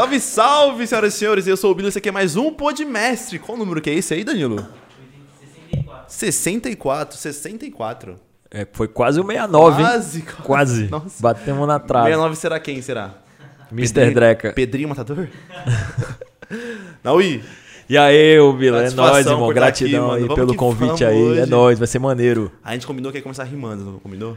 [0.00, 1.46] Salve, salve, senhoras e senhores.
[1.46, 3.38] Eu sou o Bilo, esse aqui é mais um Podmestre.
[3.38, 4.66] Qual número que é esse aí, Danilo?
[6.08, 7.16] 64.
[7.18, 8.16] 64, 64.
[8.50, 10.24] É, foi quase o 69, Quase, hein?
[10.24, 10.42] quase.
[10.42, 10.88] Quase.
[10.88, 11.22] Nossa.
[11.22, 12.06] Batemos na trave.
[12.06, 13.14] 69 será quem, será?
[13.70, 13.92] Mr.
[13.92, 14.52] Pedrinho- Dreca.
[14.54, 15.28] Pedrinho Matador?
[17.04, 17.44] Naui,
[17.90, 19.46] E aí, ô Bila, é nóis, irmão.
[19.46, 20.22] aqui, Gratidão mano.
[20.22, 21.16] aí pelo convite aí.
[21.16, 21.50] É hoje.
[21.50, 22.52] nóis, vai ser maneiro.
[22.62, 24.36] a gente combinou que ia começar rimando, não combinou?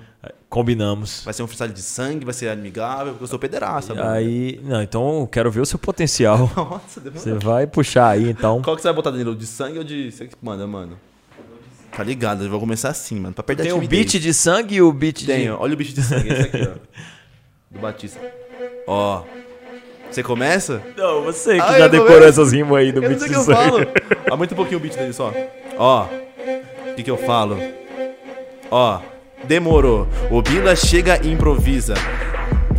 [0.50, 1.22] Combinamos.
[1.24, 4.10] Vai ser um freestyle de sangue, vai ser amigável, porque eu sou pederasta, mano.
[4.10, 6.50] Aí, não, então eu quero ver o seu potencial.
[6.58, 7.22] Nossa, demorou.
[7.22, 8.60] Você vai puxar aí, então.
[8.64, 9.36] Qual que você vai botar, Danilo?
[9.36, 10.12] De sangue ou de...
[10.12, 10.98] Você que manda, mano.
[11.96, 14.14] Tá ligado, eu vou começar assim, mano, pra perder Tem a o timidez.
[14.14, 15.26] beat de sangue e o beat de...
[15.28, 16.74] Tenho, olha o bicho de sangue, esse aqui, ó.
[17.70, 18.20] Do Batista.
[18.88, 19.22] Ó.
[20.14, 20.82] Você começa?
[20.96, 22.30] Não, você que Ah, já decorou começo.
[22.42, 23.80] essas rimas aí do Eu beat sei o de que eu falo.
[24.30, 25.34] Aumenta um pouquinho o beat dele só.
[25.78, 26.04] Ó.
[26.92, 27.58] O que, que eu falo?
[28.70, 29.00] Ó.
[29.46, 30.08] Demorou.
[30.30, 31.96] O Bila chega e improvisa.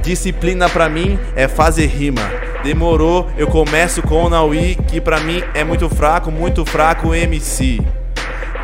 [0.03, 2.23] Disciplina pra mim é fazer rima.
[2.63, 7.81] Demorou, eu começo com o Naui, que pra mim é muito fraco, muito fraco MC.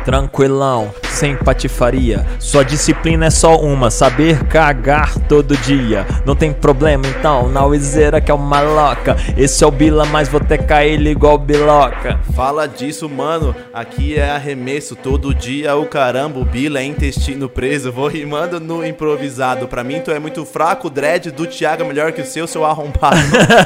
[0.05, 2.25] Tranquilão, sem patifaria.
[2.39, 6.05] Sua disciplina é só uma, saber cagar todo dia.
[6.25, 9.15] Não tem problema então, na Wizeira que é o maloca.
[9.37, 12.19] Esse é o Bila, mas vou tecar ele igual Biloca.
[12.35, 13.55] Fala disso, mano.
[13.73, 14.95] Aqui é arremesso.
[14.95, 17.91] Todo dia o caramba, o Bila é intestino preso.
[17.91, 19.67] Vou rimando no improvisado.
[19.67, 20.87] Pra mim, tu é muito fraco.
[20.87, 23.17] O dread do Thiago é melhor que o seu, seu arrombado.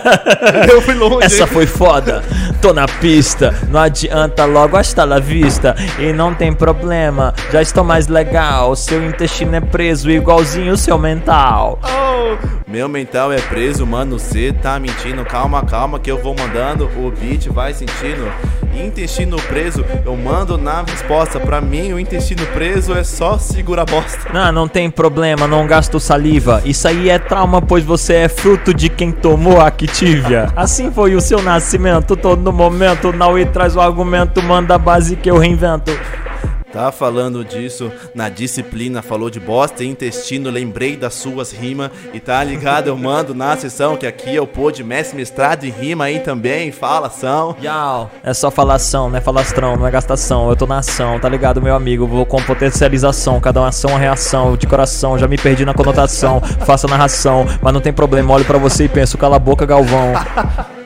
[0.70, 1.26] Eu fui longe.
[1.26, 2.24] Essa foi foda,
[2.62, 3.54] tô na pista.
[3.70, 5.76] Não adianta logo hasta la vista.
[6.00, 8.76] E não tem problema, já estou mais legal.
[8.76, 11.80] Seu intestino é preso, igualzinho o seu mental.
[11.84, 12.38] Oh,
[12.68, 14.18] meu mental é preso, mano.
[14.18, 15.24] Cê tá mentindo.
[15.26, 16.86] Calma, calma, que eu vou mandando.
[16.98, 18.32] O beat vai sentindo.
[18.76, 21.40] Intestino preso, eu mando na resposta.
[21.40, 24.30] Pra mim, o intestino preso é só segura a bosta.
[24.34, 26.62] Não, não tem problema, não gasto saliva.
[26.66, 30.50] Isso aí é trauma, pois você é fruto de quem tomou a Activia.
[30.56, 33.14] Assim foi o seu nascimento, todo momento.
[33.14, 35.92] Naui traz o argumento, manda a base que eu reinvento.
[36.76, 42.20] Tá falando disso na disciplina, falou de bosta e intestino, lembrei das suas rimas e
[42.20, 46.20] tá ligado, eu mando na sessão que aqui eu pôde mestre mestrado em rima aí
[46.20, 47.56] também, falação.
[47.64, 50.50] Yau, é só falação, não é falastrão, não é gastação.
[50.50, 52.06] Eu tô na ação, tá ligado, meu amigo?
[52.06, 54.58] Vou com potencialização, cada uma ação, uma reação.
[54.58, 56.42] De coração, já me perdi na conotação.
[56.66, 58.34] Faça narração, mas não tem problema.
[58.34, 60.12] Olho pra você e penso, cala a boca, Galvão.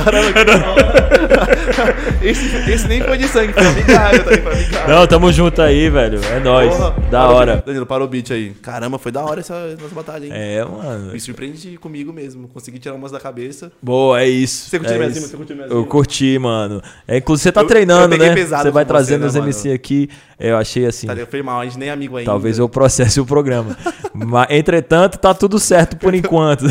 [2.22, 4.94] Esse, esse nem foi de sangue, foi amigável, tá aí, foi amigável.
[4.94, 6.20] Não, tamo junto aí, velho.
[6.24, 6.74] É nóis.
[6.74, 7.62] Porra, Da para o hora.
[7.64, 8.50] Danilo, para o beat aí.
[8.60, 10.32] Caramba, foi da hora essa nossa batalha, hein?
[10.34, 11.12] É, mano.
[11.12, 13.72] Me surpreendi comigo mesmo, consegui tirar umas da cabeça.
[13.82, 14.68] Boa, é isso.
[14.68, 15.30] Você curtiu é minhas rimas?
[15.30, 16.82] Você curtiu minhas Eu curti, mano.
[17.08, 18.34] É, inclusive você tá Eu- treinando, eu né?
[18.44, 20.10] Você vai trazendo você, os né, MC aqui.
[20.38, 21.06] Eu achei assim.
[21.06, 21.14] Tá?
[21.30, 22.30] Foi mal, a gente nem é amigo ainda.
[22.30, 23.76] Talvez eu processe o programa.
[24.12, 26.64] Mas, entretanto, tá tudo certo por enquanto.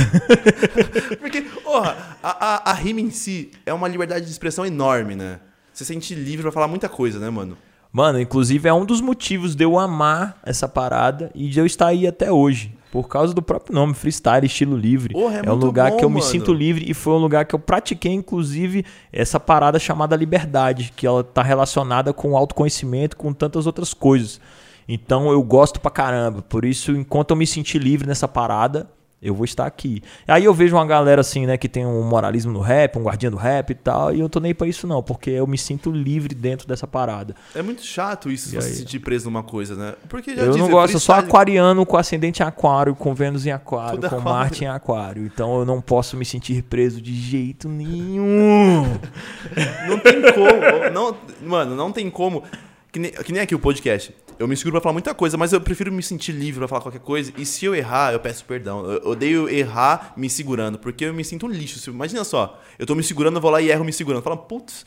[1.19, 5.39] Porque, porra, a, a, a rima em si é uma liberdade de expressão enorme, né?
[5.71, 7.55] Você se sente livre pra falar muita coisa, né, mano?
[7.91, 11.87] Mano, inclusive é um dos motivos de eu amar essa parada e de eu estar
[11.87, 12.75] aí até hoje.
[12.91, 15.13] Por causa do próprio nome, freestyle, estilo livre.
[15.13, 16.25] Porra, é um muito lugar bom, que eu me mano.
[16.25, 21.05] sinto livre e foi um lugar que eu pratiquei, inclusive, essa parada chamada liberdade, que
[21.05, 24.41] ela tá relacionada com autoconhecimento, com tantas outras coisas.
[24.87, 26.41] Então eu gosto pra caramba.
[26.41, 28.89] Por isso, enquanto eu me sentir livre nessa parada,
[29.21, 30.01] eu vou estar aqui.
[30.27, 33.31] Aí eu vejo uma galera assim, né, que tem um moralismo no rap, um guardião
[33.31, 35.91] do rap e tal, e eu tô nem pra isso não, porque eu me sinto
[35.91, 37.35] livre dentro dessa parada.
[37.53, 39.93] É muito chato isso, E você se sentir preso numa coisa, né?
[40.07, 43.13] Porque já Eu diz, não é gosto, eu sou aquariano com ascendente em aquário, com
[43.13, 44.39] Vênus em aquário, Tudo com aquário.
[44.39, 45.25] Marte em aquário.
[45.25, 48.83] Então eu não posso me sentir preso de jeito nenhum.
[49.87, 50.89] Não tem como.
[50.93, 52.43] não, mano, não tem como.
[52.91, 54.13] Que nem, que nem aqui o podcast.
[54.39, 56.81] Eu me seguro pra falar muita coisa, mas eu prefiro me sentir livre pra falar
[56.81, 57.31] qualquer coisa.
[57.37, 58.83] E se eu errar, eu peço perdão.
[58.85, 61.89] Eu odeio errar me segurando, porque eu me sinto um lixo.
[61.89, 64.23] Imagina só, eu tô me segurando, eu vou lá e erro me segurando.
[64.23, 64.85] Fala, putz,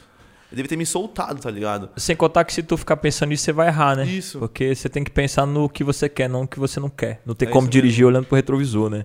[0.51, 1.91] eu devia ter me soltado, tá ligado?
[1.97, 4.05] Sem contar que se tu ficar pensando nisso, você vai errar, né?
[4.05, 4.39] Isso.
[4.39, 7.21] Porque você tem que pensar no que você quer, não no que você não quer.
[7.25, 9.05] Não tem É como dirigir olhando pro retrovisor, né?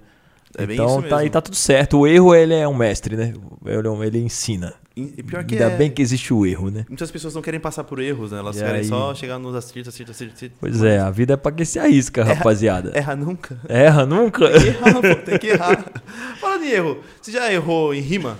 [0.57, 1.33] É então tá aí mesmo.
[1.33, 1.99] tá tudo certo.
[1.99, 3.33] O erro ele é um mestre, né?
[3.65, 4.73] Ele, é ele ensina.
[4.97, 5.77] E pior que Ainda é.
[5.77, 6.85] bem que existe o erro, né?
[6.89, 8.39] Muitas pessoas não querem passar por erros, né?
[8.39, 8.85] Elas E querem aí?
[8.85, 10.49] só chegar nos acertos, acertos, acertos.
[10.59, 12.91] Pois é, a vida é pra quem se arrisca, rapaziada.
[12.95, 13.59] Erra nunca.
[13.69, 14.49] Erra nunca.
[14.49, 15.85] Tem que errar, pô, tem que errar.
[16.41, 18.37] Falando em erro, você já errou em rima?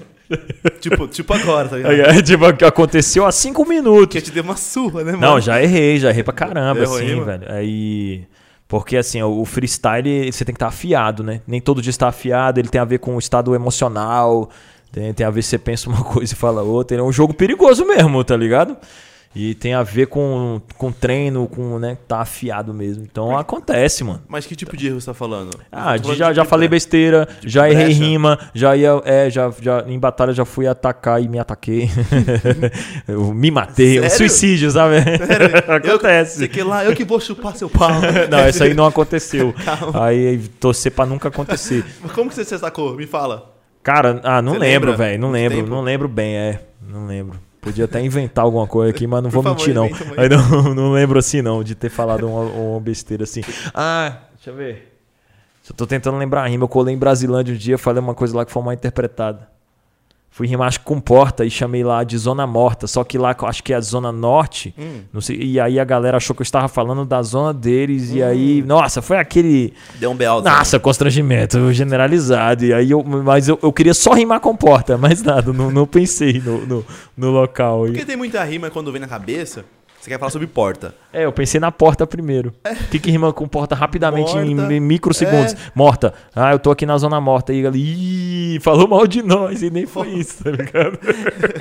[0.82, 1.96] tipo, tipo agora, tá ligado?
[2.18, 4.12] É, tipo, que aconteceu há cinco minutos.
[4.12, 5.22] Que eu te dei uma surra, né, mano?
[5.22, 7.52] Não, já errei, já errei pra caramba, Errou, assim, velho.
[7.52, 8.24] Aí.
[8.68, 11.40] Porque, assim, o freestyle você tem que estar afiado, né?
[11.48, 14.50] Nem todo dia está afiado, ele tem a ver com o estado emocional,
[14.92, 16.98] tem, tem a ver se você pensa uma coisa e fala outra.
[16.98, 18.76] É um jogo perigoso mesmo, tá ligado?
[19.36, 23.04] E tem a ver com, com treino, com, né, tá afiado mesmo.
[23.04, 24.24] Então acontece, mano.
[24.28, 25.52] Mas que tipo de erro você tá falando?
[25.72, 28.04] Ah, Eu tô falando já, já tipo, falei besteira, de já errei brecha?
[28.04, 29.00] rima, já ia.
[29.06, 31.88] É, já, já, em batalha já fui atacar e me ataquei.
[33.08, 34.18] eu me matei, um Sério?
[34.18, 34.96] suicídio, sabe?
[35.84, 36.38] Eu, Acontece.
[36.40, 37.92] sei que lá, eu que vou chupar seu pau.
[38.32, 39.54] Não, isso aí não aconteceu.
[39.64, 40.06] Calma.
[40.06, 41.86] Aí torcer pra nunca acontecer.
[42.16, 42.96] Como que você se sacou?
[42.96, 43.56] Me fala.
[43.88, 45.18] Cara, ah, não Você lembro, velho.
[45.18, 45.70] Não lembro, tempo?
[45.70, 46.60] não lembro bem, é.
[46.86, 47.40] Não lembro.
[47.62, 49.86] Podia até inventar alguma coisa aqui, mas não vou Por favor, mentir, não.
[50.22, 53.40] Aí não, não lembro assim, não, de ter falado uma, uma besteira assim.
[53.74, 54.94] Ah, deixa eu ver.
[55.70, 56.66] Eu tô tentando lembrar a rima.
[56.66, 59.48] Eu colei em Brasilândia um dia, falei uma coisa lá que foi mal interpretada.
[60.30, 63.36] Fui rimar acho que com porta e chamei lá de zona morta, só que lá
[63.44, 64.72] acho que é a zona norte.
[64.78, 65.02] Hum.
[65.12, 68.22] Não sei, e aí a galera achou que eu estava falando da zona deles e
[68.22, 68.26] Hum.
[68.28, 70.42] aí, nossa, foi aquele Deu um B.O.
[70.42, 72.64] nossa, constrangimento generalizado.
[72.66, 75.88] E aí eu, mas eu, eu queria só rimar com porta, mais nada, não, não
[75.88, 76.86] pensei no, no,
[77.18, 77.88] no local.
[77.88, 79.66] E- Porque tem muita rima quando vem na cabeça,
[80.08, 80.96] você quer falar sobre porta.
[81.12, 82.54] é, eu pensei na porta primeiro.
[82.66, 84.74] O que, que rima com porta rapidamente em, Morta.
[84.74, 85.54] em microsegundos?
[85.54, 85.58] É.
[85.76, 86.14] Morta.
[86.36, 87.54] Ah, eu tô aqui na zona morta.
[87.54, 87.66] E
[88.56, 90.98] ih, falou mal de nós e nem foi isso, tá ligado?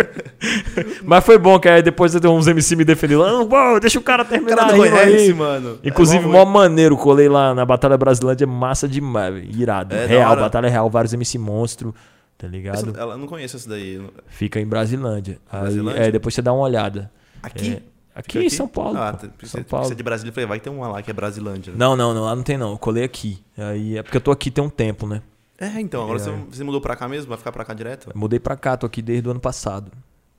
[1.05, 3.49] mas foi bom que aí depois eu tenho uns MC me defendendo.
[3.55, 5.35] Ah, deixa o cara O terminar cara a não rima conhece, aí.
[5.35, 5.79] mano.
[5.83, 9.95] Inclusive, é mó maneiro, colei lá na Batalha Brasilândia, é massa demais, irado.
[9.95, 11.95] É, real, batalha real, vários MC monstro,
[12.39, 12.91] tá ligado?
[12.91, 14.01] Essa- Ela não conheço essa daí.
[14.29, 15.39] Fica em Brasilândia.
[15.51, 16.01] Aí, Brasilândia?
[16.01, 17.11] é, depois você dá uma olhada.
[17.43, 17.75] Aqui?
[17.75, 18.99] É, aqui Fica em São Paulo.
[18.99, 19.19] Ah, pô.
[19.29, 19.87] tá, São você, Paulo.
[19.87, 21.73] você é de Brasília, eu falei, vai ter uma lá que é Brasilândia.
[21.73, 21.79] né?
[21.79, 22.73] Não, não, não, lá não tem não.
[22.73, 23.39] Eu colei aqui.
[23.57, 25.23] Aí é porque eu tô aqui tem um tempo, né?
[25.59, 26.23] É, então, agora É.
[26.23, 27.29] você, você mudou pra cá mesmo?
[27.29, 28.11] Vai ficar pra cá direto?
[28.15, 29.91] Mudei pra cá, tô aqui desde o ano passado.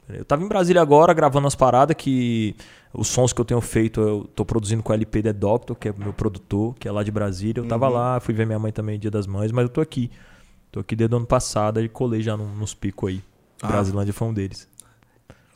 [0.09, 2.55] Eu tava em Brasília agora gravando umas paradas que
[2.93, 5.89] os sons que eu tenho feito eu tô produzindo com o LP The Doctor, que
[5.89, 7.59] é meu produtor, que é lá de Brasília.
[7.61, 7.93] Eu tava Uhum.
[7.93, 10.09] lá, fui ver minha mãe também Dia das Mães, mas eu tô aqui.
[10.71, 13.21] Tô aqui desde o ano passado e colei já nos picos aí.
[13.61, 13.67] Ah.
[13.67, 14.67] Brasilândia foi um deles.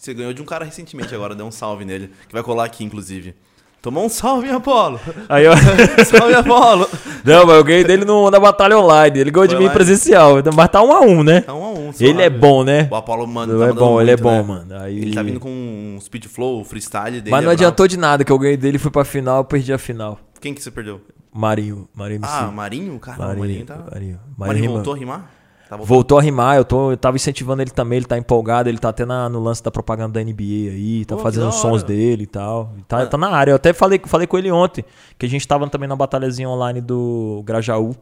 [0.02, 2.84] Você ganhou de um cara recentemente agora, deu um salve nele, que vai colar aqui,
[2.84, 3.36] inclusive.
[3.84, 5.00] Tomou um salve, Apolo!
[5.30, 5.54] Aí eu.
[6.06, 6.90] salve, Apolo!
[7.24, 9.20] Não, mas eu ganhei dele no, na batalha online.
[9.20, 9.76] Ele ganhou de Foi mim online?
[9.76, 10.38] presencial.
[10.56, 11.44] Mas tá um a um, né?
[11.48, 12.88] É um a um, Ele é bom, né?
[12.90, 14.42] O Apolo, mano, Ele tá é bom, ele é muito, bom, né?
[14.42, 14.84] mano.
[14.84, 14.98] Aí...
[14.98, 17.30] Ele tá vindo com um speed flow, freestyle dele.
[17.30, 19.72] Mas não é adiantou de nada que eu ganhei dele, fui pra final, eu perdi
[19.72, 20.20] a final.
[20.40, 21.00] Quem que você perdeu?
[21.32, 22.34] Marinho, Marinho MC.
[22.34, 23.00] Ah, Marinho?
[23.00, 23.76] Caramba, Marinho, Marinho tá...
[23.76, 23.92] Marinho.
[23.92, 25.41] Marinho, Marinho voltou a rimar?
[25.72, 25.78] Tá?
[25.78, 28.90] Voltou a rimar, eu, tô, eu tava incentivando ele também, ele tá empolgado, ele tá
[28.90, 32.24] até na- no lance da propaganda da NBA aí, tá Pô, fazendo os sons dele
[32.24, 32.74] e tal.
[32.90, 33.06] Tá, Ah.
[33.06, 33.52] tá na área.
[33.52, 34.84] Eu até falei, falei com ele ontem,
[35.18, 37.96] que a gente tava também na batalhazinha online do Grajaú.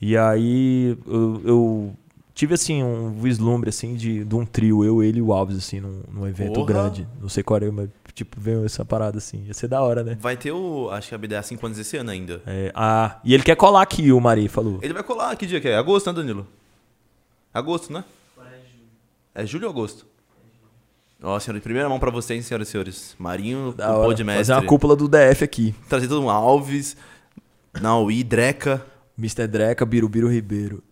[0.00, 1.92] E aí eu, eu
[2.34, 5.78] tive assim um vislumbre assim de, de um trio, eu, ele e o Alves, assim,
[5.78, 6.66] num, num evento Porra.
[6.66, 7.06] grande.
[7.20, 9.44] Não sei qual é, mas tipo, veio essa parada assim.
[9.46, 10.18] Ia ser da hora, né?
[10.20, 10.90] Vai ter o...
[10.90, 12.42] Acho que a BDA 5 anos esse ano ainda.
[12.44, 14.80] É, ah, e ele quer colar aqui, o Mari falou.
[14.82, 15.76] Ele vai colar que dia que é?
[15.76, 16.44] Agosto, né, Danilo?
[17.52, 18.04] Agosto, né?
[19.34, 20.06] É julho ou agosto?
[21.22, 23.14] Ó, senhora, de primeira mão pra vocês, senhoras e senhores.
[23.18, 24.08] Marinho, Da hora.
[24.24, 24.34] Mestre.
[24.36, 25.74] Fazer uma cúpula do DF aqui.
[25.88, 26.96] Trazer todo um Alves,
[27.80, 28.84] Naui, Dreca.
[29.16, 29.46] Mr.
[29.46, 30.82] Dreca, Birubiru Ribeiro.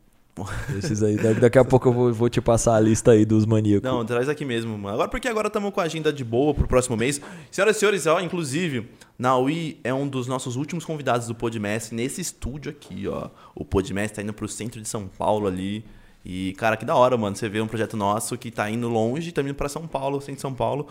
[0.78, 1.16] Esses aí.
[1.16, 3.82] Da- Daqui a pouco eu vou, vou te passar a lista aí dos maníacos.
[3.90, 4.94] Não, traz aqui mesmo, mano.
[4.94, 7.20] Agora porque agora estamos com a agenda de boa pro próximo mês.
[7.50, 12.20] Senhoras e senhores, ó, inclusive, Naui é um dos nossos últimos convidados do Podmestre nesse
[12.20, 13.28] estúdio aqui, ó.
[13.54, 15.84] O Podmestre tá indo pro centro de São Paulo ali.
[16.24, 17.34] E, cara, que da hora, mano.
[17.34, 20.36] Você vê um projeto nosso que tá indo longe, tá indo pra São Paulo, centro
[20.36, 20.88] de São Paulo.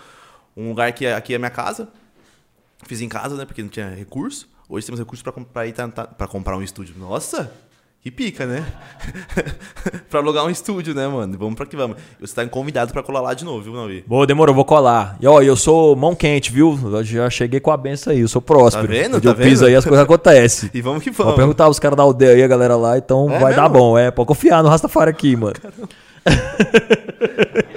[0.56, 1.90] Um lugar que é, aqui é minha casa.
[2.86, 3.46] Fiz em casa, né?
[3.46, 4.50] Porque não tinha recurso.
[4.68, 5.66] Hoje temos recurso pra, comprar,
[6.18, 6.96] pra comprar um estúdio.
[6.98, 7.52] Nossa!
[8.02, 8.66] Que pica, né?
[10.10, 11.38] pra alugar um estúdio, né, mano?
[11.38, 11.98] Vamos pra que vamos.
[12.22, 14.06] Você tá convidado pra colar lá de novo, viu, Naui?
[14.08, 15.18] Boa, demorou, vou colar.
[15.20, 16.80] E ó, eu sou mão quente, viu?
[16.82, 18.88] Eu já cheguei com a benção aí, eu sou próspero.
[18.88, 19.18] Tá vendo?
[19.18, 19.68] Onde Tá eu piso vendo?
[19.72, 20.70] aí, as coisas acontecem.
[20.74, 21.36] E vamos que Vou vamos.
[21.38, 23.78] perguntar os caras da aldeia aí, a galera lá, então É vai dar mesmo?
[23.78, 23.98] bom.
[23.98, 25.56] É, pode confiar no Rastafari aqui, mano.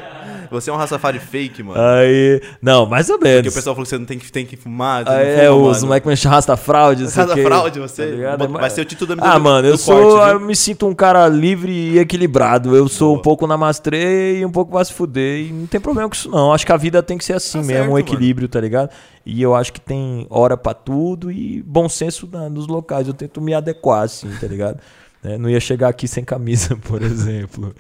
[0.53, 1.81] Você é um Rastafari fake, mano.
[1.81, 2.41] Aí.
[2.61, 3.53] Não, mais ou Porque menos.
[3.53, 5.09] o pessoal falou que você não tem que, tem que fumar.
[5.09, 5.87] Aí, não é, fuma, os mano.
[5.89, 7.11] moleques me chamam Rasta Fraude.
[7.11, 8.23] sei o Rasta quê, fraude, você?
[8.39, 8.47] tá?
[8.47, 9.95] Vai ser o título do Ah, do- mano, eu sou.
[10.19, 12.77] corte, eu me sinto um cara livre e equilibrado.
[12.77, 13.19] Eu sou Boa.
[13.19, 15.47] um pouco namastrê e um pouco vai se fuder.
[15.47, 16.53] E não tem problema com isso, não.
[16.53, 18.91] Acho que a vida tem que ser assim Tá mesmo, certo, um equilíbrio, tá ligado?
[19.25, 23.07] E eu acho que tem hora pra tudo e bom senso na- nos locais.
[23.07, 24.79] Eu tento me adequar, assim, tá ligado?
[25.23, 27.75] Né, Não ia chegar aqui sem camisa, por exemplo.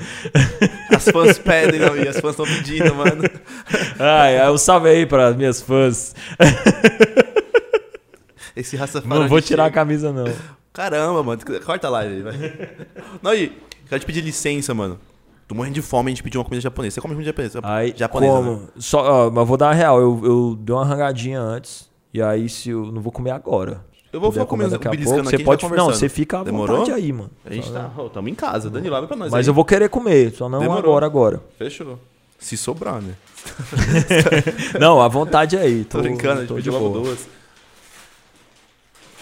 [0.94, 3.22] As fãs pedem, não, e as fãs estão pedindo, mano.
[3.98, 6.14] Ai, um salve aí para minhas fãs.
[8.54, 9.20] Esse Rastafari.
[9.20, 9.74] Não vou tirar a chega.
[9.74, 10.32] camisa, não.
[10.72, 11.40] Caramba, mano.
[11.64, 12.34] Corta a live, vai.
[13.22, 13.52] Não, e
[13.88, 14.98] quero te pedir licença, mano.
[15.48, 16.94] Tô morrendo de fome, a gente pediu uma comida japonesa.
[16.94, 17.60] Você come comida japonesa?
[17.62, 18.52] Aí, japonesa, como?
[18.52, 18.66] né?
[18.78, 20.00] Só, ó, mas vou dar a real.
[20.00, 21.90] Eu, eu dei uma rangadinha antes.
[22.14, 23.84] E aí, se eu não vou comer agora.
[24.12, 26.44] Eu vou ficar comendo daqui a pouco, aqui, Você pode, vai não, você fica à
[26.44, 26.78] Demorou?
[26.80, 27.30] vontade aí, mano.
[27.46, 27.90] A gente tá.
[27.96, 28.68] Ó, tamo em casa.
[28.68, 29.32] Danilo, abre pra nós.
[29.32, 29.50] Mas aí.
[29.50, 30.80] eu vou querer comer, só não Demorou.
[30.92, 31.42] agora, agora.
[31.58, 31.98] Fechou.
[32.38, 33.14] Se sobrar, né?
[34.80, 35.84] Não, à vontade aí.
[35.84, 37.04] Tô, brincando, a gente tô pediu logo boa.
[37.04, 37.26] duas.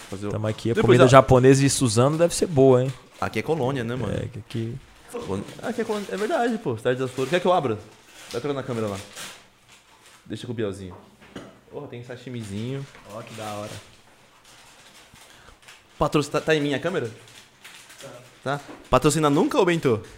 [0.09, 0.71] Fazer Tamo aqui.
[0.71, 2.91] A Depois comida a- japonesa de Suzano deve ser boa, hein?
[3.19, 4.11] Aqui é colônia, né, mano?
[4.13, 4.73] É, aqui.
[5.61, 6.07] Aqui é colônia.
[6.11, 6.75] É verdade, pô.
[6.77, 7.29] Cidade das Flores.
[7.29, 7.77] Quer que eu abra?
[8.31, 8.97] Vai pegando na câmera lá.
[10.25, 10.95] Deixa com o Bielzinho.
[11.71, 12.85] Porra, tem sashimizinho.
[13.13, 13.71] Ó, que da hora.
[16.01, 16.39] Patrocina...
[16.39, 17.11] Tá, tá em minha câmera?
[18.43, 18.59] Tá.
[18.89, 19.99] Patrocina nunca ou Bentô?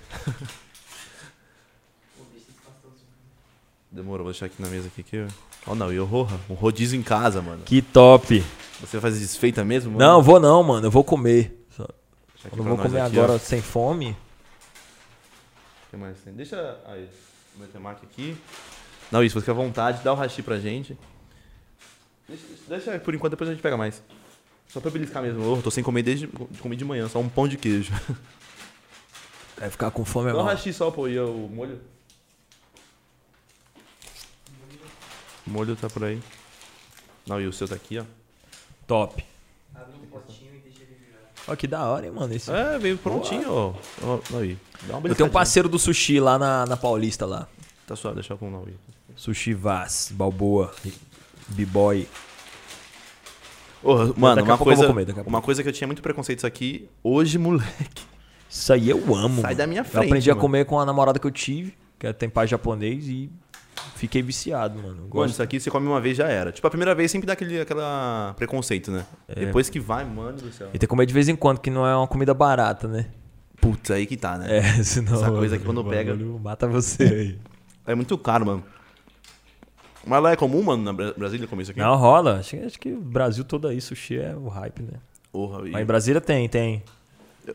[3.92, 5.02] Demorou, vou deixar aqui na mesa aqui.
[5.02, 5.28] aqui.
[5.68, 6.40] Ó, não, e o Roja?
[6.50, 7.64] Um rodízio em casa, mano.
[7.64, 8.42] Que top.
[8.80, 10.06] Você vai fazer desfeita mesmo, mano?
[10.06, 10.88] Não, vou não, mano.
[10.88, 11.66] Eu vou comer.
[11.76, 11.84] Só-
[12.50, 13.38] Eu não vou comer aqui, agora ó.
[13.38, 14.12] sem fome.
[15.88, 16.32] O que mais tem?
[16.34, 17.10] Deixa aí,
[17.56, 18.38] o meu temaki aqui.
[19.12, 20.98] Não, isso, fica à vontade, dá o hashi pra gente.
[22.28, 24.02] Deixa, deixa por enquanto, depois a gente pega mais.
[24.68, 25.44] Só pra beliscar mesmo.
[25.52, 26.28] Oh, tô sem comer desde
[26.60, 27.94] comi de manhã, só um pão de queijo.
[29.58, 30.52] Vai ficar com fome agora.
[30.52, 31.80] hashi só, pô, e o molho?
[35.46, 36.22] O molho tá por aí.
[37.28, 38.04] Não, e o seu tá aqui, ó.
[38.88, 39.24] Top.
[41.48, 42.34] Ó, que da hora, hein, mano.
[42.34, 42.52] Esse...
[42.52, 43.74] É, veio prontinho, ó.
[44.02, 44.58] Ó, Naui.
[44.84, 47.48] Dá uma Eu tenho um parceiro do sushi lá na, na Paulista lá.
[47.86, 48.76] Tá suave, deixa eu com o Naui.
[49.16, 50.74] Sushi Vaz, Balboa,
[51.50, 52.08] B-Boy.
[53.84, 56.02] Ô, mano, Daqui a uma eu coisa, comer, a uma coisa que eu tinha muito
[56.02, 58.04] preconceito isso aqui, hoje, moleque.
[58.50, 59.36] Isso aí eu amo.
[59.42, 59.56] Sai mano.
[59.56, 60.42] da minha Eu frente, aprendi a mano.
[60.42, 63.30] comer com a namorada que eu tive, que é tem pai japonês, e
[63.96, 64.96] fiquei viciado, mano.
[64.96, 65.34] Mano, Gosto.
[65.34, 66.52] isso aqui você come uma vez já era.
[66.52, 69.06] Tipo, a primeira vez sempre dá aquele aquela preconceito, né?
[69.28, 69.46] É.
[69.46, 70.68] Depois que vai, mano do céu.
[70.70, 73.08] E tem que comer de vez em quando, que não é uma comida barata, né?
[73.60, 74.58] Putz, aí que tá, né?
[74.60, 75.14] É, senão.
[75.16, 77.40] Essa coisa que quando pega- Mata você aí.
[77.88, 77.96] É.
[77.96, 78.64] muito caro, mano.
[80.06, 81.80] Mas lá é comum, mano, na Bra- Brasília comer isso aqui?
[81.80, 82.40] Não, rola.
[82.40, 85.00] Acho, que- acho que o Brasil todo aí, sushi é o hype, né?
[85.32, 86.84] Porra, e- Mas em Brasília tem, tem.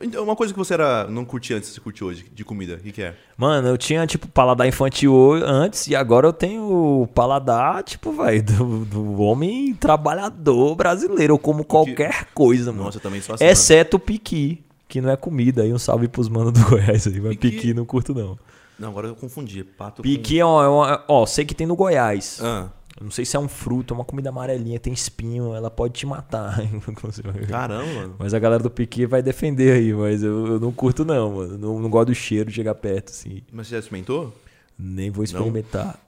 [0.03, 2.79] Então, Uma coisa que você era, não curtia antes, você curte hoje, de comida, o
[2.79, 3.15] que, que é?
[3.39, 6.63] Mano, eu tinha, tipo, paladar infantil antes e agora eu tenho
[7.03, 11.35] o paladar, tipo, vai, do, do homem trabalhador brasileiro.
[11.35, 12.85] Eu como qualquer coisa, mano.
[12.85, 13.45] Nossa, eu também sou assim.
[13.47, 15.63] Exceto o piqui, que não é comida.
[15.63, 17.51] Aí um salve pros manos do Goiás aí, mas Piqui?
[17.53, 18.39] piqui não curto não.
[18.79, 19.65] Não, agora eu confundi.
[19.65, 22.39] Pato Piqui é uma, é uma- Ó, sei que tem no Goiás.
[22.41, 22.47] com...
[22.47, 22.69] Ah,
[23.01, 26.07] Não sei se é um fruto, é uma comida amarelinha, tem espinho, ela pode te
[26.07, 26.59] matar.
[27.49, 28.17] caramba, mano.
[28.19, 31.59] mas a galera do piqui vai defender aí, mas eu, eu não curto não, mano.
[31.59, 33.43] Não, não gosto do cheiro de chegar perto, assim.
[33.53, 34.33] Mas você já experimentou?
[34.79, 35.99] Nem vou experimentar.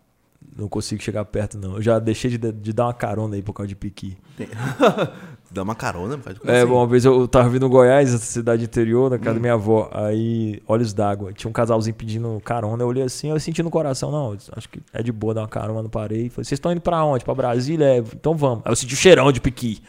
[0.57, 1.77] Não, consigo chegar perto, não.
[1.77, 4.17] Eu já deixei de, de dar uma carona aí por causa de piqui.
[5.53, 6.67] Dá uma carona, faz É, assim?
[6.71, 9.91] bom, uma vez eu tava vindo Goiás, essa cidade interior, na casa da minha avó.
[9.93, 11.33] Aí, olhos d'água.
[11.33, 12.85] Tinha um casalzinho pedindo carona.
[12.85, 15.49] Eu olhei assim, eu senti no coração, não, acho que é de boa dar uma
[15.49, 16.29] carona, não parei.
[16.31, 17.25] Falei, vocês estão indo pra onde?
[17.25, 17.85] Pra Brasília?
[17.85, 18.63] É, então vamos.
[18.65, 19.83] Aí eu senti o cheirão de piqui.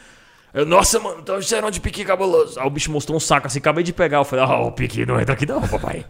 [0.52, 2.58] Eu, nossa, mano, tá um cheirão de piqui cabuloso.
[2.58, 4.18] Aí o bicho mostrou um saco assim, acabei de pegar.
[4.18, 6.04] Eu falei, ah, o piqui não entra aqui não, papai.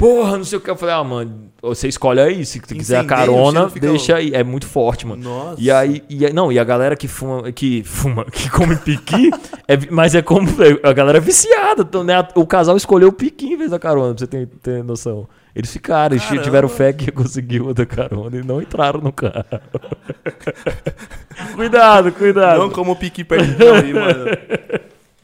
[0.00, 0.70] Porra, não sei o que.
[0.70, 2.42] Eu falei, ah, mano, você escolhe aí.
[2.46, 4.32] Se tu quiser a carona, fica- deixa aí.
[4.34, 5.22] É muito forte, mano.
[5.22, 5.60] Nossa.
[5.60, 9.30] E aí, e aí- não, e a galera que fuma, que fuma, que come piqui,
[9.68, 10.48] é mas é como
[10.82, 11.82] a galera é viciada.
[11.82, 14.82] Então, né, o casal escolheu o piqui em vez da carona, pra você ter, ter
[14.82, 15.28] noção.
[15.54, 16.42] Eles ficaram, eles Caramba.
[16.44, 19.44] tiveram fé que ia conseguir outra carona e não entraram no carro.
[21.54, 22.58] cuidado, cuidado.
[22.58, 24.24] Não como o piqui perto do Naui, mano.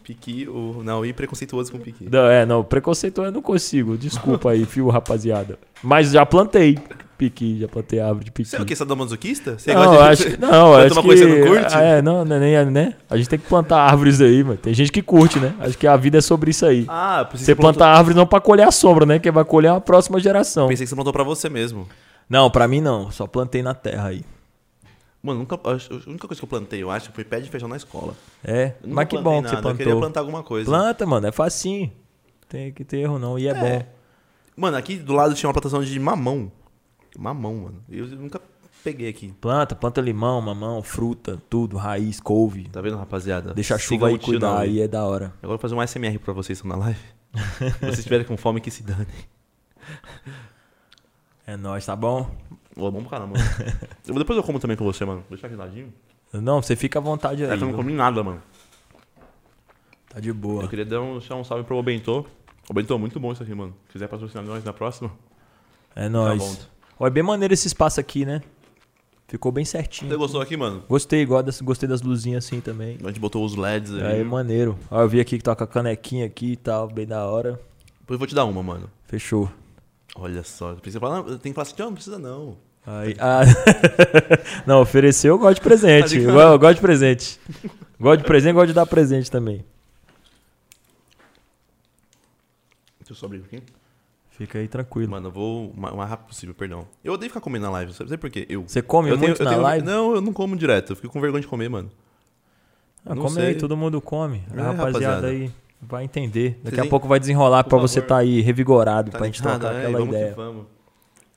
[0.07, 2.07] Piqui, o Naui preconceituoso com piqui.
[2.09, 3.97] Não, é, não, preconceito eu não consigo.
[3.99, 5.59] Desculpa aí, fio, rapaziada.
[5.83, 6.79] Mas já plantei
[7.19, 8.49] piqui, já plantei árvore de piqui.
[8.51, 8.77] Você é o que?
[8.77, 9.59] Você é masoquista?
[9.59, 11.75] Você não, gosta de- acho que, não, acho uma que, coisa que você não curte?
[11.77, 12.95] É, não, não é nem, né?
[13.11, 14.57] A gente tem que plantar árvores aí, mano.
[14.59, 15.53] Tem gente que curte, né?
[15.59, 16.85] Acho que a vida é sobre isso aí.
[16.87, 19.19] Ah, você que plantou- planta árvores não pra colher a sombra, né?
[19.19, 20.69] Quem vai colher é a próxima geração.
[20.69, 21.89] Pensei que você plantou pra você mesmo.
[22.31, 23.11] Não, pra mim não.
[23.11, 24.23] Só plantei na terra aí.
[25.27, 27.77] Mano, nunca, a única coisa que eu plantei, eu acho, foi pé de feijão na
[27.77, 28.15] escola.
[28.45, 30.01] É, mas que bom que você nada, Eu queria plantou.
[30.01, 30.71] plantar alguma coisa.
[30.71, 31.91] Planta, mano, é facinho.
[32.49, 33.37] Tem que ter erro não.
[33.37, 33.87] E é, bom.
[34.57, 36.53] Mano, aqui do lado tinha uma plantação de mamão.
[37.19, 37.83] Mamão, mano.
[37.91, 38.41] Eu nunca
[38.85, 39.35] peguei aqui.
[39.41, 42.69] Planta, planta limão, mamão, fruta, tudo, raiz, couve.
[42.69, 43.53] Tá vendo, rapaziada?
[43.53, 44.69] Deixa a chuva aí cuidar, Naui.
[44.69, 45.27] aí é da hora.
[45.27, 47.01] Agora eu vou fazer um SMR pra vocês que estão na live.
[47.59, 49.09] Se vocês estiverem com fome, que se dane.
[51.45, 52.31] É nóis, tá bom?
[52.77, 53.37] Ô, bom pra caramba.
[54.07, 55.25] Eu- Depois eu como também com você, mano.
[55.29, 55.93] Deixa aqui do ladinho.
[56.33, 57.51] Não, você fica à vontade aí.
[57.51, 57.77] É que eu não viu?
[57.79, 58.43] comi nada, mano.
[60.09, 60.63] Tá de boa.
[60.63, 62.27] Eu queria dar um, deixar um salve pro Bentô.
[62.69, 63.75] O Bentô é muito bom isso aqui, mano.
[63.87, 65.11] Se quiser patrocinar nós na próxima,
[65.95, 66.39] É tá nóis.
[66.43, 66.57] bom.
[67.01, 68.43] Ó, é bem maneiro esse espaço aqui, né?
[69.29, 70.11] Ficou bem certinho.
[70.11, 70.85] Você gostou aqui, mano?
[70.89, 72.97] Gostei, igual das, gostei das luzinhas assim também.
[73.03, 73.93] A gente botou os LEDs.
[73.95, 74.79] Aí, maneiro.
[74.91, 77.53] Ó, eu vi aqui que tá com a canequinha aqui e tal, bem da hora.
[78.01, 78.89] Depois eu vou te dar uma, mano.
[79.07, 79.51] Fechou.
[80.15, 80.75] Olha só.
[80.77, 82.57] Pensei, falar, tem que falar assim, não, não precisa não.
[82.87, 83.41] Aí, ah,
[84.67, 86.15] não, ofereceu, eu gosto de presente.
[86.25, 87.41] Tá Eu, eu gosto de presente.
[87.99, 89.65] Gosto de presente, gosto de dar presente também.
[93.01, 93.63] Deixa eu só abrir aqui.
[94.31, 95.11] Fica aí tranquilo.
[95.11, 96.87] Mano, eu vou o ma- o mais rápido possível, perdão.
[97.03, 98.47] Eu odeio ficar comendo na live, sabe sabe por quê?
[98.49, 98.63] Eu.
[98.69, 99.87] Você come eu muito eu na live?
[99.87, 100.93] Não, eu não como direto.
[100.93, 101.91] Eu fico com vergonha de comer, mano.
[103.05, 103.47] Ah, não come sei.
[103.47, 104.43] aí, todo mundo come.
[104.55, 105.27] É, a rapaziada, rapaziada.
[105.29, 105.51] aí
[105.81, 106.61] vai entender.
[106.63, 109.41] Daqui Vocês a pouco vai desenrolar por pra você estar aí revigorado, Tá pra gente
[109.41, 109.61] ligado?
[109.61, 110.31] trocar É, aquela vamos ideia.
[110.31, 110.67] Que vamos.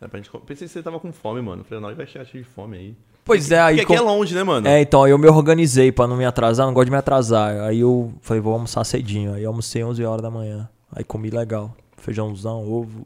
[0.01, 0.29] É, pra gente...
[0.45, 1.63] Pensei que você tava com fome, mano.
[1.63, 2.95] Falei, não, vai chegar cheio de fome aí.
[3.25, 3.75] Pois é, aí.
[3.77, 4.67] Porque aqui com- é longe, né, mano?
[4.67, 7.61] É, então, aí eu me organizei pra não me atrasar, não gosto de me atrasar.
[7.61, 9.33] Aí eu falei, vou almoçar cedinho.
[9.33, 10.69] Aí eu almocei 11 horas da manhã.
[10.91, 11.75] Aí comi legal.
[11.97, 13.05] Feijãozão, ovo,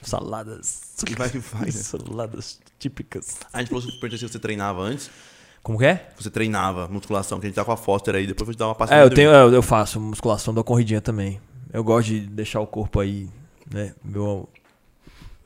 [0.00, 0.94] saladas.
[1.08, 1.70] E vai que vai, né?
[1.72, 3.38] Saladas típicas.
[3.52, 5.10] A gente falou que perguntou se você treinava antes.
[5.62, 6.08] Como que é?
[6.18, 8.26] Você treinava musculação, que a gente tá com a Foster aí.
[8.26, 9.00] Depois vou te dar uma passada.
[9.00, 11.40] É, eu tenho, eu, eu faço musculação da corridinha também.
[11.72, 13.28] Eu gosto de deixar o corpo aí,
[13.70, 13.92] né?
[14.02, 14.48] Meu,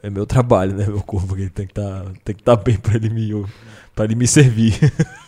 [0.02, 0.84] é meu trabalho, né?
[0.86, 3.46] Meu corpo tem que tá, estar bem pra ele me,
[3.94, 4.74] pra ele me servir.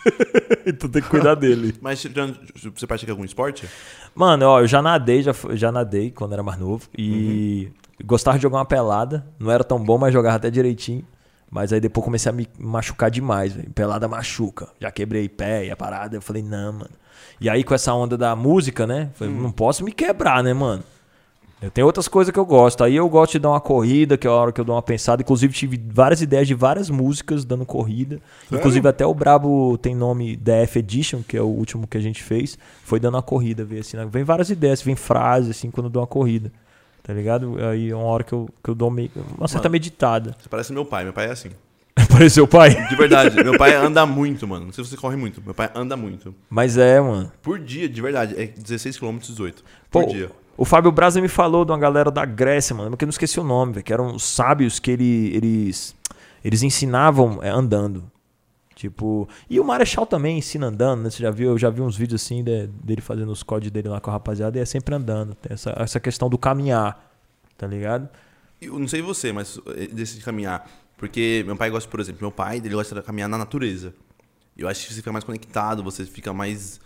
[0.66, 1.75] então tem que cuidar dele.
[1.81, 2.04] Mas
[2.75, 3.69] você pratica algum esporte?
[4.14, 6.88] Mano, ó, eu já nadei, já, já nadei quando era mais novo.
[6.99, 7.71] E
[8.04, 9.25] gostava de jogar uma pelada.
[9.38, 11.04] Não era tão bom, mas jogava até direitinho.
[11.49, 13.71] Mas aí depois comecei a me machucar demais, velho.
[13.71, 14.69] Pelada machuca.
[14.81, 16.16] Já quebrei pé e a parada.
[16.16, 16.90] Eu falei, não, mano.
[17.40, 19.11] E aí com essa onda da música, né?
[19.14, 20.83] Falei, não posso me quebrar, né, mano?
[21.71, 22.83] Tenho outras coisas que eu gosto.
[22.85, 24.83] Aí eu gosto de dar uma corrida, que é a hora que eu dou uma
[24.83, 25.23] pensada.
[25.23, 28.21] Inclusive, tive várias ideias de várias músicas dando corrida.
[28.50, 32.23] Inclusive, até o Brabo tem nome DF Edition, que é o último que a gente
[32.23, 32.59] fez.
[32.85, 34.06] Foi dando uma corrida, veio assim, né?
[34.11, 36.52] Vem várias ideias, vem frases, assim, quando eu dou uma corrida.
[37.02, 37.56] Tá ligado?
[37.71, 39.73] Aí é uma hora que eu, que eu dou meio, uma certa Mano.
[39.73, 40.35] meditada.
[40.40, 41.04] Você parece meu pai.
[41.04, 41.50] Meu pai é assim.
[41.94, 42.88] Apareceu o pai?
[42.88, 43.42] De verdade.
[43.44, 44.66] meu pai anda muito, mano.
[44.66, 45.42] Não sei se você corre muito.
[45.42, 46.35] Meu pai anda muito.
[46.49, 47.30] Mas é, mano.
[47.42, 48.35] Por dia, de verdade.
[48.40, 49.62] É 16 km 18.
[49.90, 50.30] Por Pô, dia.
[50.56, 53.40] O Fábio Braza me falou de uma galera da Grécia, mano, porque eu não esqueci
[53.40, 55.94] o nome, velho, que eram sábios que ele, eles
[56.44, 58.04] eles ensinavam é, andando.
[58.75, 61.11] Tipo, e o Marechal também ensina andando, né?
[61.11, 61.50] Você já viu?
[61.50, 64.12] Eu já vi uns vídeos assim de- dele fazendo os códigos dele lá com a
[64.12, 65.34] rapaziada e é sempre andando.
[65.37, 67.11] Tem essa, essa questão do caminhar,
[67.56, 68.08] tá ligado?
[68.61, 70.68] Eu não sei você, mas eh, desse de caminhar.
[70.96, 73.94] Porque meu pai gosta, por exemplo, meu pai, ele gosta de caminhar na natureza.
[74.56, 76.80] Eu acho que você fica mais conectado, você fica mais.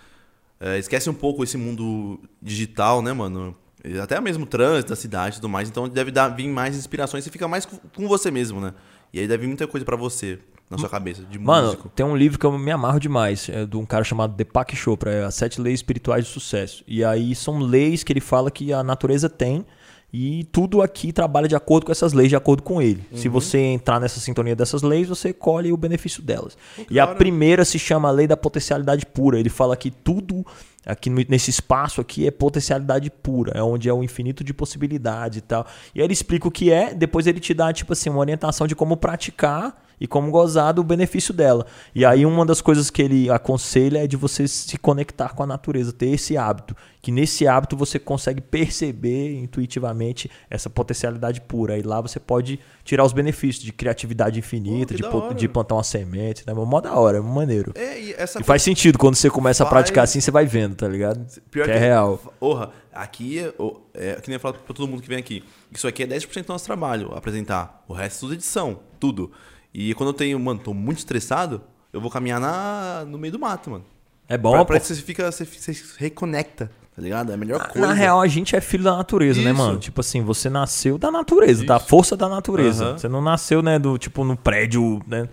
[0.60, 3.56] Eh, esquece um pouco esse mundo digital, né, mano?
[4.02, 5.68] Até mesmo o trânsito da cidade e tudo mais.
[5.68, 7.24] Então deve dar, vir mais inspirações.
[7.24, 8.74] Você fica mais com, você mesmo, né?
[9.12, 10.38] E aí deve vir muita coisa pra você
[10.68, 11.88] na sua cabeça, de Mano, músico.
[11.88, 15.10] tem um livro que eu me amarro demais, é de um cara chamado Deepak Chopra,
[15.10, 16.84] é As Sete Leis Espirituais de Sucesso.
[16.86, 19.64] E aí são leis que ele fala que a natureza tem
[20.12, 23.04] e tudo aqui trabalha de acordo com essas leis, de acordo com ele.
[23.12, 23.18] Uhum.
[23.18, 26.56] Se você entrar nessa sintonia dessas leis, você colhe o benefício delas.
[26.74, 27.18] que E a da hora.
[27.18, 29.38] primeira se chama a Lei da Potencialidade Pura.
[29.38, 30.46] Ele fala que tudo
[30.86, 35.40] aqui nesse espaço aqui é potencialidade pura, é onde é o infinito de possibilidades e
[35.42, 35.66] tal.
[35.94, 38.66] E aí ele explica o que é, depois ele te dá tipo assim uma orientação
[38.66, 41.66] de como praticar e como gozar do benefício dela.
[41.94, 45.46] E aí uma das coisas que ele aconselha é de você se conectar com a
[45.46, 51.78] natureza, ter esse hábito, que nesse hábito você consegue perceber intuitivamente essa potencialidade pura.
[51.78, 55.76] E lá você pode tirar os benefícios de criatividade infinita, Pô, que de, de plantar
[55.76, 56.52] uma semente, né?
[56.52, 57.72] Mó da hora, é maneiro.
[57.74, 59.74] É, e E faz sentido quando você começa a Faz.
[59.74, 61.24] praticar assim, você vai vendo, tá ligado?
[61.50, 62.18] Pior que é real.
[62.38, 63.52] Porra, aqui, é,
[63.94, 65.44] é, que nem eu falo pra todo mundo que vem aqui.
[65.72, 67.84] Isso aqui é 10% do nosso trabalho, apresentar.
[67.86, 69.30] O resto é tudo edição, tudo.
[69.72, 71.60] E quando eu tenho, mano, tô muito estressado,
[71.92, 73.84] eu vou caminhar na, no meio do mato, mano.
[74.28, 74.64] É bom, pra, pô.
[74.66, 77.30] pra que você fica, você, você se reconecta, tá ligado?
[77.30, 77.86] É a melhor coisa.
[77.86, 79.58] Na real, a gente é filho da natureza, né, Isso.
[79.58, 79.78] mano?
[79.78, 81.86] Tipo assim, você nasceu da natureza, da Isso.
[81.86, 82.84] força da natureza.
[82.84, 82.98] Aham.
[82.98, 85.28] Você não nasceu, né, do tipo no prédio, né?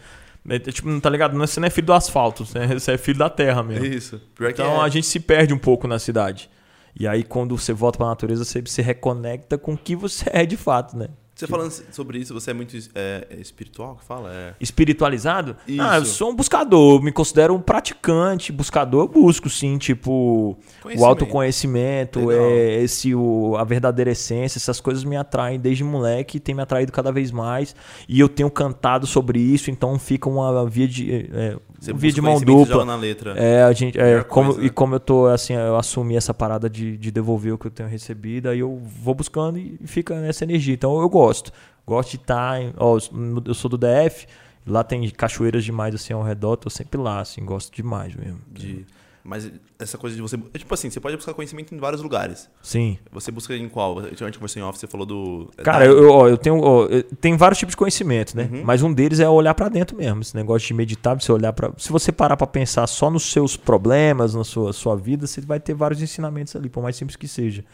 [0.47, 1.35] É, Tipo, não tá ligado?
[1.41, 3.85] É- Você não é filho do asfalto, você é, é filho da terra mesmo.
[3.85, 4.21] Isso.
[4.35, 4.85] Pior Então é.
[4.85, 6.49] a gente se perde um pouco na cidade.
[6.97, 10.45] E aí, quando você volta pra natureza, você se reconecta com o que você é
[10.45, 11.07] de fato, né?
[11.35, 14.31] Você falando sobre isso, você é muito é, é espiritual que fala?
[14.33, 14.53] É.
[14.57, 15.57] Espiritualizado?
[15.67, 15.81] Isso.
[15.81, 20.57] Ah, eu sou um buscador, me considero um praticante, buscador, eu busco sim, tipo, o
[20.81, 21.05] Conhecimento.
[21.05, 22.45] autoconhecimento, Legal.
[22.45, 26.61] é, esse, o, a verdadeira essência, essas coisas me atraem desde moleque e tem me
[26.61, 27.75] atraído cada vez mais.
[28.07, 32.21] E eu tenho cantado sobre isso, então fica uma via de, é, Você busca de
[32.21, 32.85] mão dupla.
[32.85, 33.31] na letra.
[33.37, 34.67] É, a gente, é, como, coisa, né?
[34.67, 37.71] e como eu tô assim, eu assumi essa parada de, de devolver o que eu
[37.71, 40.73] tenho recebido, aí eu vou buscando e fica nessa energia.
[40.73, 41.51] Então eu gosto.
[41.85, 42.59] Gosto de estar.
[42.77, 42.97] Ó,
[43.45, 44.27] eu sou do DF,
[44.65, 48.39] lá tem cachoeiras demais assim ao redor, tô sempre lá, assim, gosto demais mesmo.
[48.51, 48.85] De,
[49.27, 50.35] mas essa coisa de você.
[50.53, 52.47] é Tipo assim, você pode buscar conhecimento em vários lugares.
[52.61, 52.99] Sim.
[53.11, 53.97] Você busca em qual?
[53.97, 55.51] A gente conversou em off, você falou do.
[55.63, 56.61] Cara, eu, eu, ó, eu tenho.
[56.61, 58.47] ó, eu- tem vários tipos de conhecimento, né?
[58.51, 58.61] Uhum.
[58.63, 60.21] Mas um deles é olhar pra dentro mesmo.
[60.21, 61.71] Esse negócio de meditar, você olhar para.
[61.77, 65.59] Se você parar pra pensar só nos seus problemas, na sua, sua vida, você vai
[65.59, 67.65] ter vários ensinamentos ali, por mais simples que seja.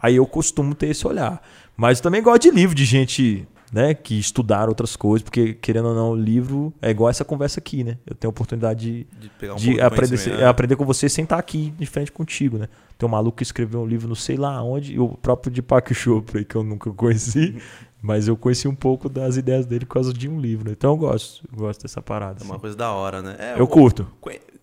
[0.00, 1.42] Aí eu costumo ter esse olhar.
[1.76, 3.46] Mas eu também gosto de livro de gente.
[3.74, 7.58] Né, que estudaram outras coisas, porque querendo ou não, o livro é igual essa conversa
[7.58, 7.98] aqui, né?
[8.06, 10.46] Eu tenho a oportunidade de, de um de de aprender, é, né?
[10.46, 12.68] aprender com você sem estar aqui de frente contigo, né?
[12.96, 15.92] Tem um maluco que escreveu um livro não sei lá onde, e o próprio Deepak
[15.92, 17.56] Chopra, aí, que eu nunca conheci,
[18.04, 20.70] Mas eu conheci um pouco das ideias dele por causa de um livro.
[20.70, 22.42] Então eu gosto, eu gosto dessa parada.
[22.42, 22.60] É uma assim.
[22.60, 23.34] coisa da hora, né?
[23.38, 24.06] É, Eu o- curto.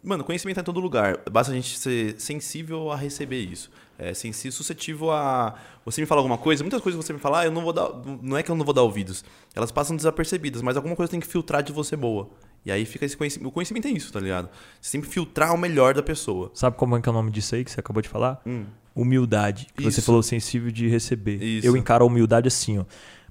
[0.04, 1.18] Mano, conhecimento tá em todo lugar.
[1.32, 3.72] Basta a gente ser sensível a receber isso.
[4.02, 5.54] É sensível, suscetível a.
[5.86, 7.88] Você me fala alguma coisa, muitas coisas você me fala, ah, eu não vou dar.
[8.22, 9.24] Não é que eu não vou dar ouvidos.
[9.56, 12.28] Elas passam desapercebidas, mas alguma coisa tem que filtrar de você boa.
[12.66, 13.48] E aí fica esse conhecimento.
[13.50, 14.50] O conhecimento é isso, tá ligado?
[14.80, 16.50] Você sempre filtrar o melhor da pessoa.
[16.56, 18.42] Sabe como é que é o nome disso aí que você acabou de falar?
[18.46, 18.66] Hum.
[18.96, 19.68] Humildade.
[19.76, 20.06] Que Você Isso.
[20.06, 21.42] falou sensível de receber.
[21.42, 21.66] Isso.
[21.66, 22.86] Eu encaro a humildade assim, ó.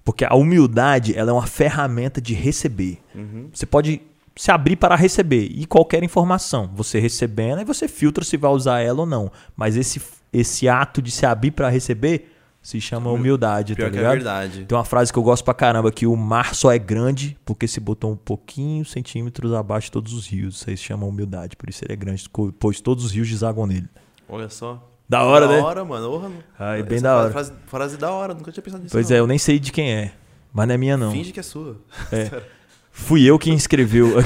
[0.05, 2.99] Porque a humildade, ela é uma ferramenta de receber.
[3.15, 3.51] Uhum.
[3.53, 4.01] Você pode
[4.37, 6.71] se abrir para receber e qualquer informação.
[6.75, 9.31] Você recebendo, aí você filtra se vai usar ela ou não.
[9.57, 10.01] Mas esse,
[10.33, 14.13] esse ato de se abrir para receber se chama humildade, Pior tá que é ligado?
[14.13, 14.65] verdade.
[14.67, 17.67] Tem uma frase que eu gosto pra caramba, que o mar só é grande porque
[17.67, 20.57] se botou um pouquinho centímetros abaixo de todos os rios.
[20.57, 23.67] Isso aí se chama humildade, por isso ele é grande, pois todos os rios desaguam
[23.67, 23.89] nele.
[24.29, 24.87] Olha só.
[25.09, 25.61] Da hora, da né?
[25.61, 26.11] hora, mano.
[26.11, 27.31] Orra, é Essa bem da hora.
[27.31, 28.93] Frase, frase da hora, nunca tinha pensado nisso.
[28.93, 29.17] Pois não.
[29.17, 30.13] é, eu nem sei de quem é,
[30.53, 31.11] mas não é minha não.
[31.11, 31.79] Finge que é sua.
[33.07, 34.15] Fui eu quem escreveu.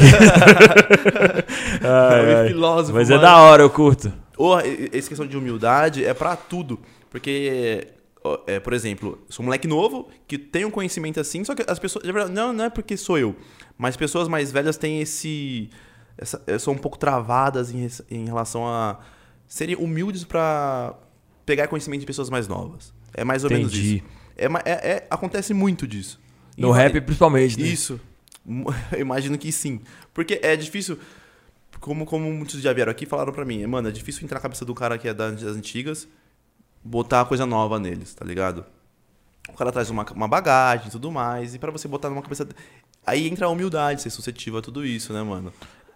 [1.83, 2.49] Ai, É um ai.
[2.49, 3.23] filósofo, Mas é mano.
[3.27, 4.13] da hora, eu curto.
[4.37, 6.79] Ou essa questão de humildade é pra tudo.
[7.11, 7.87] Porque,
[8.47, 11.79] é, por exemplo, sou um moleque novo que tem um conhecimento assim, só que as
[11.79, 12.05] pessoas.
[12.31, 13.37] Não, não é porque sou eu.
[13.79, 15.71] Mas pessoas mais velhas têm esse.
[16.19, 18.99] Essa, são um pouco travadas em, em relação a
[19.49, 20.95] serem humildes pra
[21.47, 22.93] pegar conhecimento de pessoas mais novas.
[23.13, 23.97] É mais ou menos Entendi.
[23.97, 24.05] isso.
[24.37, 26.21] É, é- é- acontece muito disso.
[26.57, 27.67] No Em- rap principalmente, né?
[27.67, 28.01] isso.
[28.93, 29.81] Eu imagino que sim.
[30.13, 30.99] Porque é difícil.
[31.81, 34.65] Como, como muitos já vieram aqui falaram pra mim, mano, é difícil entrar na cabeça
[34.65, 36.09] do cara que é das antigas,
[36.83, 38.65] botar coisa nova neles, tá ligado?
[39.49, 42.49] O cara traz uma, uma bagagem e tudo mais, e pra você botar numa cabeça.
[43.05, 45.53] Aí entra a humildade, ser suscetível a tudo isso, né, mano?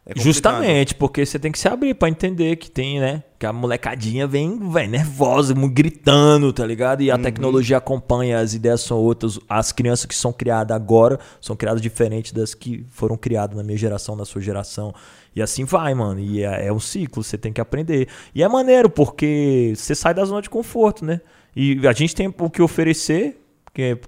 [0.09, 0.19] É.
[0.19, 3.23] Justamente, porque você tem que se abrir pra entender que tem, né?
[3.39, 7.01] Que a molecadinha vem, vem nervosa, gritando, tá ligado?
[7.01, 7.07] Uhum.
[7.07, 9.39] E a tecnologia acompanha, as ideias são outras.
[9.47, 13.77] As crianças que são criadas agora são criadas diferentes das que foram criadas na minha
[13.77, 14.95] geração, na sua geração.
[15.37, 16.19] E assim vai, mano.
[16.19, 18.09] E é, é um ciclo, você tem que aprender.
[18.35, 21.21] E é maneiro, porque você sai da zona de conforto, né?
[21.55, 23.37] E a gente tem o que oferecer,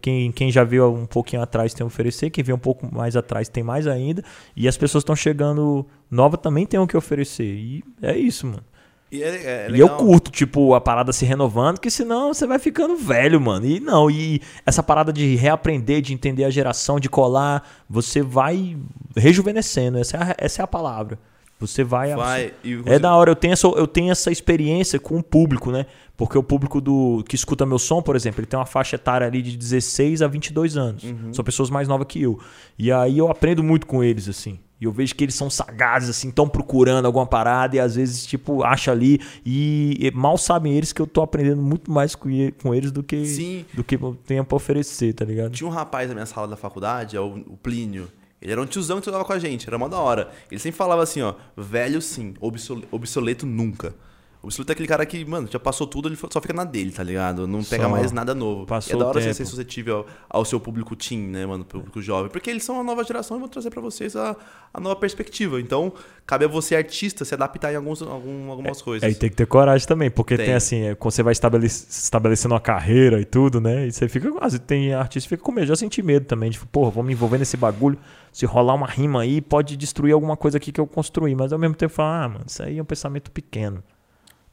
[0.01, 3.17] quem, quem já viu um pouquinho atrás tem a oferecer, quem vê um pouco mais
[3.17, 4.23] atrás tem mais ainda.
[4.57, 7.45] E as pessoas estão chegando nova também tem o que oferecer.
[7.45, 8.65] E é isso, mano.
[9.13, 12.59] E, é, é e eu curto, tipo, a parada se renovando, que senão você vai
[12.59, 13.67] ficando velho, mano.
[13.67, 18.77] E não, e essa parada de reaprender, de entender a geração, de colar, você vai
[19.17, 19.99] rejuvenescendo.
[19.99, 21.19] Essa é a, essa é a palavra.
[21.61, 22.15] Você vai.
[22.15, 25.71] Vai, e É da hora, eu tenho, essa, eu tenho essa experiência com o público,
[25.71, 25.85] né?
[26.17, 29.27] Porque o público do que escuta meu som, por exemplo, ele tem uma faixa etária
[29.27, 31.05] ali de 16 a 22 anos.
[31.33, 32.39] São pessoas mais novas que eu.
[32.79, 34.59] E aí eu aprendo muito com eles, assim.
[34.81, 38.25] E eu vejo que eles são sagazes, assim, estão procurando alguma parada e às vezes,
[38.25, 39.21] tipo, acha ali.
[39.45, 42.31] E, mal sabem eles que eu tô aprendendo muito mais com,
[42.63, 43.67] com eles do que, Sim.
[43.75, 45.53] do que eu tenho pra oferecer, tá ligado?
[45.53, 48.09] Tinha um rapaz na minha sala da faculdade, é o Plínio.
[48.41, 50.31] Ele era um tiozão que estudava com a gente, era mó da hora.
[50.51, 53.95] Ele sempre falava assim, ó, velho sim, obsole- obsoleto nunca.
[54.43, 57.03] Obsoleto é aquele cara que, mano, já passou tudo, ele só fica na dele, tá
[57.03, 57.47] ligado?
[57.47, 58.65] Não pega Só mais nada novo.
[58.65, 59.97] passou é da hora você ser suscetível
[60.31, 61.63] ao, ao seu público teen, né, mano?
[61.63, 62.31] Público jovem.
[62.31, 64.35] Porque eles são a nova geração e vão trazer pra vocês a,
[64.73, 65.61] a nova perspectiva.
[65.61, 65.93] Então,
[66.27, 69.07] cabe a você, artista, se adaptar em alguns, algum, algumas coisas.
[69.07, 70.55] Aí tem que ter coragem também, porque tem, Tem.
[70.55, 73.89] assim, é, quando você vai estabelec- estabelecendo uma carreira e tudo, né?
[73.89, 76.67] E você fica quase, tem artista que fica com medo, já senti medo também, tipo,
[76.67, 77.99] porra, vou me envolver nesse bagulho,
[78.33, 81.59] se rolar uma rima aí, pode destruir alguma coisa aqui que eu construí, mas ao
[81.59, 83.83] mesmo tempo falar, ah, mano, isso aí é um pensamento pequeno.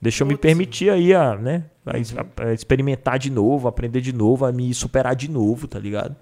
[0.01, 1.65] Deixa eu me permitir aí, a, né?
[1.85, 2.19] A, es- Uhum.
[2.37, 6.15] a- a experimentar de novo, aprender de novo, a me superar de novo, tá ligado?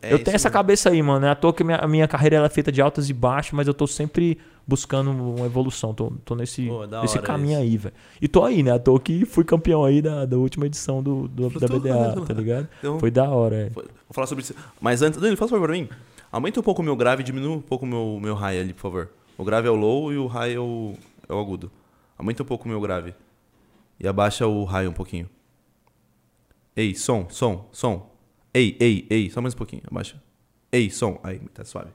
[0.00, 0.52] É eu tenho essa mesmo.
[0.54, 1.26] cabeça aí, mano.
[1.26, 3.12] É à toa que a minha, a minha carreira ela é feita de altas e
[3.12, 5.92] baixas, mas eu tô sempre buscando uma evolução.
[5.92, 7.62] Tô, tô nesse, Pô, nesse caminho isso.
[7.62, 7.94] aí, velho.
[8.20, 8.72] E tô aí, né?
[8.72, 12.32] À toa que fui campeão aí da, da última edição do, do- da BDA, tá
[12.32, 12.68] ligado?
[12.78, 13.68] Então, Foi da hora, é.
[13.68, 14.54] Vou falar sobre isso.
[14.80, 15.88] Mas antes, Dani, fala favor pra mim.
[16.36, 18.74] Aumenta um pouco o meu grave e diminua um pouco o meu, meu high ali,
[18.74, 19.08] por favor.
[19.38, 20.92] O grave é o low e o high é o,
[21.26, 21.70] é o agudo.
[22.18, 23.14] Aumenta um pouco o meu grave.
[23.98, 25.30] E abaixa o high um pouquinho.
[26.76, 28.10] Ei, som, som, som.
[28.52, 30.22] Ei, ei, ei, só mais um pouquinho, abaixa.
[30.70, 31.18] Ei, som.
[31.24, 31.88] Aí, tá suave.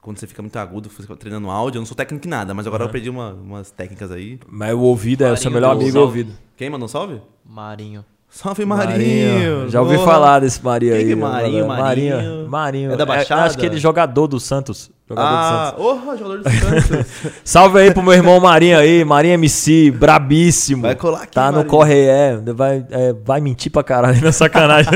[0.00, 2.54] Quando você fica muito agudo, você fica treinando áudio, eu não sou técnico em nada,
[2.54, 4.38] mas agora eu aprendi uma- umas técnicas aí.
[4.48, 6.06] Mas o ouvido é o seu melhor amigo, o Salve.
[6.20, 6.38] ouvido.
[6.56, 7.20] Quem mandou um salve?
[7.44, 8.04] Marinho.
[8.32, 9.68] Salve, Marinho!
[9.68, 11.04] Já ouvi falar desse Marinho aí.
[11.04, 11.66] que é Marinho?
[11.66, 12.16] Marinho?
[12.16, 12.48] Marinho.
[12.48, 12.92] Marinho.
[12.92, 13.54] É da acho Baixada?
[13.54, 14.88] que ele é jogador do Santos.
[15.08, 15.84] Jogador do Ah, Santos.
[15.84, 17.06] oh, jogador do Santos.
[17.44, 19.04] Salve aí pro meu irmão Marinho aí.
[19.04, 20.82] Marinho MC, brabíssimo.
[20.82, 21.70] Vai colar aqui, Tá no Marinho.
[21.70, 22.36] corre, é.
[22.54, 24.92] Vai, é, vai mentir pra caralho na sacanagem.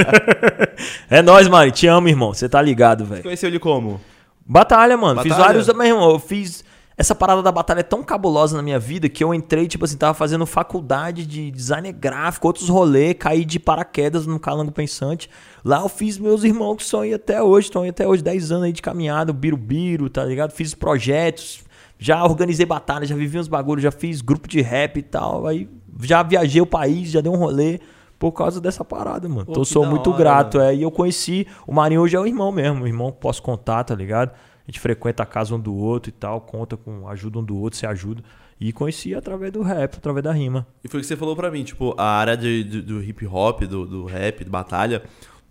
[1.11, 1.75] é nóis, Marinho.
[1.75, 2.33] Te amo, irmão.
[2.33, 3.25] Você tá ligado, velho.
[3.25, 4.01] Conheceu ele como?
[4.47, 5.21] Batalha, mano.
[5.23, 5.47] Fiz Batalha?
[5.59, 6.11] vários, meu irmão.
[6.11, 6.65] Eu fiz.
[6.97, 9.97] Essa parada da batalha é tão cabulosa na minha vida que eu entrei, tipo assim,
[9.97, 15.29] tava fazendo faculdade de design gráfico, outros rolês, caí de paraquedas no Calango Pensante.
[15.65, 18.53] Lá eu fiz meus irmãos que estão aí até hoje, estão aí até hoje, 10
[18.53, 20.53] anos aí de caminhada, birubiru, tá ligado?
[20.53, 21.65] Fiz projetos,
[21.99, 25.49] já organizei batalha, já vivi uns bagulhos, já fiz grupo de rap e tal.
[25.49, 25.69] Aí
[26.01, 27.81] já viajei o país, já dei um rolê
[28.21, 29.47] por causa dessa parada, mano.
[29.47, 30.59] Pô, então sou muito hora, grato.
[30.59, 30.71] mano.
[30.71, 33.43] É, e eu conheci, o Marinho hoje é o irmão mesmo, o irmão que posso
[33.43, 34.31] contar, tá ligado?
[34.67, 37.57] A gente frequenta a casa um do outro e tal, conta com ajuda um do
[37.57, 38.23] outro, se ajuda.
[38.61, 40.67] E conheci através do rap, através da rima.
[40.83, 43.27] E foi o que você falou pra mim, tipo, a área de, do, do hip
[43.27, 45.03] hop, do, do rap, de batalha,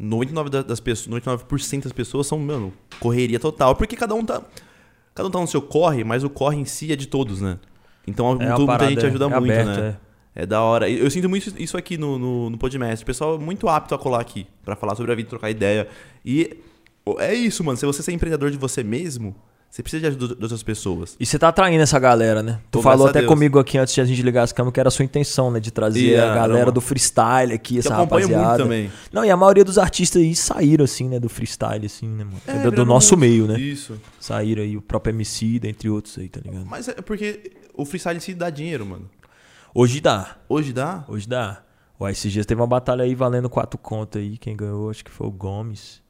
[0.01, 3.75] 99% da- das pessoas, 99% das pessoas são, mano, correria total.
[3.75, 4.41] Porque cada um tá.
[5.13, 7.59] Cada um tá no seu corre, mas o corre em si é de todos, né?
[8.07, 9.97] Então É muita parada, gente ajuda é muito, aberto, né?
[10.35, 10.45] É.
[10.45, 10.89] da hora.
[10.89, 13.03] Eu sinto muito isso aqui no, no, no Podmestre.
[13.03, 15.87] O pessoal é muito apto a colar aqui pra falar sobre a vida, trocar ideia.
[16.25, 16.57] E
[17.19, 17.77] é isso, mano.
[17.77, 19.35] Se você ser empreendedor de você mesmo,
[19.69, 21.15] você precisa de ajuda de outras pessoas.
[21.19, 22.59] E você tá atraindo essa galera, né?
[22.69, 23.29] Tu Pô, falou até Deus.
[23.31, 25.59] comigo aqui antes de a gente ligar as câmeras que era a sua intenção, né?
[25.59, 26.71] De trazer E, a é, galera não.
[26.73, 28.63] do freestyle aqui, Que essa acompanho muito rapaziada.
[28.63, 28.91] também.
[29.11, 31.19] Não, e a maioria dos artistas aí saíram, assim, né?
[31.19, 32.39] Do freestyle, assim, né, mano?
[32.45, 33.59] É, do, do virando nosso meio, né?
[33.59, 33.99] Isso.
[34.19, 36.65] Saíram aí o próprio MC, dentre outros aí, tá ligado?
[36.67, 39.09] Mas é porque o freestyle em si dá dinheiro, mano.
[39.73, 41.03] Hoje dá, Hoje dá?
[41.07, 41.63] hoje dá.
[41.99, 44.37] Ó, esses dias teve uma batalha aí valendo quatro contas aí.
[44.37, 46.02] Quem ganhou, acho que foi o Gomes.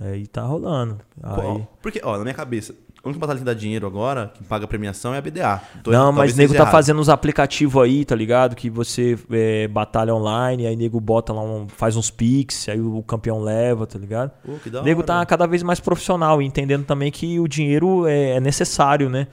[0.00, 0.98] Aí tá rolando.
[1.22, 1.62] Aí...
[1.80, 2.74] Porque, ó, na minha cabeça,
[3.04, 5.60] a única batalha que dá dinheiro agora, que paga premiação, é a BDA.
[5.82, 6.70] Tô- Não, talvez mas nego tá errado.
[6.72, 8.54] fazendo uns aplicativos aí, tá ligado?
[8.56, 13.02] Que você é, batalha online, aí nego bota lá, um, faz uns pix, aí o
[13.02, 14.30] campeão leva, tá ligado?
[14.44, 15.06] Pô, que da O nego hora.
[15.06, 19.26] tá cada vez mais profissional entendendo também que o dinheiro é, é necessário, né?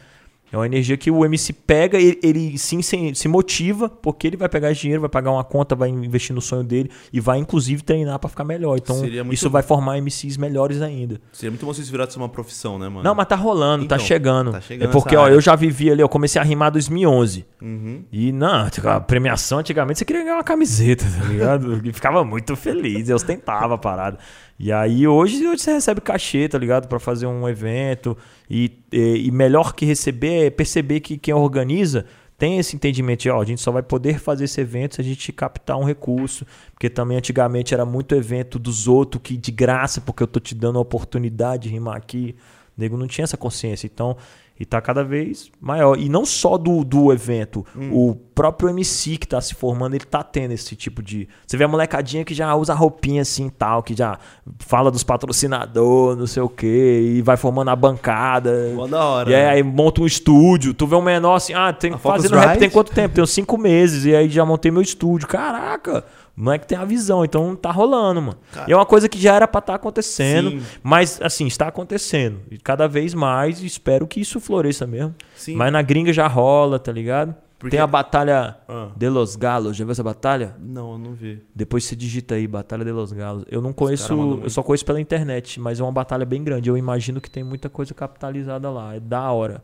[0.51, 4.35] É uma energia que o MC pega, ele, ele sim se, se motiva, porque ele
[4.37, 7.37] vai pegar esse dinheiro, vai pagar uma conta, vai investir no sonho dele e vai
[7.37, 8.77] inclusive treinar pra ficar melhor.
[8.77, 11.21] Então isso vai formar MCs melhores ainda.
[11.31, 13.03] Seria muito bom se isso virasse uma profissão, né, mano?
[13.03, 14.51] Não, mas tá rolando, tá Então, chegando.
[14.51, 15.33] tá chegando é porque, ó, área.
[15.35, 17.45] eu já vivi ali, eu comecei a rimar em 2011.
[17.61, 18.03] Uhum.
[18.11, 21.79] E não, tipo, a premiação antigamente você queria ganhar uma camiseta, tá ligado?
[21.89, 24.17] E ficava muito feliz, eu ostentava a parada.
[24.59, 26.87] E aí hoje, hoje você recebe cachê, tá ligado?
[26.87, 28.17] Pra fazer um evento.
[28.49, 32.05] E, e, e melhor que receber é perceber que quem organiza
[32.37, 35.03] tem esse entendimento de, ó, a gente só vai poder fazer esse evento se a
[35.03, 36.45] gente captar um recurso.
[36.71, 40.55] Porque também antigamente era muito evento dos outros que de graça, porque eu tô te
[40.55, 42.35] dando a oportunidade de rimar aqui.
[42.77, 43.85] O nego não tinha essa consciência.
[43.85, 44.15] Então,
[44.59, 45.97] e tá cada vez maior.
[45.97, 50.21] E não só do, do evento, o próprio MC que tá se formando, ele tá
[50.21, 51.29] tendo esse tipo de.
[51.47, 54.19] Você vê a molecadinha que já usa roupinha assim e tal, que já
[54.59, 58.73] fala dos patrocinadores, não sei o quê, e vai formando a bancada.
[58.75, 59.29] Mó da hora.
[59.29, 59.49] E aí, né?
[59.49, 60.73] aí monta um estúdio.
[60.73, 63.15] Tu vê um menor assim, ah, tem A fazendo rap tem quanto tempo?
[63.15, 64.05] Tenho cinco meses.
[64.05, 65.25] E aí já montei meu estúdio.
[65.27, 66.03] Caraca!
[66.39, 68.37] O moleque tem a visão, então tá rolando, mano.
[68.53, 68.69] Cara.
[68.69, 70.61] E é uma coisa que já era pra estar acontecendo, Sim.
[70.81, 72.39] mas assim, está acontecendo.
[72.49, 75.13] E cada vez mais, espero que isso floresça mesmo.
[75.35, 75.55] Sim.
[75.55, 77.35] Mas na gringa já rola, tá ligado?
[77.59, 78.87] Porque- Tem a Batalha Ah.
[78.95, 79.75] de los Galos.
[79.75, 80.55] Já viu essa batalha?
[80.57, 81.43] Não, eu não vi.
[81.53, 83.43] Depois você digita aí, Batalha de los Galos.
[83.51, 86.69] Eu não conheço, eu só conheço pela internet, mas é uma batalha bem grande.
[86.69, 88.95] Eu imagino que tem muita coisa capitalizada lá.
[88.95, 89.61] É da hora.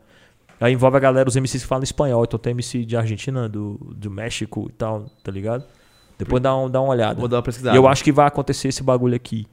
[0.60, 2.22] Aí envolve a galera, os MCs que falam espanhol.
[2.24, 5.64] Então tem MC de Argentina, do, do México e tal, tá ligado?
[6.18, 7.18] Depois dá, um, dá uma olhada.
[7.18, 7.76] Vou dar uma E pesquisada.
[7.76, 9.46] eu acho que vai acontecer esse bagulho aqui.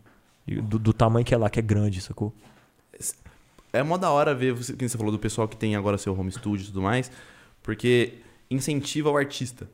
[0.45, 2.33] Do, do tamanho que é lá, que é grande, sacou?
[3.71, 6.17] É mó da hora ver, você, que você falou do pessoal que tem agora seu
[6.17, 7.09] home studio e tudo mais,
[7.63, 8.13] porque
[8.51, 9.67] incentiva o artista.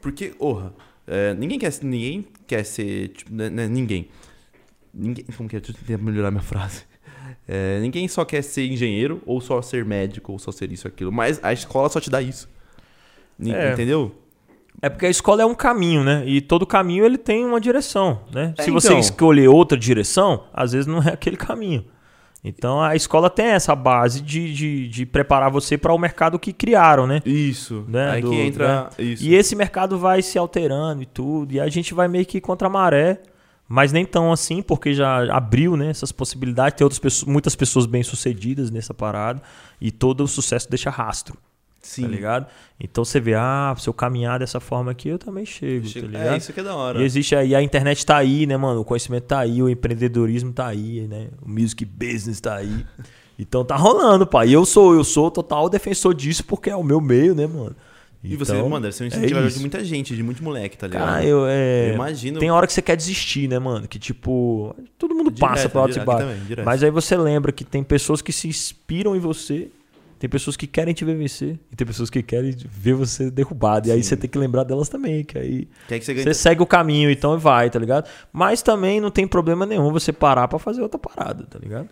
[0.00, 0.72] Porque, orra,
[1.06, 3.08] é, ninguém, quer, ninguém quer ser.
[3.08, 4.08] Tipo, né, né, ninguém.
[4.92, 5.24] Ninguém.
[5.36, 5.60] Como que é?
[5.60, 6.82] Deixa eu melhorar minha frase.
[7.46, 11.12] É, ninguém só quer ser engenheiro, ou só ser médico, ou só ser isso aquilo.
[11.12, 12.48] Mas a escola só te dá isso.
[13.38, 13.72] Ni- É.
[13.72, 14.14] Entendeu?
[14.80, 16.22] É porque a escola é um caminho, né?
[16.26, 18.54] E todo caminho ele tem uma direção, né?
[18.56, 18.98] É, Se você então.
[19.00, 21.84] escolher outra direção, às vezes não é aquele caminho.
[22.44, 26.52] Então a escola tem essa base de, de, de preparar você para o mercado que
[26.52, 27.20] criaram, né?
[27.26, 27.84] Isso.
[27.88, 28.90] Né, Aí do- que entra.
[28.96, 29.24] Isso.
[29.24, 32.68] E esse mercado vai se alterando e tudo, e a gente vai meio que contra
[32.68, 33.20] a maré,
[33.68, 37.84] mas nem tão assim, porque já abriu né, essas possibilidades, tem outras pessoas, muitas pessoas
[37.86, 39.42] bem-sucedidas nessa parada,
[39.80, 41.36] e todo o sucesso deixa rastro,
[41.80, 42.02] Sim.
[42.02, 42.46] tá ligado?
[42.80, 46.12] Então você vê, ah, se eu caminhar dessa forma aqui, eu também chego, Chega- tá
[46.18, 46.34] ligado?
[46.34, 47.00] é, isso que é da hora.
[47.00, 48.80] E existe aí, a internet tá aí, né, mano?
[48.80, 51.28] O conhecimento tá aí, o empreendedorismo tá aí, né?
[51.40, 52.84] O music business tá aí.
[53.38, 54.48] Então tá rolando, pai.
[54.48, 57.74] E eu sou, eu sou total defensor disso porque é o meu meio, né, mano?
[58.22, 59.60] E você, Então, mano, deve ser um é incentivador de isso.
[59.60, 61.06] muita gente, de muito moleque, tá ligado?
[61.06, 62.40] Cara, eu, é, Eu imagino.
[62.40, 63.86] Tem hora que você quer desistir, né, mano?
[63.86, 66.00] Que tipo, todo mundo Direto, passa por altos e
[66.48, 66.66] direto.
[66.66, 69.70] Mas aí você lembra que tem pessoas que se inspiram em você,
[70.18, 73.88] tem pessoas que querem te ver vencer, e tem pessoas que querem ver você derrubado.
[73.88, 74.08] E aí Sim.
[74.10, 77.34] você tem que lembrar delas também, que aí que você você segue o caminho, então
[77.34, 78.08] e vai, tá ligado?
[78.32, 81.88] Mas também não tem problema nenhum você parar pra fazer outra parada, tá ligado?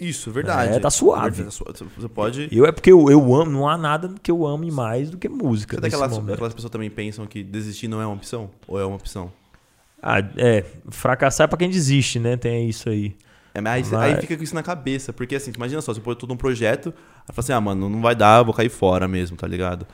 [0.00, 0.74] Isso, verdade.
[0.74, 1.44] É, tá suave.
[1.44, 1.64] Tá su-
[1.96, 2.48] Você pode.
[2.50, 5.28] Eu é porque eu, eu amo, não há nada que eu ame mais do que
[5.28, 5.76] música.
[5.76, 6.34] Será que nesse aquelas, momento.
[6.34, 8.50] aquelas pessoas também pensam que desistir não é uma opção?
[8.66, 9.32] Ou é uma opção?
[10.02, 12.36] Ah, é, fracassar é pra quem desiste, né?
[12.36, 13.14] Tem isso aí.
[13.54, 16.00] É, mas aí, Mas- aí fica com isso na cabeça, porque assim, imagina só, você
[16.00, 16.88] põe todo um projeto,
[17.20, 19.86] aí fala assim, ah, mano, não vai dar, vou cair fora mesmo, tá ligado?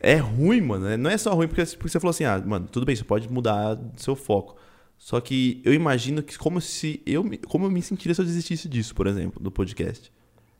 [0.00, 0.84] É ruim, mano.
[0.84, 0.96] né?
[0.96, 3.30] Não é só ruim porque, porque você falou assim, ah, mano, tudo bem, você pode
[3.30, 4.56] mudar seu foco.
[4.98, 8.24] Só que eu imagino que como se eu me- como eu me sentiria se eu
[8.26, 10.12] desistisse disso, por exemplo, do podcast.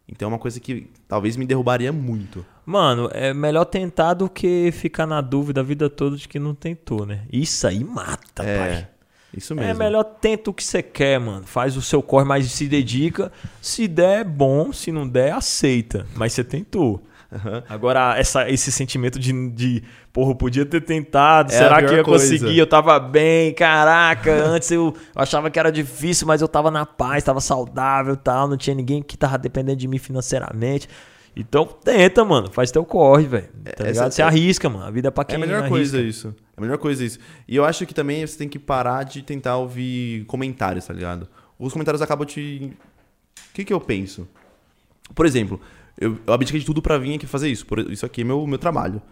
[0.08, 2.44] Então é uma coisa que talvez me derrubaria muito.
[2.66, 6.54] Mano, é melhor tentar do que ficar na dúvida a vida toda de que não
[6.54, 7.22] tentou, né?
[7.32, 8.88] Isso aí mata, é, pai.
[9.36, 9.70] Isso mesmo.
[9.70, 11.44] É melhor tenta o que você quer, mano.
[11.44, 13.32] Faz o seu corre, mas se dedica.
[13.60, 14.72] Se der, é bom.
[14.72, 16.06] Se não der, aceita.
[16.14, 17.02] Mas você tentou.
[17.34, 17.64] Aham.
[17.68, 21.52] Agora, essa, esse sentimento de, de, porra, eu podia ter tentado.
[21.52, 22.24] É será que eu ia coisa.
[22.24, 22.56] conseguir?
[22.56, 24.32] Eu tava bem, caraca.
[24.32, 28.46] Antes eu achava que era difícil, mas eu tava na paz, tava saudável e tal.
[28.46, 30.88] Não tinha ninguém que tava dependendo de mim financeiramente.
[31.36, 32.50] Então, tenta, mano.
[32.50, 33.48] Faz teu corre, velho.
[33.64, 34.12] Tá Essa- ligado?
[34.12, 34.84] Você arrisca, mano.
[34.84, 35.68] A vida é pra É quem a melhor arrisca.
[35.70, 36.28] coisa isso.
[36.56, 37.18] É a melhor coisa isso.
[37.48, 41.28] E eu acho que também você tem que parar de tentar ouvir comentários, tá ligado?
[41.58, 42.72] Os comentários acabam te.
[43.50, 44.28] O que, que eu penso?
[45.14, 45.60] Por exemplo,
[46.00, 47.66] eu, eu abdiquei de tudo pra vir aqui fazer isso.
[47.66, 49.02] Por, isso aqui é meu, meu trabalho.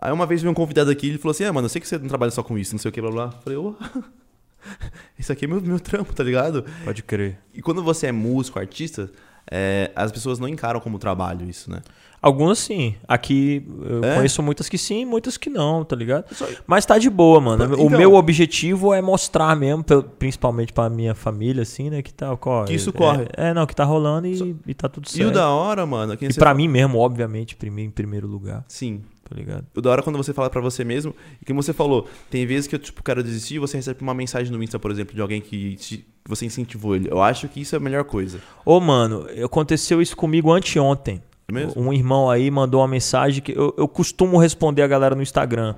[0.00, 1.80] Aí uma vez veio um convidado aqui e ele falou assim: Ah, mano, eu sei
[1.80, 3.24] que você não trabalha só com isso, não sei o que, blá blá.
[3.26, 3.76] Eu falei, ô.
[5.18, 6.64] isso aqui é meu, meu trampo, tá ligado?
[6.84, 7.38] Pode crer.
[7.54, 9.10] E quando você é músico, artista,
[9.50, 11.80] é, as pessoas não encaram como trabalho isso, né?
[12.20, 12.96] Algumas sim.
[13.06, 14.16] Aqui eu É?
[14.16, 16.24] conheço muitas que sim, muitas que não, tá ligado?
[16.34, 17.64] Só- Mas tá de boa, mano.
[17.76, 19.84] O Então- meu objetivo é mostrar mesmo,
[20.18, 22.02] principalmente pra minha família, assim, né?
[22.02, 22.32] Que tá.
[22.32, 23.26] ó, Que isso é- corre.
[23.36, 25.28] É, não, que tá rolando e, e tá tudo certo.
[25.28, 28.64] E o da hora, mano, que E você pra mim mesmo, obviamente, em primeiro lugar,
[28.66, 29.00] Sim.
[29.28, 29.64] tá ligado?
[29.76, 32.44] O da hora é quando você fala pra você mesmo, e que você falou, tem
[32.44, 35.14] vezes que eu tipo quero desistir, e você recebe uma mensagem no Insta, por exemplo,
[35.14, 37.08] de alguém que, te- que você incentivou ele.
[37.10, 38.38] Eu acho que isso é a melhor coisa.
[38.64, 41.22] Ô, mano, aconteceu isso comigo anteontem.
[41.48, 41.82] É mesmo?
[41.82, 45.74] Um irmão aí mandou uma mensagem que eu, eu costumo responder a galera no Instagram.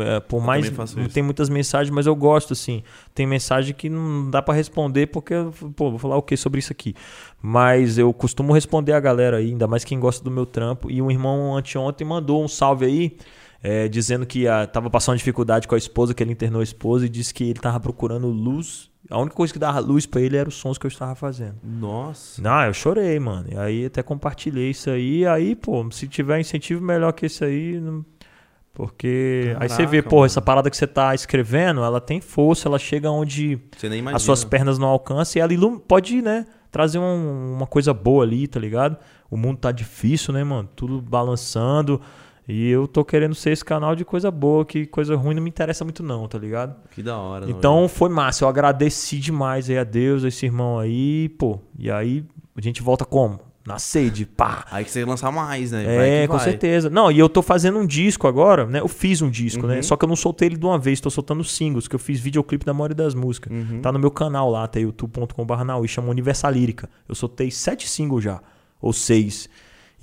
[0.00, 2.82] É, Por mais também faço não tem muitas mensagens, mas eu gosto assim.
[3.14, 5.34] Tem mensagem que não dá pra responder porque
[5.76, 6.94] pô, vou falar o que sobre isso aqui.
[7.40, 10.90] Mas eu costumo responder a galera aí, ainda mais quem gosta do meu trampo.
[10.90, 13.16] E um irmão anteontem mandou um salve aí.
[13.62, 17.06] é, dizendo que ah, tava passando dificuldade com a esposa, que ele internou a esposa
[17.06, 18.90] e disse que ele tava procurando luz.
[19.10, 21.56] A única coisa que dava luz pra ele era os sons que eu estava fazendo.
[21.62, 22.40] Nossa.
[22.40, 23.46] Não, eu chorei, mano.
[23.52, 25.26] E aí até compartilhei isso aí.
[25.26, 27.78] Aí, pô, se tiver incentivo melhor que esse aí.
[27.80, 28.04] não-
[28.72, 32.66] Porque aí você vê, Caraca, pô, essa parada que você tá escrevendo, ela tem força,
[32.68, 33.58] ela chega onde
[34.16, 38.24] as suas pernas não alcançam e ela ilum- pode, né, trazer um- uma coisa boa
[38.24, 38.96] ali, tá ligado?
[39.30, 40.68] O mundo tá difícil, né, mano?
[40.74, 42.00] Tudo balançando.
[42.46, 45.48] E eu tô querendo ser esse canal de coisa boa, que coisa ruim não me
[45.48, 46.76] interessa muito, não, tá ligado?
[46.90, 47.46] Que da hora.
[47.46, 51.58] não, Então foi massa, eu agradeci demais aí a Deus, a esse irmão aí, pô.
[51.78, 53.40] E aí a gente volta como?
[53.66, 54.66] Na sede, pá.
[54.70, 56.24] Aí que você lançar mais, né?
[56.24, 56.44] É, com vai.
[56.44, 56.90] certeza.
[56.90, 58.80] Não, e eu tô fazendo um disco agora, né?
[58.80, 59.76] Eu fiz um disco, né?
[59.76, 59.82] Uhum.
[59.82, 62.20] Só que eu não soltei ele de uma vez, tô soltando singles, que eu fiz
[62.20, 63.50] videoclipe da maioria das músicas.
[63.50, 63.80] Uhum.
[63.80, 66.90] Tá no meu canal lá, tá youtube.com.br Naui, chama Universal Lírica.
[67.08, 68.38] Eu soltei sete singles já,
[68.82, 69.48] ou seis.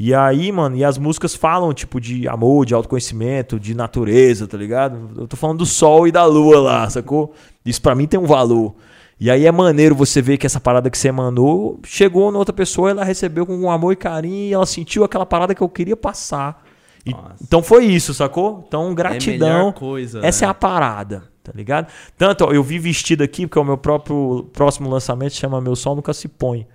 [0.04, 4.58] E aí, mano, e as músicas falam, tipo, de amor, de autoconhecimento, de natureza, tá
[4.58, 5.12] ligado?
[5.16, 7.34] Eu tô falando do sol e da lua lá, sacou?
[7.64, 8.74] Isso pra mim tem um valor.
[9.20, 12.52] E aí é maneiro você ver que essa parada que você emanou chegou na outra
[12.52, 15.96] pessoa, ela recebeu com amor e carinho, e ela sentiu aquela parada que eu queria
[15.96, 16.64] passar.
[17.06, 18.64] E- então foi isso, sacou?
[18.68, 19.50] Então É gratidão.
[19.68, 20.26] melhor coisa.
[20.26, 20.50] Essa é né?
[20.52, 21.86] a parada, tá ligado?
[22.18, 25.96] Tanto, ó, eu vi vestido aqui, porque o meu próprio próximo lançamento chama Meu Sol
[25.96, 26.66] Nunca Se Põe.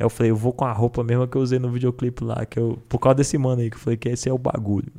[0.00, 2.44] Aí eu falei, eu vou com a roupa mesma que eu usei no videoclipe lá,
[2.46, 4.90] que eu, por causa desse mano aí, que eu falei que esse é o bagulho.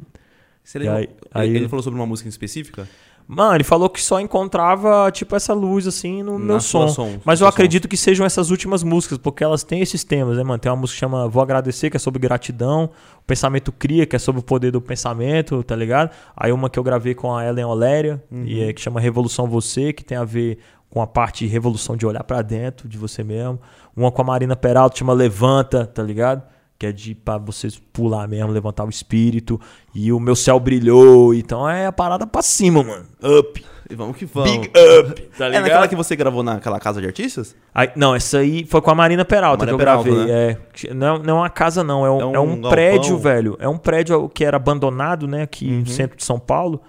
[0.75, 2.87] Lembra- aí- aí- ele, ele falou sobre uma música em específica?
[3.27, 7.11] Mano, ele falou que só encontrava, tipo, essa luz, assim, no meu Na sua som.
[7.13, 10.43] som, Mas eu acredito que sejam essas últimas músicas, porque elas têm esses temas, né,
[10.43, 10.59] mano?
[10.59, 12.89] Tem uma música que chama Vou Agradecer, que é sobre gratidão.
[13.19, 16.11] O Pensamento Cria, que é sobre o poder do pensamento, tá ligado?
[16.35, 19.93] Aí uma que eu gravei com a Ellen Oléria, e é, que chama Revolução Você,
[19.93, 20.57] que tem a ver
[20.89, 23.59] com a parte de revolução de olhar pra dentro de você mesmo.
[23.95, 26.43] Uma com a Marina Peralta, chama Levanta, tá ligado?
[26.79, 29.59] Que é de pra vocês pular mesmo, levantar o espírito.
[29.93, 31.33] E o meu céu brilhou.
[31.33, 33.05] Então é a parada pra cima, mano.
[33.21, 33.63] Up.
[33.89, 34.49] E vamos que vamos.
[34.49, 35.63] Big up, tá é ligado?
[35.63, 37.53] naquela que você gravou naquela casa de artistas?
[37.75, 40.25] Aí- não, essa aí foi com a Marina Peralta Marina que eu Peralta, gravei.
[40.33, 40.57] né?
[40.87, 42.05] É, não, não é uma casa, não.
[42.05, 43.57] É um, É um é um prédio, velho.
[43.59, 45.41] É um prédio que era abandonado, né?
[45.43, 45.79] Aqui Uhum.
[45.81, 46.81] no centro de São Paulo.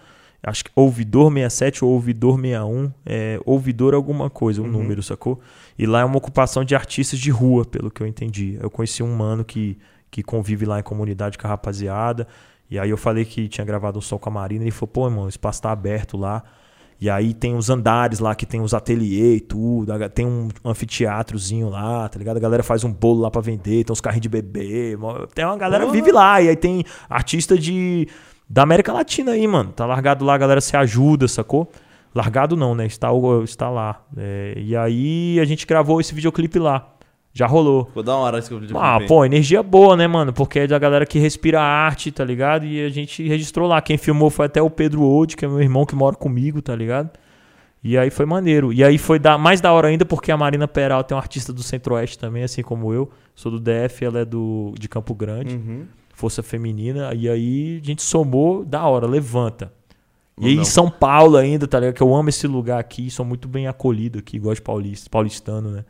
[0.44, 2.90] Acho que Ouvidor 67 ou Ouvidor 61.
[3.06, 4.72] É, ouvidor alguma coisa, um Uhum.
[4.72, 5.40] número, sacou?
[5.78, 8.58] E lá é uma ocupação de artistas de rua, pelo que eu entendi.
[8.60, 9.78] Eu conheci um mano que,
[10.10, 12.26] que convive lá em comunidade com a rapaziada.
[12.68, 14.64] E aí eu falei que tinha gravado um som com a Marina.
[14.64, 16.42] Ele falou, pô, irmão, o espaço tá aberto lá.
[17.00, 19.92] E aí tem os andares lá que tem os ateliê e tudo.
[20.10, 22.36] Tem um anfiteatrozinho lá, tá ligado?
[22.36, 24.96] A galera faz um bolo lá pra vender, tem uns carrinhos de bebê.
[25.34, 25.94] Tem uma galera Porra.
[25.96, 26.40] vive lá.
[26.40, 28.08] E aí tem artista de
[28.48, 29.72] da América Latina aí, mano.
[29.72, 31.70] Tá largado lá, a galera se ajuda, sacou?
[32.14, 32.86] Largado não, né?
[32.86, 33.08] Está,
[33.44, 34.02] está lá.
[34.16, 36.88] É, e aí a gente gravou esse videoclipe lá.
[37.34, 37.86] Já rolou.
[37.86, 38.76] Ficou da hora esse vídeo.
[38.78, 40.34] Ah, pô, energia boa, né, mano?
[40.34, 42.66] Porque é da galera que respira arte, tá ligado?
[42.66, 43.80] E a gente registrou lá.
[43.80, 46.76] Quem filmou foi até o Pedro Old, que é meu irmão que mora comigo, tá
[46.76, 47.10] ligado?
[47.82, 48.70] E aí foi maneiro.
[48.72, 51.52] E aí foi da, mais da hora ainda porque a Marina Peral tem uma artista
[51.52, 53.10] do Centro-Oeste também, assim como eu.
[53.34, 55.86] Sou do DF, ela é do, de Campo Grande, Uhum.
[56.22, 57.12] Força Feminina.
[57.14, 59.72] E aí a gente somou, da hora, levanta.
[60.40, 61.94] E aí em São Paulo ainda, tá ligado?
[61.96, 65.70] Que eu amo esse lugar aqui, sou muito bem acolhido aqui, gosto de paulista, paulistano,
[65.72, 65.84] né?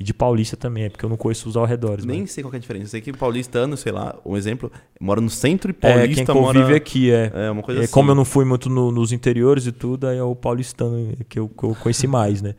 [0.00, 2.04] E de paulista também, é porque eu não conheço os arredores.
[2.06, 2.26] Nem né?
[2.26, 2.86] sei qual é a diferença.
[2.86, 6.34] Eu sei que paulistano, sei lá, um exemplo, mora no centro e É, paulista quem
[6.34, 6.76] convive mora...
[6.76, 7.30] aqui, é.
[7.34, 7.92] É, uma coisa É, assim.
[7.92, 11.38] Como eu não fui muito no- nos interiores e tudo, aí é o paulistano que
[11.38, 12.54] eu, que eu conheci mais, né?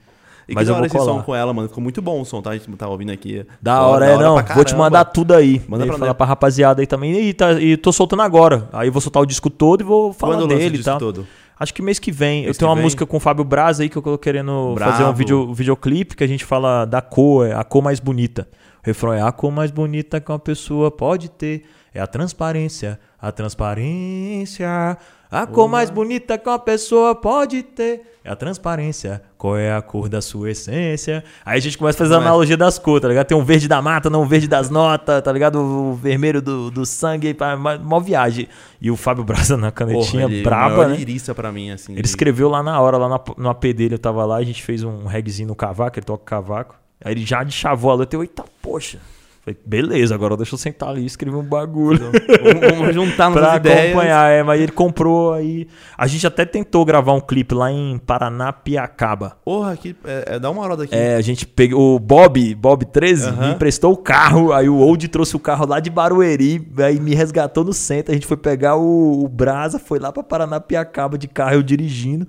[0.48, 1.14] E Mas eu hora vou esse colar.
[1.14, 1.68] som com ela, mano.
[1.68, 2.52] Ficou muito bom o som, tá?
[2.52, 3.46] A gente tava ouvindo aqui.
[3.62, 4.36] Da hora, é, não.
[4.54, 5.62] Vou te mandar tudo aí.
[5.68, 7.14] Manda pra falar pra rapaziada aí também.
[7.20, 8.70] E, tá, e tô soltando agora.
[8.72, 11.00] Aí vou soltar o disco todo e vou falar Quando dele o e tal.
[11.00, 11.26] todo?
[11.60, 12.44] Acho que mês que vem.
[12.44, 12.84] Mês eu tenho uma vem?
[12.84, 14.92] música com o Fábio Braz aí que eu tô querendo Bravo.
[14.92, 18.48] fazer um vídeo, videoclipe que a gente fala da cor, é a cor mais bonita.
[18.84, 21.64] O refrão é a cor mais bonita que uma pessoa pode ter.
[21.94, 24.98] É a transparência, a transparência.
[25.44, 28.02] A cor mais bonita que uma pessoa pode ter.
[28.24, 29.22] É a transparência.
[29.38, 31.24] Qual é a cor da sua essência?
[31.46, 32.30] Aí a gente começa a fazer a Começa.
[32.30, 33.28] analogia das cores, tá ligado?
[33.28, 35.60] Tem um verde da mata, não o verde das notas, tá ligado?
[35.60, 38.48] O vermelho do, do sangue, pá, mó viagem.
[38.82, 40.98] E o Fábio Braza na canetinha Porra, ele é braba, né?
[41.36, 41.92] pra mim, assim.
[41.94, 44.44] Ele de- escreveu lá na hora, lá na- no AP dele, eu tava lá, a
[44.44, 46.76] gente fez um reggaezinho no cavaco, ele toca cavaco.
[47.04, 48.98] Aí ele já chavou a letra, eu, eita, poxa.
[49.46, 52.10] Falei, beleza, agora deixa eu sentar ali e escrever um bagulho.
[52.10, 53.92] vamos, vamos juntar pra nossas ideias.
[53.92, 55.68] acompanhar, é, mas ele comprou aí.
[55.96, 59.38] A gente até tentou gravar um clipe lá em Paranapiacaba.
[59.46, 60.96] Porra, aqui, é, é, dá uma hora daqui.
[60.96, 63.52] É, a gente pegou o Bob, Bob 13, me Aham.
[63.52, 67.64] emprestou o carro, aí o Old trouxe o carro lá de Barueri, aí me resgatou
[67.64, 71.54] no centro, a gente foi pegar o, o Brasa, foi lá pra Paranapiacaba de carro,
[71.54, 72.28] eu dirigindo.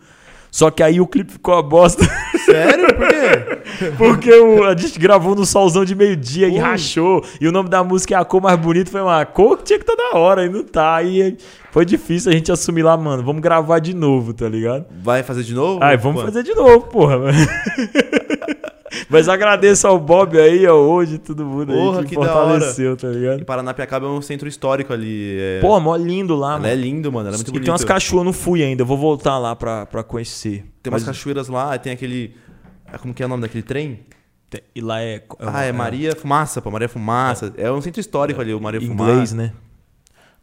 [0.57, 2.03] Só que aí o clipe ficou a bosta,
[2.47, 2.87] Sério?
[2.95, 3.91] Por quê?
[3.99, 7.23] porque o- a gente gravou no solzão de meio-dia e rachou.
[7.39, 9.79] E o nome da música é A Cor Mais Bonita, foi uma cor que tinha
[9.79, 10.97] que estar da hora, e não tá.
[10.97, 11.37] Aí
[11.71, 14.87] foi difícil a gente assumir lá, mano, vamos gravar de novo, tá ligado?
[15.03, 15.79] Vai fazer de novo?
[15.85, 17.19] Ai, vamos Pô, fazer de novo, porra.
[19.09, 23.09] Mas agradeço ao Bob aí, ao hoje, todo mundo Porra, aí que, que fortaleceu, tá
[23.09, 23.45] E ligado?
[23.45, 25.37] Paranapiacaba é um centro histórico ali.
[25.39, 25.61] É...
[25.61, 26.67] Pô, mó lindo lá, ela mano.
[26.73, 27.29] é lindo, mano.
[27.29, 27.65] Ela é muito e bonita.
[27.65, 30.65] tem umas cachoeiras, não fui ainda, eu vou voltar lá pra, pra conhecer.
[30.83, 32.35] Tem umas Mas cachoeiras lá, tem aquele.
[32.87, 34.01] ah, Como que é o nome daquele trem?
[34.75, 35.23] E lá é.
[35.41, 37.53] ah, é Maria Fumaça, pô, Maria Fumaça.
[37.57, 39.35] É, um centro histórico ali, o Maria Inglês, Fumaça.
[39.35, 39.53] né?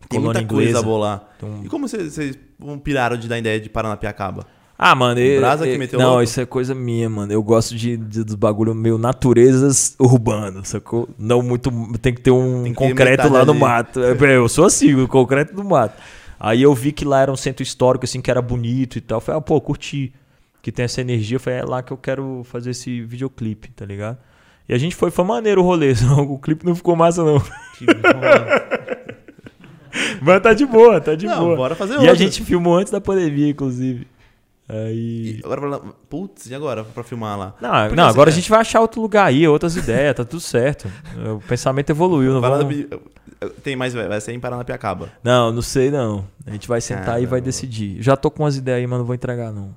[0.09, 0.85] Tem Colônia muita coisa inglesa.
[0.85, 1.23] boa lá.
[1.37, 2.37] Então- E como vocês, vocês
[2.83, 4.45] piraram de dar ideia de Paranapiacaba?
[4.77, 6.23] Ah, mano, eu, Brasa que eu- meteu Não, louco?
[6.23, 7.31] isso é coisa minha, mano.
[7.31, 11.07] Eu gosto de, de- dos bagulho meio naturezas urbanos, sacou?
[11.17, 11.71] Não muito.
[12.01, 14.01] Tem que ter um que concreto lá no mato.
[14.03, 15.93] É, Eu sou assim, o concreto do mato.
[16.39, 19.17] Aí eu vi que lá era um centro histórico, assim, que era bonito e tal.
[19.17, 20.11] Eu Falei, ah, pô, curti.
[20.61, 21.35] Que tem essa energia.
[21.35, 24.17] Eu Falei, é lá que eu quero fazer esse videoclipe, tá ligado?
[24.67, 25.93] E a gente foi, foi maneiro o rolê.
[26.27, 27.39] O clipe não ficou massa, não.
[27.77, 27.85] Que.
[30.21, 31.55] Mas tá de boa, tá de Não, boa.
[31.55, 32.11] bora fazer E outro.
[32.11, 34.07] a gente filmou antes da pandemia, inclusive.
[34.67, 35.39] Aí.
[35.39, 37.53] E agora, putz, e agora pra filmar lá?
[37.59, 38.31] Não, Porque não assim, agora é.
[38.31, 40.89] a gente vai achar outro lugar aí, outras ideias, tá tudo certo.
[41.35, 42.85] O pensamento evoluiu, não vamos...
[43.61, 45.11] Tem mais, vai ser em Paranapiacaba.
[45.21, 46.25] Não, não sei não.
[46.45, 48.01] A gente vai sentar e vai decidir.
[48.01, 49.75] Já tô com umas ideias aí, mas não vou entregar não.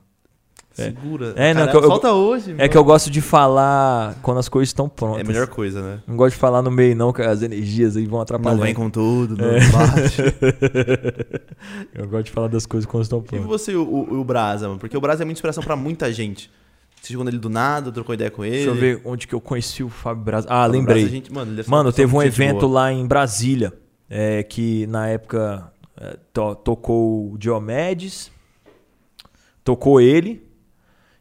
[0.79, 0.85] É.
[0.85, 1.33] Segura.
[1.37, 2.55] É, não, Cara, que eu- solta hoje.
[2.59, 5.21] É que eu gosto de falar quando as coisas estão prontas.
[5.21, 6.01] É a melhor coisa, né?
[6.07, 8.57] Não gosto de falar no meio não, que as energias aí vão atrapalhar.
[8.57, 9.61] Não vem com tudo, não É.
[9.71, 10.17] bate.
[11.95, 13.47] Eu gosto de falar das coisas quando estão E prontas.
[13.47, 14.79] você, o, o, o Brasa, mano?
[14.79, 16.51] Porque o Brasa é muita inspiração pra muita gente.
[17.01, 18.57] Você chegou nele do nada, trocou ideia com ele.
[18.57, 20.47] Deixa eu ver onde que eu conheci o Fábio Braza.
[20.51, 21.09] Ah, O Brasa, lembrei.
[21.09, 22.73] gente- mano, ser Mano, teve um evento boa.
[22.73, 23.73] lá em Brasília,
[24.11, 28.31] é, que na época é, to- tocou o Diomedes,
[29.65, 30.46] tocou ele,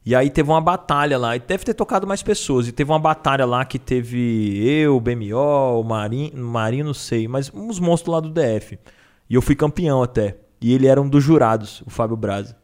[0.06, 2.99] e aí teve uma batalha lá, e deve ter tocado mais pessoas, e teve uma
[2.99, 8.20] batalha lá que teve eu, BMO, o Marinho, Marinho não sei, mas uns monstros lá
[8.20, 8.78] do DF.
[9.28, 12.56] E eu fui campeão até, e ele era um dos jurados, o Fábio Braza.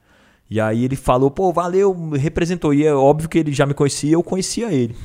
[0.48, 2.74] E aí ele falou, pô, valeu, representou.
[2.74, 4.96] E é óbvio que ele já me conhecia, eu conhecia ele.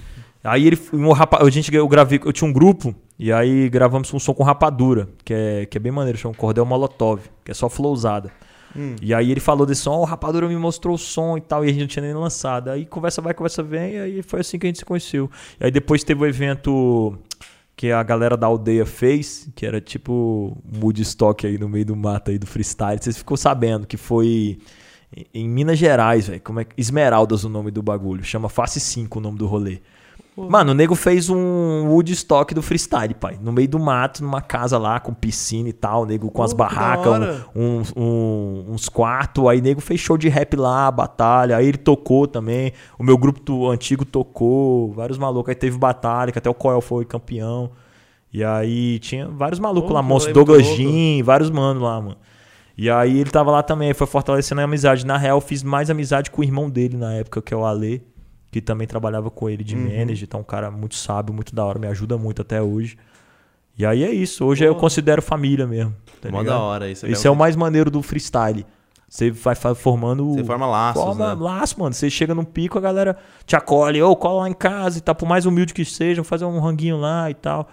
[0.42, 4.12] Aí ele, um rapa, a gente, eu gravei, eu tinha um grupo, e aí gravamos
[4.12, 7.54] um som com rapadura, que é, que é bem maneiro, chama Cordel Molotov, que é
[7.54, 8.30] só flowzada.
[8.76, 8.96] Hum.
[9.00, 11.68] E aí ele falou desse som, o rapadura me mostrou o som e tal, e
[11.68, 12.70] a gente não tinha nem lançado.
[12.70, 15.30] Aí conversa vai, conversa vem, e aí foi assim que a gente se conheceu.
[15.60, 17.18] E aí depois teve o evento
[17.76, 21.94] que a galera da aldeia fez, que era tipo um Woodstock aí no meio do
[21.96, 22.98] mato aí do freestyle.
[23.00, 24.58] Vocês ficou sabendo que foi
[25.34, 26.40] em- Minas Gerais, velho.
[26.40, 26.66] Como é.
[26.76, 28.24] Esmeraldas o nome do bagulho.
[28.24, 29.78] Chama Face 5 o nome do rolê.
[30.36, 33.38] Mano, o nego fez um Woodstock do freestyle, pai.
[33.40, 36.58] No meio do mato, numa casa lá, com piscina e tal, nego com as Pô,
[36.58, 39.46] da barracas, um- um- um- uns quartos.
[39.48, 41.56] Aí nego fez show de rap lá, batalha.
[41.56, 42.72] Aí ele tocou também.
[42.98, 44.92] O meu grupo do antigo tocou.
[44.92, 45.48] Vários malucos.
[45.48, 47.70] Aí teve batalha, que até o Coel foi campeão.
[48.30, 50.66] E aí tinha vários malucos Pô, lá, Monstro Douglas.
[50.66, 52.16] Jean, vários manos lá, mano.
[52.76, 55.06] E aí ele tava lá também, foi fortalecendo a amizade.
[55.06, 57.64] Na real, eu fiz mais amizade com o irmão dele na época, que é o
[57.64, 58.02] Ale,
[58.56, 59.82] que também trabalhava com ele de Uhum.
[59.82, 60.24] manager.
[60.24, 62.96] Então, um cara muito sábio, muito da hora, me ajuda muito até hoje.
[63.78, 64.44] E aí é isso.
[64.46, 64.80] Hoje eu Pô.
[64.80, 65.94] considero família mesmo.
[66.22, 67.06] Tá Mó da hora isso.
[67.06, 68.64] Esse é o mais maneiro do freestyle.
[69.08, 70.32] Você vai formando.
[70.32, 71.40] Você forma laços, forma né?
[71.40, 71.92] laço, mano.
[71.94, 75.14] Você chega num pico, a galera te acolhe, ô, cola lá em casa e tal,
[75.14, 77.68] por mais humilde que seja, fazer um ranguinho lá e tal.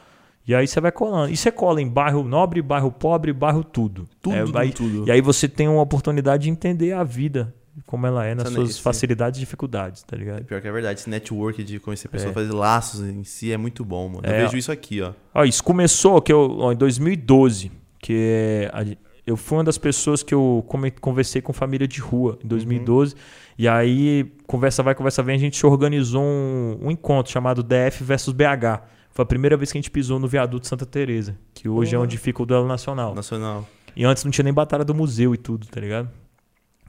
[0.46, 1.32] E aí você vai colando.
[1.32, 4.06] E você cola em bairro nobre, bairro pobre, bairro tudo.
[4.22, 5.08] Tudo, É, tudo, aí- tudo.
[5.08, 7.56] E aí você tem uma oportunidade de entender a vida,
[7.86, 10.44] como ela é, nas Essa- suas esse- facilidades e dificuldades, tá ligado?
[10.46, 12.34] Pior que é verdade, esse network de conhecer pessoas, É.
[12.34, 14.22] fazer laços em si é muito bom, mano.
[14.28, 14.44] Eu É.
[14.44, 15.14] vejo isso aqui, ó.
[15.34, 18.86] Ó, isso começou que eu, ó, em 2012, que é a-
[19.26, 20.66] eu fui uma das pessoas que eu
[21.02, 23.16] conversei com família de rua em 2012.
[23.58, 28.34] E aí, conversa vai, conversa vem, a gente organizou um, um encontro chamado DF versus
[28.34, 28.82] BH.
[29.12, 31.98] Foi a primeira vez que a gente pisou no viaduto Santa Teresa, que hoje é
[31.98, 32.04] Porra.
[32.06, 33.14] onde fica o duelo nacional.
[33.14, 33.68] Nacional.
[33.96, 36.10] E antes não tinha nem batalha do museu e tudo, tá ligado?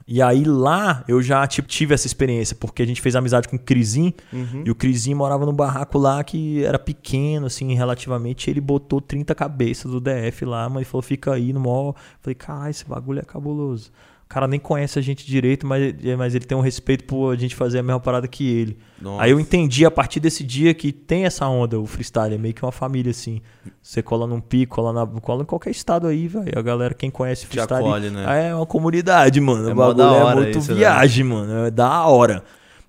[0.07, 3.55] E aí lá eu já tipo, tive essa experiência, porque a gente fez amizade com
[3.55, 4.63] o Crisim, Uhum.
[4.65, 8.49] e o Crisim morava num barraco lá que era pequeno, assim, relativamente.
[8.49, 11.95] Ele botou 30 cabeças do DF lá, mas ele falou, fica aí no mall.
[12.21, 13.91] Falei, caralho, esse bagulho é cabuloso.
[14.25, 17.37] O cara nem conhece a gente direito, mas, mas ele tem um respeito por a
[17.37, 18.77] gente fazer a mesma parada que ele.
[18.99, 19.23] Nossa.
[19.23, 22.53] Aí eu entendi a partir desse dia que tem essa onda, o freestyle, é meio
[22.53, 23.39] que uma família, assim.
[23.81, 26.57] Você cola num pico, cola, na, cola em qualquer estado aí, velho.
[26.57, 27.85] A galera, quem conhece freestyle.
[27.85, 28.49] acolhe, né?
[28.49, 29.69] É uma comunidade, mano.
[29.69, 30.79] É o bagulho é muito isso, né?
[30.79, 31.67] viagem, mano.
[31.67, 32.43] É da hora.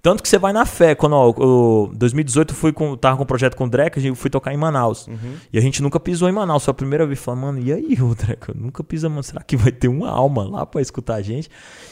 [0.07, 0.94] Tanto que você vai na fé.
[0.94, 4.14] Quando, ó, o 2018 eu fui com, tava com um projeto com o Dreca, eu
[4.14, 5.09] fui tocar em Manaus.
[5.09, 5.34] Uhum.
[5.52, 6.64] E a gente nunca pisou em Manaus.
[6.64, 7.18] Foi a primeira vez.
[7.18, 8.54] Falei, mano, e aí, o Dreca?
[8.54, 9.24] Nunca pisa, mano.
[9.24, 11.50] Será que vai ter uma alma lá pra escutar a gente?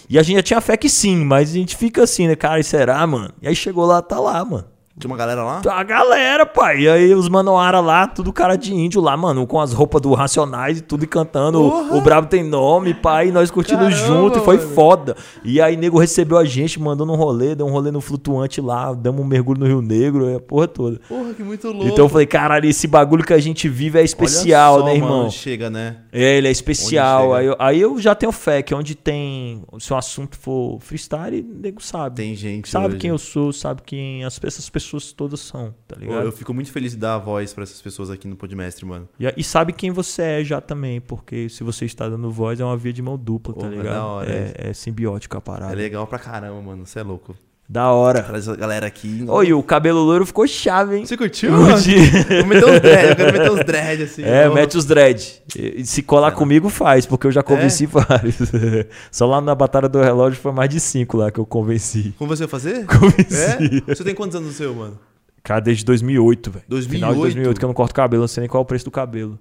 [0.08, 2.60] E a gente já tinha fé que sim, mas a gente fica assim, né, cara?
[2.60, 3.32] E será, mano?
[3.42, 4.64] E aí chegou lá, tá lá, mano.
[4.96, 5.60] Tinha uma galera lá?
[5.68, 6.82] A galera, pai.
[6.82, 10.14] E aí os manoara lá, tudo cara de índio lá, mano, com as roupas do
[10.14, 11.58] Racionais e tudo e cantando.
[11.58, 11.96] Porra!
[11.96, 13.28] O, Brabo tem nome, pai.
[13.28, 14.68] E nós curtindo Caramba, junto e foi mano.
[14.70, 15.16] foda.
[15.42, 18.94] E aí nego recebeu a gente, mandou num rolê, deu um rolê no flutuante lá,
[18.94, 21.00] damos um mergulho no Rio Negro, é a porra toda.
[21.08, 21.86] Porra, que muito louco.
[21.88, 25.04] Então eu falei, caralho, esse bagulho que a gente vive é especial, só, né, mano,
[25.04, 25.24] irmão?
[25.24, 25.96] onde chega, né?
[26.12, 27.34] É, ele é especial.
[27.34, 29.64] Aí eu, aí eu já tenho fé que onde tem.
[29.80, 32.14] Se o assunto for freestyle, nego sabe.
[32.14, 32.98] Tem gente sabe hoje.
[32.98, 36.24] quem eu sou, sabe quem as, essas pessoas todas são, tá ligado?
[36.24, 39.08] Eu fico muito feliz de dar a voz pra essas pessoas aqui no Podmestre, mano.
[39.18, 42.64] E, e sabe quem você é já também, porque se você está dando voz é
[42.64, 43.94] uma via de mão dupla, tá Pô, é ligado?
[43.94, 45.72] da hora é, é simbiótico a parada.
[45.72, 46.86] É legal pra caramba, mano.
[46.86, 47.36] Você é louco.
[47.66, 48.22] Da hora.
[48.22, 49.24] Traz a galera aqui.
[49.26, 51.06] Oi, o cabelo loiro ficou chave, hein?
[51.06, 51.50] Você curtiu?
[51.56, 51.96] Curti.
[51.96, 54.22] Vou meter uns dread, eu quero meter uns dread assim.
[54.22, 55.42] É, Vou- mete os dread.
[55.56, 58.36] E- Se colar comigo, faz, porque eu já convenci vários.
[59.10, 62.14] Só lá na Batalha do Relógio foi mais de cinco lá que eu convenci.
[62.18, 62.84] Com você fazer?
[62.86, 63.82] Convenci.
[63.88, 63.94] É?
[63.94, 64.98] Você tem quantos anos no seu, mano?
[65.42, 66.64] Cara, desde 2008, velho.
[66.68, 66.98] 2008?
[67.00, 68.84] Final de 2008, que eu não corto cabelo, não sei nem qual é o preço
[68.84, 69.38] do cabelo.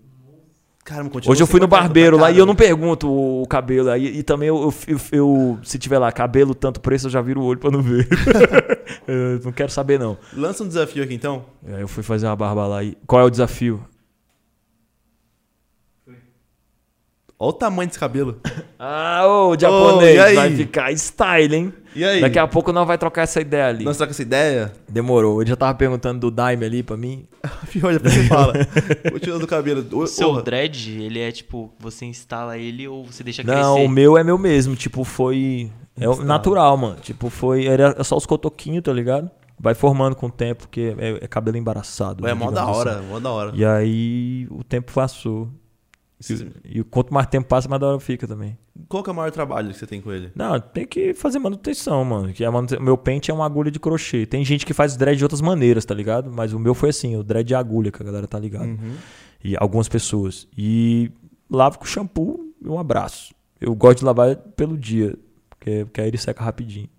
[0.83, 2.75] Caramba, continua Hoje eu fui no barbeiro lá e eu não caramba.
[2.77, 3.89] pergunto o cabelo.
[3.89, 7.39] Aí, e também eu, eu- eu- se tiver lá cabelo, tanto preço, eu já viro
[7.41, 8.07] o olho pra não ver.
[9.43, 10.17] não quero saber, não.
[10.35, 11.45] Lança um desafio aqui então.
[11.65, 12.97] Aí eu fui fazer uma barba lá e.
[13.07, 13.83] Qual é o desafio?
[17.43, 18.39] Olha o tamanho desse cabelo.
[18.85, 20.35] Ah, ô, japonês, e aí?
[20.35, 21.73] vai ficar style, hein?
[21.95, 22.19] E aí?
[22.19, 23.85] Daqui a pouco nós vai trocar essa ideia ali.
[23.85, 24.73] Nós troca essa ideia?
[24.89, 25.41] Demorou.
[25.41, 27.25] Ele já tava perguntando do Daime ali pra mim.
[27.81, 28.53] Olha, depois você fala.
[29.09, 29.85] Continuando do cabelo.
[29.93, 33.75] O seu ô, dread, ele é tipo, você instala ele ou você deixa Não, o
[33.75, 33.89] crescer?
[33.89, 34.75] meu é meu mesmo.
[34.75, 35.71] Tipo, foi.
[35.97, 36.97] É o natural, mano.
[37.01, 37.65] Tipo, foi.
[37.65, 39.31] Era só os cotoquinhos, tá ligado?
[39.57, 42.27] Vai formando com o tempo, porque é, é cabelo embaraçado.
[42.27, 42.71] É mó da assim.
[42.71, 43.51] hora, mó da hora.
[43.55, 45.47] E aí o tempo passou.
[46.63, 48.57] E, e quanto mais tempo passa, mais da hora fica também.
[48.87, 50.31] Qual que é o maior trabalho que você tem com ele?
[50.35, 52.31] Não, tem que fazer manutenção, mano.
[52.33, 54.25] Que a manute- Meu pente é uma agulha de crochê.
[54.25, 56.31] Tem gente que faz dread de outras maneiras, tá ligado?
[56.31, 58.65] Mas o meu foi assim, o dread de agulha, que a galera tá ligado.
[58.65, 58.95] Uhum.
[59.43, 60.47] E algumas pessoas.
[60.57, 61.11] E
[61.49, 63.33] lavo com shampoo e um abraço.
[63.59, 65.15] Eu gosto de lavar pelo dia,
[65.49, 66.89] porque, porque aí ele seca rapidinho.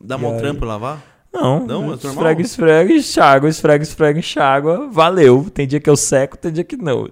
[0.00, 0.38] Dá E mó aí?
[0.38, 1.02] trampo lavar?
[1.32, 5.46] Não, Não, é esfrega, esfrega, enxágua, esfrega, esfrega, enxágua, valeu.
[5.52, 7.06] Tem dia que eu seco, tem dia que não.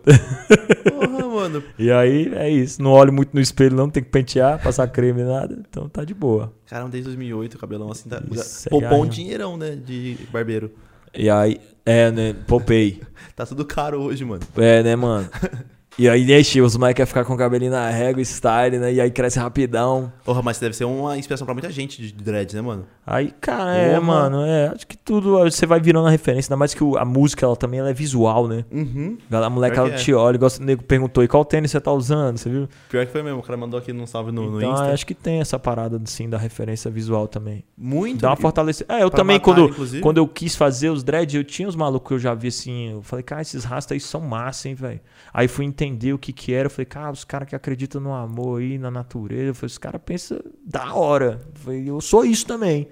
[1.49, 1.63] Mano.
[1.79, 2.83] E aí é isso.
[2.83, 5.57] Não olho muito no espelho, não, tem que pentear, passar creme, nada.
[5.69, 6.53] Então tá de boa.
[6.67, 8.23] Caramba, desde 2008 o cabelão assim tá.
[8.33, 9.77] Já, poupou um dinheirão, né?
[9.77, 10.71] De barbeiro.
[11.15, 12.35] E aí, é, né?
[12.47, 13.01] Poupei.
[13.37, 14.41] Tá tudo caro hoje, mano.
[14.57, 15.29] É, né, mano?
[15.99, 18.93] E aí deixa, os moleques querem ficar com o cabelinho na régua, style, né?
[18.93, 20.13] E aí cresce rapidão.
[20.25, 22.85] Porra, mas deve ser uma inspiração pra muita gente de dread, né, mano?
[23.07, 24.01] Aí, cara, é, Porra.
[24.03, 24.69] mano, é.
[24.69, 26.49] Acho que tudo você vai virando a referência.
[26.51, 28.65] Ainda mais que o- a música, ela também ela é visual, né?
[28.71, 29.17] Uhum.
[29.31, 29.93] A moleque, ela é.
[29.95, 32.69] te olha, igual o nego perguntou, e qual tênis você tá usando, você viu?
[32.91, 34.93] Pior que foi mesmo, o cara mandou aqui num salve no, no então, Insta.
[34.93, 37.65] acho que tem essa parada, assim, da referência visual também.
[37.79, 38.21] Muito.
[38.21, 38.93] Dá uma fortalecida.
[38.95, 40.03] É, eu também, matar, quando, inclusive.
[40.03, 42.91] quando eu quis fazer os dreads, eu tinha os malucos que eu já vi assim.
[42.91, 45.01] Eu falei, cara, esses rastas aí são massa, hein, velho.
[45.33, 46.67] Aí fui entender o que que era.
[46.67, 49.49] Eu falei, cara, os caras que acreditam no amor aí, na natureza.
[49.49, 51.41] Eu falei, os caras pensam da hora.
[51.55, 52.89] Eu falei, eu sou isso também.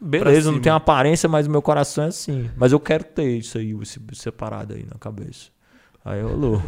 [0.00, 2.50] Beleza, não tenho aparência, mas o meu coração é assim.
[2.56, 3.72] Mas eu quero ter isso aí,
[4.10, 5.50] essa parada aí na cabeça.
[6.04, 6.60] Aí rolou.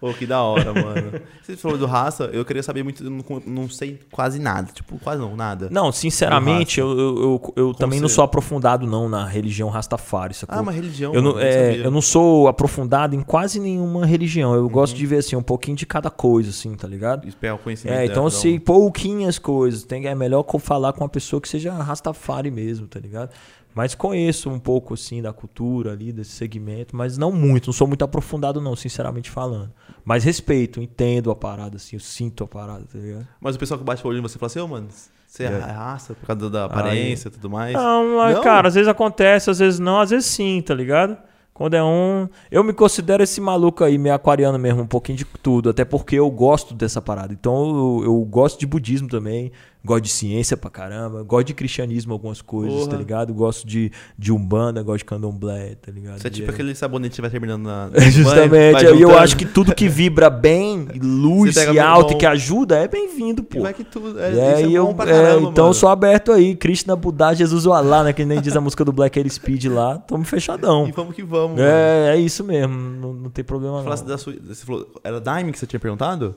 [0.00, 1.20] Pô, que da hora, mano.
[1.42, 4.70] Você falou do raça, eu queria saber muito, eu não, não sei quase nada.
[4.72, 5.68] Tipo, quase não, nada.
[5.70, 10.32] Não, sinceramente, eu, eu, eu, eu também não você- sou aprofundado não na religião Rastafari,
[10.32, 10.56] sacou?
[10.56, 11.12] Ah, uma religião.
[11.14, 14.54] Eu não, mano, é, eu não sou aprofundado em quase nenhuma religião.
[14.54, 14.68] Eu Uhum.
[14.70, 17.28] gosto de ver assim um pouquinho de cada coisa, assim, tá ligado?
[17.28, 17.98] Isso é o conhecimento.
[17.98, 19.84] É, então eu dela, sei pouquinhas coisas.
[19.84, 23.30] Tem, é melhor falar com uma pessoa que seja Rastafari mesmo, tá ligado?
[23.74, 27.86] Mas conheço um pouco assim da cultura ali, desse segmento, mas não muito, não sou
[27.86, 29.70] muito aprofundado não, sinceramente falando.
[30.04, 33.28] Mas respeito, entendo a parada assim, eu sinto a parada, tá ligado?
[33.40, 34.88] Mas o pessoal que bate o olho em você fala assim, ô, mano,
[35.26, 35.58] você é É.
[35.58, 37.74] raça por causa da aparência e tudo mais.
[37.74, 38.42] Não, mas, Não?
[38.42, 41.16] cara, às vezes acontece, às vezes não, às vezes sim, tá ligado?
[41.54, 42.26] Quando é um.
[42.50, 45.68] Eu me considero esse maluco aí, meio aquariano mesmo, um pouquinho de tudo.
[45.68, 47.34] Até porque eu gosto dessa parada.
[47.34, 49.52] Então eu, eu gosto de budismo também.
[49.82, 51.22] Gosto de ciência pra caramba.
[51.22, 52.90] Gosto de cristianismo, algumas coisas, Porra.
[52.90, 53.32] tá ligado?
[53.32, 56.20] Gosto de, de umbanda, gosto de candomblé, tá ligado?
[56.20, 57.90] Você é tipo aí- aquele sabonete que vai terminando na.
[57.94, 58.72] É, Justamente.
[58.84, 62.76] vai e eu acho que tudo que vibra bem, luz e alto e que ajuda
[62.76, 63.62] é bem-vindo, pô.
[63.62, 64.20] vai que tudo.
[64.20, 65.74] É, é eu, é, caramba, então mano.
[65.74, 68.12] sou aberto aí, Krishna, Buda, Jesus ou Allah, né?
[68.12, 70.88] Que nem diz a música do Black Air Speed lá, tamo fechadão.
[70.90, 71.56] E vamos que vamos.
[71.58, 71.62] mano.
[71.62, 74.04] É, é isso mesmo, não, não tem problema não.
[74.04, 76.34] Da sua, você falou, era Daime que você tinha perguntado?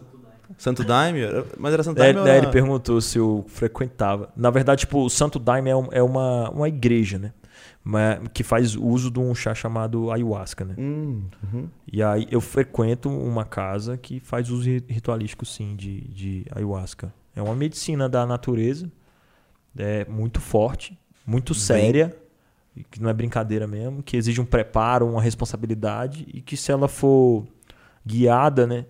[0.57, 1.21] Santo Daime?
[1.57, 4.31] Mas era Santo É, Daime era- ele perguntou se eu frequentava.
[4.35, 7.33] Na verdade, tipo, o Santo Daime é, um- é uma, uma igreja, né?
[7.85, 10.75] Uma- que faz uso de um chá chamado ayahuasca, né?
[10.77, 11.67] Hum, uhum.
[11.91, 17.13] E aí eu frequento uma casa que faz uso ri- ritualístico, sim, de, de ayahuasca.
[17.35, 18.89] É uma medicina da natureza,
[19.77, 22.15] é muito forte, muito Bem- séria,
[22.89, 26.87] que não é brincadeira mesmo, que exige um preparo, uma responsabilidade e que se ela
[26.87, 27.45] for
[28.05, 28.85] guiada, né,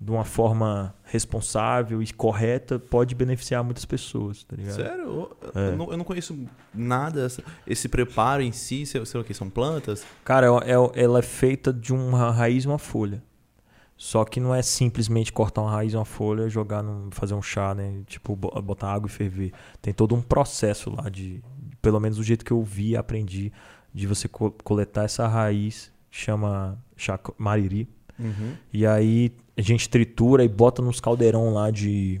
[0.00, 4.76] de uma forma responsável e correta, pode beneficiar muitas pessoas, tá ligado?
[4.76, 5.02] Sério?
[5.04, 5.68] Eu, É.
[5.72, 6.38] eu não, eu não conheço
[6.72, 7.26] nada.
[7.66, 10.04] Esse preparo em si, sei, sei o que, são plantas?
[10.24, 13.22] Cara, é- é- ela é feita de uma raiz e uma folha.
[13.96, 17.74] Só que não é simplesmente cortar uma raiz e uma folha, jogar fazer um chá,
[17.74, 18.02] né?
[18.06, 19.52] Tipo, bo- botar água e ferver.
[19.82, 21.42] Tem todo um processo lá de,
[21.82, 23.52] pelo menos do jeito que eu vi e aprendi,
[23.92, 27.88] de você co- coletar essa raiz, chama chá mariri.
[28.16, 28.54] Uhum.
[28.72, 32.20] E aí a gente tritura e bota nos caldeirão lá de.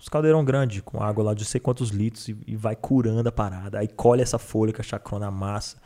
[0.00, 3.28] Uns caldeirão grande, com água lá de não sei quantos litros, e, e vai curando
[3.28, 3.80] a parada.
[3.80, 5.76] Aí colhe essa folha que a chacrona amassa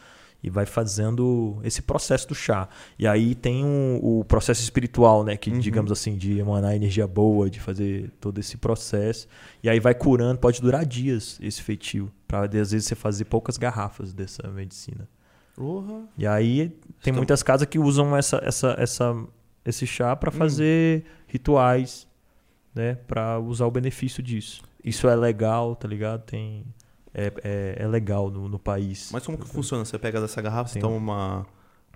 [0.45, 2.69] e vai fazendo esse processo do chá.
[2.99, 5.37] E aí tem um- o processo espiritual, né?
[5.37, 5.59] Que, Uhum.
[5.61, 9.27] digamos assim, de emanar energia boa, de fazer todo esse processo.
[9.63, 12.11] E aí vai curando, pode durar dias esse feitio.
[12.29, 15.09] Pra às vezes você fazer poucas garrafas dessa medicina.
[15.57, 16.03] Porra.
[16.19, 19.15] E aí tem Então- muitas casas que usam essa, essa, essa,
[19.65, 20.17] esse chá Hum.
[20.17, 22.07] para fazer rituais,
[22.75, 22.95] né?
[23.07, 24.63] Para usar o benefício disso.
[24.85, 26.23] Isso é legal, tá ligado?
[26.23, 26.65] Tem
[27.15, 29.11] é, é, é legal no, no país.
[29.13, 29.85] Mas como que funciona?
[29.85, 31.47] Você pega dessa garrafa, você Tem toma uma.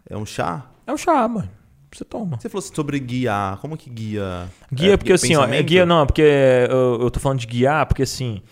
[0.08, 0.66] É um chá?
[0.86, 1.48] É o chá, mano.
[1.92, 2.38] Você toma.
[2.38, 3.56] Você falou sobre guiar.
[3.58, 4.48] Como que guia?
[4.72, 5.66] Guia, É, porque assim, ó, é pensamento?
[5.66, 8.42] guia não, porque é, eu, eu tô falando de guiar, porque assim,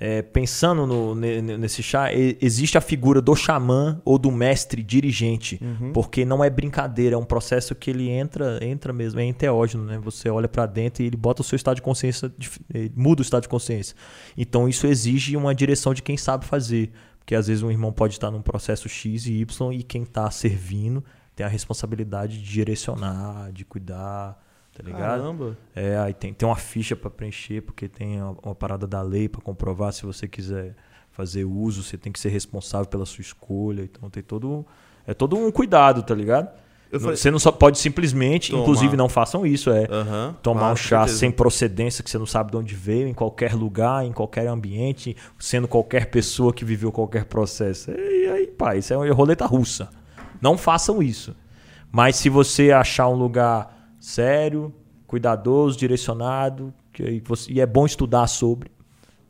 [0.00, 4.80] é, pensando no- ne- ne- nesse chá, existe a figura do xamã ou do mestre
[4.80, 5.92] dirigente, Uhum.
[5.92, 9.98] porque não é brincadeira, é um processo que ele entra, entra mesmo, é enteógeno, né?
[10.04, 12.32] Você olha pra dentro e ele bota o seu estado de consciência,
[12.72, 13.96] ele muda o estado de consciência.
[14.36, 18.14] Então isso exige uma direção de quem sabe fazer, porque às vezes um irmão pode
[18.14, 23.50] estar num processo X e Y e quem tá servindo tem a responsabilidade de direcionar,
[23.52, 24.38] de cuidar,
[24.78, 25.20] tá ligado?
[25.20, 25.56] Caramba.
[25.74, 29.28] É, aí tem, tem uma ficha para preencher, porque tem uma, uma parada da lei
[29.28, 30.74] para comprovar se você quiser
[31.10, 33.82] fazer uso, você tem que ser responsável pela sua escolha.
[33.82, 34.64] Então tem todo.
[35.06, 36.48] É todo um cuidado, tá ligado?
[36.90, 38.62] Falei- Você não só pode simplesmente, Tomar.
[38.62, 39.86] inclusive não façam isso, é.
[39.90, 40.36] Aham.
[40.42, 41.18] Tomar claro, um chá certeza.
[41.18, 45.14] sem procedência, que você não sabe de onde veio, em qualquer lugar, em qualquer ambiente,
[45.38, 47.90] sendo qualquer pessoa que viveu qualquer processo.
[47.90, 49.90] E aí, pá, isso é uma roleta russa.
[50.40, 51.36] Não façam isso.
[51.92, 54.72] Mas se você achar um lugar sério,
[55.06, 58.70] cuidadoso, direcionado, que você- e é bom estudar sobre,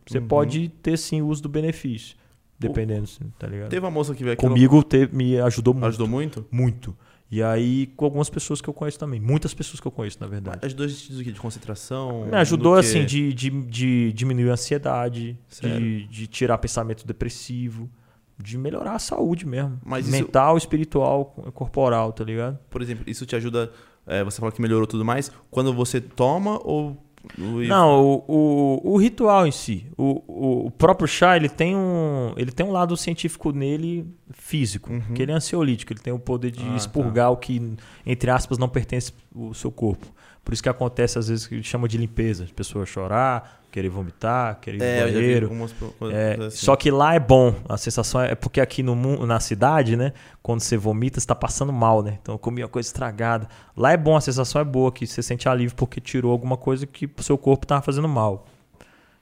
[0.07, 0.27] você Uhum.
[0.29, 2.17] pode ter sim o uso do benefício.
[2.59, 3.69] Dependendo, sim, tá ligado?
[3.71, 4.45] Teve uma moça que veio aqui.
[4.45, 5.89] Comigo teve- me ajudou no- muito.
[5.91, 6.47] Ajudou muito?
[6.51, 6.97] Muito.
[7.31, 9.21] E aí, com algumas pessoas que eu conheço também.
[9.21, 10.59] Muitas pessoas que eu conheço, na verdade.
[10.63, 11.23] Ajudou em sentido?
[11.23, 12.25] De concentração?
[12.27, 17.89] Me ajudou, assim, de, de, de diminuir a ansiedade, de, de tirar pensamento depressivo,
[18.37, 19.79] de melhorar a saúde mesmo.
[19.85, 22.59] Mas isso- Mental, espiritual, corporal, tá ligado?
[22.71, 23.71] Por exemplo, isso te ajuda.
[24.09, 25.31] É, você falou que melhorou tudo mais.
[25.51, 26.97] Quando você toma ou.
[27.37, 29.87] Não, o, o, o ritual em si.
[29.99, 35.15] O, o, próprio chá, ele tem, um, ele tem um lado científico nele físico, Uhum.
[35.15, 38.57] que ele é ansiolítico, ele tem o poder de Ah, expurgar o que, entre aspas,
[38.57, 40.07] não pertence ao seu corpo.
[40.49, 42.45] Por isso que acontece, às vezes, que chama de limpeza.
[42.45, 45.47] As pessoas chorar, querer vomitar, querer ir É, no eu já vi banheiro.
[45.47, 45.75] algumas
[46.11, 46.57] É, assim.
[46.57, 47.55] Só que lá é bom.
[47.69, 50.15] A sensação é é porque aqui no, na cidade, né?
[50.43, 52.19] Quando você vomita, você tá passando mal, né?
[52.23, 53.47] Então eu comi uma coisa estragada.
[53.77, 56.87] Lá é bom, a sensação é boa, que você sente alívio porque tirou alguma coisa
[56.87, 58.47] que o seu corpo tava fazendo mal.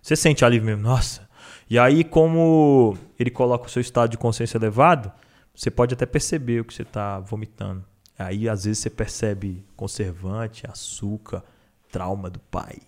[0.00, 1.28] Você sente alívio mesmo, nossa.
[1.68, 5.10] E aí, como ele coloca o seu estado de consciência elevado,
[5.52, 7.84] você pode até perceber o que você tá vomitando.
[8.18, 11.42] Aí, às vezes, você percebe conservante, açúcar,
[11.90, 12.78] trauma do pai,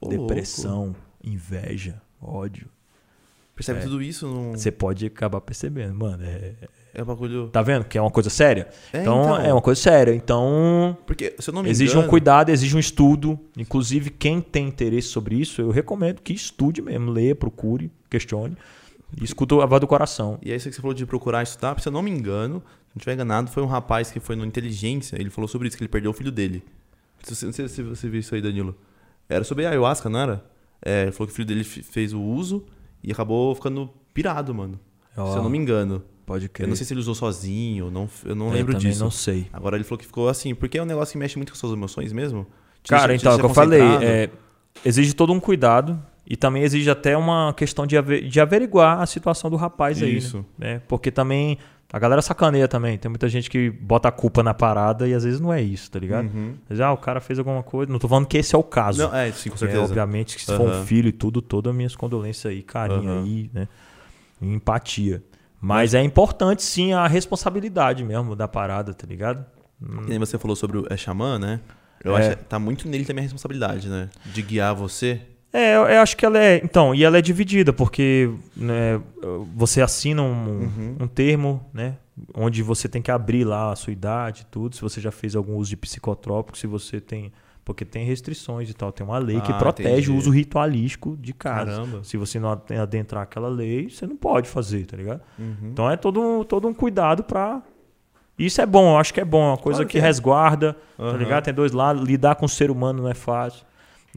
[0.00, 0.26] Ô, louco.
[0.26, 0.94] depressão,
[1.24, 2.66] inveja, ódio.
[3.54, 3.82] Percebe É.
[3.82, 4.26] tudo isso?
[4.26, 4.52] Num...
[4.52, 6.22] Você pode acabar percebendo, mano.
[6.24, 6.54] É,
[6.94, 7.48] É um bagulho.
[7.48, 8.68] tá vendo que é uma coisa séria?
[8.92, 9.36] É, então, então.
[9.40, 10.14] é uma coisa séria.
[10.14, 12.06] Então, Porque, se eu não me exige engano.
[12.06, 13.38] um cuidado, exige um estudo.
[13.56, 18.56] Inclusive, quem tem interesse sobre isso, eu recomendo que estude mesmo, leia, procure, questione.
[19.20, 20.38] E escuta a voz do coração.
[20.42, 22.62] E é isso que você falou de procurar estudar, porque se eu não me engano,
[22.94, 25.82] não estiver enganado, foi um rapaz que foi no Inteligência, ele falou sobre isso, que
[25.82, 26.62] ele perdeu o filho dele.
[27.28, 28.74] Não sei- não sei se você viu isso aí, Danilo.
[29.28, 30.44] Era sobre a ayahuasca, não era?
[30.82, 32.64] É, ele falou que o filho dele fe- fez o uso
[33.04, 34.80] e acabou ficando pirado, mano.
[35.14, 36.02] Se eu não me engano.
[36.24, 36.68] Pode Eu crer.
[36.68, 39.02] não sei se ele usou sozinho, não, eu não Eu lembro também disso.
[39.02, 39.48] não sei.
[39.52, 41.72] Agora ele falou que ficou assim, porque é um negócio que mexe muito com suas
[41.72, 42.46] emoções mesmo.
[42.84, 44.30] Te Cara, deixa- te então, é o que deixa eu falei, é,
[44.84, 49.06] exige todo um cuidado e também exige até uma questão de, ave- de averiguar a
[49.06, 50.38] situação do rapaz aí, Isso.
[50.56, 50.74] né?
[50.74, 50.82] né?
[50.86, 51.58] Porque também
[51.92, 52.96] a galera sacaneia também.
[52.98, 55.90] Tem muita gente que bota a culpa na parada e às vezes não é isso,
[55.90, 56.26] tá ligado?
[56.32, 56.54] Uhum.
[56.68, 57.90] Vezes, ah, o cara fez alguma coisa.
[57.90, 59.02] Não tô falando que esse é o caso.
[59.02, 59.82] Não, é, sim, com É, certeza.
[59.82, 63.24] obviamente que se for um filho e tudo, todas as minhas condolências aí, carinho Aham.
[63.24, 63.68] aí, né?
[64.40, 65.22] E empatia.
[65.60, 69.44] Mas é importante sim a responsabilidade mesmo da parada, tá ligado?
[69.78, 71.60] Que nem você falou sobre o é, xamã, né?
[72.02, 72.20] Eu É.
[72.28, 74.08] acho que tá muito nele também a responsabilidade, né?
[74.24, 75.20] De guiar você.
[75.52, 76.60] É, eu, eu acho que ela é.
[76.62, 79.00] Então, e ela é dividida, porque né,
[79.56, 80.96] você assina um, Uhum.
[81.00, 81.96] um termo, né?
[82.34, 85.34] Onde você tem que abrir lá a sua idade e tudo, se você já fez
[85.34, 87.32] algum uso de psicotrópico, se você tem.
[87.64, 88.90] Porque tem restrições e tal.
[88.90, 90.10] Tem uma lei que Ah, protege entendi.
[90.10, 91.70] o uso ritualístico de casa.
[91.72, 92.02] Caramba.
[92.04, 92.50] Se você não
[92.82, 95.20] adentrar aquela lei, você não pode fazer, tá ligado?
[95.38, 95.54] Uhum.
[95.72, 97.62] Então é todo, um- todo um cuidado pra.
[98.38, 99.42] Isso é bom, eu acho que é bom.
[99.42, 100.02] É uma coisa Claro que, que é.
[100.06, 101.16] resguarda, tá Aham.
[101.18, 101.44] ligado?
[101.44, 102.02] Tem dois lados.
[102.02, 103.64] Lidar com o ser humano não é fácil.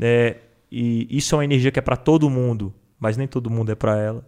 [0.01, 0.37] É,
[0.75, 3.75] e isso é uma energia que é pra todo mundo, mas nem todo mundo é
[3.75, 4.27] pra ela.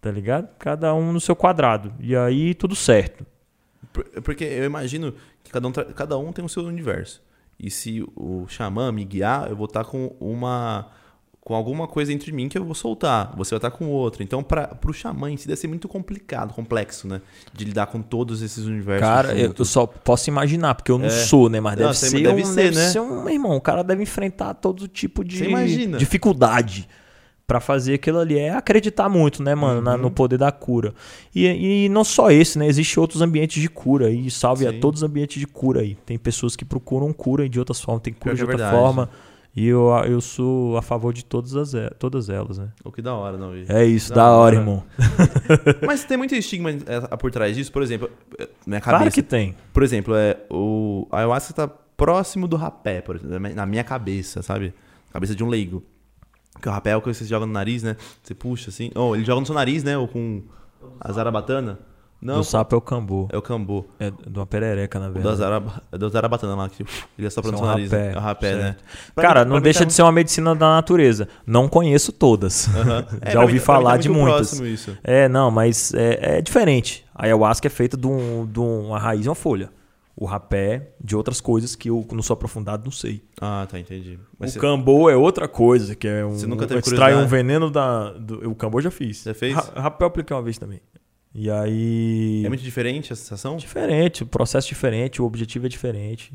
[0.00, 0.48] Tá ligado?
[0.58, 1.92] Cada um no seu quadrado.
[2.00, 3.24] E aí tudo certo.
[3.92, 5.14] Por- Porque eu imagino
[5.44, 7.22] que cada um, cada um tem o seu universo.
[7.58, 10.90] E se o xamã me guiar, eu vou estar com uma.
[11.44, 13.34] Com alguma coisa entre mim que eu vou soltar.
[13.36, 14.22] Você vai estar com outra.
[14.22, 17.20] Então, para pro xamã em si deve ser muito complicado, complexo, né?
[17.52, 19.00] De lidar com todos esses universos.
[19.08, 21.10] Cara, eu, eu só posso imaginar, porque eu não É.
[21.10, 21.58] sou, né?
[21.60, 22.88] Mas Não, deve, ser, deve um, ser, deve né?
[22.90, 23.28] ser um.
[23.28, 25.42] Irmão, o cara deve enfrentar todo tipo de
[25.98, 26.88] dificuldade.
[27.44, 30.02] Pra fazer aquilo ali é acreditar muito, né, mano, na- Uhum.
[30.02, 30.94] no poder da cura.
[31.34, 32.66] E, e não só esse, né?
[32.66, 34.10] Existem outros ambientes de cura.
[34.10, 34.80] E salve a Sim.
[34.80, 35.96] todos os ambientes de cura aí.
[36.06, 38.76] Tem pessoas que procuram cura de outras formas, tem cura de é outra verdade.
[38.80, 39.10] forma.
[39.54, 42.68] E eu, eu sou a favor de todas, as, todas elas, né?
[42.82, 43.66] O que da hora, não, Vi?
[43.68, 44.56] É isso, Da da, hora, hora.
[44.56, 44.82] irmão.
[45.86, 47.70] Mas tem muito estigma é, por trás disso.
[47.70, 48.98] Por exemplo, é, minha cabeça.
[49.02, 49.54] Claro que tem.
[49.70, 54.42] Por exemplo, é, o a ayahuasca tá próximo do rapé, por exemplo, na minha cabeça,
[54.42, 54.72] sabe?
[55.12, 55.82] Cabeça de um leigo.
[56.54, 57.96] Porque o rapé é o que você joga no nariz, né?
[58.22, 58.90] Você puxa assim.
[58.94, 59.98] Ou ele joga no seu nariz, né?
[59.98, 60.42] Ou com
[60.98, 61.78] a zarabatana.
[62.22, 63.26] Não, Do sapo é o cambô.
[63.32, 63.84] é o cambô.
[63.98, 65.36] É de uma perereca, na da, verdade.
[65.38, 65.66] zarab...
[65.90, 66.84] é do zarabatana lá, que
[67.18, 67.90] ele assopra no Isso seu é um nariz.
[67.90, 68.12] rapé?
[68.12, 68.76] É o rapé, né?
[69.12, 71.26] Pra Cara, mim- não pra deixa tá de ser uma medicina da natureza.
[71.44, 72.68] Não conheço todas.
[73.20, 74.52] É, Já pra ouvi mim- pra mim falar tá de muitas.
[74.60, 74.96] isso.
[75.02, 77.04] É, não, mas é, é diferente.
[77.14, 79.68] A ayahuasca é feita de, um, de uma raiz e uma folha.
[80.14, 83.24] O rapé, de outras coisas que eu não sou aprofundado, não sei.
[83.40, 84.18] Ah, tá, entendi.
[84.38, 86.30] Mas o você cambô é outra coisa, que é um.
[86.38, 88.10] Você nunca teve extrai um veneno da.
[88.12, 89.22] Do, o cambô já fiz.
[89.24, 89.54] Já fez?
[89.54, 90.80] Ra- rapé eu apliquei uma vez também.
[91.34, 92.42] E aí.
[92.44, 93.56] é muito diferente a sensação?
[93.56, 96.32] Diferente, o processo é diferente, o objetivo é diferente.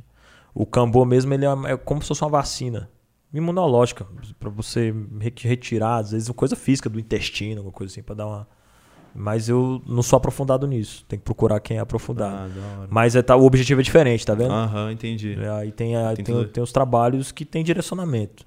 [0.53, 2.89] O cambô mesmo, ele é, é como se fosse uma vacina
[3.33, 4.07] imunológica,
[4.39, 8.15] para você re- retirar, às vezes, uma coisa física do intestino, alguma coisa assim, para
[8.15, 8.47] dar uma.
[9.13, 11.03] Mas eu não sou aprofundado nisso.
[11.07, 12.51] Tem que procurar quem é aprofundado.
[12.59, 12.87] Ah.
[12.89, 14.51] Mas é, tá, o objetivo é diferente, tá vendo?
[14.51, 15.35] Aham, entendi.
[15.39, 18.45] É, Aí tem, a- Tem tem, tem os trabalhos que tem direcionamento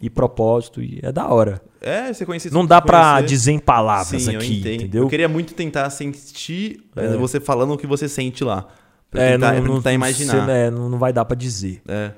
[0.00, 1.60] e propósito, e é da hora.
[1.80, 3.26] É, você conhece Não dá pra conhecer.
[3.28, 4.74] dizer em palavras Sim, eu aqui, entendo.
[4.74, 5.02] entendeu?
[5.04, 7.06] Eu queria muito tentar sentir É.
[7.06, 8.66] eh, você falando o que você sente lá.
[9.10, 10.32] Pra tentar, pra tentar imaginar.
[10.34, 11.80] você, né, não, não vai dar pra dizer.
[11.88, 12.10] É.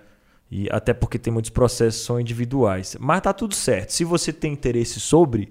[0.50, 2.96] E até porque tem muitos processos que são individuais.
[2.98, 3.90] Mas tá tudo certo.
[3.90, 5.50] Se você tem interesse sobre,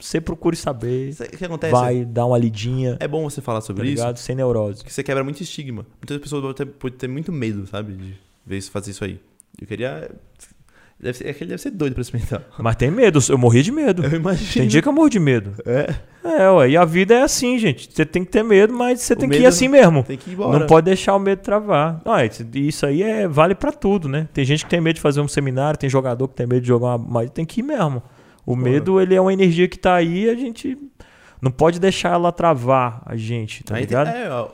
[0.00, 1.12] você procure saber.
[1.12, 1.72] Sabe O que acontece?
[1.72, 4.16] Vai dar uma lidinha, É bom você falar tá sobre isso, ligado?
[4.16, 4.78] Sem neurose.
[4.78, 5.84] porque você quebra muito estigma.
[6.00, 7.92] Muitas pessoas podem ter, podem ter muito medo, sabe?
[7.92, 8.14] De
[8.46, 9.20] ver isso, fazer isso aí.
[9.60, 10.10] Eu queria.
[11.00, 12.42] Deve ser, é que ele deve ser doido pra experimentar.
[12.58, 13.20] Mas tem medo.
[13.28, 14.04] Eu morri de medo.
[14.04, 14.52] Eu imagino.
[14.52, 15.52] Tem dia que eu morro de medo.
[15.64, 15.94] É.
[16.24, 16.70] É, ué.
[16.70, 17.88] E a vida é assim, gente.
[17.92, 20.02] Você tem que ter medo, mas você O tem que ir assim mesmo.
[20.02, 20.58] Tem que ir embora.
[20.58, 22.02] Não pode deixar o medo travar.
[22.04, 24.28] Não, é, isso aí é, vale pra tudo, né?
[24.34, 26.66] Tem gente que tem medo de fazer um seminário, tem jogador que tem medo de
[26.68, 26.98] jogar uma.
[26.98, 28.02] Mas tem que ir mesmo.
[28.44, 30.76] O medo, ele é uma energia que tá aí e a gente
[31.40, 34.14] não pode deixar ela travar a gente, tá Aí tem- ligado?
[34.16, 34.48] é, ó,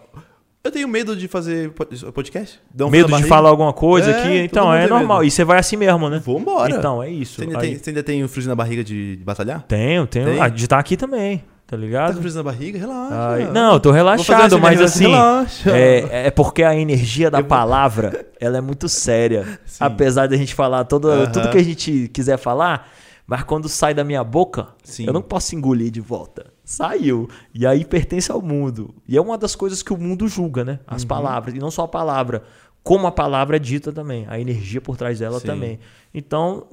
[0.64, 2.58] eu tenho medo de fazer po- podcast.
[2.74, 4.38] Um frio medo de falar alguma coisa É, aqui.
[4.38, 5.18] Então, é normal.
[5.18, 5.28] medo.
[5.28, 6.20] E você vai assim mesmo, né?
[6.24, 6.74] Vambora.
[6.74, 7.34] Então, é isso.
[7.36, 9.62] Você ainda, Aí- tem, você ainda tem um friozinho na barriga de, de batalhar?
[9.68, 10.26] Tenho, tenho.
[10.26, 10.40] Tem?
[10.40, 12.16] Ah, de estar aqui também, tá Tá com ligado?
[12.16, 12.78] friozinho na barriga?
[12.78, 13.14] Relaxa.
[13.14, 15.08] Ai, não, eu tô Vou relaxado, mas assim.
[15.08, 15.70] Relaxa.
[15.70, 19.44] É, é porque a energia da Eu- palavra ela é muito séria.
[19.66, 19.78] Sim.
[19.80, 21.26] Apesar de a gente falar todo, Aham.
[21.30, 22.88] tudo que a gente quiser falar,
[23.26, 25.06] mas quando sai da minha boca, Sim.
[25.06, 26.46] eu não posso engolir de volta.
[26.64, 27.28] Saiu.
[27.52, 28.94] E aí pertence ao mundo.
[29.06, 30.80] E é uma das coisas que o mundo julga, né?
[30.88, 30.96] Uhum.
[30.96, 31.54] As palavras.
[31.54, 32.42] E não só a palavra.
[32.82, 34.26] Como a palavra é dita também.
[34.28, 35.46] A energia por trás dela Sim.
[35.46, 35.78] também.
[36.12, 36.66] Então,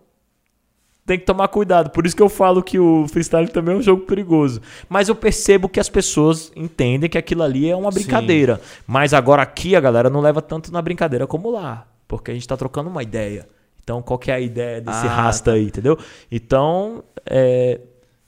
[1.06, 1.90] tem que tomar cuidado.
[1.90, 4.62] Por isso que eu falo que o freestyle também é um jogo perigoso.
[4.88, 8.00] Mas eu percebo que as pessoas entendem que aquilo ali é uma Sim.
[8.00, 8.62] brincadeira.
[8.88, 11.86] Mas agora aqui a galera não leva tanto na brincadeira como lá.
[12.08, 13.48] Porque a gente tá trocando uma ideia.
[13.84, 15.98] Então, qual que é a ideia desse Ah, rasta aí, entendeu?
[16.32, 17.82] Então, é,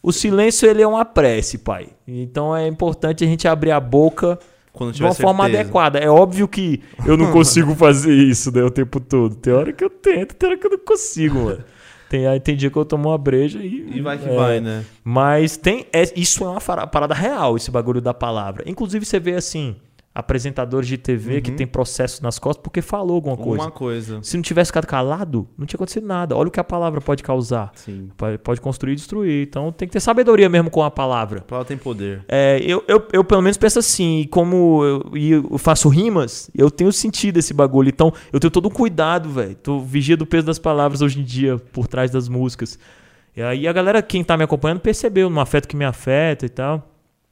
[0.03, 1.87] o silêncio ele é uma prece, pai.
[2.05, 4.37] Então é importante a gente abrir a boca
[4.91, 5.61] de uma forma certeza.
[5.61, 5.99] adequada.
[5.99, 9.33] É óbvio que eu não consigo fazer isso né, o tempo todo.
[9.35, 11.63] Tem hora que eu tento, tem hora que eu não consigo, mano.
[12.09, 13.91] Tem, aí tem dia que eu tomo uma breja e.
[13.95, 14.83] E vai que é, vai, né?
[15.03, 15.87] Mas tem.
[15.91, 18.63] é- isso é uma parada real, esse bagulho da palavra.
[18.67, 19.75] Inclusive, você vê assim,
[20.15, 21.57] apresentadores de TV que Uhum.
[21.57, 23.63] tem processo nas costas porque falou alguma coisa.
[23.63, 24.19] Uma coisa.
[24.21, 26.35] Se não tivesse ficado calado, não tinha acontecido nada.
[26.35, 27.71] Olha o que a palavra pode causar.
[27.73, 28.09] Sim.
[28.43, 29.47] Pode, construir e destruir.
[29.47, 31.39] Então tem que ter sabedoria mesmo com a palavra.
[31.39, 32.23] A palavra tem poder.
[32.27, 35.11] É, eu, eu, eu pelo menos penso assim, e como eu,
[35.51, 37.89] eu faço rimas, eu tenho sentido esse bagulho.
[37.89, 39.55] Então eu tenho todo um cuidado, velho.
[39.55, 42.77] Tô vigia do peso das palavras hoje em dia, por trás das músicas.
[43.35, 46.49] E aí a galera, quem tá me acompanhando, percebeu no afeto que me afeta e
[46.49, 46.87] tal.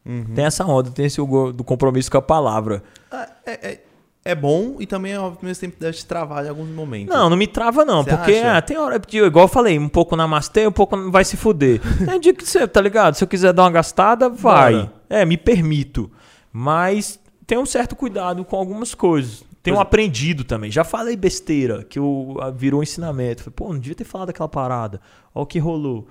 [0.05, 0.33] Uhum.
[0.33, 2.83] Tem essa onda, tem esse do compromisso com a palavra.
[3.11, 3.81] Ah, É, é,
[4.23, 7.13] é bom e também, ao mesmo tempo, deve te travar em alguns momentos.
[7.13, 10.15] Não, não me trava não, Você porque ah, tem hora, igual eu falei, um pouco
[10.15, 11.81] namastê, um pouco vai se fuder.
[12.05, 13.15] Tem dia que você, tá ligado?
[13.15, 14.73] Se eu quiser dar uma gastada, vai.
[14.73, 14.93] Bora.
[15.09, 16.11] É, me permito.
[16.53, 19.43] Mas tem um certo cuidado com algumas coisas.
[19.63, 19.81] Tenho Pois é.
[19.81, 20.71] aprendido também.
[20.71, 23.43] Já falei besteira, que eu, ah, virou um ensinamento.
[23.43, 24.99] Falei, pô, não devia ter falado aquela parada.
[25.33, 26.07] Olha o que rolou.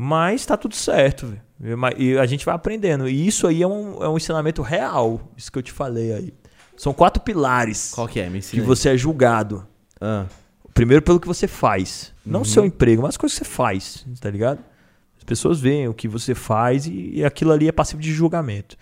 [0.00, 1.42] Mas tá tudo certo, velho.
[1.98, 3.08] E a gente vai aprendendo.
[3.08, 5.20] E isso aí é um, é um ensinamento real.
[5.36, 6.34] Isso que eu te falei aí.
[6.76, 8.30] São quatro pilares Qual que é?
[8.30, 9.66] Me que você é julgado.
[10.00, 10.26] Ah,
[10.72, 12.14] Primeiro pelo que você faz.
[12.24, 12.44] Não Uhum.
[12.44, 14.60] seu emprego, mas as coisas que você faz, tá ligado?
[15.16, 18.76] As pessoas veem o que você faz e, e aquilo ali é passivo de julgamento.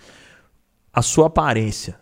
[0.93, 1.99] A sua aparência.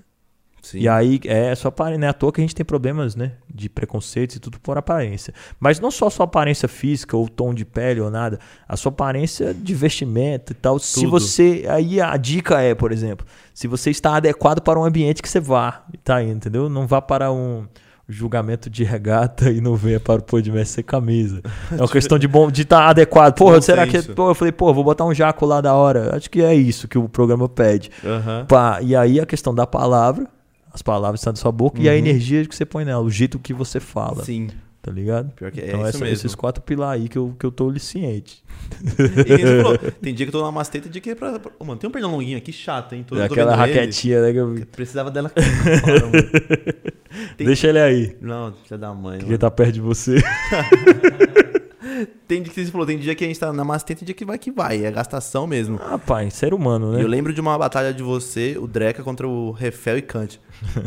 [0.64, 0.78] Sim.
[0.78, 1.98] E aí, é sua aparência.
[1.98, 3.32] Não é à toa que a gente tem problemas, né?
[3.52, 5.32] De preconceitos e tudo por aparência.
[5.60, 8.38] Mas não só a sua aparência física, ou tom de pele, ou nada.
[8.68, 10.78] A sua aparência de vestimento e tal.
[10.78, 11.10] Se Tudo.
[11.10, 11.64] você.
[11.68, 15.40] Aí a dica é, por exemplo, se você está adequado para um ambiente que você
[15.40, 15.84] vá.
[16.02, 16.68] Tá indo, entendeu?
[16.68, 17.66] Não vá para um
[18.08, 21.40] julgamento de regata e não venha para o podcast sem camisa.
[21.72, 23.34] É uma questão de bom de estar adequado.
[23.34, 23.92] Porra, Bom será que.
[23.92, 24.14] senso.
[24.14, 26.14] Pô, eu falei, pô, vou botar um jaco lá da hora.
[26.14, 27.90] Acho que é isso que o programa pede.
[28.04, 28.44] Aham.
[28.46, 30.26] Pá, e aí a questão da palavra,
[30.74, 31.98] as palavras estão da sua boca e a Uhum.
[31.98, 34.48] energia que você põe nela, o jeito que você fala, Sim.
[34.82, 35.30] tá ligado?
[35.32, 37.72] Pior que é então isso essa- esses quatro pilares aí que eu, que eu tô
[37.78, 38.42] ciente.
[38.82, 41.14] E quem você falou, tem dia que eu tô na masteta, tem dia que é
[41.14, 41.38] pra...
[41.38, 43.04] pra- Ô, mano, tem um pernão longuinho aqui chato, hein?
[43.06, 43.78] Tô, É aquela vendo ele.
[43.78, 44.32] raquetinha, né?
[44.32, 45.40] que eu- Precisava dela fora.
[47.36, 49.18] Tem- Deixa ele aí, Não, filha da mãe.
[49.18, 49.30] que mano.
[49.34, 50.16] ele tá perto de você.
[52.26, 54.14] Tem dia que você falou, tem dia que a gente tá na masteta, tem dia
[54.14, 54.84] que vai que vai.
[54.84, 55.76] É gastação mesmo.
[55.76, 57.02] Rapaz, ser humano, E né?
[57.02, 60.40] eu lembro de uma batalha de você, o Dreca, contra o Refel e Kant.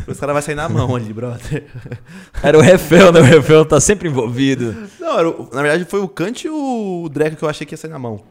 [0.07, 1.65] Os caras vão sair na mão ali, brother.
[2.41, 3.19] Era o Refel, né?
[3.19, 4.75] O Refel tá sempre envolvido.
[4.99, 7.73] Não, era o- na verdade foi o Kant e o Dreca que eu achei que
[7.73, 8.21] ia sair na mão.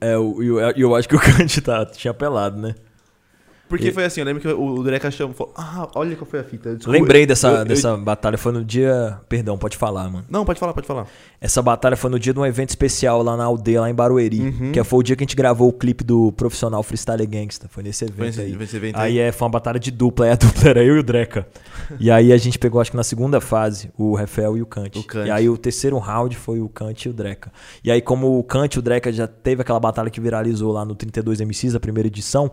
[0.00, 2.74] É, e eu, eu acho que o Kant tá, tinha pelado, né?
[3.68, 6.40] Porque E- foi assim, eu lembro que o, Dreca chamou falou, ah, olha qual foi
[6.40, 6.74] a fita.
[6.76, 9.18] Desculpa, Lembrei dessa, eu- eu- dessa batalha, foi no dia...
[9.28, 10.24] Perdão, pode falar, mano.
[10.30, 11.06] Não, pode falar, pode falar.
[11.40, 14.40] Essa batalha foi no dia de um evento especial lá na aldeia, lá em Barueri.
[14.40, 14.72] Uhum.
[14.72, 17.68] Que foi o dia que a gente gravou o clipe do profissional Freestyle Gangsta.
[17.68, 18.54] Foi nesse evento Foi esse, aí.
[18.54, 20.26] foi esse evento Aí é, foi uma batalha de dupla.
[20.26, 21.46] Aí a dupla era eu e o Dreca.
[22.00, 24.98] e aí a gente pegou, acho que na segunda fase, o Refel e o Kant.
[24.98, 25.26] O Kant.
[25.26, 27.52] E aí o terceiro round foi o Kant e o Dreca.
[27.84, 30.84] E aí, como o Kant e o Dreca já teve aquela batalha que viralizou lá
[30.84, 32.50] no 32 MCs, a primeira edição,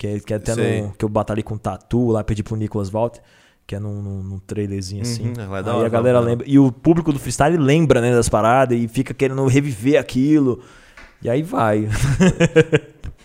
[0.00, 2.56] que, é- que é até no, que eu batalhei com o Tatu, lá perdi pro
[2.56, 3.20] Nicolas Walter.
[3.66, 5.28] que é num, num, num trailerzinho assim.
[5.28, 6.30] Uhum, lá é da Aí hora, a galera da hora.
[6.30, 6.46] lembra.
[6.48, 10.60] E o público do freestyle lembra, né, das paradas e fica querendo reviver aquilo.
[11.22, 11.86] E aí vai.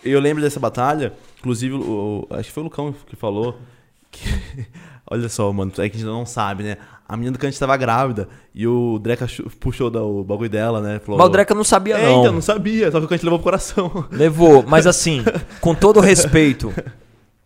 [0.04, 3.58] Eu lembro dessa batalha, inclusive, o, acho que foi o Lucão que falou.
[4.12, 4.28] que-
[5.10, 6.78] olha só, mano, é que a gente não sabe, né?
[7.08, 9.28] A menina do Kant tava grávida e o Dreca
[9.60, 11.00] puxou da- o bagulho dela, né?
[11.00, 12.22] Falou, Mas o Dreca não sabia, É, não.
[12.22, 14.06] então, não sabia, só que o Kant levou pro coração.
[14.12, 15.24] Levou, mas assim,
[15.62, 16.74] com todo respeito,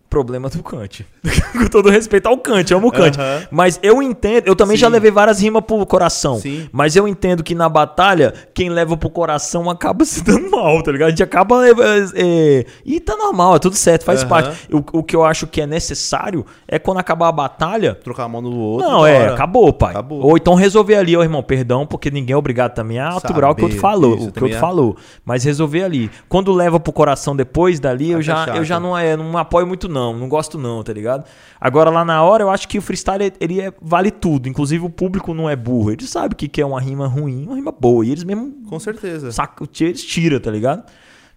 [0.09, 1.05] problema do Kant.
[1.53, 3.17] com todo respeito ao Kant, amo o Kant.
[3.51, 4.81] Mas eu entendo, eu também Sim.
[4.81, 6.39] já levei várias rimas pro coração.
[6.39, 6.67] Sim.
[6.71, 10.91] Mas eu entendo que na batalha, quem leva pro coração acaba se dando mal, tá
[10.91, 11.07] ligado?
[11.07, 11.67] A gente acaba.
[11.67, 11.71] É,
[12.15, 14.67] é, e tá normal, é tudo certo, faz parte.
[14.73, 17.95] O, o que eu acho que é necessário é quando acabar a batalha.
[17.95, 18.87] Trocar a mão no outro.
[18.87, 19.33] Não, é, hora.
[19.33, 19.91] acabou, pai.
[19.91, 20.25] Acabou.
[20.25, 23.55] Ou então resolver ali, ó, irmão, perdão, porque ninguém é obrigado também a aturar o
[23.55, 24.59] que o outro falou, isso, o que o outro é.
[24.59, 24.97] falou.
[25.23, 26.09] Mas resolver ali.
[26.27, 28.83] Quando leva pro coração depois dali, eu já, eu já chato.
[28.83, 31.25] não, é, não apoio muito não, não gosto não, tá ligado?
[31.59, 34.47] Agora lá na hora, eu acho que o freestyle, ele é- vale tudo.
[34.49, 35.91] Inclusive o público não é burro.
[35.91, 38.05] Eles sabem o que que é uma rima ruim, uma rima boa.
[38.05, 39.31] E eles mesmo Com certeza.
[39.31, 40.83] saca, eles tiram, tá ligado?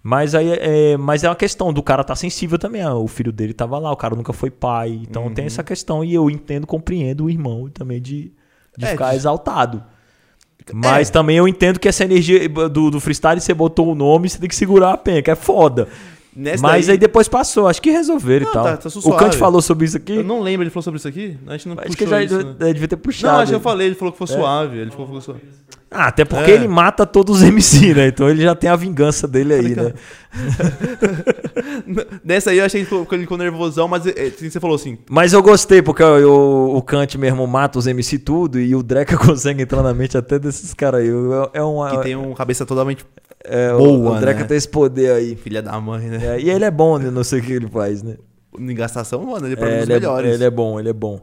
[0.02, 2.82] Mas aí é, mas é uma questão do cara tá sensível também.
[2.82, 5.00] ah, O filho dele tava lá, o cara nunca foi pai.
[5.08, 5.34] Então Uhum.
[5.34, 6.02] tem essa questão.
[6.04, 8.32] E eu entendo, compreendo o irmão também de,
[8.76, 9.82] de É, ficar exaltado.
[10.72, 14.38] Mas também eu entendo que essa energia do, do freestyle, você botou o nome, você
[14.38, 15.32] tem que segurar a penca.
[15.32, 15.88] É foda.
[16.34, 18.64] Nessa Mas daí- aí depois passou, acho que resolveram Não, e tal.
[18.64, 19.16] tá- tá o.
[19.16, 20.16] Kant falou sobre isso aqui?
[20.16, 21.36] Eu não lembro, ele falou sobre isso aqui?
[21.46, 22.72] A gente não acho que já isso, ele né?
[22.72, 23.34] devia ter puxado.
[23.34, 24.38] Não, acho que eu falei, ele falou que foi É.
[24.38, 24.78] suave.
[24.78, 25.40] Ele falou que foi suave.
[25.90, 26.54] Ah, até porque É.
[26.54, 28.06] ele mata todos os MC, né?
[28.08, 29.92] Então ele já tem a vingança dele aí, né?
[32.24, 34.98] Nessa aí eu achei que ele ficou nervosão, mas é, assim, você falou assim.
[35.10, 39.16] Mas eu gostei, porque o, o Kant mesmo mata os MC tudo e o Dreca
[39.18, 41.08] consegue entrar na mente até desses caras aí.
[41.08, 43.04] É, é uma, Que tem uma cabeça totalmente
[43.44, 44.46] é, o- boa, O Dreca né?
[44.46, 45.36] tem esse poder aí.
[45.36, 46.36] filha da mãe, né?
[46.36, 47.10] É, e ele é bom, né?
[47.10, 48.16] Não sei o que ele faz, né?
[48.58, 50.34] Em gastação, mano, ele é pra É, mim um dos é, melhores.
[50.34, 51.20] ele é bom, ele é bom.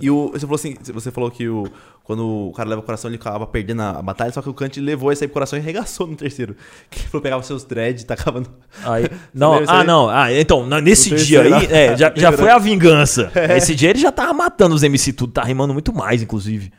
[0.00, 1.66] E o, você falou assim, você falou que o,
[2.04, 4.78] quando o cara leva o coração, ele acaba perdendo a, batalha, só que o Kant
[4.80, 6.54] levou esse aí pro coração e regaçou no terceiro.
[6.88, 8.46] Que ele falou pegava seus dreads e tacava no.
[8.84, 9.86] Aí, não, ah, aí?
[9.86, 10.08] não.
[10.08, 13.32] Ah, então, nesse No dia aí, terceiro, é, já, já foi a vingança.
[13.56, 16.70] Esse dia ele já tava matando os MC tudo, tá rimando muito mais, inclusive.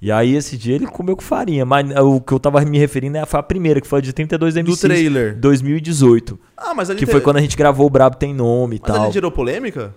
[0.00, 1.64] E aí, esse dia ele comeu com farinha.
[1.64, 4.02] Mas ah, o que eu tava me referindo é- foi a primeira, que foi a
[4.02, 4.80] de 32 MCs.
[4.80, 5.36] trailer.
[5.38, 6.38] 2018.
[6.56, 8.80] Ah, mas ali Que te- foi quando a gente gravou o Brabo Tem Nome e
[8.82, 9.04] Mas tal.
[9.04, 9.94] ali gerou polêmica?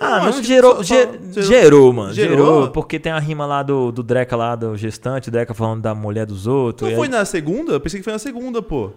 [0.00, 2.12] Ah, Não, não gerou, só- ge- só- gerou, mano.
[2.12, 2.36] Gerou?
[2.36, 2.68] Gerou?
[2.68, 5.92] porque tem a rima lá do, do Dreca lá, do gestante, o Dreca falando da
[5.94, 6.88] mulher dos outros.
[6.88, 7.72] Não foi aí- na segunda?
[7.72, 8.90] Eu pensei que foi na segunda, pô.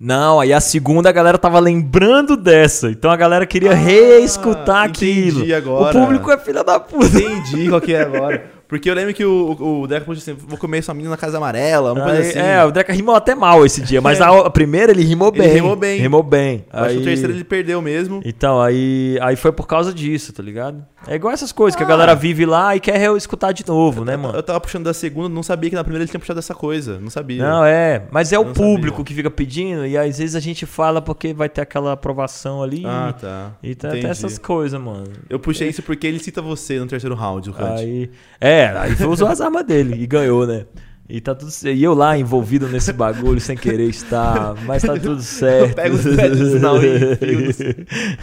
[0.00, 2.90] Não, aí a segunda a galera tava lembrando dessa.
[2.90, 5.56] Então a galera queria reescutar Ah, entendi aquilo.
[5.74, 5.96] agora.
[5.98, 7.06] O público é filha da puta.
[7.18, 8.50] Entendi qual que é agora.
[8.68, 11.16] Porque eu lembro que o, o, o Deca falou assim: vou comer sua menina na
[11.16, 12.38] casa amarela, uma coisa assim.
[12.38, 15.38] É, o Dreca rimou até mal esse dia, mas a, a primeira ele rimou Ele
[15.42, 15.52] bem.
[15.54, 16.00] rimou bem.
[16.00, 16.64] Rimou bem.
[16.72, 18.20] Eu Acho que o terceiro ele perdeu mesmo.
[18.24, 20.84] Então, aí, aí foi por causa disso, tá ligado?
[21.06, 21.88] É igual essas coisas que a Ah.
[21.88, 24.36] galera vive lá e quer escutar de novo, né, mano?
[24.36, 26.98] Eu tava puxando da segunda, não sabia que na primeira ele tinha puxado essa coisa.
[26.98, 27.40] Não sabia.
[27.48, 28.02] Não, é.
[28.10, 29.04] Mas é o público sabia.
[29.04, 32.82] que fica pedindo e às vezes a gente fala porque vai ter aquela aprovação ali.
[32.84, 33.52] Ah, tá.
[33.62, 35.04] E tá, tem essas coisas, mano.
[35.30, 37.78] Eu puxei isso porque ele cita você no terceiro round, o Kant.
[37.80, 38.10] Aí,
[38.40, 40.66] é, aí foi usou as armas dele e ganhou, né?
[41.08, 41.76] E tá tudo certo.
[41.76, 45.74] E eu lá envolvido nesse bagulho sem querer estar, mas tá tudo certo.
[45.76, 47.54] Pega os na unha e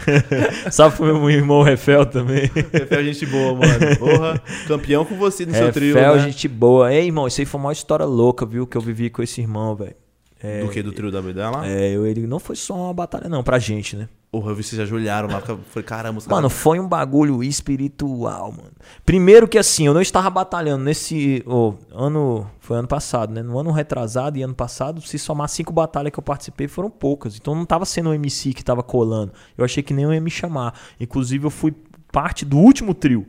[0.70, 2.50] Salve pro meu irmão Refel também.
[2.72, 3.96] Refel, gente boa, mano.
[3.98, 6.22] Porra, campeão com você no seu trio, Refel, né?
[6.24, 6.92] gente boa.
[6.92, 8.66] Ei, irmão, isso aí foi uma história louca, viu?
[8.66, 9.94] Que eu vivi com esse irmão, velho.
[10.42, 10.82] É, Do que?
[10.82, 11.66] Do trio da BD lá?
[11.66, 14.10] É, eu, ele não foi só uma batalha, não, pra gente, né?
[14.34, 15.40] Porra, eu vi vocês ajoelharam lá.
[15.40, 18.72] Falei, caramba, os Mano, foi um bagulho espiritual, mano.
[19.06, 22.44] Primeiro que assim, eu não estava batalhando nesse ô, ano.
[22.58, 23.44] Foi ano passado, né?
[23.44, 27.36] No ano retrasado e ano passado, se somar cinco batalhas que eu participei, foram poucas.
[27.36, 29.32] Então não tava sendo o MC que tava colando.
[29.56, 30.74] Eu achei que nem ia me chamar.
[30.98, 31.72] Inclusive, eu fui
[32.10, 33.24] parte do último trio.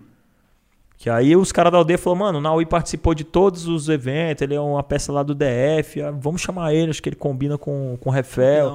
[0.97, 4.41] Que aí os caras da aldeia falaram, mano, o Naui participou de todos os eventos,
[4.41, 7.57] ele é uma peça lá do DF, ah, vamos chamar ele, acho que ele combina
[7.57, 8.67] com, com o Refel.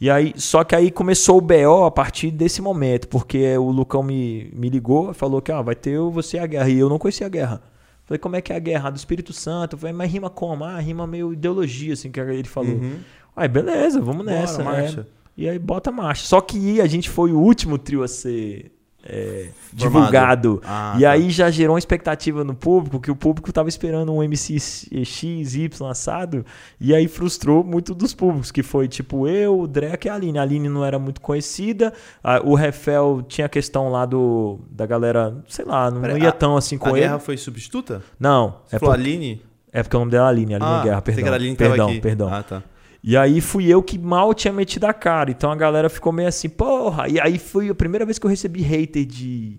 [0.00, 4.02] E aí, só que aí começou o BO a partir desse momento, porque o Lucão
[4.02, 6.68] me, me ligou e falou que ah, vai ter você a guerra.
[6.70, 7.62] E eu não conhecia a guerra.
[8.06, 8.88] Falei, como é que é a guerra?
[8.88, 9.76] Ah, Do Espírito Santo.
[9.76, 10.64] Falei, mas rima como?
[10.64, 12.72] Ah, rima meio ideologia, assim, que ele falou.
[12.72, 12.96] Uhum.
[13.36, 14.58] Aí, beleza, vamos Bora, nessa.
[14.58, 14.64] né?
[14.64, 15.06] marcha.
[15.36, 16.26] E aí bota marcha.
[16.26, 18.72] Só que a gente foi o último trio a ser
[19.04, 20.60] é, divulgado.
[20.64, 21.10] Ah, e tá.
[21.10, 24.58] aí já gerou uma expectativa no público, que o público tava esperando um MC
[25.04, 26.44] X, Y assado,
[26.80, 30.38] e aí frustrou muito dos públicos, que foi tipo eu, o Drake e a Aline.
[30.38, 31.92] A Aline não era muito conhecida,
[32.22, 36.28] a- o Refel tinha a questão lá do da galera, sei lá, não, Pera, ia
[36.28, 37.00] a- tão assim com A ele.
[37.00, 38.02] guerra foi substituta?
[38.18, 39.42] Não, Você é, falou por- Aline?
[39.72, 41.32] é porque o nome dela é Aline, Aline ah, Guerra, perdão.
[41.32, 42.28] a Aline perdão, perdão.
[42.32, 42.62] Ah, tá.
[43.02, 45.30] E aí fui eu que mal tinha metido a cara.
[45.30, 47.08] Então a galera ficou meio assim, porra.
[47.08, 49.58] E aí foi a primeira vez que eu recebi hater de,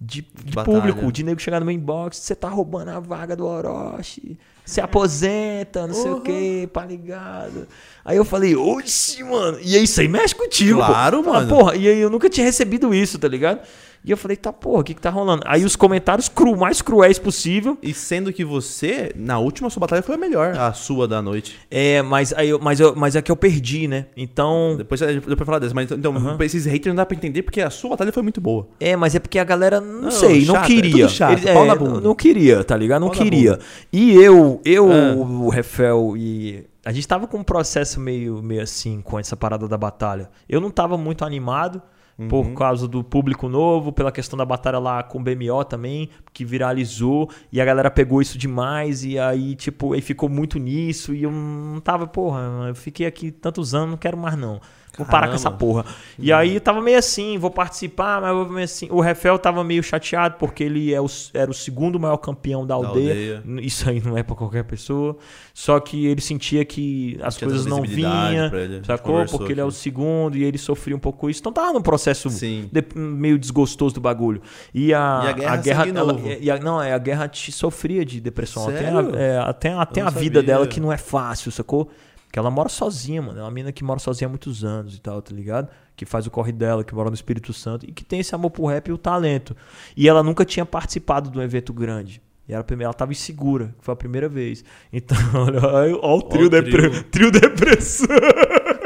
[0.00, 3.46] de, de público, de nego chegar no meu inbox, você tá roubando a vaga do
[3.46, 6.20] Orochi, você aposenta, não sei o Uhum.
[6.22, 7.68] que, pá ligado.
[8.04, 10.86] Aí eu falei, oxi, mano, e aí isso aí mexe contigo, pô.
[10.86, 11.48] Claro, Fala, mano.
[11.56, 13.60] Porra, e aí eu nunca tinha recebido isso, tá ligado?
[14.04, 15.42] E eu falei, tá, porra, o que que tá rolando?
[15.46, 17.78] Aí os comentários cru, mais cruéis possível.
[17.80, 21.56] E sendo que você, na última sua batalha, foi a melhor, a sua da noite.
[21.70, 24.06] É, mas, aí eu, mas, eu, mas é que eu perdi, né?
[24.16, 24.74] Então.
[24.76, 26.36] Depois, depois falar dessa, mas então, Aham.
[26.40, 28.66] esses haters não dá pra entender porque a sua batalha foi muito boa.
[28.80, 30.90] É, mas é porque a galera, não, Não, sei, não é queria.
[31.06, 33.02] tudo chato, é, não, não queria, tá ligado?
[33.02, 33.58] Não Pau queria.
[33.92, 35.14] E eu, eu, Ah.
[35.16, 36.64] o Refel e.
[36.84, 40.28] A gente tava com um processo meio, meio assim com essa parada da batalha.
[40.48, 41.80] Eu não tava muito animado.
[42.28, 42.54] Por Uhum.
[42.54, 47.28] causa do público novo, pela questão da batalha lá com o BMO também, que viralizou,
[47.50, 51.30] e a galera pegou isso demais, e aí, tipo, aí ficou muito nisso, e eu
[51.30, 54.60] não tava, porra, eu fiquei aqui tantos anos, não quero mais não.
[54.98, 55.86] Vou parar com essa porra.
[56.18, 58.88] E aí tava meio assim, vou participar, mas vou meio assim.
[58.90, 62.78] O Refel tava meio chateado porque ele é o, era o segundo maior campeão da
[62.78, 63.38] Da aldeia.
[63.38, 63.60] aldeia.
[63.66, 65.16] Isso aí não é pra qualquer pessoa.
[65.54, 68.46] Só que ele sentia que as Tinha coisas não vinham,
[68.82, 69.24] a sacou?
[69.26, 71.40] Porque ele é o segundo e ele sofria um pouco isso.
[71.40, 74.42] Então tava num processo de- meio desgostoso do bagulho.
[74.74, 76.28] E a, E a guerra sangue ela- novo.
[76.38, 78.64] e a- não, é, a guerra te sofria de depressão.
[78.68, 79.16] Até a, Sério?
[79.16, 80.42] é, até, até a vida sabia.
[80.42, 81.90] dela que não é fácil, sacou?
[82.32, 83.38] Que ela mora sozinha, mano.
[83.38, 85.68] É uma menina que mora sozinha há muitos anos e tal, tá ligado?
[85.94, 88.50] Que faz o corre dela, que mora no Espírito Santo e que tem esse amor
[88.50, 89.54] pro rap e o talento.
[89.94, 92.22] E ela nunca tinha participado de um evento grande.
[92.48, 94.64] E era a primeira, ela tava insegura, que foi a primeira vez.
[94.92, 97.04] Então, olha, olha o trio, o depre- trio.
[97.04, 98.06] trio depressão.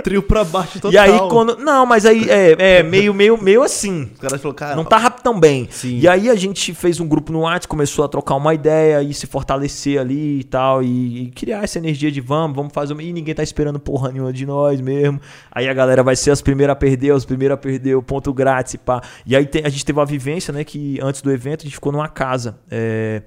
[0.06, 0.92] Trio pra baixo total.
[0.92, 1.56] E aí quando.
[1.56, 4.08] Não, mas aí é, é meio, meio, meio assim.
[4.14, 4.76] Os caras falaram, cara...
[4.76, 5.66] Não tava tão bem.
[5.68, 5.98] Sim.
[5.98, 9.12] E aí a gente fez um grupo no WhatsApp, começou a trocar uma ideia e
[9.12, 10.80] se fortalecer ali e tal.
[10.80, 13.02] E, e criar essa energia de vamos, vamos fazer uma.
[13.02, 15.20] E ninguém tá esperando porra nenhuma de nós mesmo.
[15.50, 18.32] Aí a galera vai ser as primeiras a perder, os primeiros a perder, o ponto
[18.32, 19.02] grátis e pá.
[19.26, 20.62] E aí tem- a gente teve uma vivência, né?
[20.62, 22.58] Que antes do evento a gente ficou numa casa.
[22.70, 23.22] É,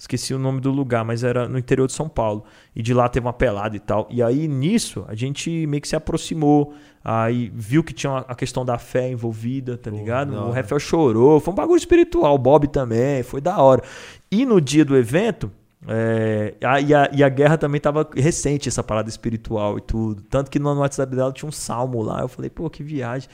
[0.00, 2.42] Esqueci o nome do lugar, mas era no interior de São Paulo.
[2.74, 4.08] E de lá teve uma pelada e tal.
[4.10, 6.72] E aí nisso a gente meio que se aproximou.
[7.04, 10.32] Aí viu que tinha a questão da fé envolvida, tá ligado?
[10.32, 10.50] da O.
[10.52, 11.38] Rafael chorou.
[11.38, 12.34] Foi um bagulho espiritual.
[12.34, 13.22] O Bob também.
[13.22, 13.82] Foi da hora.
[14.30, 15.52] E no dia do evento.
[15.86, 20.22] é, a- e, a, e a guerra também tava recente, essa parada espiritual e tudo.
[20.30, 22.20] Tanto que no WhatsApp dela tinha um salmo lá.
[22.22, 23.28] Eu falei, pô, que viagem.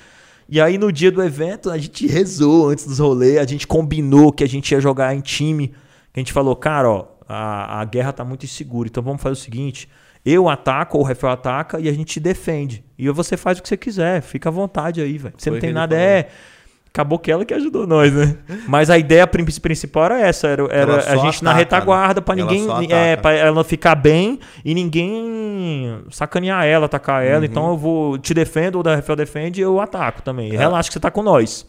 [0.49, 4.33] E aí no dia do evento a gente rezou antes dos rolês, a gente combinou
[4.33, 5.73] que a gente ia jogar em time.
[6.17, 9.37] A gente falou, cara, ó, a, a guerra tá muito insegura, então vamos fazer o
[9.37, 9.89] seguinte:
[10.25, 12.83] eu ataco, ou o Rafael ataca e a gente defende.
[12.99, 15.35] E você faz o que você quiser, fica à vontade aí, velho.
[15.37, 16.11] Você Foi não o tem nada, falou.
[16.11, 16.27] é.
[16.89, 18.39] Acabou que ela que ajudou nós, né?
[18.67, 22.35] Mas a ideia prin- principal era essa: era, era a gente na ataca, retaguarda pra
[22.39, 22.91] Ela ninguém.
[22.91, 23.21] É, ataca.
[23.23, 27.41] pra ela ficar bem e ninguém sacanear ela, atacar ela.
[27.41, 27.45] Uhum.
[27.45, 30.51] Então eu vou te defendo, ou da Rafael defende, eu ataco também.
[30.53, 31.67] Relaxa que você tá com nós.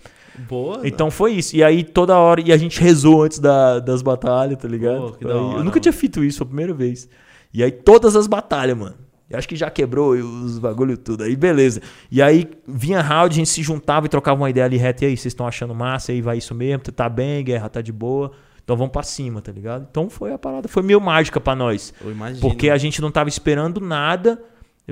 [0.47, 0.87] Boa.
[0.87, 1.55] Então foi isso.
[1.55, 2.41] E aí toda hora.
[2.41, 5.13] E a gente rezou antes da- das batalhas, tá ligado?
[5.19, 7.09] Pô, hora, eu nunca tinha feito isso, foi a primeira vez.
[7.53, 8.95] E aí todas as batalhas, mano.
[9.29, 11.23] Eu acho que já quebrou os bagulho tudo.
[11.23, 11.81] Aí beleza.
[12.09, 15.03] E aí vinha round, a gente se juntava e trocava uma ideia ali reta.
[15.03, 16.13] E aí, vocês estão achando massa?
[16.13, 16.79] E aí vai isso mesmo?
[16.83, 18.31] Tá bem, guerra tá de boa.
[18.63, 19.85] Então vamos pra cima, tá ligado?
[19.89, 20.67] Então foi a parada.
[20.69, 21.93] Foi meio mágica pra nós.
[22.39, 24.41] Porque a gente não tava esperando nada.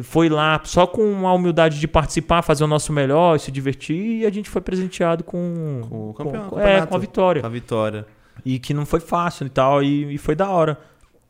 [0.04, 4.22] Foi lá só com a humildade de participar, fazer o nosso melhor, se divertir.
[4.22, 7.42] E a gente foi presenteado com, Com o campeão- com, é, com a vitória.
[7.42, 8.06] Com a vitória.
[8.44, 9.82] E que não foi fácil e tal.
[9.82, 10.78] E, e foi da hora.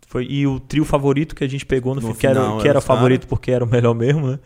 [0.08, 2.58] Foi, e o trio favorito que a gente pegou no, No fi- que era, final,
[2.60, 2.96] que era os cara.
[2.98, 4.40] favorito porque era o melhor mesmo, né?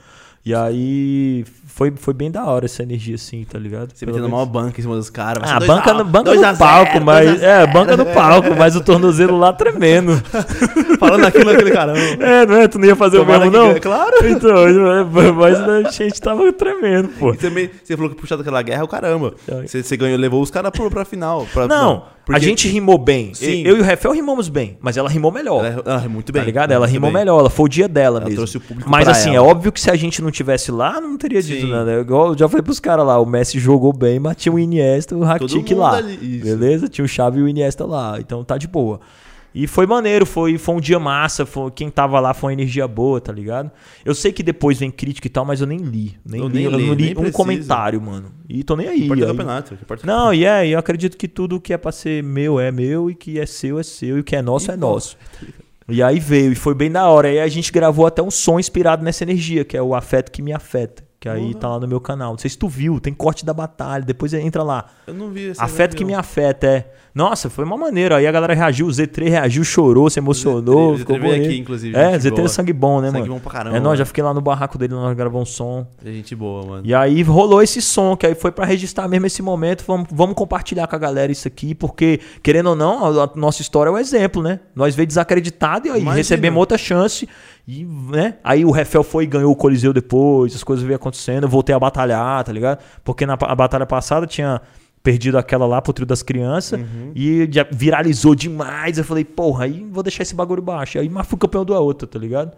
[0.46, 3.92] E aí foi, foi bem da hora essa energia assim, tá ligado?
[3.94, 5.44] Você metendo uma banca em cima dos caras.
[5.50, 7.30] ah, banca, 2 no, a- banca 2 no a 0, palco, 2 mas.
[7.30, 7.44] a 0.
[7.46, 10.14] É, banca no palco, mas o tornozelo lá tremendo.
[11.00, 12.00] Falando aquilo naquele caramba.
[12.00, 12.68] É, não é?
[12.68, 13.80] Tu não ia fazer Tomara o mesmo, que- não?
[13.80, 14.28] Claro.
[14.28, 17.34] Então, é, mas a gente tava tremendo, pô.
[17.34, 19.34] E também, você falou que puxar daquela guerra é o caramba.
[19.66, 21.46] Você, você ganhou, levou os caras pra, pra final.
[21.54, 23.34] pra- Não, a porque gente rimou bem.
[23.34, 23.64] Sim.
[23.66, 25.64] Eu e o Rafael rimamos bem, mas ela rimou melhor.
[25.66, 26.42] Ela, ela é muito bem.
[26.42, 26.72] Tá ligado?
[26.72, 27.20] Ela rimou bem.
[27.22, 28.36] melhor, ela foi o dia dela Ela mesmo.
[28.38, 29.48] trouxe o público Mas assim, é ela.
[29.48, 31.72] óbvio que se a gente não tivesse lá, não teria dito Sim.
[31.72, 32.00] nada.
[32.02, 35.16] Igual eu já falei pros caras lá, o Messi jogou bem, mas tinha o Iniesta
[35.16, 35.98] o Rakitic lá.
[35.98, 36.18] ali.
[36.44, 36.88] Beleza?
[36.88, 39.00] Tinha o Xavi e o Iniesta lá, então tá de boa.
[39.54, 42.88] E foi maneiro, foi, foi um dia massa, foi, quem tava lá foi uma energia
[42.88, 43.72] boa, tá ligado?
[44.06, 46.16] Eu sei que depois vem crítica e tal, mas eu nem li.
[46.24, 47.32] Nem Eu li, nem eu li, não li um precisa.
[47.36, 48.32] comentário, mano.
[48.48, 49.06] E tô nem aí.
[49.06, 49.74] Importa o aí- campeonato.
[49.74, 53.10] o Não, e é, eu acredito que tudo que é pra ser meu é meu
[53.10, 55.18] e que é seu é seu e o que é nosso E é nosso.
[55.90, 57.28] E aí veio, e foi bem da hora.
[57.28, 60.42] Aí a gente gravou até um som inspirado nessa energia, que é o afeto que
[60.42, 61.09] me afeta.
[61.20, 62.32] Que aí tá lá no meu canal.
[62.32, 64.06] Não sei se tu viu, tem corte da batalha.
[64.06, 64.86] Depois entra lá.
[65.06, 66.94] Eu não vi esse Afeto que me afeta, é.
[67.14, 68.18] Nossa, foi uma maneira.
[68.18, 70.94] Aí a galera reagiu, o Z3 reagiu, chorou, se emocionou.
[70.94, 71.46] Z3 ficou veio bonito.
[71.48, 71.98] aqui, inclusive.
[71.98, 72.46] É, gente Z3 boa.
[72.46, 73.34] é sangue bom, né, Sangue mano?
[73.34, 73.76] bom pra caramba.
[73.76, 75.88] É, nós já fiquei lá no barraco dele, nós gravamos um som.
[76.06, 76.84] É gente boa, mano.
[76.86, 79.84] E aí rolou esse som, que aí foi pra registrar mesmo esse momento.
[79.86, 83.62] Vamos, vamos compartilhar com a galera isso aqui, porque, querendo ou não, a, a nossa
[83.62, 84.62] história é o exemplo, né?
[84.74, 86.16] Nós veio desacreditado e aí Imagina.
[86.16, 87.28] recebemos outra chance.
[87.72, 88.34] E, né?
[88.44, 91.76] Aí o Refel foi e ganhou o Coliseu depois, as coisas veio acontecendo, eu voltei
[91.76, 92.80] a batalhar, tá ligado?
[93.04, 94.60] Porque na batalha passada tinha
[95.04, 97.12] perdido aquela lá pro trio das crianças Uhum.
[97.14, 98.98] e viralizou demais.
[98.98, 100.98] Eu falei, porra, aí vou deixar esse bagulho baixo.
[100.98, 102.58] Aí mas fui campeão da outra, tá ligado?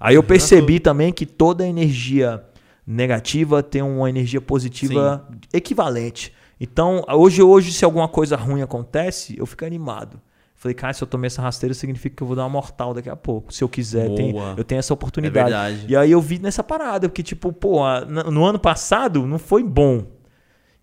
[0.00, 2.42] Aí eu percebi também que toda energia
[2.86, 6.32] negativa tem uma energia positiva equivalente.
[6.58, 10.18] Então, hoje, hoje, se alguma coisa ruim acontece, eu fico animado.
[10.60, 13.08] Falei, cara, se eu tomei essa rasteira, significa que eu vou dar uma mortal daqui
[13.08, 13.54] a pouco.
[13.54, 15.48] Se eu quiser, tem- eu tenho essa É oportunidade.
[15.50, 15.86] verdade.
[15.88, 17.80] e aí eu vi nessa parada, porque, tipo, pô,
[18.28, 20.04] no ano passado não foi bom.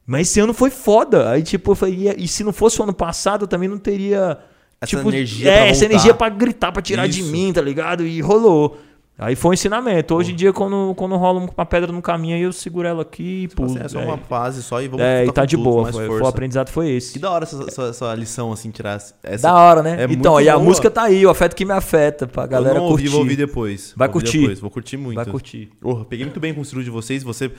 [0.07, 1.29] Mas esse ano foi foda.
[1.29, 3.77] Aí, tipo, eu falei, e, e se não fosse o ano passado, eu também não
[3.77, 4.37] teria.
[4.79, 7.31] Essa tipo, energia É, pra essa energia pra gritar, pra tirar de Isso.
[7.31, 8.05] mim, tá ligado?
[8.05, 8.77] E rolou.
[9.17, 10.13] Aí foi um ensinamento.
[10.13, 13.43] Hoje em dia, quando, quando rola uma pedra no caminho, aí eu seguro ela aqui
[13.43, 13.73] e Tipo pulo.
[13.77, 14.05] assim, é só é.
[14.05, 15.91] uma fase só e vamos É, e tá de tudo, boa.
[15.91, 17.13] Foi, foi- o aprendizado foi esse.
[17.13, 19.41] Que da hora essa, essa, essa lição, assim, tirar essa.
[19.41, 20.03] Da hora, né?
[20.03, 22.81] É então, e a música tá aí, o afeto que me afeta, pra galera eu
[22.81, 23.11] não ouvi, curtir.
[23.13, 23.93] vou ouvir depois.
[23.95, 24.39] Vai Vou curtir.
[24.39, 24.59] Depois.
[24.59, 25.15] Vou curtir muito.
[25.15, 25.69] Vai curtir.
[25.79, 27.23] Porra, peguei muito bem com o estilo de vocês.
[27.23, 27.49] Você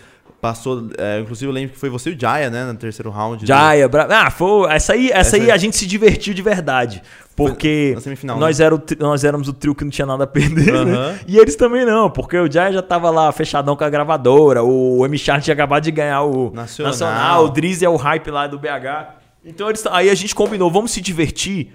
[0.41, 0.89] passou.
[0.99, 2.65] é, inclusive, eu lembro que foi você e o Jaya, né?
[2.65, 3.45] No terceiro round.
[3.45, 4.07] do- Jaya, bra...
[4.11, 7.03] ah, foi, essa aí, essa, Essa aí a gente se divertiu de verdade.
[7.35, 10.25] Porque na semifinal, nós, era o tri- nós éramos o trio que não tinha nada
[10.25, 11.19] a perder, né?
[11.27, 15.05] E eles também não, porque o Jaya já tava lá fechadão com a gravadora, o
[15.05, 15.19] M.
[15.19, 17.45] Chart tinha acabado de ganhar o Nacional.
[17.45, 19.17] o Drizzy é o hype lá do BH.
[19.45, 21.73] Então eles, aí a gente combinou, vamos se divertir.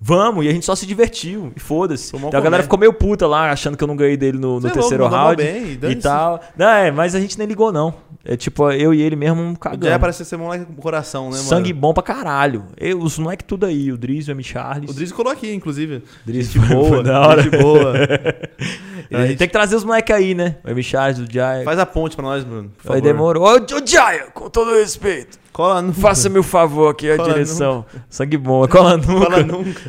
[0.00, 2.14] Vamos, e a gente só se divertiu, e foda-se.
[2.14, 4.68] Então a galera ficou meio puta lá, achando que eu não ganhei dele no, no
[4.68, 5.36] é terceiro louco, round.
[5.42, 6.40] bem, e tal.
[6.56, 7.92] Não, é, mas a gente nem ligou, não.
[8.24, 9.86] É tipo, eu e ele mesmo cagando.
[9.86, 11.48] Jaya parece ser moleque com coração, né, mano?
[11.48, 12.66] Sangue bom pra caralho.
[12.76, 14.44] Eu, os moleques tudo aí, o Driz, o M.
[14.44, 14.90] Charles.
[14.90, 16.02] O Drizzy colou aqui, inclusive.
[16.26, 17.42] Driz Gente boa, da hora.
[17.42, 17.94] gente boa.
[19.10, 20.56] A gente tem que trazer os moleques aí, né?
[20.62, 20.82] O M.
[20.82, 21.64] Charles, o Jaya.
[21.64, 22.70] Faz a ponte pra nós, Bruno.
[22.88, 23.44] Aí demorou.
[23.44, 25.38] Ô, Jaya, com todo respeito.
[25.58, 25.92] Cola no.
[25.92, 27.84] Faça-me o favor aqui, a Cola direção.
[28.08, 28.64] Sangue bom.
[28.68, 29.26] Cola nunca.
[29.26, 29.80] Cola nunca.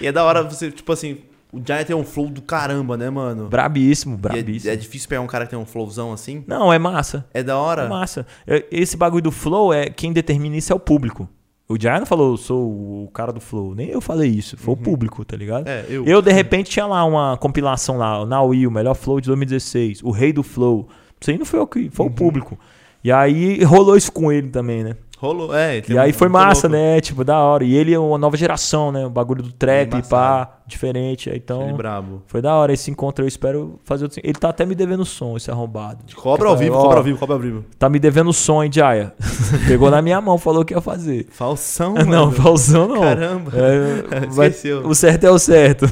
[0.00, 1.18] e é da hora você, tipo assim,
[1.52, 3.48] o Jaya tem um flow do caramba, né, mano?
[3.48, 4.70] Brabíssimo, E brabíssimo.
[4.70, 6.42] é, é difícil pegar um cara que tem um flowzão assim.
[6.46, 7.26] Não, é massa.
[7.34, 7.86] É da É hora.
[7.86, 8.26] massa.
[8.46, 11.28] É, Esse bagulho do flow é quem determina isso é o público.
[11.68, 13.74] O Jaya não falou, sou o cara do flow.
[13.74, 14.56] Nem eu falei isso.
[14.56, 15.68] Foi o público, tá ligado?
[15.68, 16.04] É, eu.
[16.06, 20.02] Eu, de repente, tinha lá uma compilação lá, o Naui, o melhor flow de 2016,
[20.02, 20.88] o rei do flow.
[21.20, 21.90] Isso aí não foi o que, Uhum.
[21.92, 22.58] foi o público.
[23.02, 24.96] E aí rolou isso com ele também, né?
[25.20, 25.82] Rolou, é.
[25.86, 26.82] E aí foi massa, louco.
[26.82, 26.98] né?
[27.00, 27.62] Tipo, da hora.
[27.62, 29.04] E ele é uma nova geração, né?
[29.04, 30.08] O bagulho do trap, Embaçado.
[30.08, 31.28] pá, diferente.
[31.28, 32.22] aí Ele Então, brabo.
[32.26, 33.22] foi da hora esse encontro.
[33.22, 34.18] Eu espero fazer outro.
[34.24, 35.98] Ele tá até me devendo som, esse arrombado.
[36.14, 37.64] Cobra ao vivo, cobra ao vivo, cobra ao vivo.
[37.78, 39.12] Tá me devendo som, hein, Jaya?
[39.68, 41.26] Pegou na minha mão, falou que ia fazer.
[41.30, 42.32] Falsão, não, mano.
[42.32, 43.00] falsão não.
[43.02, 43.52] Caramba.
[43.54, 44.86] É, vai- Esqueceu.
[44.86, 45.84] o certo é o certo.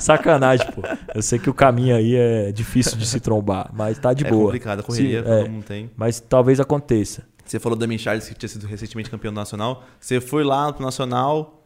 [0.00, 0.82] Sacanagem, pô.
[1.14, 4.30] Eu sei que o caminho aí é difícil de se trombar, mas tá de é
[4.30, 4.46] boa.
[4.46, 5.90] complicado, a correria Se- todo é, mundo tem.
[5.96, 7.22] mas talvez aconteça.
[7.44, 9.84] Você falou da Min Charles, que tinha sido recentemente campeão nacional.
[10.00, 11.62] Você foi lá pro Nacional.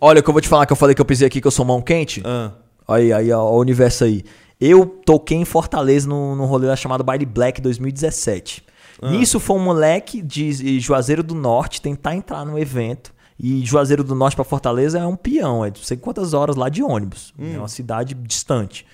[0.00, 1.46] Olha, o que eu vou te falar que eu falei que eu pisei aqui que
[1.46, 2.22] eu sou mão quente.
[2.24, 2.52] Ah,
[2.88, 4.24] Olha aí, aí, ó, o universo aí.
[4.60, 8.64] Eu toquei em Fortaleza no, no rolê lá chamado Baile Black 2017.
[9.00, 9.10] Ah.
[9.10, 13.12] Nisso foi um moleque de Juazeiro do Norte tentar entrar no evento.
[13.38, 16.56] E Juazeiro do Norte pra Fortaleza é um peão, é de não sei quantas horas
[16.56, 17.32] lá de ônibus.
[17.38, 17.54] Hum.
[17.54, 18.84] É uma cidade distante.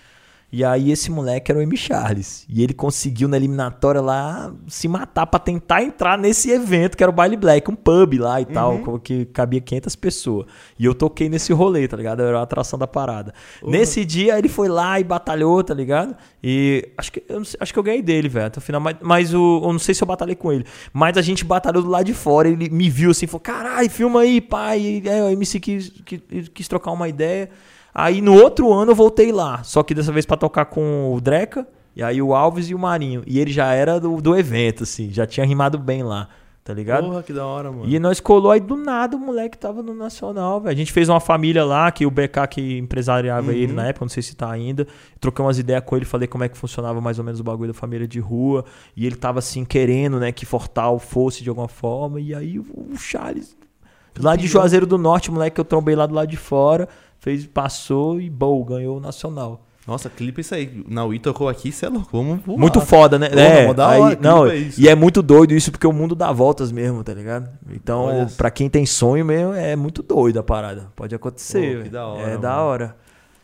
[0.53, 1.77] E aí esse moleque era o M.
[1.77, 2.47] Charles.
[2.49, 7.11] E ele conseguiu na eliminatória lá se matar pra tentar entrar nesse evento que era
[7.11, 8.53] o Baile Black, um pub lá e Uhum.
[8.53, 10.47] tal, que cabia 500 pessoas.
[10.79, 12.23] E eu toquei nesse rolê, tá ligado?
[12.23, 13.35] Era a atração da parada.
[13.63, 16.17] Nesse dia ele foi lá e batalhou, tá ligado?
[16.43, 18.81] E acho que eu, sei- acho que eu ganhei dele, velho, até o final.
[18.81, 20.65] Mas, mas o, eu não sei se eu batalhei com ele.
[20.93, 22.49] Mas a gente batalhou do lado de fora.
[22.49, 24.81] Ele me viu assim, falou: caralho, filma aí, pai.
[24.81, 27.51] E, é, o MC quis, quis, quis trocar uma ideia.
[27.99, 29.63] Aí no outro ano eu voltei lá.
[29.65, 31.67] Só que dessa vez pra tocar com o Dreca.
[31.95, 33.23] E aí o Alves e o Marinho.
[33.27, 35.11] E ele já era do, do evento, assim.
[35.11, 36.29] Já tinha rimado bem lá.
[36.63, 37.05] Tá ligado?
[37.07, 37.85] porra, que da hora, mano.
[37.89, 40.75] E nós colou aí do nada o moleque tava no Nacional, velho.
[40.75, 43.77] A gente fez uma família lá, que o BK que empresariava ele Uhum.
[43.77, 44.85] na época, não sei se tá ainda.
[45.21, 47.73] Troquei umas ideias com ele, falei como é que funcionava mais ou menos o bagulho
[47.73, 48.65] da família de rua.
[48.97, 52.21] E ele tava assim, querendo, né, que Fortal fosse de alguma forma.
[52.21, 53.57] E aí o Charles,
[54.19, 56.89] lá de Juazeiro do Norte, o moleque que eu trombei lá do lado de fora,
[57.27, 59.67] fez, passou e, bow, ganhou o Nacional.
[59.85, 60.85] Nossa, clipe isso aí.
[60.89, 62.09] Na Wii tocou aqui, você é louco.
[62.13, 62.57] Vamos voar.
[62.59, 63.29] Muito foda, né?
[63.29, 66.15] Porra, é, da aí- hora, não, é e é muito doido isso, porque o mundo
[66.15, 67.49] dá voltas mesmo, tá ligado?
[67.73, 70.89] Então, pra quem tem sonho mesmo, é muito doido a parada.
[70.95, 71.79] Pode acontecer.
[71.79, 72.41] Pô, que da hora, É mano.
[72.41, 72.97] da hora.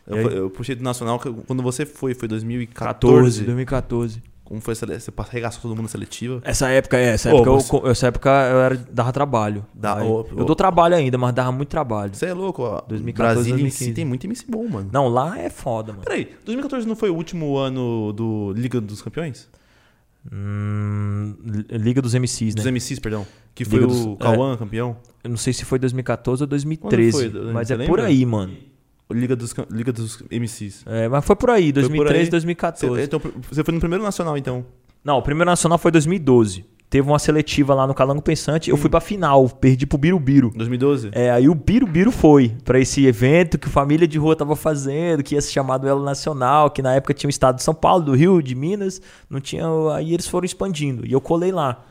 [0.07, 2.73] Eu, eu puxei do Nacional quando você foi, foi 2014.
[3.09, 4.23] 14, 2014.
[4.45, 4.99] Como foi a sele...
[4.99, 6.41] Você arregaçou todo mundo na seletiva?
[6.43, 9.65] Essa época, é, essa Ô, época, você- eu, essa época eu era, dava trabalho.
[9.73, 12.13] Dá- Aí- eu dou trabalho ainda, mas dava muito trabalho.
[12.13, 12.81] Você é louco, ó.
[12.81, 13.85] 2014, Brasília em 2015.
[13.85, 14.89] si tem muito MC bom, mano.
[14.91, 16.03] Não, lá é foda, mano.
[16.03, 19.47] Peraí, 2014 não foi o último ano do Liga dos Campeões?
[20.31, 21.35] Hum,
[21.69, 22.61] Liga dos MCs, né?
[22.61, 23.25] Dos MCs, perdão.
[23.53, 24.97] Que foi o Cauã campeão?
[25.23, 27.53] Eu não sei se foi 2014 ou 2013, Quando foi?
[27.53, 28.05] mas é por lembra?
[28.07, 28.53] aí, mano.
[29.13, 30.83] Liga dos, Liga dos MCs.
[30.85, 32.25] É, mas foi por aí, por 2013, aí.
[32.25, 33.01] Você, 2014.
[33.03, 34.65] então, você foi no primeiro nacional, então.
[35.03, 36.65] Não, o primeiro nacional foi 2012.
[36.93, 40.51] Teve uma seletiva lá no Calango Pensante, eu fui pra final, perdi pro Birubiru.
[40.55, 41.09] 2012?
[41.11, 45.33] É, aí o Birubiru foi pra esse evento que Família de Rua tava fazendo, que
[45.33, 48.13] ia se chamar Duelo Nacional, que na época tinha o estado de São Paulo, do
[48.13, 49.65] Rio, de Minas, não tinha,
[49.95, 51.83] aí eles foram expandindo, e eu colei lá.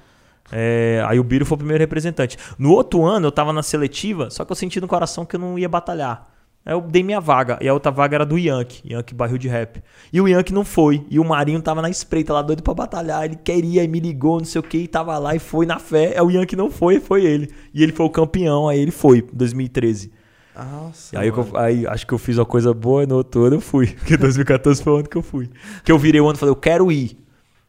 [0.53, 2.37] É, aí o Biro foi o primeiro representante.
[2.57, 5.41] No outro ano eu tava na seletiva, só que eu senti no coração que eu
[5.41, 6.32] não ia batalhar.
[6.65, 9.49] Aí eu dei minha vaga, e a outra vaga era do Yankee, Yankee barril de
[9.49, 9.83] rap.
[10.13, 13.25] E o Yankee não foi, e o Marinho tava na espreita lá doido pra batalhar,
[13.25, 15.79] ele queria e me ligou, não sei o que, e tava lá e foi na
[15.81, 16.15] fé.
[16.17, 17.51] Aí o Yankee não foi, foi ele.
[17.75, 20.13] E ele foi o campeão, aí ele foi, 2013.
[20.55, 21.19] Nossa.
[21.19, 23.87] Aí, eu- aí acho que eu fiz uma coisa boa no outro ano eu fui.
[23.99, 25.49] Porque 2014 foi o ano que eu fui.
[25.83, 27.17] Que eu virei o ano e falei, eu quero ir.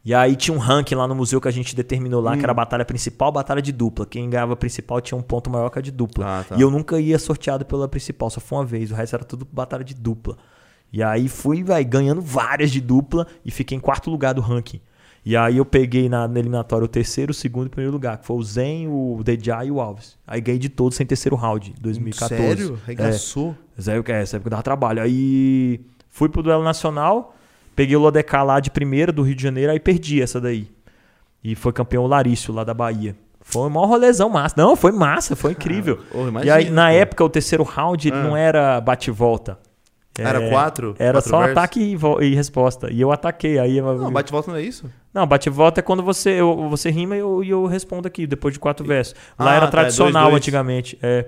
[0.04, 2.52] E aí tinha um ranking lá no museu que a gente determinou lá, que era
[2.52, 4.04] a batalha principal, batalha de dupla.
[4.04, 6.40] Quem ganhava a principal tinha um ponto maior que a de dupla.
[6.40, 6.56] Ah, tá.
[6.56, 8.90] E eu nunca ia sorteado pela principal, só foi uma vez.
[8.90, 10.36] O resto era tudo batalha de dupla.
[10.92, 14.80] E aí fui, vai, ganhando várias de dupla e fiquei em quarto lugar do ranking.
[15.24, 18.18] E aí eu peguei na, na eliminatória o terceiro, o segundo e o primeiro lugar,
[18.18, 20.18] que foi o Zen, o Dejai e o Alves.
[20.26, 22.36] Aí ganhei de todos sem terceiro round, 2014.
[22.38, 22.78] Sério?
[22.78, 22.84] É.
[22.84, 23.56] Arregaçou?
[23.76, 25.00] Essa época, essa época dava trabalho.
[25.00, 27.34] Aí fui pro duelo nacional,
[27.74, 30.68] peguei o Lodecar lá de primeira do Rio de Janeiro, aí perdi essa daí.
[31.42, 33.14] E foi campeão o Larício lá da Bahia.
[33.40, 34.54] Foi um maior rolezão massa.
[34.56, 35.98] Não, foi massa, foi incrível.
[36.14, 36.92] Ô, e imagina, aí, na pô.
[36.94, 38.22] época, o terceiro round Ah.
[38.22, 39.58] não era bate-volta.
[40.16, 40.94] Era É, quatro?
[40.98, 41.56] Era Quatro só versos?
[41.58, 41.80] ataque
[42.20, 42.90] e, e resposta.
[42.90, 43.58] E eu ataquei.
[43.58, 44.88] Aí eu- Não, bate-volta não é isso?
[45.12, 48.54] não, bate-volta é quando você, eu- você rima e eu, e eu respondo aqui, depois
[48.54, 49.14] de quatro versos.
[49.38, 50.42] Lá Ah, era tá, é tradicional dois, dois.
[50.42, 50.98] antigamente.
[51.02, 51.26] É.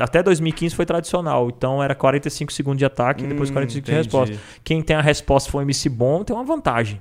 [0.00, 1.48] Até 2015 foi tradicional.
[1.48, 4.04] Então era 45 segundos de ataque e depois Hum, 45 de entendi.
[4.06, 4.36] resposta.
[4.64, 7.00] Quem tem a resposta for MC bom, tem uma vantagem.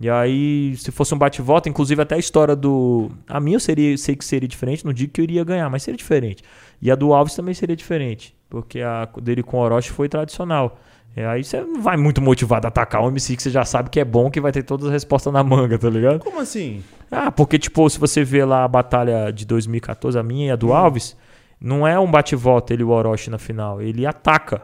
[0.00, 3.10] E aí, se fosse um bate-volta, inclusive até a história do.
[3.28, 5.82] A minha eu seria, sei que seria diferente, não digo que eu iria ganhar, mas
[5.82, 6.42] seria diferente.
[6.80, 8.32] E a do Alves também seria diferente.
[8.48, 10.78] Porque a dele com o Orochi foi tradicional.
[11.16, 13.90] É, aí você não vai muito motivado a atacar um MC que você já sabe
[13.90, 16.20] que é bom, que vai ter todas as respostas na manga, tá ligado?
[16.20, 16.80] Como assim?
[17.10, 20.56] Ah, porque, tipo, se você vê lá a batalha de 2014, a minha e a
[20.56, 21.16] do Alves,
[21.60, 23.80] não é um bate-volta ele e o Orochi na final.
[23.82, 24.62] Ele ataca.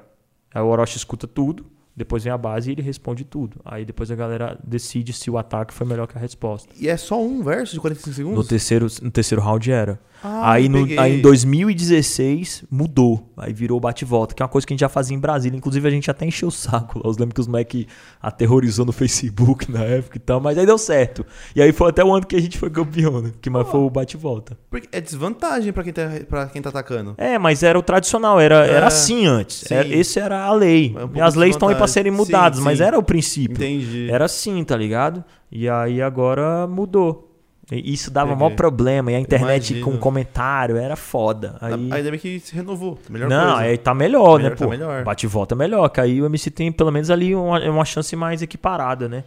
[0.55, 1.67] Aí o Orochi escuta tudo,
[1.97, 3.61] depois vem a base e ele responde tudo.
[3.65, 6.69] Aí depois a galera decide se o ataque foi melhor que a resposta.
[6.79, 8.39] E é só um verso de 45 segundos?
[8.39, 9.99] No terceiro, no terceiro round era.
[10.27, 13.31] Ah, aí, no, aí em 2016 mudou.
[13.37, 15.57] Aí virou bate-volta, que é uma coisa que a gente já fazia em Brasília.
[15.57, 17.05] Inclusive a gente até encheu o saco lá.
[17.11, 17.87] Eu lembro que os moleques
[18.23, 21.27] aterrorizou no Facebook na época e tal, mas aí deu certo.
[21.55, 23.33] E aí foi até o ano que a gente foi campeão, né?
[23.41, 24.57] Que mais foi o bate-volta.
[24.71, 27.15] Porque é desvantagem pra quem tá, pra quem tá atacando.
[27.19, 29.71] É, mas era o tradicional, era, É, era assim antes.
[29.71, 30.95] Era- esse era a lei.
[30.97, 31.93] É um e as leis estão aí pra desvantagem.
[31.93, 32.85] serem mudadas, Sim, mas sim.
[32.85, 33.55] era o princípio.
[33.55, 34.11] Entendi.
[34.11, 35.25] Era assim, tá ligado?
[35.51, 37.31] E aí agora mudou.
[37.73, 38.45] E Isso dava Peguei.
[38.45, 39.11] maior problema.
[39.11, 39.93] E a internet Imagino.
[39.93, 41.57] com comentário era foda.
[41.63, 41.73] Aí...
[41.93, 42.99] Ainda bem que se renovou.
[43.09, 43.59] Melhor Não, coisa.
[43.61, 44.71] aí tá melhor, né, Melhor, tá pô?
[44.71, 45.03] melhor.
[45.05, 47.85] Bate e volta é melhor, que aí o MC tem pelo menos ali uma, uma
[47.87, 49.25] chance mais equiparada, né?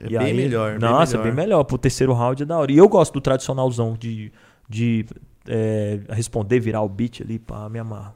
[0.00, 0.78] É E bem aí- melhor.
[0.78, 1.46] Nossa, bem bem melhor.
[1.48, 1.64] melhor.
[1.64, 2.70] Pro terceiro round é da hora.
[2.70, 4.30] E eu gosto do tradicionalzão de,
[4.68, 5.04] de
[5.48, 8.14] é, responder, virar o beat ali, pá, me amarro.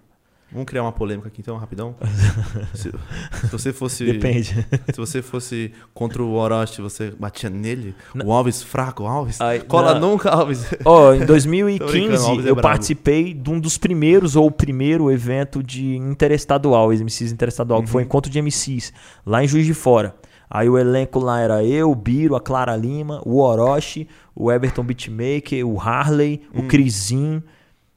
[0.52, 1.94] Vamos criar uma polêmica aqui então, rapidão.
[2.72, 4.04] se, se você fosse.
[4.04, 4.66] Depende.
[4.92, 7.94] Se você fosse contra o Orochi, você batia nele?
[8.24, 9.40] O Alves fraco, o Alves?
[9.40, 10.12] Ai, Cola não.
[10.12, 10.64] nunca, Alves.
[10.84, 14.46] Ó, em Tô 2015 brincando, o Alves é eu participei de um dos primeiros ou
[14.46, 18.06] o primeiro evento de interestadual, MCs interestadual, que foi o Uhum.
[18.06, 18.92] encontro de MCs,
[19.26, 20.14] lá em Juiz de Fora.
[20.48, 24.84] Aí o elenco lá era eu, o Biro, a Clara Lima, o Orochi, o Everton
[24.84, 26.68] Beatmaker, o Harley, o Hum.
[26.68, 27.42] Crisim.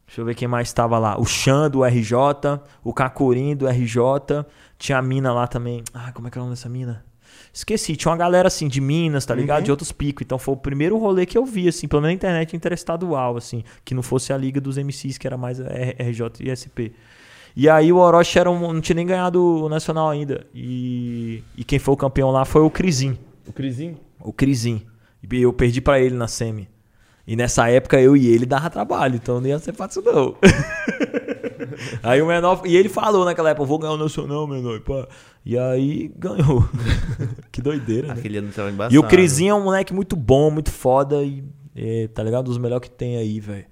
[0.10, 1.19] Deixa eu ver quem mais estava lá.
[1.19, 2.14] O Xan do RJ,
[2.84, 4.44] o Cacurim do RJ.
[4.76, 5.84] Tinha a mina lá também.
[5.94, 7.06] Ah, como é que é o nome dessa mina?
[7.53, 9.60] Esqueci, tinha uma galera assim de Minas, tá ligado?
[9.60, 9.64] Uhum.
[9.65, 10.26] De outros picos.
[10.26, 13.64] Então foi o primeiro rolê que eu vi, assim, pelo menos na internet interestadual, assim,
[13.86, 16.91] que não fosse a liga dos MCs, que era mais RJ e SP.
[17.56, 20.48] E aí o Orochi era um- não tinha nem ganhado o Nacional ainda.
[20.56, 23.15] E, e quem foi o campeão lá foi o Crisim.
[23.48, 23.98] O Crisinho?
[24.19, 24.81] O Crisim.
[25.31, 26.68] E eu perdi pra ele na semi.
[27.30, 30.35] E nessa época eu e ele dava trabalho, então não ia ser fácil não.
[32.01, 32.64] aí o menor.
[32.65, 34.77] E ele falou naquela época, eu vou ganhar o Nacional, menor.
[34.77, 35.07] e pá.
[35.45, 36.68] E aí ganhou.
[37.53, 38.14] que doideira, né?
[38.18, 38.95] Aquele ano tava embaçado.
[38.95, 41.43] E o Crisinho é um moleque muito bom, muito foda e
[41.76, 42.47] é, tá ligado?
[42.47, 43.68] Um dos melhores que tem aí, velho.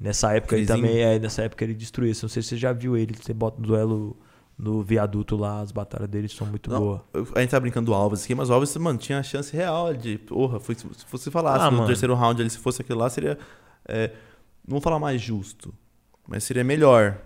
[0.00, 0.88] Nessa época ele Crisinho?
[0.88, 2.14] também, é, nessa época ele destruiu.
[2.22, 4.16] Não sei se você já viu ele, você bota no duelo
[4.62, 7.00] no viaduto lá, as batalhas deles são muito Não, boas.
[7.34, 9.92] a gente tá brincando do Alves aqui, mas o Alves, mano, tinha a chance real
[9.92, 10.18] de.
[10.18, 11.88] Porra, foi, se você falasse Ah, no mano.
[11.88, 13.36] terceiro round ali, se fosse aquilo lá, seria.
[13.88, 14.10] é,
[14.64, 15.74] não vou falar mais justo,
[16.28, 17.18] mas seria melhor.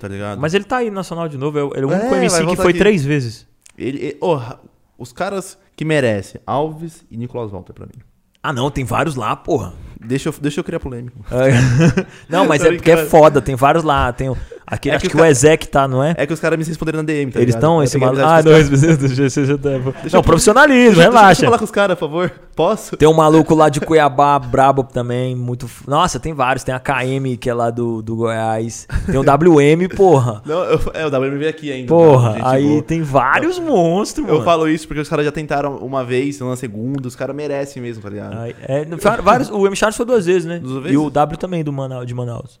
[0.00, 0.40] Tá ligado?
[0.40, 2.08] Mas ele tá aí no Nacional de novo, é o- ele é o É, único
[2.10, 2.78] vai MC que foi aqui.
[2.78, 3.46] três vezes.
[3.76, 4.58] Ele, ele- porra,
[4.96, 8.00] os caras que merecem, Alves e Nicolas Walter pra mim.
[8.42, 9.74] Ah, não, tem vários lá, porra.
[10.00, 11.16] Deixa eu, deixa eu criar polêmica.
[11.32, 11.50] É.
[12.30, 14.12] não, mas é porque é foda, tem vários lá.
[14.12, 14.34] Tem
[14.70, 16.14] É acho que que, o Ezek tá, não é?
[16.16, 18.20] É que os caras me responderam na DM, tá Eles estão, Eu esse maluco.
[18.22, 21.44] Ah, não, esse- esse- Não, eu- profissionalismo, Deixa eu relaxa.
[21.44, 22.32] falar com os caras, por favor.
[22.54, 22.96] Posso?
[22.96, 25.68] Tem um maluco lá de Cuiabá, brabo também, muito.
[25.86, 26.64] Nossa, tem vários.
[26.64, 28.86] Tem a KM, que é lá do, do Goiás.
[29.06, 30.42] Tem o WM, porra.
[30.44, 31.88] Não, eu, é, o WM veio aqui ainda.
[31.88, 32.82] Porra, gente aí boa.
[32.82, 34.40] tem vários monstros, mano.
[34.40, 37.80] Eu falo isso porque os caras já tentaram uma vez, na segunda, os caras merecem
[37.80, 38.36] mesmo, tá ligado?
[38.38, 38.84] Aí, é,
[39.22, 39.76] vários, o M.
[39.76, 40.58] Charles foi duas vezes, né?
[40.58, 40.98] Duas E vezes?
[40.98, 42.58] o W também do Manaus, de Manaus.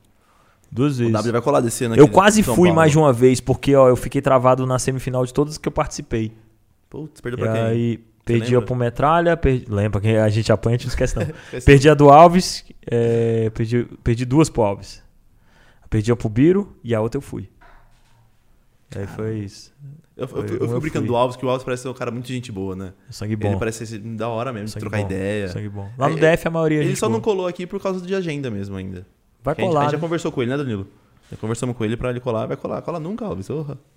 [0.70, 1.12] Duas o vezes.
[1.12, 2.74] W vai colar desse ano aqui Eu de quase fui Paulo.
[2.74, 5.72] mais de uma vez, porque ó, eu fiquei travado na semifinal de todas que eu
[5.72, 6.32] participei.
[6.90, 7.62] Putz, perdeu pra quem?
[7.62, 11.16] aí perdi a pro Metralha, perdi, lembra que a gente apanha, a gente não esquece
[11.16, 11.26] não.
[11.64, 15.02] Perdi a do Alves, é, perdi, perdi duas pro Alves.
[15.88, 17.48] Perdi a pro Biro e a outra eu fui.
[18.94, 19.72] Aí foi isso.
[20.16, 21.08] Eu, eu, eu, um fico eu brincando fui.
[21.08, 22.92] do Alves, que o Alves parece ser um cara muito gente boa, né?
[23.10, 23.48] Sangue bom.
[23.48, 25.48] Ele parece ser da hora mesmo, de sangue trocar bom, ideia.
[25.48, 25.88] Sangue bom.
[25.96, 27.22] Lá no É, DF a maioria é Ele só não boa.
[27.22, 29.06] colou aqui por causa de agenda mesmo ainda.
[29.42, 29.82] Vai Que a gente, a colar.
[29.84, 30.00] gente já né?
[30.02, 30.86] conversou com ele, né, Danilo?
[31.30, 32.80] Já conversamos com ele pra ele colar, vai colar.
[32.80, 33.48] Cola nunca, Alves.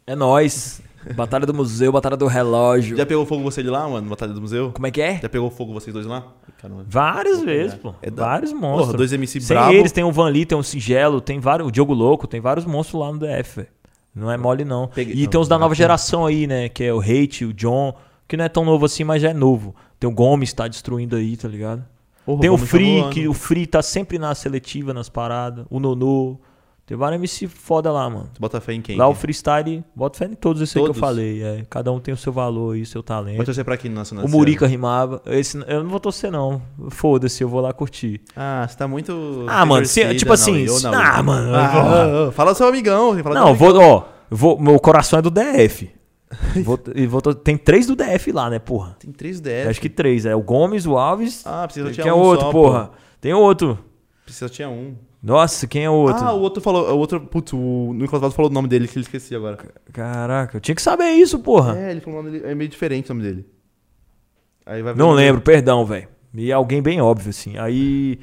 [0.06, 0.82] É nóis.
[1.16, 2.98] Batalha do museu, batalha do relógio.
[2.98, 4.72] Já pegou fogo você de lá, mano, Batalha do Museu?
[4.72, 5.18] Como é que é?
[5.20, 6.28] Já pegou fogo vocês dois lá?
[6.62, 6.86] Caramba.
[6.88, 7.96] Várias vezes, pô.
[8.02, 8.88] É da- Vários monstros.
[8.88, 9.72] Porra, dois MC Sem brabo.
[9.74, 11.68] eles, tem o Van Lee, tem o Sigelo, tem vários.
[11.70, 13.68] O Diogo Louco, tem vários monstros lá no DF, velho.
[14.14, 14.90] Não é mole, não.
[14.90, 15.76] Peguei- E não, tem os da nova bacana.
[15.78, 16.68] geração aí, né?
[16.70, 17.96] Que é o Hate, o John,
[18.28, 19.74] que não é tão novo assim, mas já é novo.
[20.00, 21.84] Tem o Gomes, tá destruindo aí, tá ligado?
[22.26, 25.66] Porra, tem o tá Free, que o Free tá sempre na seletiva, nas paradas.
[25.70, 26.40] O Nono.
[26.84, 28.28] Tem vários MC foda lá, mano.
[28.34, 28.98] Você bota fé em quem?
[28.98, 31.00] Lá o freestyle, bota fé em todos esses aí que eu Todos?
[31.00, 31.42] falei.
[31.42, 31.64] É.
[31.70, 33.38] Cada um tem o seu valor aí, seu talento.
[33.38, 34.26] Vai torcer pra quem no Nacional?
[34.26, 35.22] O Murica rimava.
[35.28, 36.62] Esse, eu não vou torcer, não.
[36.90, 38.20] Foda-se, eu vou lá curtir.
[38.36, 39.46] Ah, você tá muito.
[39.48, 40.98] Ah, mano, se- tipo assim, ô, se- Naui.
[40.98, 43.18] ah, mano, Ah, ah, ah, fala seu amigão.
[43.24, 43.90] fala não, seu vou, amigão.
[43.90, 44.04] ó.
[44.30, 45.90] Vou, meu coração é do DF.
[46.96, 48.96] E vou to- tem três do DF lá, né, porra?
[49.00, 49.68] Tem três DS.
[49.68, 50.26] Acho que três.
[50.26, 51.46] É o Gomes, o Alves.
[51.46, 52.88] Ah, precisa quem tinha é um outro, só, porra?
[52.88, 52.94] pô.
[53.20, 53.78] Tem outro.
[54.24, 54.96] Precisa tinha um.
[55.22, 56.24] Nossa, quem é outro?
[56.26, 56.90] Ah, o outro falou.
[56.96, 57.20] O outro.
[57.22, 59.58] Putz, o Nicolas Valdo falou o nome dele que ele esqueci agora.
[59.94, 61.78] Caraca, eu tinha que saber isso, porra.
[61.78, 62.52] É, ele falou o nome dele.
[62.52, 63.46] É meio diferente o nome dele.
[64.66, 66.08] Aí vai Não o- lembro, perdão, velho.
[66.34, 67.58] E alguém bem óbvio, assim.
[67.58, 68.20] Aí.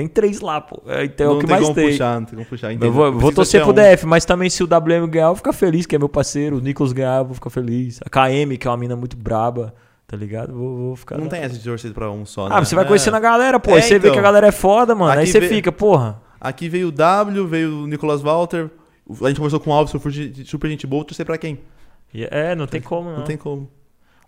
[0.00, 0.82] Tem três lá, pô.
[0.86, 1.88] É, Então é não o que tem mais tem.
[1.90, 2.68] puxar, não tem como puxar.
[2.68, 2.92] Eu entendo.
[2.92, 3.74] vou, vou torcer pro um.
[3.74, 6.56] DF, mas também se o WM ganhar, eu vou ficar feliz, que é meu parceiro.
[6.56, 8.00] O Nicolas ganhar, eu vou ficar feliz.
[8.04, 9.74] A KM, que é uma mina muito braba,
[10.06, 10.52] tá ligado?
[10.54, 11.18] Vou, vou ficar.
[11.18, 12.54] Não tem essa de torcer pra um só, né?
[12.56, 12.88] Ah, você vai É.
[12.88, 13.72] conhecendo a galera, pô.
[13.72, 14.12] É, aí você vê então.
[14.12, 15.12] que a galera é foda, mano.
[15.12, 16.20] aí Aqui você vê- fica, porra.
[16.40, 18.70] Aqui veio o W, veio o Nicolas Walter.
[19.22, 19.90] A gente conversou com o Alves,
[20.46, 21.04] super gente boa.
[21.04, 21.58] Torcer pra quem?
[22.14, 23.18] É, não tem como, não.
[23.18, 23.68] Não tem como.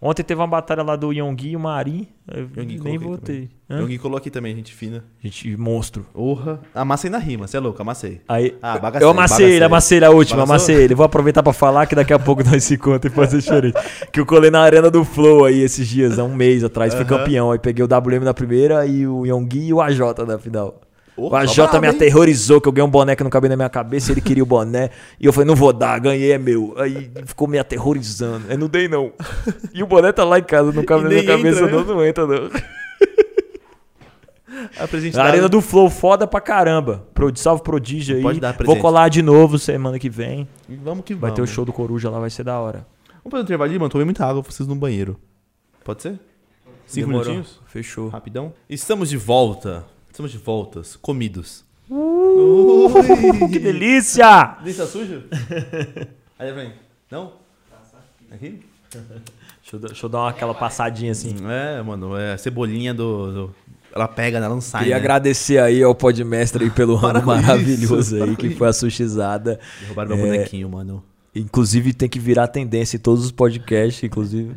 [0.04, 2.08] Ontem teve uma batalha lá do Yonggi e o Marim.
[2.26, 3.50] Eu Yonggi nem coloquei votei.
[3.70, 3.84] Hã?
[3.84, 5.04] O Gui colou aqui também, gente fina.
[5.22, 6.04] Gente, monstro.
[6.12, 6.58] Porra.
[6.74, 8.20] Amassei na rima, você é louco, amassei.
[8.28, 10.54] Aí, Ah, bagacei, eu amassei ele, amassei ele, a última, Bagaçou?
[10.56, 10.94] amassei ele.
[10.96, 13.78] Vou aproveitar pra falar que daqui a pouco nós se conta e fazer diferente.
[14.12, 17.04] que eu colei na Arena do Flow aí esses dias, há um mês atrás, fui
[17.04, 17.18] Aham.
[17.18, 17.52] campeão.
[17.52, 20.80] Aí peguei o WM na primeira e o Yonggi e o AJ na final.
[21.16, 23.56] O tá AJ brabo, me aterrorizou, que eu ganhei um boné que não cabia na
[23.56, 24.90] minha cabeça, ele queria o boné.
[25.20, 26.74] E eu falei, não vou dar, ganhei, é meu.
[26.78, 28.50] Aí ficou me aterrorizando.
[28.50, 29.12] Eu não dei, não.
[29.74, 32.04] E o boné tá lá em casa, não cabe na minha cabeça, entra, não, não
[32.04, 32.50] entra, não.
[35.18, 37.06] A Arena do Flow, foda pra caramba.
[37.14, 38.22] Pro, salve Prodígio aí.
[38.22, 40.46] Pode dar Vou colar de novo semana que vem.
[40.68, 41.36] Vamos que Vai vamos.
[41.36, 42.86] ter o show do Coruja lá, vai ser da hora.
[43.24, 43.90] Vamos fazer um intervalinho, mano.
[43.90, 45.18] Tomei muita água, preciso no banheiro.
[45.84, 46.18] Pode ser?
[46.86, 47.32] Cinco Demorou.
[47.32, 47.60] minutinhos?
[47.66, 48.08] Fechou.
[48.08, 48.52] Rapidão.
[48.68, 49.84] Estamos de volta.
[50.12, 50.94] Estamos de voltas.
[50.96, 51.64] Comidos.
[53.50, 54.26] que delícia!
[54.76, 55.22] Tá sujo?
[56.38, 56.74] Aí, vem.
[57.10, 57.32] Não?
[58.30, 58.60] Aqui?
[58.90, 61.34] Deixa eu, dar- deixa eu dar uma, aquela passadinha assim.
[61.48, 62.14] É, mano.
[62.14, 63.32] É a cebolinha do...
[63.32, 63.54] do-
[63.94, 65.00] Ela pega, ela não sai, Queria né?
[65.00, 69.58] agradecer aí ao podmestre aí pelo ramo maravilhoso isso, aí, que foi a sushizada.
[69.86, 71.02] Roubaram meu É, bonequinho, mano.
[71.34, 74.54] Inclusive tem que virar tendência em todos os podcasts, inclusive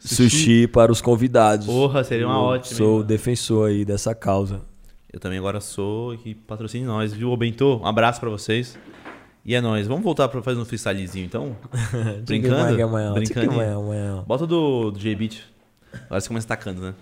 [0.00, 1.66] sushi, para os convidados.
[1.66, 3.06] Porra, seria uma Eu ótima, Sou hein?
[3.06, 4.62] defensor aí dessa causa.
[5.10, 7.78] Eu também agora sou e patrocine nós, viu, ô Bentô?
[7.78, 8.78] Um abraço pra vocês.
[9.44, 9.86] E é nóis.
[9.86, 11.56] Vamos voltar pra fazer um freestylezinho, então?
[12.26, 12.76] Brincando?
[13.14, 14.24] Brincando.
[14.26, 15.42] Bota do, do J-Beat.
[16.04, 16.94] Agora você começa tacando, né?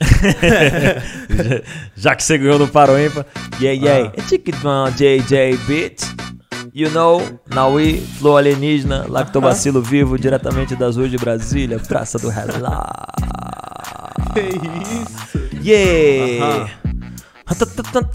[1.96, 3.26] Já que você ganhou no Paro Ímpar.
[3.60, 4.12] Yeah, yeah.
[4.16, 4.20] Ah.
[4.20, 6.02] É Ticketman JJ Beat.
[6.72, 7.20] You know,
[7.52, 12.88] Naui, Flow Alienígena, Lactobacilo Vivo, diretamente das ruas de Brasília, Praça do Relá.
[14.32, 15.40] Que isso?
[15.60, 16.38] Yeah!
[16.38, 16.79] Tá, tá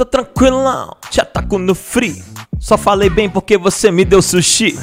[0.06, 2.24] tranquilão, te ataco no free.
[2.60, 4.78] Só falei bem porque você me deu sushi.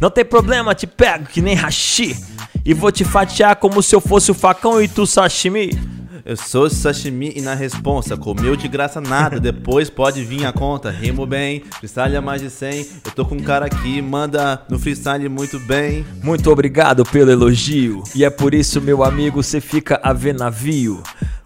[0.00, 2.16] Não tem problema, te pego que nem hashi.
[2.64, 5.78] E vou te fatiar como se eu fosse o facão e tu sashimi.
[6.24, 10.90] Eu sou sashimi e na responsa, comeu de graça nada, depois pode vir a conta.
[10.90, 12.86] Rimo bem, freestyle é mais de 100.
[13.04, 16.06] Eu tô com um cara aqui, manda no freestyle muito bem.
[16.22, 18.02] Muito obrigado pelo elogio.
[18.14, 21.02] E é por isso, meu amigo, você fica a ver navio.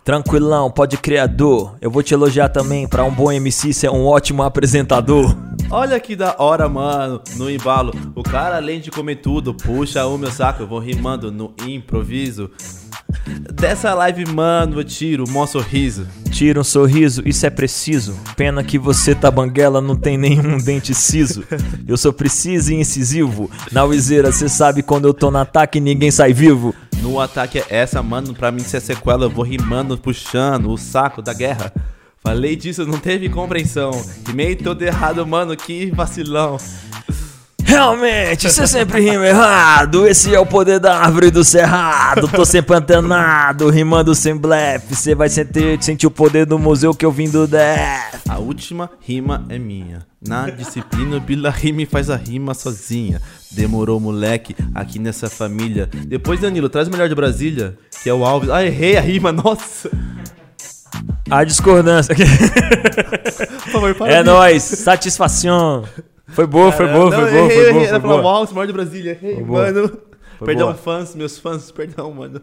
[0.08, 1.76] Tranquilão, pode criador.
[1.82, 2.88] Eu vou te elogiar também.
[2.88, 5.36] Pra um bom MC, você é um ótimo apresentador.
[5.70, 7.92] Olha que da hora, mano, no embalo.
[8.14, 10.62] O cara, além de comer tudo, puxa o meu saco.
[10.62, 12.50] Eu vou rimando no improviso.
[13.54, 16.06] Dessa live, mano, eu tiro o maior sorriso.
[16.30, 18.14] Tira um sorriso, isso é preciso.
[18.36, 21.42] Pena que você tá banguela, não tem nenhum dente ciso.
[21.86, 23.50] Eu sou preciso e incisivo.
[23.72, 26.74] Na Wizeira, cê sabe quando eu tô no ataque ninguém sai vivo.
[27.02, 30.76] No ataque é essa, mano, pra mim se é sequela, eu vou rimando, puxando o
[30.76, 31.72] saco da guerra.
[32.22, 33.90] Falei disso, não teve compreensão.
[34.26, 36.58] Rimei todo errado, mano, que vacilão.
[37.68, 40.06] Realmente, você sempre rima errado.
[40.06, 42.26] Esse é o poder da árvore do cerrado.
[42.26, 44.96] Tô sempre antenado, rimando sem blefe.
[44.96, 48.22] Você vai sentir, sentir o poder do museu que eu vim do Death.
[48.26, 49.98] A última rima é minha.
[50.26, 53.20] Na disciplina, o Bila rima e faz a rima sozinha.
[53.52, 55.90] Demorou, moleque, aqui nessa família.
[56.06, 58.48] Depois, Danilo, traz o melhor de Brasília, que é o Alves.
[58.48, 59.90] Ah, errei a rima, nossa.
[61.30, 62.14] A discordância.
[63.64, 65.84] Por favor, para é nóis, satisfação.
[66.28, 68.22] Foi boa, foi boa, foi boa, errei, foi o boa.
[68.22, 69.12] Alves, maior de Brasília.
[69.12, 69.88] Errei, mano.
[70.38, 70.74] Foi perdão, boa.
[70.76, 72.40] fãs, meus fãs, perdão, mano.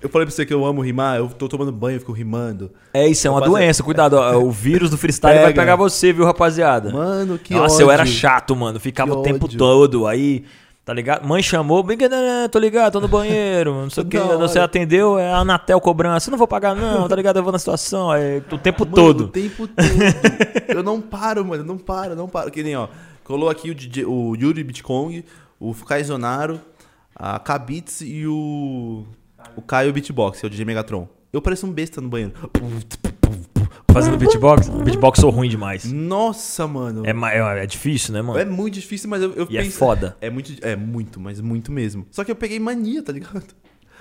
[0.00, 2.72] Eu falei pra você que eu amo rimar, eu tô tomando banho, eu fico rimando.
[2.92, 3.84] É isso, é uma doença.
[3.84, 5.62] Cuidado, ó, o vírus do freestyle vai Pega.
[5.62, 6.90] pegar você, viu, rapaziada?
[6.90, 7.84] Mano, que Nossa, ódio.
[7.86, 8.80] eu era chato, mano.
[8.80, 9.58] Ficava Que o tempo ódio.
[9.58, 10.06] todo.
[10.08, 10.44] Aí,
[10.84, 11.26] tá ligado?
[11.26, 11.84] Mãe chamou,
[12.50, 14.18] tô ligado, tô no banheiro, não sei o que.
[14.18, 16.28] Você atendeu, é a Anatel cobrança.
[16.28, 17.36] Eu não vou pagar, não, tá ligado?
[17.36, 18.12] Eu vou na situação.
[18.14, 19.24] É, o tempo Mano, todo.
[19.24, 19.78] O tempo todo.
[20.68, 21.64] eu não paro, mano.
[21.64, 22.50] Não paro, não paro.
[22.50, 22.88] Que nem, ó.
[23.24, 25.24] Colou aqui o, DJ, o Yuri Bitcong,
[25.58, 26.60] o Kaizonaro,
[27.14, 29.04] a Kabits e o.
[29.56, 31.08] O Caio Beatbox, é o DJ Megatron.
[31.32, 32.32] Eu pareço um besta no banheiro.
[33.92, 34.68] Fazendo beatbox.
[34.68, 35.84] Beatbox sou ruim demais.
[35.92, 37.02] Nossa, mano.
[37.06, 38.38] É, é, é difícil, né, mano?
[38.38, 40.16] É muito difícil, mas eu, eu E é penso- foda.
[40.20, 42.06] É muito, é muito, mas muito mesmo.
[42.10, 43.42] Só que eu peguei mania, tá ligado?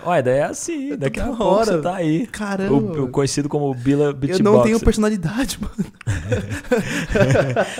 [0.03, 0.95] Olha, daí é assim.
[0.97, 1.65] Daqui a pouco hora.
[1.73, 2.25] você tá aí.
[2.25, 2.73] Caramba.
[2.73, 4.39] O, o conhecido como Bila Beatbox.
[4.39, 5.75] Eu não tenho personalidade, mano.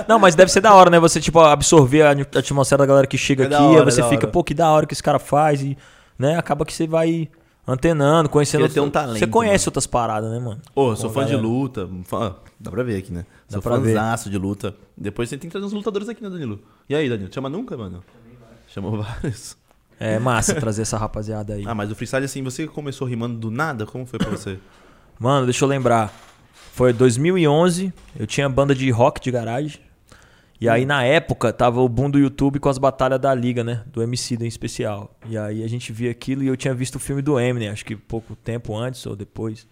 [0.08, 1.00] Não, mas deve ser da hora, né?
[1.00, 4.10] Você, tipo, absorver a atmosfera da galera que chega É aqui, hora, aí você é
[4.10, 4.32] fica, hora.
[4.32, 5.76] pô, que da hora que esse cara faz, e,
[6.20, 6.38] né?
[6.38, 7.28] Acaba que você vai
[7.68, 8.66] antenando, conhecendo.
[8.66, 9.70] Ele tem um talento, Você conhece mano.
[9.70, 10.62] outras paradas, né, mano?
[10.76, 11.48] Ô, eu sou fã de galera.
[11.48, 11.90] luta.
[12.06, 13.26] fã- Dá pra ver aqui, né?
[13.50, 14.76] Dá sou fãzaço de luta.
[14.98, 16.60] Depois você tem que trazer uns lutadores aqui, né, Danilo?
[16.90, 17.34] E aí, Danilo?
[17.34, 18.04] Chama nunca, mano?
[18.68, 19.58] Chamou vários.
[20.00, 21.64] É massa trazer essa rapaziada aí.
[21.68, 23.86] Ah, mas o freestyle, assim, você começou rimando do nada?
[23.86, 24.58] Como foi pra você?
[25.20, 26.12] Mano, deixa eu lembrar.
[26.74, 29.80] Foi 2011, eu tinha banda de rock de garagem.
[30.62, 33.82] E aí, na época, tava o boom do YouTube com as batalhas da Liga, né?
[33.88, 35.18] Do MC em especial.
[35.28, 37.84] E aí a gente via aquilo e eu tinha visto o filme do Eminem, acho
[37.84, 39.68] que pouco tempo antes ou depois.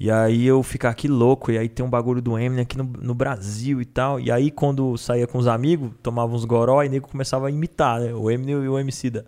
[0.00, 2.82] E aí eu ficar aqui louco, e aí tem um bagulho do Eminem aqui no,
[2.82, 4.18] no Brasil e tal.
[4.18, 8.00] E aí quando saía com os amigos, tomava uns goró e nego começava a imitar,
[8.00, 8.12] né?
[8.12, 9.24] O Eminem e o MC da.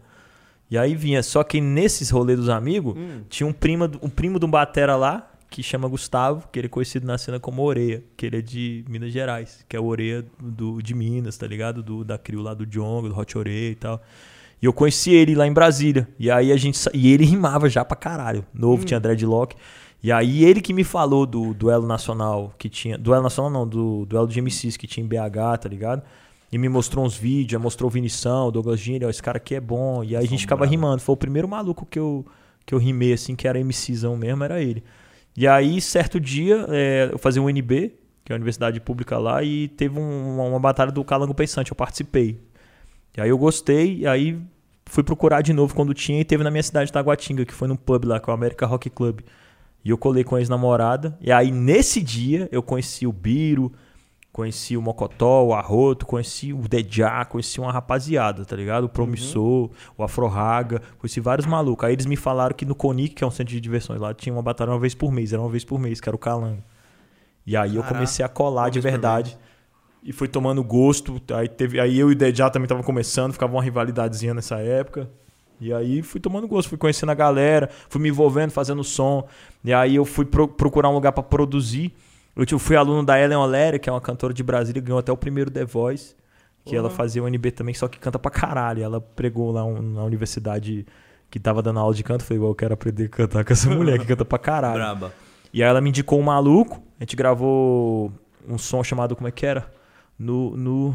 [0.68, 2.96] E aí vinha, só que nesses rolês dos amigos,
[3.28, 6.68] tinha um primo, um primo de um batera lá, que chama Gustavo, que ele é
[6.68, 10.24] conhecido na cena como Oreia, que ele é de Minas Gerais, que é o Oreia
[10.38, 11.82] do, de Minas, tá ligado?
[11.82, 14.02] Do, da crio lá do Djonga, do Hot Oreia e tal.
[14.60, 16.08] E eu conheci ele lá em Brasília.
[16.18, 16.78] E aí a gente.
[16.92, 18.44] E ele rimava já pra caralho.
[18.52, 19.56] Novo, tinha dreadlock.
[20.02, 22.98] E aí ele que me falou do duelo nacional que tinha.
[22.98, 26.02] Duelo nacional não, do duelo de MCs que tinha em BH, tá ligado?
[26.50, 29.54] E me mostrou uns vídeos, mostrou o Vinição, o Douglas Gini, ó, esse cara aqui
[29.54, 30.02] é bom.
[30.02, 31.00] E aí a gente ficava rimando.
[31.02, 32.24] Foi o primeiro maluco que eu,
[32.64, 34.82] que eu rimei, assim, que era MCzão mesmo, era ele.
[35.40, 37.92] E aí, certo dia, é, eu fazia um UNB,
[38.24, 41.70] que é a universidade pública lá, e teve um- uma, uma batalha do Calango Pensante,
[41.70, 42.40] eu participei.
[43.16, 44.36] E aí eu gostei, e aí
[44.84, 47.68] fui procurar de novo quando tinha, e teve na minha cidade de Taguatinga, que foi
[47.68, 49.20] num pub lá, que é o América Rock Club.
[49.84, 53.72] E eu colei com a ex-namorada, e aí nesse dia eu conheci o Biro,
[54.38, 58.84] conheci o Mocotó, o Arroto, conheci o Dedjá, conheci uma rapaziada, tá ligado?
[58.84, 61.84] O Promissor, o Afroraga, conheci vários malucos.
[61.84, 64.32] Aí eles me falaram que no Conic, que é um centro de diversões lá, tinha
[64.32, 66.62] uma batalha uma vez por mês, era uma vez por mês, que era o Calango.
[67.44, 69.36] E aí eu Caraca, comecei a colar uma de verdade.
[70.04, 71.20] E fui tomando gosto.
[71.34, 75.10] Aí, teve, aí eu e o Dedjá também estavam começando, ficava uma rivalidadezinha nessa época.
[75.60, 79.26] E aí fui tomando gosto, fui conhecendo a galera, fui me envolvendo, fazendo som.
[79.64, 81.92] E aí eu fui pro- procurar um lugar pra produzir.
[82.38, 85.10] Eu tipo, fui aluno da Ellen Oléria, que é uma cantora de Brasília, ganhou até
[85.12, 86.14] o primeiro The Voice.
[86.64, 88.82] Que ela fazia o NB também, só que canta pra caralho.
[88.82, 90.84] Ela pregou lá um- na universidade
[91.30, 92.22] que tava dando aula de canto.
[92.22, 94.74] Falei, igual eu quero aprender a cantar com essa mulher que canta pra caralho.
[94.74, 95.12] Braba.
[95.52, 96.82] E aí ela me indicou um maluco.
[97.00, 98.12] A gente gravou
[98.46, 99.66] um som chamado, como é que era?
[100.18, 100.54] No.
[100.56, 100.94] no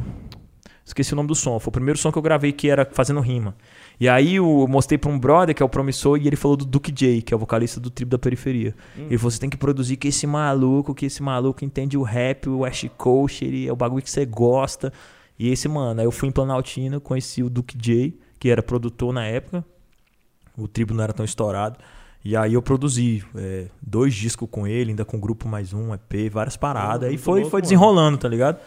[0.86, 1.60] Esqueci o nome do som.
[1.60, 3.56] Foi o primeiro som que eu gravei que era fazendo rima.
[4.00, 6.66] E aí eu mostrei pra um brother, que é o promissor, e ele falou do
[6.66, 8.76] Duke J, que é o vocalista do Tribo da Periferia.
[8.98, 12.50] Ele falou: você tem que produzir que esse maluco, que esse maluco entende o rap,
[12.50, 14.92] o West Coast, ele é o bagulho que você gosta.
[15.38, 19.14] E esse, mano, aí eu fui em Planaltina, conheci o Duke J, que era produtor
[19.14, 19.64] na época.
[20.58, 21.78] O Tribo não era tão estourado.
[22.26, 25.94] E aí eu produzi é, dois discos com ele, ainda com o grupo mais um,
[25.94, 27.04] EP, várias paradas.
[27.04, 27.64] Aí muito foi, louco, foi mano.
[27.64, 28.60] desenrolando, tá ligado?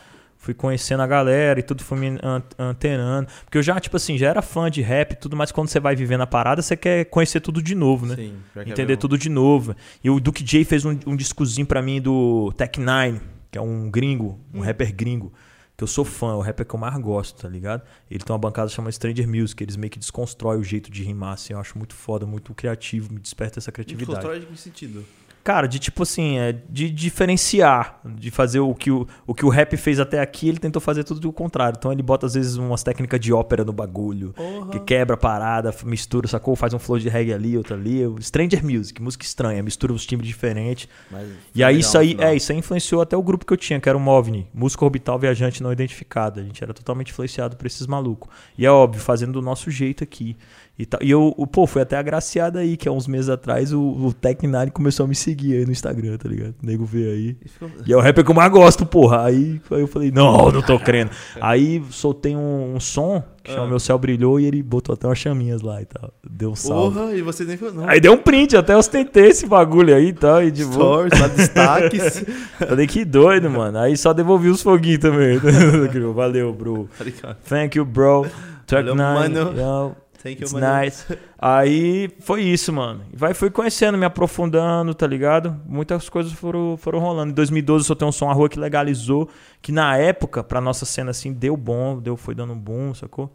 [0.47, 3.27] Fui conhecendo a galera e tudo foi me an- antenando.
[3.44, 5.81] Porque eu já, tipo assim, já era fã de rap e tudo, mas quando você
[5.81, 8.14] vai vivendo a parada, você quer conhecer tudo de novo, né?
[8.14, 9.74] Sim, é Entender tudo de novo.
[10.05, 13.20] E o Duke J fez um, um discozinho pra mim do Tech Nine,
[13.51, 14.59] que é um gringo, Hum.
[14.59, 15.32] um rapper gringo.
[15.77, 17.82] Que eu sou fã, é o rapper que eu mais gosto, tá ligado?
[18.09, 21.35] Ele tem uma bancada chamada Stranger Music, eles meio que desconstroem o jeito de rimar,
[21.35, 21.52] assim.
[21.55, 24.10] Eu acho muito foda, muito criativo, me desperta essa criatividade.
[24.20, 25.05] Desconstrói de que sentido?
[25.47, 29.48] Cara, de tipo assim, é, de diferenciar, de fazer o que o, o que o
[29.48, 31.77] rap fez até aqui, ele tentou fazer tudo o contrário.
[31.78, 34.35] Então ele bota às vezes umas técnicas de ópera no bagulho,
[34.73, 36.56] que quebra a parada, mistura, sacou?
[36.56, 38.01] Faz um flow de reggae ali, outro ali.
[38.20, 40.89] Stranger Music, música estranha, mistura os timbres diferentes.
[41.09, 43.56] Mas E aí legal isso aí, é, isso aí influenciou até o grupo que eu
[43.56, 46.40] tinha, que era o MOVNI, Música Orbital Viajante Não Identificada.
[46.40, 48.28] A gente era totalmente influenciado por esses malucos.
[48.59, 50.36] E é óbvio, fazendo do nosso jeito aqui.
[50.78, 51.00] E, tal.
[51.02, 54.70] e eu, pô, foi até agraciado aí, que há uns meses atrás o, o Tech9
[54.72, 56.54] começou a me seguir aí no Instagram, tá ligado?
[56.62, 57.36] O nego vê aí.
[57.42, 59.24] E ficou- E é o rapper que eu mais gosto, porra.
[59.24, 61.10] Aí, aí eu falei, não, não tô crendo.
[61.40, 63.68] Aí soltei um, um som que chama Ah.
[63.68, 66.12] Meu Céu Brilhou e ele botou até umas chaminhas lá e tal.
[66.28, 66.98] Deu um salve.
[66.98, 67.88] Porra, e você nem falou, não.
[67.88, 70.42] Aí deu um print, até ostentei esse bagulho aí e tal.
[70.42, 70.64] E de.
[70.64, 72.24] Stories, lá destaques.
[72.58, 73.78] Falei que doido, mano.
[73.78, 75.38] Aí só devolvi os foguinhos também.
[76.14, 76.88] Valeu, bro.
[76.98, 77.36] Tá ligado?
[77.48, 78.26] Thank you, bro.
[78.66, 79.28] Track Valeu, 9.
[79.28, 79.52] mano.
[79.60, 79.96] yo,
[80.26, 80.82] Thank you, It's mano.
[80.82, 81.18] nice.
[81.38, 83.04] Aí foi isso, mano.
[83.14, 85.56] Vai, fui conhecendo, me aprofundando, tá ligado?
[85.64, 87.30] Muitas coisas foram, foram rolando.
[87.30, 89.28] Em 2012 eu soltei um som, a rua que legalizou,
[89.62, 93.32] que na época, pra nossa cena assim, deu bom, deu, foi dando um boom, sacou?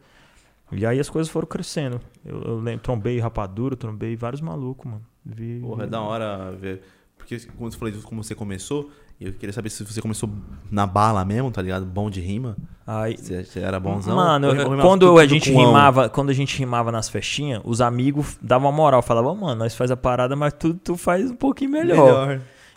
[0.71, 2.01] E aí as coisas foram crescendo.
[2.25, 5.05] Eu, eu lembro, trombei rapadura, trombei vários malucos, mano.
[5.25, 6.81] Vi, Porra, é da hora ver.
[7.17, 8.89] Porque, como você falou, como você começou,
[9.21, 10.27] e eu queria saber se você começou
[10.71, 11.85] na bala mesmo, tá ligado?
[11.85, 12.57] Bom de rima.
[12.87, 14.15] Aí, Você, você era bonzão?
[14.15, 18.37] Mano, eu- rimava quando a gente rimava, quando a gente rimava nas festinhas, os amigos
[18.41, 21.69] davam uma moral, falavam, mano, nós faz a parada, mas tu, tu faz um pouquinho
[21.71, 22.27] melhor.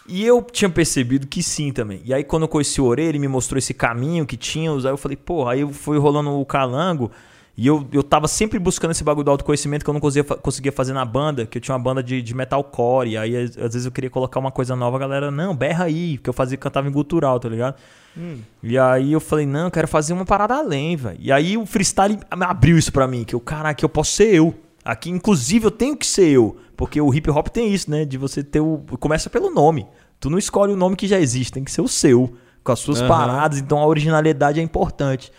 [0.07, 2.03] E eu tinha percebido que sim também.
[2.05, 4.71] E aí, quando eu conheci o Orelha, ele me mostrou esse caminho que tinha.
[4.71, 7.11] Aí eu falei, porra, aí eu fui rolando o calango.
[7.57, 10.73] E eu, eu tava sempre buscando esse bagulho do autoconhecimento que eu não conseguia, conseguia
[10.73, 13.11] fazer na banda, que eu tinha uma banda de, de metalcore.
[13.11, 16.19] E aí, às, vezes, eu queria colocar uma coisa nova, a galera, não, berra aí,
[16.19, 17.77] porque eu fazia, cantava em gutural, tá ligado?
[18.63, 21.19] E aí eu falei, não, eu quero fazer uma parada além, velho.
[21.21, 24.55] E aí o freestyle abriu isso pra mim, que eu, caraca, eu posso ser eu.
[24.85, 26.57] Aqui, inclusive, eu tenho que ser eu.
[26.77, 28.05] Porque o hip hop tem isso, né?
[28.05, 28.79] De você ter o.
[29.01, 29.87] Começa pelo nome.
[30.21, 32.35] Tu não escolhe o nome que já existe, tem que ser o seu.
[32.63, 33.09] Com as suas Aham.
[33.09, 35.31] paradas, então a originalidade é importante.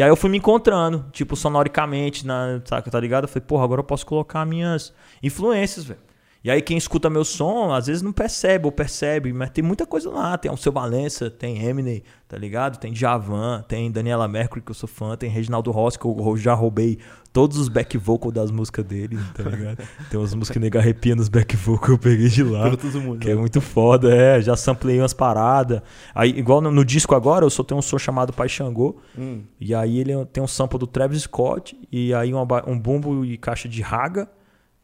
[0.00, 3.24] E aí eu fui me encontrando, tipo, sonoricamente, na, saca, tá ligado?
[3.24, 6.00] Eu falei, porra, agora eu posso colocar minhas influências, velho.
[6.42, 9.84] E aí quem escuta meu som, às vezes não percebe ou percebe, mas tem muita
[9.84, 10.38] coisa lá.
[10.38, 12.78] Tem o Seu Valença, tem Eminem, tá ligado?
[12.78, 16.54] Tem Javan, tem Daniela Mercury, que eu sou fã, tem Reginaldo Rossi, que eu já
[16.54, 16.98] roubei
[17.30, 19.86] todos os back vocal das músicas dele, tá ligado?
[20.10, 22.70] tem umas músicas nega arrepia nos back vocal que eu peguei de lá.
[22.70, 23.18] Mundo.
[23.18, 24.40] Que é muito foda, é.
[24.40, 25.82] Já samplei umas paradas.
[26.14, 28.96] Aí, igual no, no disco agora, eu só tenho um som chamado Pai Xangô.
[29.16, 29.42] Hum.
[29.60, 31.78] E aí ele tem um sample do Travis Scott.
[31.92, 34.26] E aí uma um bumbo e caixa de raga.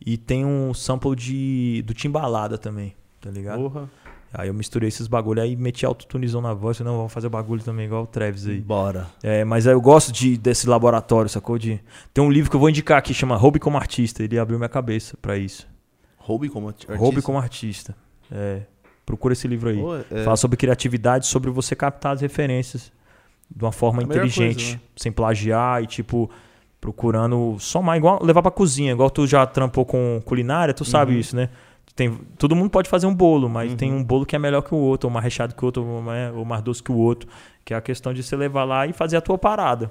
[0.05, 3.61] E tem um sample de, do Timbalada também, tá ligado?
[3.63, 3.91] Porra.
[4.35, 6.77] Aí eu misturei esses bagulho aí meti autotunizão na voz.
[6.77, 8.61] Falei, não, vamos fazer o bagulho também igual o Travis aí.
[8.61, 9.07] Bora.
[9.23, 11.57] É, mas aí eu gosto de, desse laboratório, sacou?
[11.59, 11.81] De,
[12.13, 14.23] tem um livro que eu vou indicar aqui, chama Hobby como Artista.
[14.23, 15.67] Ele abriu minha cabeça pra isso.
[16.19, 17.03] Hobby como arti- artista.
[17.05, 17.97] Hobby como Artista.
[18.31, 18.63] É,
[19.07, 19.79] procura esse livro aí.
[19.81, 22.93] Pô, é- Fala sobre criatividade, sobre você captar as referências
[23.51, 24.81] de uma forma A melhor inteligente, coisa, né?
[24.97, 26.29] sem plagiar e tipo
[26.91, 31.19] procurando somar igual levar pra cozinha, igual tu já trampou com culinária, tu sabe Uhum.
[31.19, 31.49] isso, né?
[31.97, 33.77] Tem, todo mundo pode fazer um bolo, mas Uhum.
[33.77, 35.85] tem um bolo que é melhor que o outro, ou mais recheado que o outro,
[35.85, 37.29] ou mais, doce que o outro,
[37.65, 39.91] que é a questão de você levar lá e fazer a tua parada.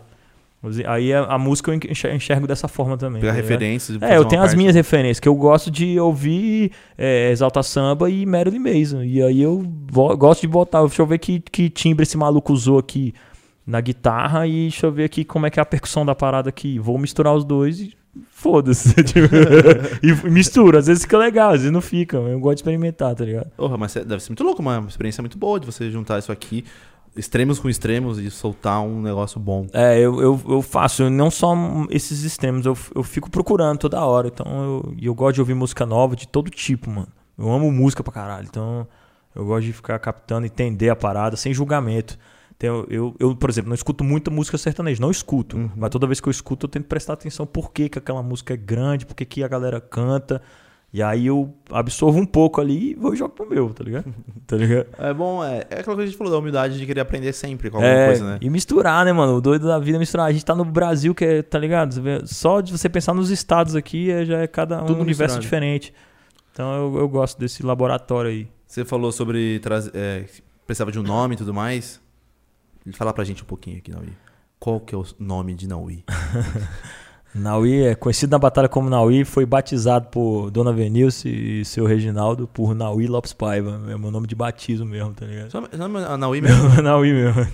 [0.88, 3.22] Aí a, a música eu enxer- enxergo dessa forma também.
[3.22, 3.50] Pegar ligado?
[3.50, 4.02] referências.
[4.02, 4.58] É, eu tenho as parte.
[4.58, 9.04] minhas referências, que eu gosto de ouvir é, Exalta Samba e Marilyn Mason.
[9.04, 9.64] E aí eu
[10.18, 13.14] gosto de botar, deixa eu ver que, que timbre esse maluco usou aqui
[13.66, 16.50] na guitarra e deixa eu ver aqui como é que é a percussão da parada
[16.50, 16.78] aqui.
[16.78, 17.98] Vou misturar os dois e
[18.30, 18.94] foda-se.
[19.04, 19.28] tipo,
[20.04, 22.18] e mistura, às vezes fica legal, às vezes não fica.
[22.18, 23.50] Eu gosto de experimentar, tá ligado?
[23.58, 26.64] Porra, mas deve ser muito louco, uma experiência muito boa de você juntar isso aqui,
[27.16, 29.68] extremos com extremos e soltar um negócio bom.
[29.74, 31.56] É, eu, eu, eu faço, eu não só
[31.90, 34.28] esses extremos, eu, eu fico procurando toda hora.
[34.28, 37.08] Então eu, eu gosto de ouvir música nova de todo tipo, mano.
[37.38, 38.48] Eu amo música pra caralho.
[38.50, 38.88] Então
[39.34, 42.18] eu gosto de ficar captando, entender a parada sem julgamento.
[42.58, 45.58] Tem- eu, eu, por exemplo, não escuto muita música sertaneja, não escuto.
[45.58, 45.70] Uhum.
[45.76, 48.54] Mas toda vez que eu escuto, eu tento prestar atenção por que, que aquela música
[48.54, 50.42] é grande, por que, que a galera canta.
[50.94, 54.14] E aí eu absorvo um pouco ali e vou e jogo pro meu, tá ligado?
[54.48, 54.88] tá ligado?
[54.98, 57.34] É bom, é, é aquela coisa que a gente falou da humildade de querer aprender
[57.34, 58.38] sempre com alguma É, coisa, né?
[58.40, 59.36] E misturar, né, mano?
[59.36, 60.28] O doido da vida é misturar.
[60.28, 61.94] A gente tá no Brasil, que é, tá ligado?
[62.26, 65.42] Só de você pensar nos estados aqui, é- já é cada um Tudo universo misturado.
[65.42, 65.94] diferente.
[66.54, 68.48] Então eu, eu gosto desse laboratório aí.
[68.66, 69.60] Você falou sobre.
[69.94, 70.24] É,
[70.66, 72.00] precisava de um nome e tudo mais.
[72.94, 74.10] Fala pra gente um pouquinho aqui, Naui.
[74.60, 76.04] Qual que é o nome de Naui?
[77.38, 82.48] Naui é conhecido na batalha como Naui, foi batizado por Dona Venilce e seu Reginaldo
[82.48, 83.82] por Naui Lopes Paiva.
[83.90, 85.52] É meu nome de batismo mesmo, tá ligado?
[85.52, 86.82] Seu nome é Naui mesmo?
[86.82, 87.46] Naui mesmo.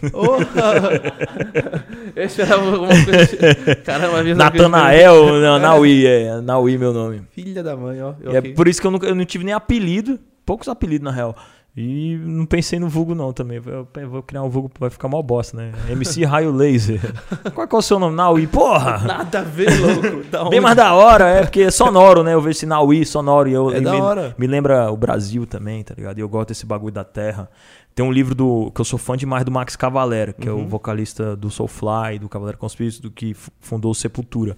[2.15, 3.75] Eu esperava alguma coisa.
[3.83, 7.23] Caramba, minha Natanael, não, Naui, é Naui meu nome.
[7.31, 8.13] Filha da mãe, ó.
[8.25, 8.53] É aqui.
[8.53, 11.35] por isso que eu, nunca, eu não tive nem apelido, poucos apelidos na real.
[11.75, 13.61] E não pensei no vulgo não também.
[13.65, 15.71] Eu vou criar um vulgo, vai ficar mó bosta, né?
[15.89, 16.99] MC Raio Laser.
[17.55, 18.13] Qual é o seu nome?
[18.13, 18.97] Naui, porra!
[18.99, 20.21] Nada a ver, louco.
[20.29, 22.33] Da Bem mais da hora, é porque é sonoro, né?
[22.33, 24.35] Eu vejo esse Naui sonoro e eu É e da me, hora.
[24.37, 26.17] me lembra o Brasil também, tá ligado?
[26.17, 27.49] E eu gosto desse bagulho da terra.
[27.95, 30.65] Tem um livro do que eu sou fã demais do Max Cavalera, que é Uhum.
[30.65, 34.57] o vocalista do Soulfly, do Cavaleiro Conspírito, do que fundou Sepultura.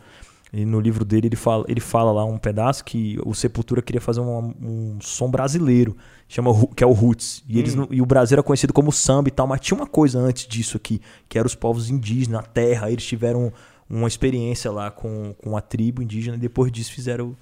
[0.55, 3.99] E no livro dele ele fala, ele fala lá um pedaço que o Sepultura queria
[3.99, 5.97] fazer um, um som brasileiro,
[6.27, 7.43] chama que é o Roots.
[7.49, 7.87] E, eles, Hum.
[7.89, 10.77] e o Brasil era conhecido como samba e tal, mas tinha uma coisa antes disso
[10.77, 12.91] aqui, que eram os povos indígenas, a terra.
[12.91, 13.51] Eles tiveram
[13.89, 17.35] uma experiência lá com, com a tribo indígena e depois disso fizeram.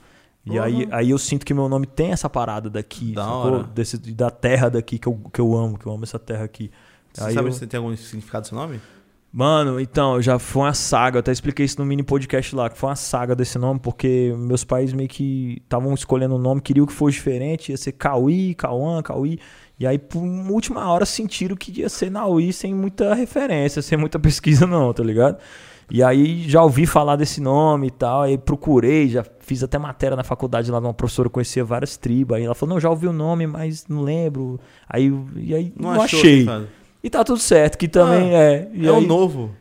[0.46, 3.62] E aí, aí eu sinto que meu nome tem essa parada daqui, Da.
[3.76, 6.72] Desse, da terra daqui que eu, que eu amo, que eu amo essa terra aqui.
[7.14, 8.80] Você Aí sabe eu- se tem algum significado do seu nome?
[9.34, 12.78] Mano, então, já foi uma saga, eu até expliquei isso no mini podcast lá, que
[12.78, 16.86] foi uma saga desse nome, porque meus pais meio que estavam escolhendo um nome, queriam
[16.86, 19.40] que fosse diferente, ia ser Cauí, Cauã, Cauí,
[19.80, 24.20] e aí por última hora sentiram que ia ser Naui sem muita referência, sem muita
[24.22, 25.38] pesquisa não, tá ligado?
[25.90, 30.18] E aí já ouvi falar desse nome e tal, aí procurei, já fiz até matéria
[30.18, 33.08] na faculdade lá de uma professora, conhecia várias tribos, aí ela falou, não, já ouvi
[33.08, 34.60] o nome, mas não lembro,
[34.90, 36.20] aí, e aí não, achou achei.
[36.20, 36.81] significado.
[37.04, 38.70] E tá tudo certo, que também Ah, é.
[38.84, 39.52] É o aí- novo.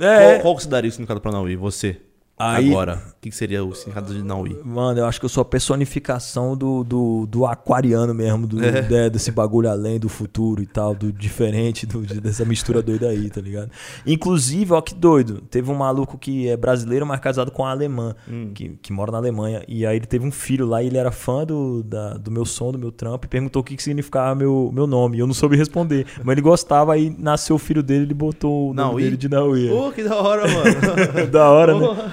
[0.00, 0.30] é.
[0.34, 1.56] Qual, qual que você daria o significado pra Naui?
[1.56, 1.98] Você.
[2.38, 3.02] Aí- Agora.
[3.16, 4.56] O que, que seria o significado de Naui?
[4.62, 8.82] Mano, eu acho que eu sou a personificação do, do, do aquariano mesmo, do, É.
[8.88, 13.08] né, desse bagulho além do futuro e tal, do diferente, do- de- dessa mistura doida
[13.08, 13.70] aí, tá ligado?
[14.06, 18.14] Inclusive, ó que doido, teve um maluco que é brasileiro, mas casado com uma alemã,
[18.28, 18.50] Hum.
[18.54, 21.10] que, que mora na Alemanha, e aí ele teve um filho lá e ele era
[21.10, 24.34] fã do, da- do meu som, do meu trampo, e perguntou o que, que significava
[24.34, 27.82] meu, meu nome, e eu não soube responder, mas ele gostava, aí nasceu o filho
[27.82, 29.02] dele, ele botou o nome Naui?
[29.02, 29.68] dele de Naui.
[29.68, 31.26] Pô, que da hora, mano.
[31.32, 32.12] da hora, né?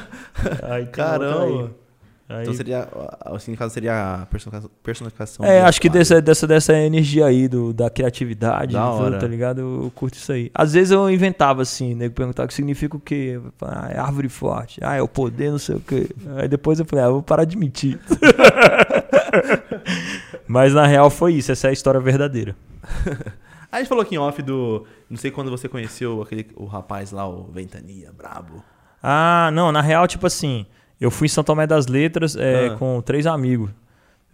[0.63, 1.71] Aí, Caramba.
[2.29, 2.87] Aí, Então seria.
[3.29, 4.27] O significado seria a
[4.81, 5.45] personificação.
[5.45, 9.19] É, acho que dessa, dessa, dessa energia aí, do, da criatividade, Da hora.
[9.19, 9.59] tá ligado?
[9.59, 10.49] Eu, eu curto isso aí.
[10.53, 13.39] Às vezes eu inventava assim, nego perguntava o que significa o quê?
[13.61, 14.79] Ah, é árvore forte.
[14.81, 16.09] Ah, é o poder, não sei o quê.
[16.37, 17.99] Aí depois eu falei, ah, eu vou parar de mentir.
[20.47, 22.55] Mas na real foi isso, essa é a história verdadeira.
[23.71, 24.85] A gente falou aqui em off do.
[25.09, 28.63] Não sei quando você conheceu aquele, o rapaz lá, o Ventania, brabo.
[29.03, 30.65] Ah, não, na real, tipo assim,
[30.99, 32.75] eu fui em São Tomé das Letras é, Ah.
[32.77, 33.69] com três amigos.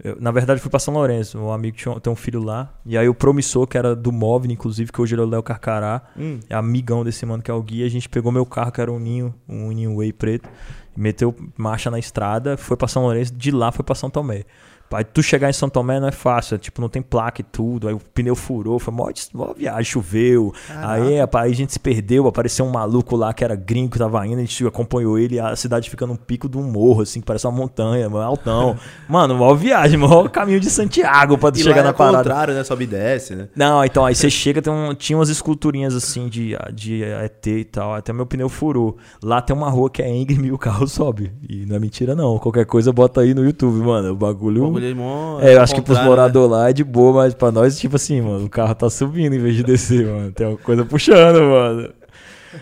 [0.02, 1.38] Eu, na verdade, fui pra São Lourenço.
[1.38, 2.72] Um amigo tinha, tem um filho lá.
[2.86, 5.44] E aí o promissor, que era do Móvel, inclusive, que hoje ele é o Léo
[5.44, 6.02] Carcará.
[6.18, 6.40] Hum.
[6.50, 7.86] é amigão desse mano que é o guia.
[7.86, 10.48] A gente pegou meu carro, que era um ninho, um ninho Way preto,
[10.96, 14.46] meteu marcha na estrada, foi pra São Lourenço, de lá foi pra São Tomé.
[14.92, 17.44] Aí tu chegar em São Tomé não é fácil, é, tipo, não tem placa e
[17.44, 17.88] tudo.
[17.88, 20.54] Aí o pneu furou, foi mó, mó viagem, choveu.
[20.70, 24.00] Aí, apa- aí a gente se perdeu, apareceu um maluco lá que era gringo que
[24.00, 27.20] tava indo, a gente acompanhou ele, a cidade fica num pico de um morro, assim,
[27.20, 28.78] que parece uma montanha, altão.
[29.08, 32.18] Mano, mó viagem, mó caminho de Santiago pra tu E chegar é na parada.
[32.18, 32.64] contrário, né?
[32.64, 33.48] Sobe e desce, né?
[33.56, 37.64] Não, então aí você chega, tem um, tinha umas esculturinhas assim de, de ET e
[37.66, 37.94] tal.
[37.94, 38.98] Até meu pneu furou.
[39.24, 41.32] Lá tem uma rua que é íngreme e o carro sobe.
[41.48, 42.38] E não é mentira, não.
[42.40, 44.12] Qualquer coisa bota aí no YouTube, mano.
[44.12, 44.64] O bagulho.
[44.64, 46.18] O bagulho é mó- É, eu acho que pros contrário, né?
[46.18, 49.34] moradores lá é de boa, mas pra nós, tipo assim, mano, o carro tá subindo
[49.36, 50.32] em vez de descer, mano.
[50.32, 51.94] Tem uma coisa puxando, mano.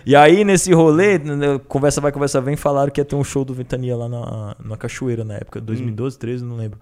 [0.05, 1.17] E aí, nesse rolê,
[1.67, 4.75] conversa vai, conversa vem, falaram que ia ter um show do Ventania lá na, na
[4.77, 6.77] Cachoeira na época, 2012, 13, não lembro.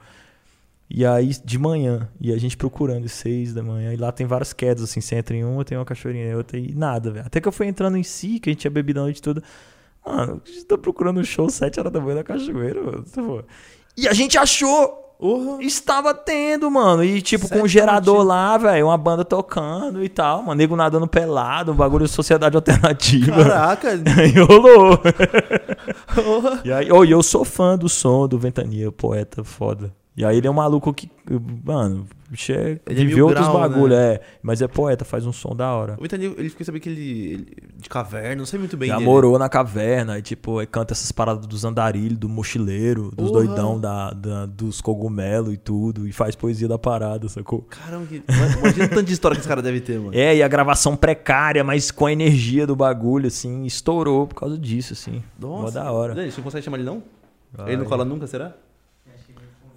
[0.89, 4.53] E aí, de manhã, e a gente procurando, seis da manhã, e lá tem várias
[4.53, 7.25] quedas, assim, você entra em uma, tem uma cachoeirinha, em outra, e nada, velho.
[7.25, 9.41] Até que eu fui entrando em si, que a gente tinha bebido a noite toda.
[10.05, 13.03] Mano, a gente tá procurando um show sete horas da manhã na cachoeira, mano.
[13.13, 13.43] Pô.
[13.97, 15.04] E a gente achou!
[15.19, 15.63] Porra.
[15.63, 17.03] Estava tendo, mano.
[17.03, 20.55] E tipo, com um gerador lá, velho, uma banda tocando e tal, mano.
[20.55, 23.43] Nego nadando pelado, um bagulho de sociedade alternativa.
[23.43, 23.91] Caraca.
[23.91, 24.99] Aí rolou.
[26.63, 29.93] E aí, oh, e eu sou fã do som do Ventania, poeta foda.
[30.17, 31.11] E aí ele é um maluco que,
[31.65, 34.13] mano, bicho é, é viveu outros grau, bagulho, né?
[34.13, 34.21] é.
[34.41, 35.97] Mas é poeta, faz um som da hora.
[35.99, 38.87] O Itaní, ele fiquei sabendo que ele, ele- De caverna, não sei muito bem.
[38.87, 39.05] Já dele.
[39.09, 43.43] morou na caverna, e tipo, aí canta essas paradas dos andarilhos, do mochileiro, dos Porra.
[43.45, 47.63] doidão, da, da- dos cogumelos e tudo, e faz poesia da parada, sacou?
[47.63, 48.23] Caramba, que...
[48.29, 50.11] imagina o tanto de história que esse cara deve ter, mano.
[50.13, 54.57] É, e a gravação precária, mas com a energia do bagulho, assim, estourou por causa
[54.57, 55.21] disso, assim.
[55.37, 55.73] Mó Nossa.
[55.73, 56.15] da hora.
[56.15, 57.03] Gente, você não consegue chamar ele não?
[57.51, 57.67] Vai.
[57.73, 58.53] Ele não cola nunca, será?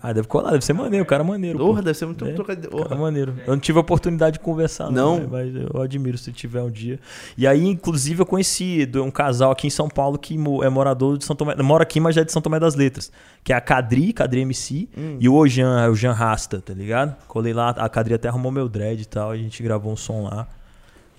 [0.00, 1.58] Ah, deve colar, deve ser maneiro, o cara é maneiro.
[1.58, 1.82] Porra, pô.
[1.82, 2.68] deve ser muito É, trocar de...
[2.68, 2.96] Cara, Porra.
[2.96, 3.34] maneiro.
[3.46, 5.18] Eu não tive a oportunidade de conversar, não.
[5.20, 5.28] Não?
[5.28, 7.00] Mas eu admiro se tiver um dia.
[7.36, 11.24] E aí, inclusive, eu conheci um casal aqui em São Paulo que é morador de
[11.24, 11.56] São Tomé.
[11.56, 13.10] Mora aqui, mas já é de São Tomé das Letras.
[13.42, 15.16] Que é a Cadri, Cadri MC, Hum.
[15.18, 17.16] e o Ojan, o Jean Rasta, tá ligado?
[17.26, 20.22] Colei lá, a Cadri até arrumou meu dread e tal, a gente gravou um som
[20.24, 20.46] lá.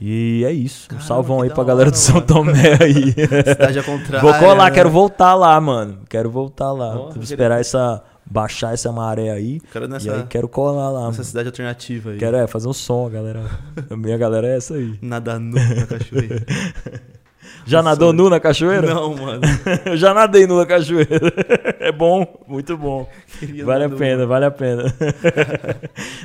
[0.01, 0.85] E é isso.
[0.85, 2.21] Um Caramba, salvão que aí pra galera hora, do São.
[2.21, 3.11] Tomé aí.
[3.45, 4.21] Cidade ao contrário.
[4.21, 4.71] Vou colar, né?
[4.71, 5.99] quero voltar lá, mano.
[6.07, 6.93] Quero voltar lá.
[6.95, 8.01] Vou esperar queria- essa.
[8.29, 9.59] Baixar essa maré aí.
[9.71, 11.07] Quero E aí nessa, quero colar lá.
[11.07, 12.17] nessa cidade alternativa aí.
[12.17, 13.43] Quero é, fazer um som, galera.
[13.89, 14.97] A minha galera é essa aí.
[15.01, 16.45] Nada nu na cachoeira.
[17.65, 18.93] Já nadou nu na cachoeira?
[18.93, 19.41] Não, mano.
[19.85, 21.09] Eu já nadei nu na cachoeira.
[21.79, 23.09] É bom, muito bom.
[23.39, 24.83] Queria Vale a nadar pena, vale a pena.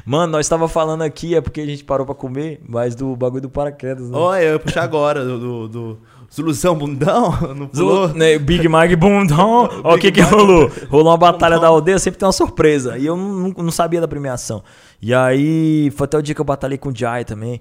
[0.04, 3.42] Mano, nós tava falando aqui, é porque a gente parou pra comer, mas do bagulho
[3.42, 4.18] do paraquedas, né?
[4.18, 5.98] Olha, eu ia puxar agora do, do, do
[6.34, 7.30] Zuluzão Bundão.
[7.54, 8.06] Não pulou?
[8.08, 9.68] Zulu, né, Big Mag Bundão.
[9.84, 10.70] Ó, o que que rolou?
[10.88, 12.98] Rolou uma batalha da aldeia, sempre tem uma surpresa.
[12.98, 14.62] E eu não, não- sabia da premiação.
[15.00, 17.60] E aí, foi até o dia que eu batalhei com o Jai também.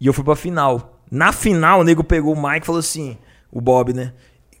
[0.00, 0.98] E eu fui pra final.
[1.10, 3.16] Na final, o nego pegou o Mike e falou assim:
[3.50, 4.12] o Bob, né?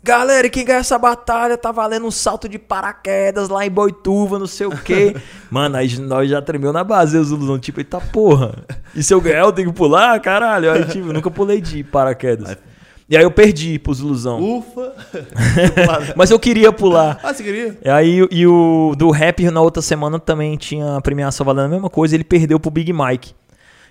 [0.02, 4.38] Galera, e quem ganhar essa batalha tá valendo um salto de paraquedas lá em Boituva,
[4.38, 5.14] não sei o quê.
[5.50, 8.64] Mano, aí nós já tremeu na base, os Zuluzão, tipo, eita porra.
[8.94, 10.18] E se eu ganhar, eu tenho que pular?
[10.20, 12.56] Caralho, aí, tipo, eu nunca pulei de paraquedas.
[13.10, 14.40] E aí eu perdi pros Zuluzão.
[14.40, 14.92] Ufa.
[16.14, 17.18] Mas eu queria pular.
[17.24, 17.76] ah, você queria?
[17.84, 21.68] E aí e o do rap na outra semana também tinha a premiação valendo a
[21.68, 23.34] mesma coisa, ele perdeu pro Big Mike.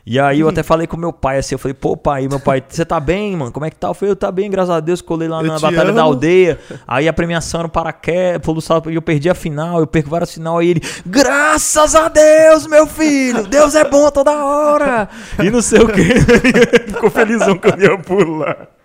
[0.05, 2.63] E aí eu até falei com meu pai assim, eu falei, pô pai, meu pai,
[2.67, 3.51] você tá bem, mano?
[3.51, 3.89] Como é que tá?
[3.89, 6.11] Eu falei, eu tá bem, graças a Deus, colei lá Eu na Batalha da amo.
[6.11, 6.57] Aldeia.
[6.87, 8.41] Aí a premiação era um paraquedas,
[8.89, 12.87] e eu perdi a final, eu perco várias final, aí ele, graças a Deus, meu
[12.87, 15.09] filho, Deus é bom toda hora.
[15.43, 16.01] E não sei o que.
[16.89, 18.78] Ficou felizão que eu ia pular.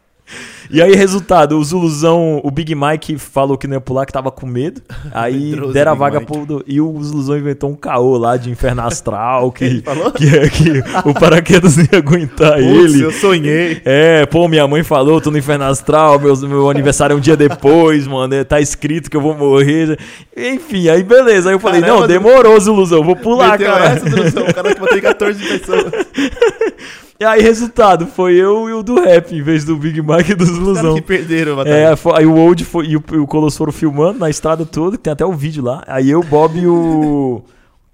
[0.70, 4.30] E aí, resultado, o Zuluzão, o Big Mike falou que não ia pular, que tava
[4.30, 4.80] com medo.
[5.12, 6.32] Aí deram a Big vaga Mike.
[6.32, 6.46] pro.
[6.46, 9.82] do- E o Zuluzão inventou um caô lá de inferno astral, que,
[10.16, 13.02] que, que o paraquedas não ia aguentar Putz, ele.
[13.04, 13.80] eu sonhei.
[13.84, 17.36] É, pô, minha mãe falou, tô no inferno astral, meu, meu aniversário é um dia
[17.36, 19.98] depois, mano, é, tá escrito que eu vou morrer.
[20.36, 21.50] Enfim, aí beleza.
[21.50, 23.84] Aí eu falei, Caramba, não, demorou, Zuluzão, vou pular, Meteu cara.
[23.86, 24.44] essa, Zuluzão.
[24.44, 25.84] O cara que botei 14 pessoas.
[27.18, 30.34] E aí, resultado, foi eu e o do rap, em vez do Big Mike e
[30.34, 30.94] do Os caras Zuluzão.
[30.96, 31.74] que perderam batalha.
[31.74, 34.66] É, foi- aí o Old foi, e o, e o Colosso foram filmando na estrada
[34.66, 35.82] toda, que tem até o vídeo lá.
[35.86, 37.42] Aí eu, Bob e o.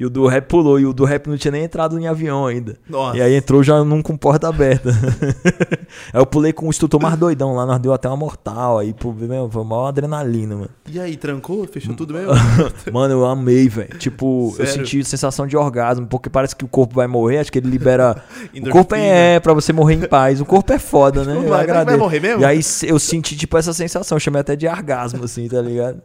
[0.00, 2.46] E o do rap pulou, e o do rap não tinha nem entrado em avião
[2.46, 2.78] ainda.
[2.88, 3.18] Nossa.
[3.18, 4.88] E aí entrou já num com porta aberta.
[6.10, 8.78] aí eu pulei com o instrutor mais doidão lá, nós deu até uma mortal.
[8.78, 10.70] Aí, pô, meu, foi maior adrenalina, mano.
[10.88, 11.66] E aí, trancou?
[11.66, 12.32] Fechou tudo mesmo?
[12.90, 13.98] Mano, eu amei, velho.
[13.98, 14.86] Tipo, eu Sério?
[14.86, 18.24] senti sensação de orgasmo, porque parece que o corpo vai morrer, acho que ele libera.
[18.56, 20.40] o corpo é, é pra você morrer em paz.
[20.40, 21.34] O corpo é foda, né?
[21.46, 22.40] Vai- Eu vai- morrer mesmo?
[22.40, 24.16] E aí eu senti, tipo, essa sensação.
[24.16, 26.00] Eu chamei até de orgasmo, assim, tá ligado?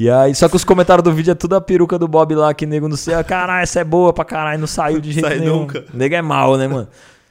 [0.00, 2.54] E aí, só que os comentários do vídeo é tudo a peruca do Bob lá,
[2.54, 5.28] que nego não sei, ah, caralho, essa é boa pra caralho, não saiu de jeito
[5.28, 5.58] Sai nenhum.
[5.60, 5.84] nunca.
[5.92, 6.88] O nego é mal, né, mano?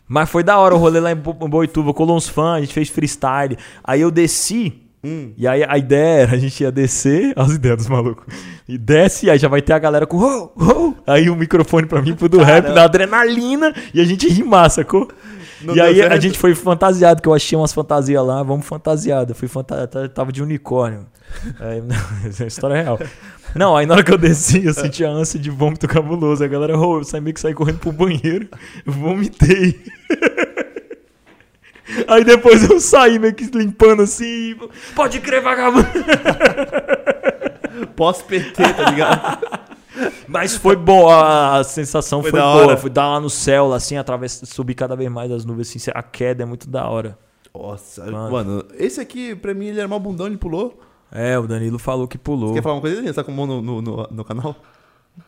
[0.08, 2.74] Mas foi da hora o rolê lá em Bo- Boituva, colou uns fãs, a gente
[2.74, 3.58] fez freestyle.
[3.84, 5.32] Aí eu desci, Hum.
[5.38, 8.26] e aí a ideia era, a gente ia descer, as ideias dos malucos.
[8.68, 12.02] E desce, aí já vai ter a galera com "Oh, oh", aí o microfone pra
[12.04, 12.76] mim pro do rap, Caramba.
[12.76, 15.08] na adrenalina, e a gente rimar, sacou?
[15.62, 16.22] Não e aí a certo?
[16.22, 19.32] gente foi fantasiado, que eu achei umas fantasias lá, vamos fantasiado.
[19.32, 21.06] Eu fui fantasiado, tava de unicórnio.
[21.60, 21.96] Aí, não,
[22.26, 23.00] é uma história real.
[23.56, 26.44] Não, aí na hora que eu desci, eu senti a ânsia de vômito cabuloso.
[26.44, 28.48] A galera, oh, eu saí meio que saí correndo pro banheiro,
[28.86, 29.80] vomitei.
[32.08, 34.56] Aí depois eu saí meio que limpando assim.
[34.96, 35.88] Pode crer, vagabundo.
[37.96, 39.40] Pós-PT, tá ligado?
[40.28, 42.66] Mas foi bom, a, sensação Foi foi, da boa.
[42.68, 42.78] hora.
[42.78, 46.04] Fui dar lá no céu, assim, através, subir cada vez mais as nuvens, assim, a
[46.04, 47.18] queda é muito da hora.
[47.54, 48.32] Nossa, Mano.
[48.32, 48.66] mano.
[48.78, 50.80] esse aqui, pra mim, ele era mal bundão, ele pulou.
[51.12, 52.50] É, o Danilo falou que pulou.
[52.50, 53.02] Você quer falar uma coisa?
[53.02, 54.56] Você tá com a mão no, no, no- no canal?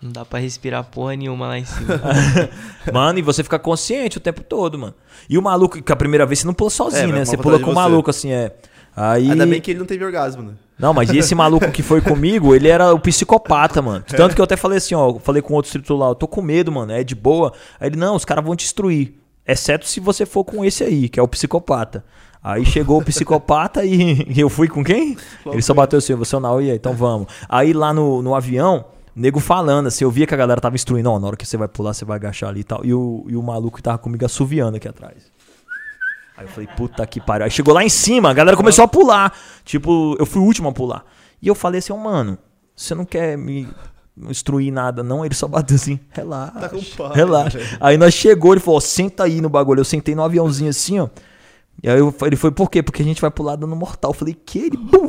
[0.02, 2.00] Não dá pra respirar porra nenhuma lá em cima.
[2.94, 4.94] Mano, e você fica consciente o tempo todo, mano.
[5.30, 7.26] E o maluco, que a primeira vez você não pula sozinho, É, né?
[7.26, 8.56] Você pula com o maluco, assim, é.
[8.96, 9.30] Aí.
[9.32, 10.54] Ainda bem que ele não teve orgasmo, né?
[10.82, 14.04] Não, mas esse maluco que foi comigo, ele era o psicopata, mano.
[14.08, 16.42] Tanto que eu até falei assim, ó, falei com outro instrutor lá, eu tô com
[16.42, 17.54] medo, mano, é de boa.
[17.80, 19.14] Aí ele, não, os caras vão te destruir.
[19.48, 22.04] Exceto se você for com esse aí, que é o psicopata.
[22.44, 25.16] Aí chegou o psicopata e, e eu fui com quem?
[25.46, 27.28] Ele só bateu assim, você é o Naui, então vamos.
[27.48, 28.86] Aí lá no, no avião,
[29.16, 31.58] nego falando, assim, eu via que a galera tava instruindo, ó, na hora que você
[31.58, 32.84] vai pular, você vai agachar ali e tal.
[32.84, 35.32] E o, e o maluco que tava comigo assoviando aqui atrás.
[36.42, 37.46] Aí eu falei, puta que pariu.
[37.46, 39.32] Aí chegou lá em cima, a galera começou a pular.
[39.64, 41.06] Tipo, eu fui o último a pular.
[41.40, 42.36] E eu falei assim, mano,
[42.76, 43.68] você não quer me
[44.18, 45.24] instruir nada, não?
[45.24, 46.60] Ele só bateu assim, relaxa.
[46.60, 47.60] Tá com relaxa.
[47.60, 47.78] velho.
[47.80, 49.82] Aí nós chegou, ele falou, ó, senta aí no bagulho.
[49.82, 51.10] Eu sentei no aviãozinho assim, ó.
[51.84, 52.84] E aí eu, ele foi, por quê?
[52.84, 54.12] Porque a gente vai pular dando mortal.
[54.12, 54.60] Eu falei, que?
[54.60, 55.08] Ele, bum!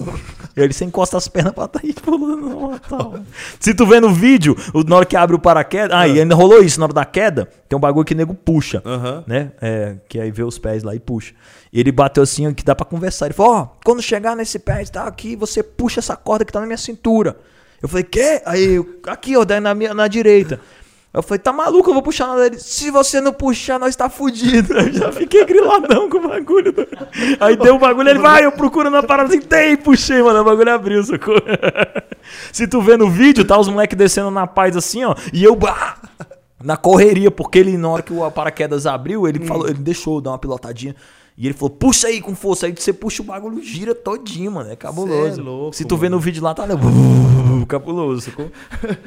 [0.57, 3.15] E aí ele você encosta as pernas pra trás pulando no mortal.
[3.61, 5.94] Se tu vê no vídeo, o- na hora que abre o paraquedas.
[5.94, 8.32] Ah, e ainda rolou isso, na hora da queda, tem um bagulho que o nego
[8.35, 8.82] puxa.
[8.86, 9.23] Aham.
[9.27, 9.53] Né?
[9.61, 11.35] É, que aí vê os pés lá e puxa.
[11.70, 13.27] E ele bateu assim, que dá pra conversar.
[13.27, 16.61] Ele falou: Ó, quando chegar nesse pé, tá aqui, você puxa essa corda que tá
[16.61, 17.36] na minha cintura.
[17.82, 18.40] Eu falei: Quê?
[18.47, 20.59] Aí, eu, aqui, ó, daí na, minha, na direita.
[21.15, 22.59] Eu falei, tá maluco, eu vou puxar nada dele.
[22.59, 24.73] Se você não puxar, nós tá fudido.
[24.81, 26.75] Eu já fiquei griladão com o bagulho.
[27.39, 30.45] Aí deu o bagulho, ele vai, eu procuro na parada assim, tem, puxei, mano, o
[30.45, 31.35] bagulho abriu, sacou?
[32.51, 35.55] Se tu vê no vídeo, tá os moleques descendo na paz assim, ó, e eu,
[35.55, 35.99] bah,
[36.63, 40.21] na correria, porque ele, na hora que o paraquedas abriu, ele falou, ele deixou eu
[40.21, 40.97] dar uma pilotadinha.
[41.37, 42.67] E ele falou, puxa aí com força.
[42.67, 44.71] Aí você puxa o bagulho, gira todinho, mano.
[44.71, 45.41] É cabuloso.
[45.41, 46.75] É louco, Se tu vê no vídeo lá, tá né?
[47.67, 48.51] cabuloso, sacou?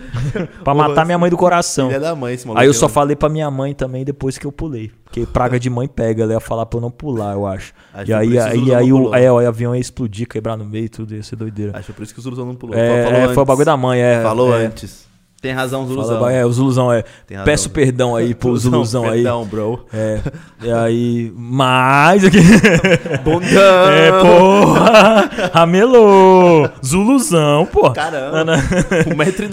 [0.63, 1.87] pra matar minha mãe do coração.
[1.87, 2.61] Filha da mãe, esse maluco.
[2.61, 4.91] Aí eu só falei pra minha mãe também depois que eu pulei.
[5.03, 7.73] Porque praga de mãe pega, ela ia falar pra eu não pular, eu acho.
[7.93, 10.89] Acho e aí, aí, aí, o, ó, o avião ia explodir, quebrar no meio e
[10.89, 11.77] tudo, ia ser doideira.
[11.77, 12.75] Acho que por isso que o Zuluzão não pulou.
[12.75, 14.21] É, Falou é, foi o bagulho da mãe, é.
[14.21, 14.65] Falou é.
[14.65, 15.05] antes.
[15.45, 16.27] Tem razão, Fala, Zuluzão.
[16.27, 17.03] é, o Zuluzão é.
[17.29, 17.73] Razão, Peço né?
[17.75, 19.21] perdão aí pro Zuluzão aí.
[19.21, 19.85] Perdão, bro.
[19.93, 20.19] É.
[20.63, 21.31] E aí.
[21.37, 22.39] Mas aqui.
[23.23, 23.91] Bundão.
[23.91, 25.29] É, porra!
[25.53, 26.67] Ramelô!
[26.83, 27.91] Zuluzão, pô.
[27.91, 28.57] Caramba.
[28.57, 29.51] 1,90m,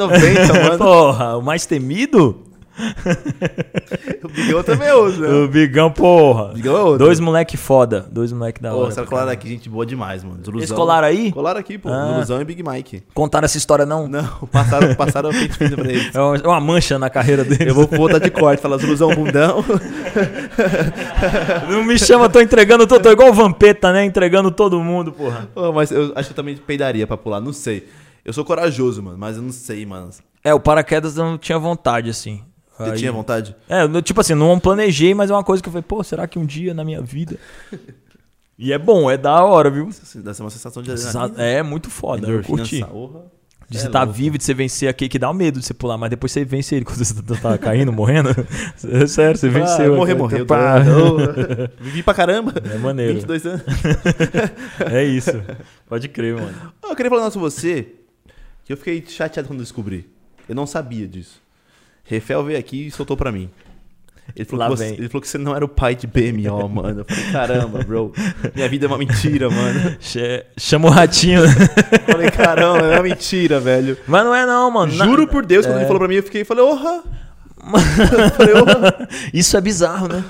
[0.64, 0.78] mano.
[0.78, 2.38] Porra, o mais temido?
[4.22, 5.28] O Bigão também é outro, né?
[5.28, 6.54] O Bigão, porra.
[6.54, 7.04] Bigão é outro.
[7.04, 8.06] Dois moleque foda.
[8.10, 8.88] Dois moleque da Pô, hora.
[8.88, 9.38] essa pra colaram caralho.
[9.38, 10.38] aqui, gente boa demais, mano.
[10.44, 10.60] Zuluzão.
[10.60, 11.32] Eles colaram aí?
[11.32, 11.88] Colaram aqui, pô.
[11.88, 12.12] Ah.
[12.12, 13.02] Zuluzão e Big Mike.
[13.14, 14.08] Contaram essa história, não?
[14.08, 16.14] Não, passaram, passaram o pente fino pra eles.
[16.14, 17.66] É uma, é uma mancha na carreira deles.
[17.66, 19.64] Eu vou botar de corte, falar Zuluzão bundão.
[21.68, 24.04] Não me chama, tô entregando, tô, tô igual o Vampeta, né?
[24.04, 25.48] Entregando todo mundo, porra.
[25.54, 27.88] Ô, mas eu acho que eu também peidaria pra pular, não sei.
[28.24, 30.10] Eu sou corajoso, mano, mas eu não sei, mano.
[30.44, 32.42] É, o paraquedas eu não tinha vontade, assim.
[32.78, 33.54] Você Aí- tinha vontade?
[33.68, 36.26] É, eu, tipo assim, não planejei, mas é uma coisa que eu falei, pô, será
[36.26, 37.36] que um dia na minha vida.
[38.58, 39.88] E é bom, é da hora, viu?
[40.16, 41.42] Deve ser uma sensação de adrenalina.
[41.42, 42.78] É muito foda, eu endorfina, curti.
[42.80, 43.20] saúra.
[43.68, 44.12] De É você estar louco.
[44.12, 46.44] vivo, de você vencer aqui, que dá um medo de você pular, mas depois você
[46.44, 48.28] vence ele quando você tá, tá caindo, morrendo.
[48.90, 49.94] É sério, você venceu.
[49.94, 50.44] Ah, morrer, morreu.
[50.44, 50.76] pá.
[51.80, 52.52] Vivi pra caramba.
[52.70, 53.14] É maneiro.
[53.14, 53.62] 22 anos.
[54.92, 55.30] É isso.
[55.88, 56.54] Pode crer, mano.
[56.82, 57.88] Ah, Eu queria falar um negócio com você
[58.64, 60.06] que eu fiquei chateado quando eu descobri.
[60.48, 61.40] Eu não sabia disso.
[62.12, 63.48] Refel veio aqui e soltou pra mim.
[64.36, 64.94] Ele falou, Lá que você, vem.
[64.98, 67.00] ele falou que você não era o pai de BMO, mano.
[67.00, 68.12] Eu falei, caramba, bro.
[68.54, 69.96] Minha vida é uma mentira, mano.
[70.56, 71.42] Chama o ratinho.
[71.44, 71.50] Eu
[72.12, 73.96] falei, caramba, é uma mentira, velho.
[74.06, 74.92] mas não é não, mano.
[74.92, 75.78] Juro por Deus, quando É.
[75.80, 77.02] ele falou pra mim, eu fiquei, falei, orra.
[77.62, 79.08] Eu falei, orra.
[79.34, 80.24] Isso é bizarro, né?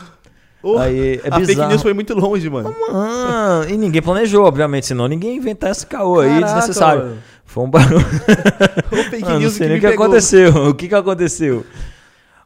[0.63, 0.85] orra.
[0.85, 1.69] Aí, é a fake bizarro.
[1.71, 2.75] news foi muito longe, mano.
[2.91, 7.03] Ah, e ninguém planejou, obviamente, senão ninguém ia inventar esse caô aí Caraca, desnecessário.
[7.05, 7.19] mano.
[7.53, 7.99] Foi um barulho.
[8.91, 10.05] O fake Ah, não sei que nem o que pegou.
[10.07, 10.69] aconteceu.
[10.69, 11.67] O que que aconteceu?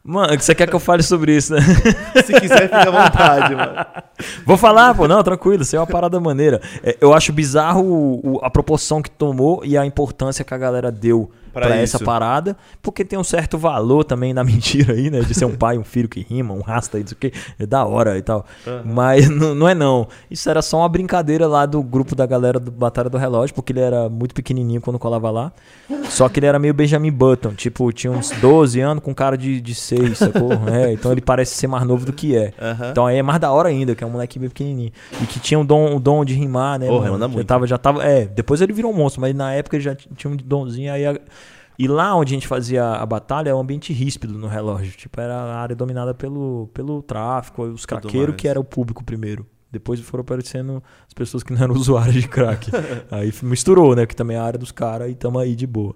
[0.03, 1.61] Mano, você quer que eu fale sobre isso, né?
[2.25, 3.87] Se quiser, fica à vontade, mano.
[4.45, 6.61] Vou falar, pô, não, tranquilo, isso é uma parada maneira.
[6.83, 11.31] É, eu acho bizarro a proporção que tomou e a importância que a galera deu
[11.57, 12.05] Pra pra, essa isso.
[12.05, 15.21] parada, porque tem um certo valor também na mentira aí, né?
[15.21, 17.33] De ser um pai, um filho que rima, um rasta e não sei o que,
[17.59, 18.45] é da hora e tal.
[18.85, 20.07] Mas não, é não.
[20.31, 23.73] Isso era só uma brincadeira lá do grupo da galera do Batalha do Relógio, porque
[23.73, 25.53] ele era muito pequenininho quando colava lá.
[26.11, 29.61] Só que ele era meio Benjamin Button, tipo, tinha uns 12 anos com cara de,
[29.61, 30.53] de 6, sacou?
[30.69, 32.53] É, então ele parece ser mais novo do que é.
[32.61, 32.91] Aham.
[32.91, 34.93] Então aí é mais da hora ainda, que é um moleque bem pequenininho.
[35.23, 36.87] E que tinha o dom, o dom de rimar, né?
[36.87, 37.13] Porra, mano?
[37.19, 37.47] manda já muito.
[37.47, 40.33] tava, já tava, é, depois ele virou um monstro, mas na época ele já tinha
[40.33, 41.07] um donzinho aí.
[41.07, 41.19] a-
[41.79, 44.93] e lá onde a gente fazia a batalha é um ambiente ríspido no relógio.
[44.93, 49.47] Tipo, era a área dominada pelo, pelo tráfico, os craqueiros, que era o público primeiro.
[49.71, 52.71] Depois foram aparecendo as pessoas que não eram usuários de crack.
[53.11, 54.07] aí misturou, né?
[54.07, 55.95] Que também é a área dos caras e tamo aí de boa.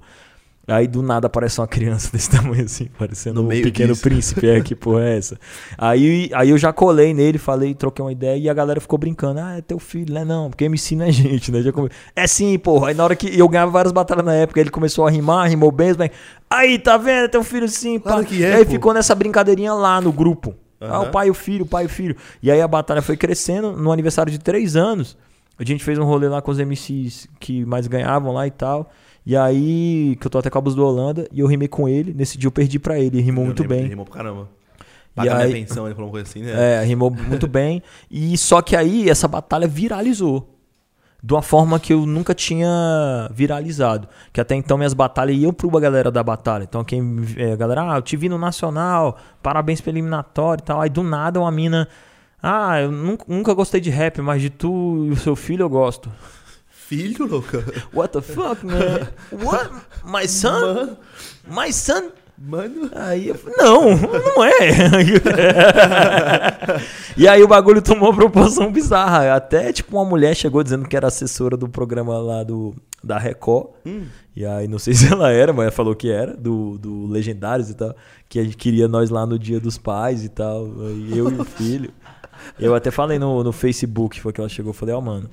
[0.67, 4.03] Aí do nada aparece uma criança desse tamanho assim, parecendo um pequeno disso.
[4.03, 4.49] príncipe.
[4.49, 5.39] É, que porra é essa?
[5.77, 9.41] Aí, aí eu já colei nele, falei, troquei uma ideia e a galera ficou brincando.
[9.41, 10.25] Ah, é teu filho, né?
[10.25, 11.63] Não, porque MC não é gente, né?
[11.63, 11.89] Já come...
[12.15, 12.89] É sim, porra.
[12.89, 15.73] Aí na hora que eu ganhava várias batalhas na época, ele começou a rimar, rimou
[15.73, 16.11] bem, mas.
[16.49, 17.25] Aí, tá vendo?
[17.25, 18.11] É teu filho sim, pá.
[18.11, 18.71] Claro que é, e aí pô.
[18.73, 20.55] ficou nessa brincadeirinha lá no grupo.
[20.81, 21.09] Ah, Aham.
[21.09, 22.17] o pai e o filho, o pai e o filho.
[22.43, 23.73] E aí a batalha foi crescendo.
[23.73, 25.17] No aniversário de três anos,
[25.59, 28.91] a gente fez um rolê lá com os MCs que mais ganhavam lá e tal.
[29.31, 31.89] E aí, que eu tô até com a blusa do Holanda, e eu rimei com
[31.89, 32.13] ele.
[32.13, 33.85] Nesse dia eu perdi pra ele, ele rimou Eu muito lembro, bem.
[33.85, 34.49] Ele rimou pra caramba.
[35.13, 36.81] E Paga aí- minha pensão, ele falou uma coisa assim, né?
[36.81, 37.81] É, rimou muito bem.
[38.11, 40.57] E só que aí essa batalha viralizou.
[41.23, 44.09] de uma forma que eu nunca tinha viralizado.
[44.33, 46.65] Que até então minhas batalhas iam pro galera da batalha.
[46.65, 47.01] Então quem
[47.37, 50.81] é, a galera, ah, eu te vi no Nacional, parabéns pelo eliminatório e tal.
[50.81, 51.87] Aí do nada uma mina,
[52.43, 55.69] ah, eu nunca, nunca gostei de rap, mas de tu e o seu filho eu
[55.69, 56.11] gosto.
[56.91, 57.65] Filho, louca?
[57.95, 59.07] What the fuck, man?
[59.31, 59.71] What?
[60.05, 60.97] My son?
[61.49, 62.11] My son?
[62.37, 62.91] Mano.
[62.93, 64.59] Aí eu falei, não, não é.
[67.17, 69.37] e aí o bagulho tomou proporção bizarra.
[69.37, 73.69] Até, tipo, uma mulher chegou dizendo que era assessora do programa lá do, da Record.
[73.87, 74.07] Hum.
[74.35, 77.71] E aí, não sei se ela era, mas ela falou que era, do, do Legendários
[77.71, 77.95] e tal.
[78.29, 80.67] Que a gente queria nós lá no dia dos pais e tal.
[81.09, 81.93] Eu e o filho.
[82.59, 85.31] Eu até falei no, no Facebook, foi que ela chegou, eu falei, ó, oh, mano,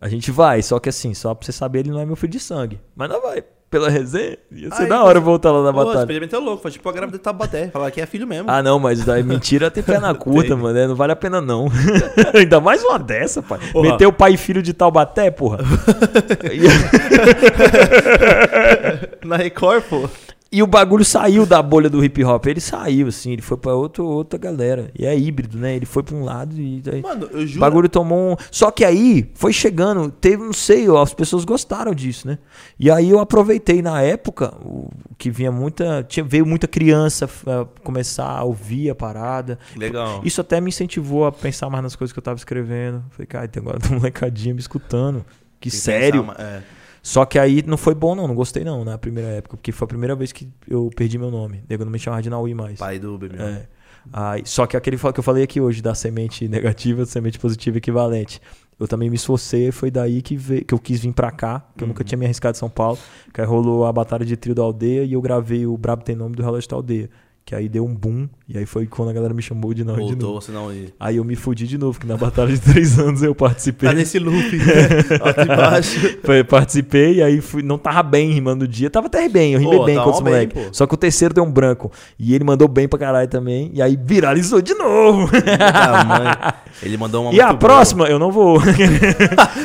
[0.00, 2.32] a gente vai, só que assim, só pra você saber, ele não é meu filho
[2.32, 2.78] de sangue.
[2.94, 4.38] Mas não vai pela resenha.
[4.52, 6.02] Ia ser Aí, da hora voltar lá na Pô, batalha.
[6.02, 6.62] experimento é louco.
[6.62, 7.68] Foi tipo a grávida de Tabaté.
[7.68, 8.48] Falar que é filho mesmo.
[8.48, 10.56] Ah, não, mas daí mentira tem pé na curta, Tem.
[10.56, 10.72] mano.
[10.72, 10.86] né?
[10.86, 11.66] Não vale a pena, não.
[12.32, 13.58] Ainda mais uma dessa, pai.
[13.72, 13.90] Porra.
[13.90, 15.58] Meter o pai e filho de Taubaté, porra.
[19.24, 20.08] Na Record, pô.
[20.50, 22.46] E o bagulho saiu da bolha do hip hop.
[22.46, 24.90] Ele saiu, assim, ele foi pra outro, outra galera.
[24.96, 25.74] E é híbrido, né?
[25.74, 26.80] Ele foi pra um lado e.
[26.90, 27.60] Aí, Mano, eu o juro.
[27.60, 28.36] bagulho tomou um.
[28.50, 32.38] Só que aí foi chegando, teve, não sei, ó, as pessoas gostaram disso, né?
[32.78, 36.04] E aí eu aproveitei na época o que vinha muita.
[36.08, 37.44] Tinha, veio muita criança f-
[37.82, 39.58] começar a ouvir a parada.
[39.76, 40.20] Legal.
[40.24, 43.02] Isso até me incentivou a pensar mais nas coisas que eu tava escrevendo.
[43.10, 45.24] Falei, cara, tem agora uma molecadinha me escutando.
[45.58, 46.22] Que Tem que sério.
[46.22, 46.62] pensar, é.
[47.06, 48.26] Só que aí não foi bom, não.
[48.26, 49.56] Não gostei, não, na primeira época.
[49.56, 51.62] Porque foi a primeira vez que eu perdi meu nome.
[51.68, 52.80] Nego não me chamava de Naui mais.
[52.80, 53.36] Pai do bebê.
[53.40, 53.68] É.
[54.12, 58.40] Aí, só que aquele que eu falei aqui hoje, da semente negativa, semente positiva equivalente.
[58.78, 61.84] Eu também me esforcei, foi daí que, veio, que eu quis vir pra cá, que
[61.84, 62.98] eu nunca tinha me arriscado em São Paulo.
[63.32, 66.16] Que aí rolou a batalha de trio da aldeia e eu gravei o Brabo Tem
[66.16, 67.08] Nome do Relógio da Aldeia.
[67.48, 69.98] Que aí deu um boom, e aí foi quando a galera me chamou de Naui
[69.98, 70.20] de novo.
[70.20, 70.72] Voltou, senão.
[70.72, 73.88] e- Aí eu me fudi de novo, que na batalha de três anos eu participei.
[73.88, 75.18] Tá nesse loop, né?
[75.20, 76.18] Alto e baixo.
[76.26, 78.90] Foi, participei e aí fui, não tava bem rimando o dia.
[78.90, 80.60] Tava até bem, eu rimei Pô, bem tava com os moleques.
[80.72, 81.92] Só que o terceiro deu um branco.
[82.18, 83.70] E ele mandou bem pra caralho também.
[83.72, 85.30] E aí viralizou de novo.
[85.60, 86.52] Ah.
[86.82, 88.58] Ele mandou uma e a muito próxima, eu não vou.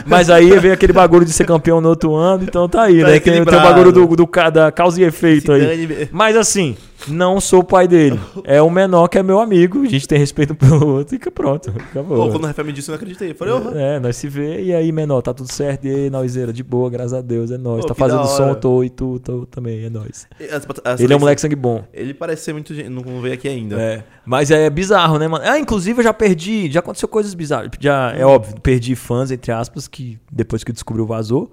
[0.05, 3.07] Mas aí veio aquele bagulho de ser campeão no outro ano, então tá aí, Tá
[3.07, 3.19] né?
[3.19, 5.57] Tem, tem o bagulho do, do, da causa e efeito boa.
[5.57, 5.87] aí.
[5.87, 6.75] Dane- Mas assim,
[7.07, 8.19] não sou o pai dele.
[8.43, 9.81] É o menor que é meu amigo.
[9.83, 11.69] A gente tem respeito um pelo outro e fica pronto.
[11.69, 12.17] Acabou.
[12.25, 13.31] Pô, quando o Rafael me disse, eu não acreditei.
[13.31, 15.85] Eu falei, ô, É, nós se vê e aí, menor, tá tudo certo.
[15.85, 17.81] E aí, Nauzeira, de boa, graças a Deus, é nóis.
[17.81, 20.27] Pô, tá que fazendo som, tô e tu, tô também, é nóis.
[20.51, 21.83] as- as- Ele é um moleque sangue bom.
[21.93, 22.73] Ele parece ser muito.
[22.73, 23.79] Não não veio aqui ainda.
[23.81, 25.43] É, mas é bizarro, né, mano?
[25.47, 27.71] Ah, inclusive eu já perdi, já aconteceu coisas bizarras.
[27.79, 31.51] Já, é óbvio, perdi fãs, entre aspas, que depois que descobriu vazou.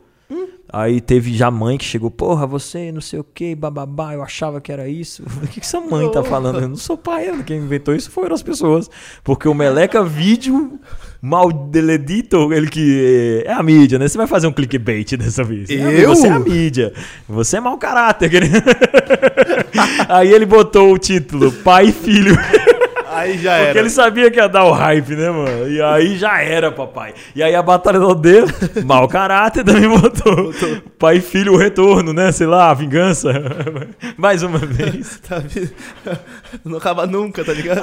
[0.71, 4.61] Aí teve já mãe que chegou, porra, você não sei o que, bababá, eu achava
[4.61, 5.23] que era isso.
[5.43, 6.61] O que, que essa mãe tá falando?
[6.61, 8.91] Eu não sou pai, quem inventou isso foram as pessoas.
[9.25, 10.79] Porque o Meleca Vídeo
[11.21, 14.07] mal deledito, ele que é a mídia, né?
[14.07, 15.69] Você vai fazer um clickbait dessa vez.
[15.71, 16.09] Eu?
[16.11, 16.93] Você é a mídia.
[17.29, 18.31] Você é mau caráter.
[20.09, 22.37] Aí ele botou o título, pai e filho.
[23.19, 23.79] Aí já Porque era.
[23.81, 25.69] ele sabia que ia dar o hype, né, mano?
[25.69, 27.15] E aí já era, papai.
[27.35, 28.45] E aí a batalha do aldeia,
[28.85, 30.53] mau caráter também botou.
[30.99, 32.31] Pai e filho, o retorno, né?
[32.33, 33.31] Sei lá, a vingança.
[34.17, 35.21] Mais uma vez.
[35.29, 35.43] Tá
[36.65, 37.83] Não acaba nunca, tá ligado?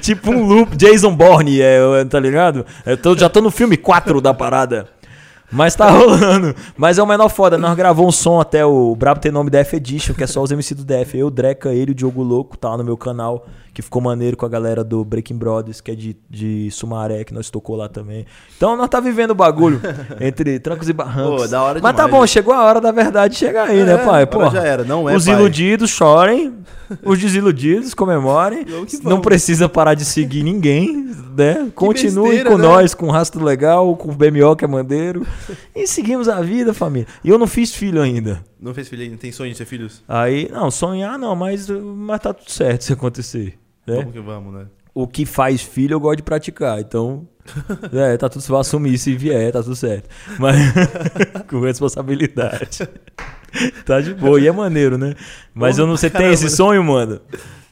[0.00, 1.78] tipo um loop, Jason Bourne, é,
[2.08, 2.64] tá ligado?
[2.84, 4.88] Eu tô- já tô no filme 4 da parada.
[5.50, 6.54] Mas tá rolando.
[6.76, 7.56] Mas é o menor foda.
[7.56, 10.50] Nós gravou um som até o Brabo tem nome Def Edition, que é só os
[10.50, 11.14] MC do Def.
[11.14, 13.46] Eu, Dreca, ele o Diogo Louco, tá lá no meu canal.
[13.76, 17.34] Que ficou maneiro com a galera do Breaking Brothers, que é de, de Sumaré, que
[17.34, 18.24] nós tocou lá também.
[18.56, 19.82] Então nós tá vivendo o bagulho
[20.18, 21.42] entre trancos e barrancos.
[21.42, 22.22] Pô, da hora Mas tá demais.
[22.22, 24.22] bom, chegou a hora da verdade chegar aí, né, É, pai?
[24.22, 25.34] agora Pô, já era, não é, Os pai.
[25.34, 26.54] iludidos chorem,
[27.04, 28.64] os desiludidos comemorem.
[29.04, 31.70] Não precisa parar de seguir ninguém, né?
[31.74, 32.62] Continue besteira, com né?
[32.66, 35.26] nós, com o Rastro Legal, com o BMO que é mandeiro.
[35.74, 37.06] E seguimos a vida, família.
[37.22, 38.42] E eu não fiz filho ainda.
[38.58, 39.18] Não fez filho ainda?
[39.18, 40.02] Tem sonho de ter filhos?
[40.08, 43.58] Aí, não, sonhar não, mas, mas tá tudo certo se acontecer.
[43.86, 43.96] Né?
[43.96, 44.66] Vamos que vamos, né?
[44.94, 47.26] O que faz filho eu gosto de praticar, então.
[47.92, 50.08] É, tá tudo se vai assumir se vier, tá tudo certo.
[50.38, 50.56] Mas
[51.48, 52.88] com responsabilidade.
[53.84, 55.14] Tá de boa, e é maneiro, né?
[55.54, 56.50] Mas Porra, eu não sei, tem esse né?
[56.50, 57.20] sonho, mano?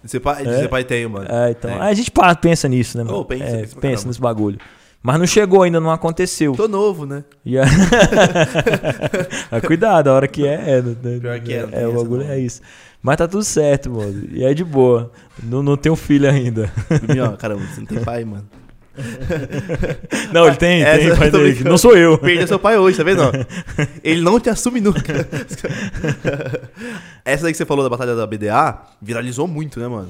[0.05, 0.69] Ser pai, É?
[0.69, 1.27] pai tenho, mano.
[1.29, 1.71] É, então.
[1.71, 1.81] Tem.
[1.81, 3.19] A gente pensa nisso, né, mano?
[3.19, 4.07] Oh, pensa, É, pensa caramba.
[4.07, 4.59] nesse bagulho.
[5.03, 6.53] Mas não chegou ainda, não aconteceu.
[6.53, 7.25] Tô novo, né?
[9.51, 11.19] Mas cuidado, a hora que é, é, né?
[11.21, 12.63] Pior que é, não tem é, o bagulho é isso.
[13.05, 14.29] Mas tá tudo certo, mano.
[14.33, 15.13] E é de boa.
[15.43, 16.73] Não, não tenho filho ainda.
[17.39, 18.49] Caramba, você não tem pai, mano.
[20.33, 21.45] Não, ele tem, Essa tem pai dele.
[21.45, 21.69] brincando.
[21.69, 22.17] Não sou eu.
[22.17, 23.21] Perdeu seu pai hoje, tá vendo?
[24.03, 25.29] Ele não te assume nunca.
[27.27, 30.09] Essa daí que você falou da batalha da BDA viralizou muito, né, mano?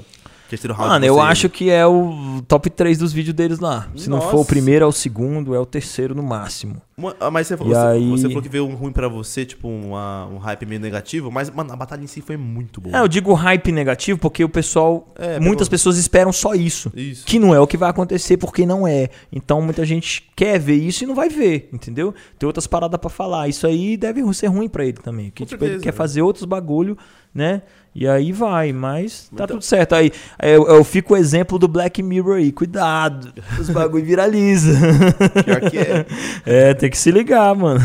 [0.86, 3.88] Mano, eu acho que é o top 3 dos vídeos deles lá.
[3.96, 4.48] Se não for o Nossa.
[4.48, 6.80] primeiro, é o segundo, é o terceiro no máximo.
[7.18, 9.66] Ah, Mas você, falou- você, aí- você falou que veio um ruim pra você, tipo,
[9.68, 12.96] uma- um hype meio negativo, mas, mano, a batalha em si foi muito boa.
[12.96, 15.12] É, eu digo hype negativo porque o pessoal.
[15.18, 16.92] É, muitas pegou- pessoas esperam só isso.
[16.94, 17.26] Isso.
[17.26, 19.08] Que não é o que vai acontecer porque não é.
[19.32, 22.14] Então muita gente quer ver isso e não vai ver, entendeu?
[22.38, 23.48] Tem outras paradas pra falar.
[23.48, 25.30] Isso aí deve ser ruim pra ele também.
[25.30, 26.96] Porque tipo, ele quer fazer outros bagulho,
[27.34, 27.62] né?
[27.96, 29.94] E aí vai, mas tá Então- tudo certo.
[29.94, 30.10] Aí
[30.42, 32.50] eu, eu fico o exemplo do Black Mirror aí.
[32.50, 34.76] Cuidado, os bagulho viraliza.
[35.44, 36.04] Pior que é.
[36.70, 37.80] é, tem que se ligar, mano.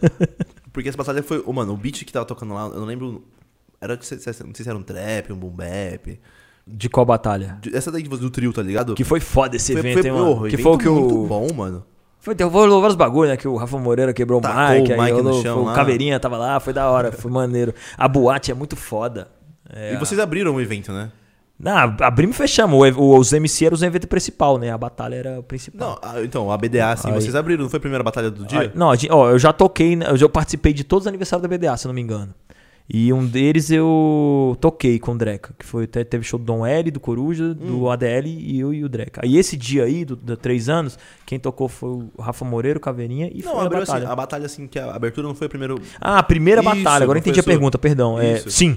[0.72, 1.42] Porque essa batalha foi.
[1.46, 3.24] oh, mano, o beat que tava tocando lá, eu não lembro.
[3.80, 6.18] Era, não sei se era um trap, um boom bap.
[6.66, 7.58] De qual batalha?
[7.60, 8.94] De- Essa daí do trio, tá ligado?
[8.94, 10.26] Que foi foda esse foi, evento, foi, hein, mano?
[10.26, 11.26] porra, que foi o que muito o.
[11.26, 11.84] bom, mano.
[12.20, 13.36] Foi, derrubou vários bagulho, né?
[13.36, 15.74] Que o Rafa Moreira quebrou Tacou o mic, o mic no rolou- chão foi- o
[15.74, 17.74] Caveirinha tava lá, foi da hora, foi maneiro.
[17.96, 19.28] A boate é muito foda.
[19.72, 21.10] É, E vocês abriram o evento, né?
[21.62, 22.74] Não, abrimos e fechamos.
[22.96, 24.70] O o- os MC eram os eventos principal, né?
[24.70, 25.90] A batalha era o principal.
[25.90, 28.46] Não, ah, então, a BDA, assim, Aí- vocês abriram, não foi a primeira batalha do
[28.46, 28.60] dia?
[28.60, 31.42] Aí- não, a gente- ó, eu já toquei, eu já participei de todos os aniversários
[31.42, 32.32] da BDA, se não me engano.
[32.92, 36.66] E um deles eu toquei com o Dreca, que foi te- teve show do Dom
[36.66, 37.90] L, do Coruja, do Hum.
[37.90, 39.20] ADL e eu e o Dreca.
[39.22, 42.80] Aí esse dia aí, do, do três anos, quem tocou foi o Rafa Moreira, o
[42.80, 44.08] Caveirinha e não, foi a abriu assim, batalha.
[44.12, 45.80] a batalha, assim, que a abertura não foi o primeiro.
[46.00, 48.18] Ah, a primeira Isso, batalha, agora entendi a pergunta, perdão.
[48.18, 48.50] É, Isso.
[48.50, 48.76] sim.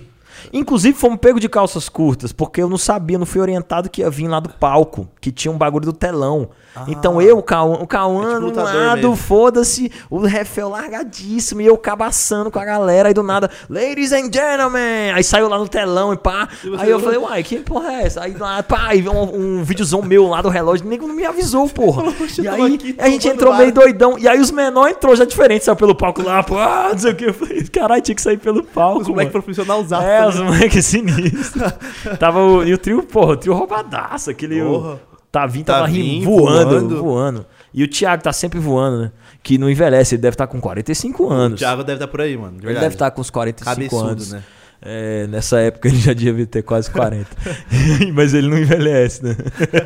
[0.52, 4.10] Inclusive, fomos pego de calças curtas, porque eu não sabia, não fui orientado que ia
[4.10, 6.50] vir lá do palco, que tinha um bagulho do telão.
[6.76, 6.86] Ah.
[6.88, 11.78] Então eu, o Cauã, o Cauã É tipo lado, foda-se, o refel largadíssimo, e eu
[11.78, 16.14] cabaçando com a galera, aí do nada, ladies and gentlemen, aí saiu lá no telão
[16.14, 16.48] e pá.
[16.64, 18.24] E Aí eu falei, uai, que porra é essa?
[18.24, 21.70] Aí lá, pá, aí um, um videozão meu lá do relógio, nem não me avisou,
[21.70, 22.12] porra.
[22.42, 25.66] E aí aqui a gente entrou meio doidão, e aí os menores entrou já diferente,
[25.66, 27.26] saiu pelo palco lá, pô, ah, não sei o que.
[27.26, 29.02] Eu falei, caralho, tinha que sair pelo palco.
[29.02, 29.44] Os moleques mano.
[29.44, 30.06] profissional usados.
[30.24, 31.74] É, os moleques sinistros.
[32.20, 34.62] tava o, e o trio, porra, o trio roubadaço, aquele.
[34.62, 34.94] Porra.
[34.94, 37.04] O, Tavinho tava rindo, voando, voando.
[37.04, 39.12] voando, E o Thiago tá sempre voando, né?
[39.42, 41.60] Que não envelhece, ele deve estar com 45 O anos.
[41.60, 42.58] Thiago deve estar por aí, mano.
[42.62, 44.32] ele deve estar com uns 45 Cabeçudo, anos.
[44.32, 44.44] né?
[44.86, 47.26] É, nessa época ele já devia ter quase 40.
[48.14, 49.36] Mas ele não envelhece, né?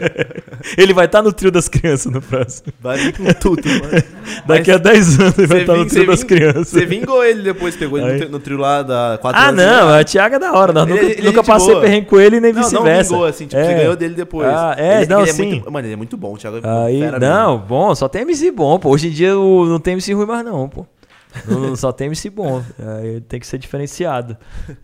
[0.76, 2.74] ele vai estar no trio das crianças no próximo.
[2.82, 4.04] Vai vir com tudo, mano.
[4.48, 6.68] Daqui a 10 anos ele vai estar no ving- trio você das ving- crianças.
[6.70, 10.04] Você vingou ele depois, pegou ele no, no trio lá da 4 Ah, não, a
[10.04, 10.74] Thiago é da hora.
[10.74, 11.82] Nós Ele- nunca, ele é nunca passei boa.
[11.82, 13.10] perrengue com ele nem Não, não vice-versa.
[13.12, 13.66] vingou, assim, tipo, É.
[13.66, 14.48] você ganhou dele depois.
[14.48, 15.46] Ah, é, Ele- não, ele sim.
[15.48, 17.66] muito- mano, ele é muito bom, o Thiago é Aí, não, mesmo.
[17.68, 18.90] bom, só tem MC bom, pô.
[18.90, 20.86] Hoje em dia o- não tem MC ruim mais não, pô.
[21.48, 22.64] Não, só tem MC bom.
[22.80, 24.38] Aí tem que ser diferenciado.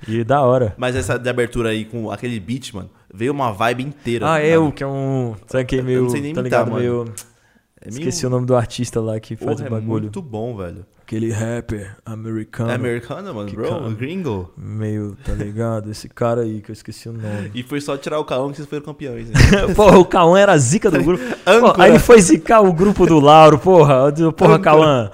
[0.08, 0.74] E da hora.
[0.78, 4.26] Mas essa de abertura aí com aquele beat, mano, veio uma vibe inteira.
[4.28, 5.36] Ah, tá eu, que é um.
[5.48, 6.02] Sabe que é Eu meio.
[6.04, 6.72] não sei nem tá imitar, ligado?
[6.74, 6.82] mano.
[7.04, 7.14] Meio.
[7.82, 9.98] É meio- Esqueci o nome do artista lá que faz Porra, o bagulho.
[9.98, 10.86] É muito bom, velho.
[11.06, 12.72] Aquele rapper americano.
[12.72, 13.90] É americano, mano, bro, cara.
[13.90, 14.54] gringo.
[14.58, 15.92] Meio, tá ligado?
[15.92, 17.52] Esse cara aí que eu esqueci o nome.
[17.54, 19.30] E foi só tirar o calão que vocês foram campeões.
[19.30, 19.36] Né?
[19.76, 21.22] porra, o Cauã era a zica do grupo.
[21.44, 23.96] Pô, aí ele foi zicar o grupo do Lauro, porra.
[24.18, 25.12] eu Porra, Âncora.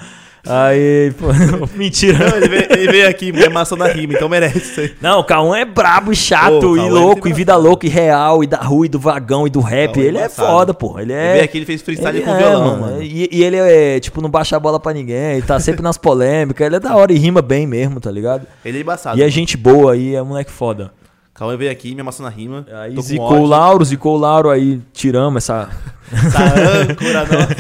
[0.48, 1.28] Aí, pô,
[1.76, 2.30] mentira.
[2.30, 4.94] Não, ele, veio, ele veio aqui, me amassou na rima, então merece isso aí.
[5.02, 7.86] Não, o Cauã é brabo e chato Ô, e Cauã é louco, e vida louca
[7.86, 9.94] e real, e da rua e do vagão e do rap.
[9.94, 10.48] Cauã é ele é embaçado.
[10.50, 11.00] foda, pô.
[11.00, 11.32] Ele Ele é.
[11.34, 13.02] veio aqui, ele fez freestyle ele com é, violão, mano.
[13.02, 15.98] E, e ele é, tipo, não baixa a bola pra ninguém, ele tá sempre nas
[15.98, 16.66] polêmicas.
[16.66, 18.46] Ele é da hora e rima bem mesmo, tá ligado?
[18.64, 19.20] Ele é embaçado.
[19.20, 20.92] E é gente boa aí, é moleque foda.
[21.40, 22.66] Cauã veio aqui, me amassou na rima.
[22.70, 25.70] Aí zicou o Lauro, zicou o Lauro, aí tiramos essa.
[26.12, 26.44] Essa
[26.82, 27.56] âncora, nossa.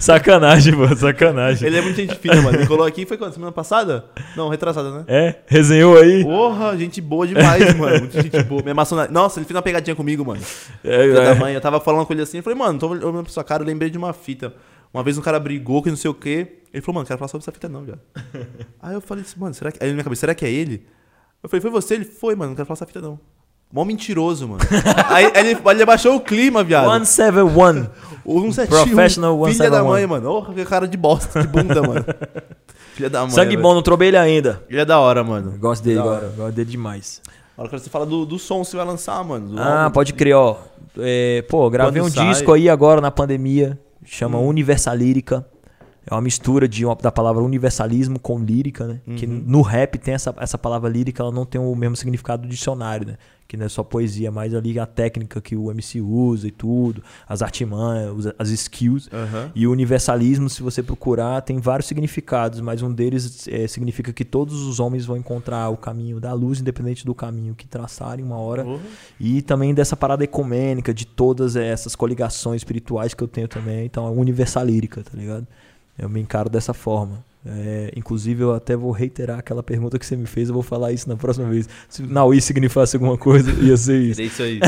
[0.02, 1.68] sacanagem, pô, sacanagem.
[1.68, 2.58] Ele é muito gente fina, mano.
[2.58, 3.32] Ele colou aqui, foi quando?
[3.32, 4.04] Semana passada?
[4.36, 5.04] Não, retrasada, né?
[5.06, 6.24] É, resenhou aí.
[6.24, 8.00] Porra, gente boa demais, mano.
[8.00, 8.60] Muita gente boa.
[8.64, 9.06] Me amassou na...
[9.06, 10.42] Nossa, ele fez uma pegadinha comigo, mano.
[10.82, 11.34] É, Filha da é.
[11.34, 13.62] mãe, eu tava falando com ele assim, eu falei, mano, tô olhando pra sua cara,
[13.62, 14.52] eu lembrei de uma fita.
[14.92, 16.58] Uma vez um cara brigou, que não sei o quê.
[16.74, 18.00] Ele falou, mano, não quero falar sobre essa fita não, viado.
[18.82, 19.78] Aí eu falei assim, mano, será que.
[19.80, 20.84] Aí na minha cabeça, será que é ele?
[21.42, 21.94] Eu falei, foi você?
[21.94, 23.18] Ele foi, mano, não quero falar essa fita não.
[23.72, 24.60] Mó mentiroso, mano.
[25.08, 26.90] aí, aí ele, ele abaixou o clima, viado.
[26.90, 27.86] 171.
[28.24, 28.68] O 171.
[28.68, 29.88] Professional Filha da 171.
[29.88, 30.30] mãe, mano.
[30.30, 32.04] Ô, que cara de bosta, de bunda, mano.
[32.92, 33.30] Filha da mãe.
[33.30, 33.62] Sangue velho.
[33.62, 34.62] bom, não trobei ele ainda.
[34.68, 35.56] Ele é da hora, mano.
[35.58, 37.22] Gosto dele agora, gosto dele demais.
[37.56, 39.58] A hora que você fala do, do som que você vai lançar, mano.
[39.58, 39.94] Ah, álbum.
[39.94, 40.58] pode crer, ó.
[40.98, 42.26] É, pô, gravei Quando um sai?
[42.26, 42.30] Hum.
[42.32, 45.46] disco aí agora na pandemia, chama Universalírica.
[46.10, 49.00] É uma mistura de uma- da palavra universalismo com lírica, né?
[49.16, 49.42] Que Uhum.
[49.46, 53.06] no rap tem essa, essa palavra lírica, ela não tem o mesmo significado do dicionário,
[53.08, 53.16] né?
[53.46, 57.02] Que não é só poesia, mas ali a técnica que o MC usa e tudo,
[57.26, 59.08] as artimanhas, as skills.
[59.10, 59.50] Aham.
[59.54, 64.22] E o universalismo, se você procurar, tem vários significados, mas um deles é, significa que
[64.24, 68.36] todos os homens vão encontrar o caminho da luz, independente do caminho que traçarem uma
[68.36, 68.64] hora.
[68.64, 68.82] Porra.
[69.18, 73.86] E também dessa parada ecumênica, de todas essas coligações espirituais que eu tenho também.
[73.86, 75.46] Então é universalírica, tá ligado?
[75.98, 77.26] Eu me encaro dessa forma.
[77.46, 80.92] É, inclusive, eu até vou reiterar aquela pergunta que você me fez, eu vou falar
[80.92, 81.68] isso na próxima vez.
[81.88, 84.20] Se Naui significasse alguma coisa, ia ser isso.
[84.20, 84.60] É isso aí.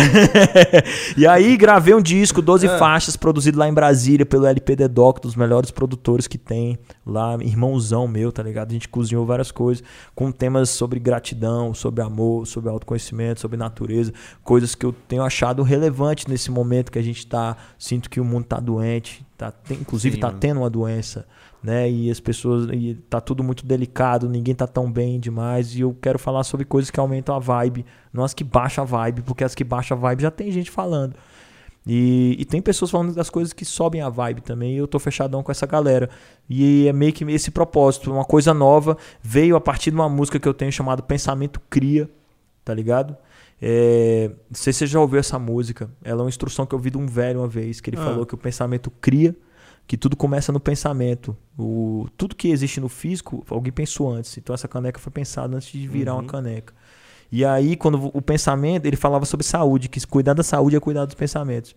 [1.17, 2.79] e aí, gravei um disco, 12 Ah.
[2.79, 8.07] faixas, produzido lá em Brasília pelo LPD Doc, dos melhores produtores que tem lá, irmãozão
[8.07, 8.71] meu, tá ligado?
[8.71, 9.83] A gente cozinhou várias coisas,
[10.15, 14.13] com temas sobre gratidão, sobre amor, sobre autoconhecimento, sobre natureza,
[14.43, 17.57] coisas que eu tenho achado relevante nesse momento que a gente tá.
[17.79, 20.39] Sinto que o mundo tá doente, tá, tem- inclusive tá mano.
[20.39, 21.27] tendo uma doença,
[21.63, 21.91] né?
[21.91, 22.69] E as pessoas.
[22.73, 25.75] E tá tudo muito delicado, ninguém tá tão bem demais.
[25.75, 28.87] E eu quero falar sobre coisas que aumentam a vibe, não as que baixam a
[28.87, 31.15] vibe, porque as que baixam a vibe já tem gente falando.
[31.87, 34.99] E, e tem pessoas falando das coisas que sobem a vibe também, e eu tô
[34.99, 36.11] fechadão com essa galera.
[36.49, 40.39] E é meio que esse propósito, uma coisa nova, veio a partir de uma música
[40.39, 42.11] que eu tenho chamado Pensamento Cria,
[42.63, 43.17] tá ligado?
[43.63, 45.91] É, não sei se você já ouviu essa música.
[46.03, 48.05] Ela é uma instrução que eu vi de um velho uma vez, que ele Ah.
[48.05, 49.37] falou que o pensamento cria,
[49.87, 51.37] que tudo começa no pensamento.
[51.59, 54.37] O, tudo que existe no físico, alguém pensou antes.
[54.39, 56.27] Então essa caneca foi pensada antes de virar uma Uhum.
[56.29, 56.73] caneca.
[57.33, 61.05] E aí, quando o pensamento, ele falava sobre saúde, que cuidar da saúde é cuidar
[61.05, 61.77] dos pensamentos.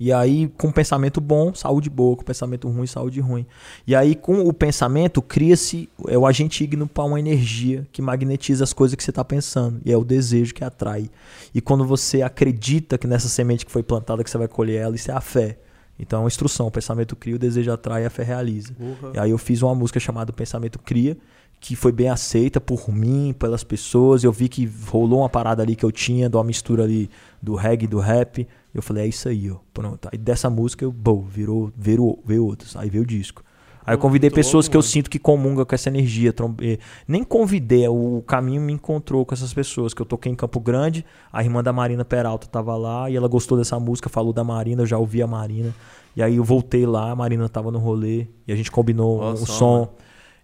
[0.00, 3.44] E aí, com pensamento bom, saúde boa, com pensamento ruim, saúde ruim.
[3.86, 8.64] E aí, com o pensamento, cria-se é o agente ígneo para uma energia que magnetiza
[8.64, 9.78] as coisas que você está pensando.
[9.84, 11.10] E é o desejo que atrai.
[11.54, 14.94] E quando você acredita que nessa semente que foi plantada, que você vai colher ela,
[14.94, 15.58] isso é a fé.
[15.98, 16.66] Então é uma instrução.
[16.66, 18.72] O pensamento cria, o desejo atrai, a fé realiza.
[18.72, 19.12] Porra.
[19.14, 21.14] E aí eu fiz uma música chamada Pensamento Cria,
[21.60, 24.24] que foi bem aceita por mim, pelas pessoas.
[24.24, 27.10] Eu vi que rolou uma parada ali que eu tinha, de uma mistura ali
[27.40, 28.48] do reggae e do rap.
[28.74, 29.56] Eu falei, é isso aí, ó.
[29.74, 30.08] Pronto.
[30.10, 32.74] Aí dessa música eu, bom, virou, veio, veio outros.
[32.76, 33.44] Aí veio o disco.
[33.84, 36.34] Aí eu convidei pessoas que eu sinto que comungam com essa energia.
[36.62, 36.78] eh,
[37.08, 39.92] Nem convidei, o caminho me encontrou com essas pessoas.
[39.92, 43.28] Que eu toquei em Campo Grande, a irmã da Marina Peralta tava lá e ela
[43.28, 45.74] gostou dessa música, falou da Marina, eu já ouvi a Marina.
[46.16, 49.36] E aí eu voltei lá, a Marina tava no rolê e a gente combinou o
[49.38, 49.88] só, som.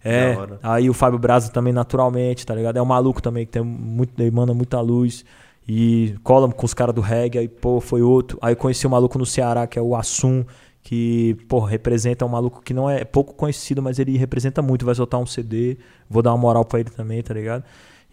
[0.06, 2.76] É, aí o Fábio Braza também naturalmente, tá ligado?
[2.76, 5.24] É um maluco também que tem muito, emana muita luz.
[5.68, 8.38] E cola com os caras do reggae, aí, pô, foi outro.
[8.40, 10.44] Aí conheci um maluco no Ceará, que é o Assum,
[10.80, 14.86] que, pô, representa um maluco que não é pouco conhecido, mas ele representa muito.
[14.86, 15.76] Vai soltar um CD,
[16.08, 17.64] vou dar uma moral pra ele também, tá ligado?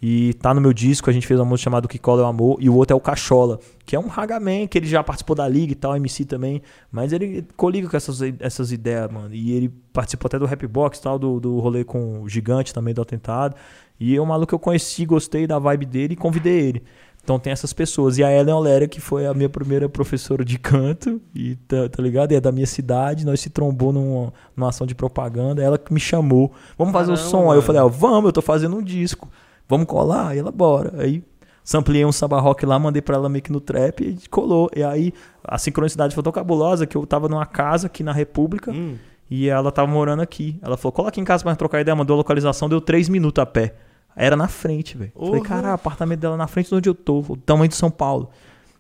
[0.06, 2.28] E tá no meu disco, a gente fez uma música chamada Que Cola é o
[2.28, 5.34] Amor, e o outro é o Cachola, que é um Hagaman, que ele já participou
[5.34, 6.62] da Liga e tal, MC também,
[6.92, 9.34] mas ele coliga com essas, essas ideias, mano.
[9.34, 12.74] E ele participou até do Rap Box e tal, do, do rolê com o Gigante
[12.74, 13.56] também do Atentado.
[13.98, 16.84] E é um maluco que eu conheci, gostei da vibe dele e convidei ele.
[17.24, 18.18] Então tem essas pessoas.
[18.18, 22.04] E a Ellen Oléria, que foi a minha primeira professora de canto, e tá, tá
[22.04, 22.34] ligado?
[22.34, 25.94] E é da minha cidade, nós se trombou numa, numa ação de propaganda, ela que
[25.94, 26.52] me chamou.
[26.78, 27.38] Vamos fazer o Caramba, som.
[27.44, 27.62] Aí eu mano.
[27.62, 29.30] falei, ó, vamos, eu tô fazendo um disco.
[29.68, 30.30] Vamos colar?
[30.30, 30.94] Aí ela, bora.
[31.02, 31.24] Aí
[31.64, 34.70] sampliei um samba rock lá, mandei pra ela meio que no trap e colou.
[34.76, 35.14] E aí
[35.44, 38.96] a sincronicidade foi tão cabulosa que eu tava numa casa aqui na República Hum,
[39.30, 40.60] e ela tava morando aqui.
[40.62, 43.42] Ela falou, cola aqui em casa pra trocar ideia, mandou a localização, deu três minutos
[43.42, 43.74] a pé.
[44.16, 45.12] Era na frente, velho.
[45.16, 45.42] Falei, Uhum.
[45.42, 48.30] cara, o apartamento dela na frente de onde eu tô, o tamanho de São Paulo.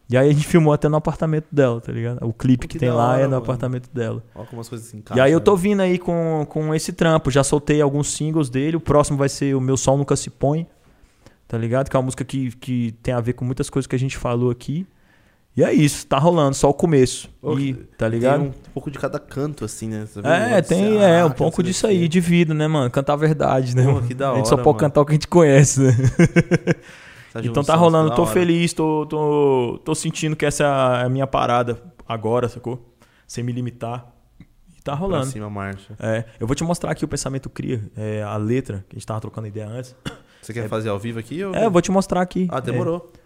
[0.09, 2.19] E aí a gente filmou até no apartamento dela, tá ligado?
[2.25, 3.43] O clipe que, Que tem lá hora, é no mano.
[3.43, 4.21] apartamento dela.
[4.35, 5.23] ó como as coisas se E encaixam.
[5.23, 5.61] aí eu tô né?
[5.61, 7.31] vindo aí com, com esse trampo.
[7.31, 8.77] Já soltei alguns singles dele.
[8.77, 10.67] O próximo vai ser O Meu Sol Nunca Se Põe.
[11.47, 11.89] Tá ligado?
[11.89, 14.17] Que é uma música que, que tem a ver com muitas coisas que a gente
[14.17, 14.85] falou aqui.
[15.55, 17.29] E é isso, tá rolando, só o começo.
[17.59, 18.39] E, tá ligado?
[18.39, 20.07] Tem um pouco de cada canto, assim, né?
[20.23, 22.89] É, tem é, um que pouco disso aí, de vida, né, mano?
[22.89, 23.83] Cantar a verdade, né?
[23.83, 24.79] Pô, que da a gente só hora, pode mano.
[24.79, 25.93] cantar o que a gente conhece, né?
[27.33, 30.63] Essa então junção, tá rolando, tô feliz, tô, tô, tô sentindo que essa
[31.01, 32.93] é a minha parada agora, sacou?
[33.25, 34.07] Sem me limitar.
[34.39, 35.25] E tá Pra rolando.
[35.25, 35.95] cima, marcha.
[35.99, 39.07] É, eu vou te mostrar aqui o pensamento cria, é, a letra, que a gente
[39.07, 39.95] tava trocando ideia antes.
[40.41, 41.43] Você quer fazer ao vivo aqui?
[41.43, 41.55] Ou...
[41.55, 42.47] É, eu vou te mostrar aqui.
[42.51, 43.11] Ah, demorou.
[43.15, 43.19] É,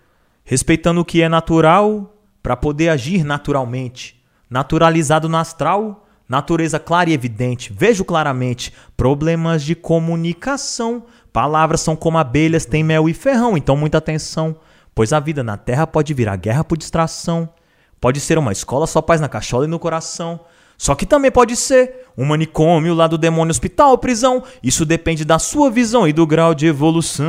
[0.46, 4.24] respeitando o que é natural para poder agir naturalmente.
[4.50, 7.74] Naturalizado no astral, natureza clara e evidente.
[7.74, 11.06] Vejo claramente problemas de comunicação.
[11.32, 14.56] Palavras são como abelhas, tem mel e ferrão, então muita atenção.
[14.94, 17.50] Pois a vida na terra pode virar guerra por distração.
[18.00, 20.40] Pode ser uma escola só paz na cachola e no coração.
[20.78, 24.44] Só que também pode ser um manicômio lá do demônio, hospital ou prisão.
[24.62, 27.26] Isso depende da sua visão e do grau de evolução.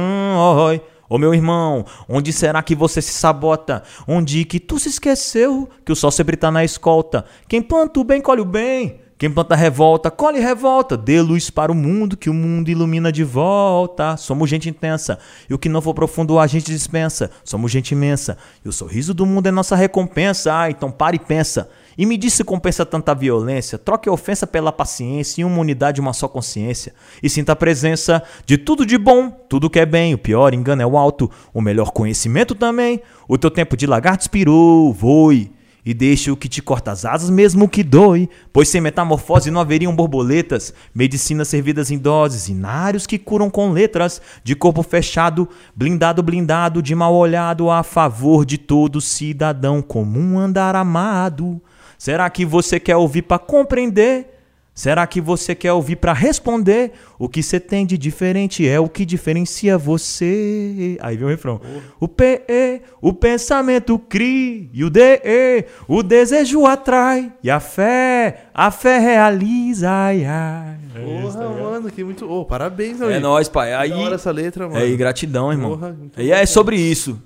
[0.66, 0.82] Oi.
[1.10, 3.82] Ô meu irmão, onde será que você se sabota?
[4.06, 7.24] Onde que tu se esqueceu que o sol sempre tá na escolta?
[7.48, 9.00] Quem planta o bem, colhe o bem.
[9.18, 10.96] Quem planta revolta, colhe revolta.
[10.96, 14.16] Dê luz para o mundo, que o mundo ilumina de volta.
[14.16, 15.18] Somos gente intensa,
[15.50, 17.28] e o que não for profundo a gente dispensa.
[17.42, 20.56] Somos gente imensa, e o sorriso do mundo é nossa recompensa.
[20.56, 21.68] Ah, então para e pensa.
[21.98, 23.76] E me diz se compensa tanta violência.
[23.76, 26.94] Troque a ofensa pela paciência e uma unidade, uma só consciência.
[27.20, 30.14] E sinta a presença de tudo de bom, tudo que é bem.
[30.14, 33.02] O pior engano é o alto, o melhor conhecimento também.
[33.26, 35.57] O teu tempo de lagarto expirou, voe.
[35.88, 38.28] E deixe o que te corta as asas, mesmo que doe.
[38.52, 40.74] Pois sem metamorfose não haveriam borboletas.
[40.94, 44.20] Medicinas servidas em doses, inários que curam com letras.
[44.44, 50.76] De corpo fechado, blindado, blindado, de mal olhado, a favor de todo cidadão comum andar
[50.76, 51.58] amado.
[51.96, 54.37] Será que você quer ouvir para compreender?
[54.78, 56.92] Será que você quer ouvir para responder?
[57.18, 60.96] O que você tem de diferente é o que diferencia você.
[61.00, 61.60] Aí vem o refrão.
[61.98, 68.70] O PE, o pensamento cria, e o DE, o desejo atrai, e a fé, a
[68.70, 69.90] fé realiza.
[69.90, 70.76] Ai, ai.
[70.94, 72.30] Porra, mano, que muito.
[72.30, 73.20] Ô, parabéns, É amigo.
[73.20, 73.74] nóis, pai.
[73.74, 74.78] Aí, Da hora essa letra, mano.
[74.78, 75.70] aí gratidão, irmão.
[75.70, 77.20] Porra, e é sobre isso.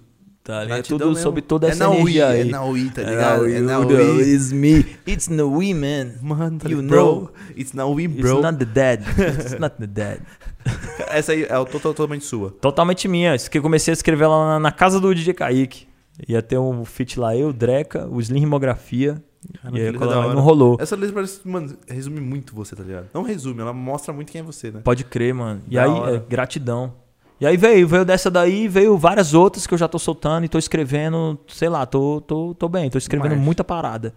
[0.45, 0.79] Tá ligado?
[0.81, 1.23] É tudo mesmo.
[1.23, 2.41] sobre toda É essa na Wii, energia aí.
[2.41, 3.43] é na Wii, tá ligado?
[3.43, 4.35] Wii, É na Udo, Wii.
[4.35, 4.87] It's me.
[5.07, 6.13] It's no Wii, man.
[6.21, 6.97] Mano, tá You ligado?
[6.97, 7.21] know.
[7.27, 7.33] bro.
[7.57, 8.41] It's now we, It's bro.
[8.43, 9.03] not the dead.
[9.39, 10.21] It's not the dead.
[11.09, 12.51] Essa aí é totalmente sua.
[12.61, 13.35] Totalmente minha.
[13.37, 15.87] Isso que eu comecei a escrever lá na, na casa do DJ Kaique.
[16.29, 19.23] Ia ter um feat lá, eu, Dreca, o Slim Rimografia.
[19.63, 20.35] Cara, e aí hora.
[20.35, 20.77] não rolou.
[20.81, 23.07] Essa letra parece, mano, resume muito você, tá ligado?
[23.13, 24.81] Não resume, ela mostra muito quem é você, né?
[24.85, 25.61] Pode crer, mano.
[25.69, 26.95] E Da aí, é, gratidão.
[27.43, 30.49] E aí veio, veio dessa daí, veio várias outras que eu já tô soltando e
[30.49, 33.45] tô escrevendo, sei lá, tô, tô, tô bem, tô escrevendo Marcha.
[33.45, 34.15] muita parada.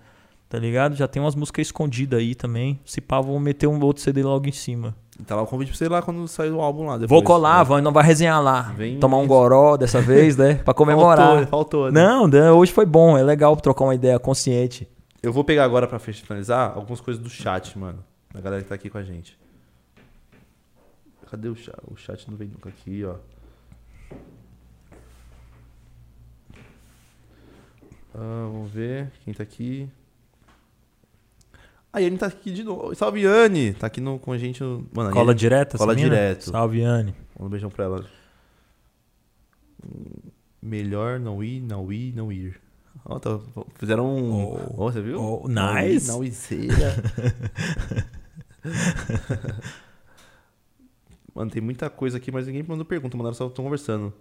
[0.48, 0.96] Tá ligado?
[0.96, 2.80] Já tem umas músicas escondidas aí também.
[2.86, 4.96] Se pá, vou meter um outro CD logo em cima.
[5.26, 7.00] Tá lá o convite pra você ir lá quando sair o álbum lá.
[7.00, 7.64] Depois, Vou colar, né?
[7.64, 8.72] vamos, não vai resenhar lá.
[8.78, 10.62] Vem Tomar um goró dessa vez, né?
[10.64, 11.26] Pra comemorar.
[11.28, 11.92] Faltou, faltou.
[11.92, 12.00] né?
[12.00, 14.88] Não, né, hoje foi bom, é legal trocar uma ideia consciente.
[15.24, 18.04] Eu vou pegar agora pra finalizar algumas coisas do chat, mano.
[18.32, 19.36] Da galera que tá aqui com a gente.
[21.36, 21.76] Cadê o chat?
[21.92, 23.16] O chat não vem nunca aqui, ó.
[28.14, 29.90] Ah, vamos ver quem tá aqui.
[31.92, 32.96] A Yane tá aqui de novo.
[32.96, 33.74] Salve, Yane!
[33.74, 34.64] Tá aqui no, com a gente.
[34.64, 36.52] no- Mano, a Cola Yane- direto, cola direto.
[36.52, 37.14] Salve, Anne.
[37.38, 38.06] Manda um beijão pra ela.
[40.62, 42.58] Melhor não ir, não ir, não ir.
[43.04, 43.40] Ó, tá-
[43.76, 44.34] fizeram um.
[44.46, 44.84] Oh.
[44.86, 45.20] Ó, você viu?
[45.22, 46.08] Oh, Não ir, nice.
[46.08, 46.96] Não iseira.
[51.36, 54.14] Mano, tem muita coisa aqui, mas ninguém mandou pergunta, mandaram só estão conversando.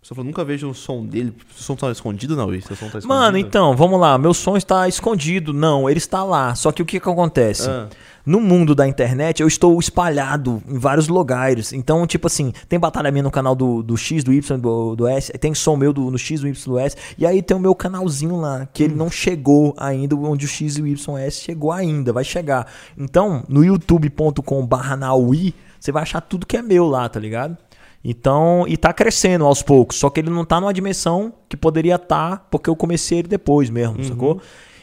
[0.00, 1.34] Pessoa falou, nunca vejo o som dele.
[1.56, 3.08] O som tá escondido, não, som tá escondido?
[3.08, 4.16] Mano, então, vamos lá.
[4.16, 5.52] Meu som está escondido.
[5.52, 6.54] Não, ele está lá.
[6.54, 7.68] Só que o que, que acontece?
[7.68, 7.88] Ah,
[8.24, 11.72] No mundo da internet, eu estou espalhado em vários lugares.
[11.72, 15.06] Então, tipo assim, tem batalha minha no canal do, do X, do Y, do, do
[15.08, 15.32] S.
[15.32, 16.96] Tem som meu do, no X, do Y, do S.
[17.18, 20.76] E aí tem o meu canalzinho lá, que ele não chegou ainda, onde o X
[20.76, 22.68] e o Y, S chegou ainda, vai chegar.
[22.96, 27.56] Então, no youtube.com barra Naui, você vai achar tudo que é meu lá, tá ligado?
[28.04, 29.96] Então, e tá crescendo aos poucos.
[29.96, 33.70] Só que ele não tá numa dimensão que poderia estar, porque eu comecei ele depois
[33.70, 34.40] mesmo, sacou?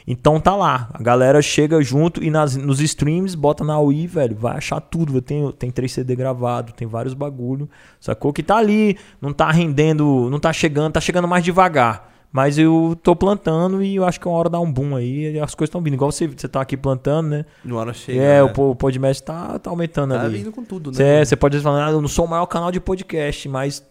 [0.08, 0.90] Então tá lá.
[0.94, 5.20] A galera chega junto e nas, nos streams, bota na UI, velho, vai achar tudo.
[5.22, 7.70] Tem, tem 3 CD gravado, tem vários bagulho.
[8.00, 8.32] Sacou?
[8.32, 12.15] Que tá ali, não tá rendendo, não tá chegando, tá chegando mais devagar.
[12.36, 15.40] Mas eu tô plantando e eu acho que é uma hora dar um boom aí.
[15.40, 15.94] As coisas estão vindo.
[15.94, 17.46] Igual você, você tá aqui plantando, né?
[17.64, 18.20] no hora chega.
[18.22, 18.54] é, né?
[18.58, 20.40] o, o Podmess tá, tá aumentando Tá ali.
[20.40, 20.98] vindo com tudo, né?
[20.98, 23.82] Você é, você pode falar, ah, eu não sou o maior canal de podcast, mas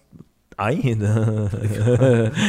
[0.59, 1.49] ainda.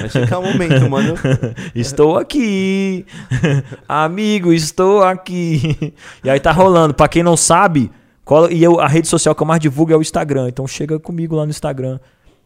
[0.02, 1.14] Vai chegar o momento, mano.
[1.74, 3.06] estou aqui.
[3.88, 5.94] Amigo, estou aqui.
[6.26, 6.94] E aí tá rolando.
[6.94, 7.90] Pra quem não sabe,
[8.26, 10.50] cola- e eu, a rede social que eu mais divulgo é o Instagram.
[10.50, 12.02] Então chega comigo lá no Instagram.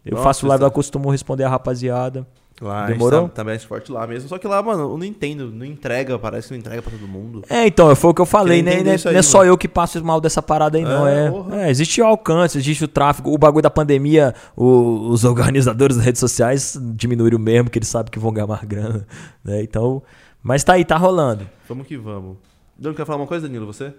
[0.05, 2.27] Eu Nossa, faço live, eu costumo responder a rapaziada.
[2.61, 3.29] Lá, Demorou?
[3.29, 4.27] Tá, tá mais forte lá mesmo.
[4.27, 5.49] Só que lá, mano, eu não entendo.
[5.49, 7.41] Não entrega, parece que não entrega pra todo mundo.
[7.49, 8.83] É, então, foi o que eu falei, Queria né?
[8.83, 11.07] Não é, aí, não é só eu que passo mal dessa parada aí, não.
[11.07, 11.27] É,
[11.61, 13.33] É, é, existe o alcance, existe o tráfego.
[13.33, 18.11] O bagulho da pandemia, o- os organizadores das redes sociais diminuíram mesmo, que eles sabem
[18.11, 19.07] que vão ganhar mais grana.
[19.41, 19.63] Né?
[19.63, 20.03] Então,
[20.43, 21.49] mas tá aí, tá rolando.
[21.67, 22.35] Vamos que vamos.
[22.77, 23.65] Danilo, quer falar uma coisa, Danilo?
[23.67, 23.93] Você?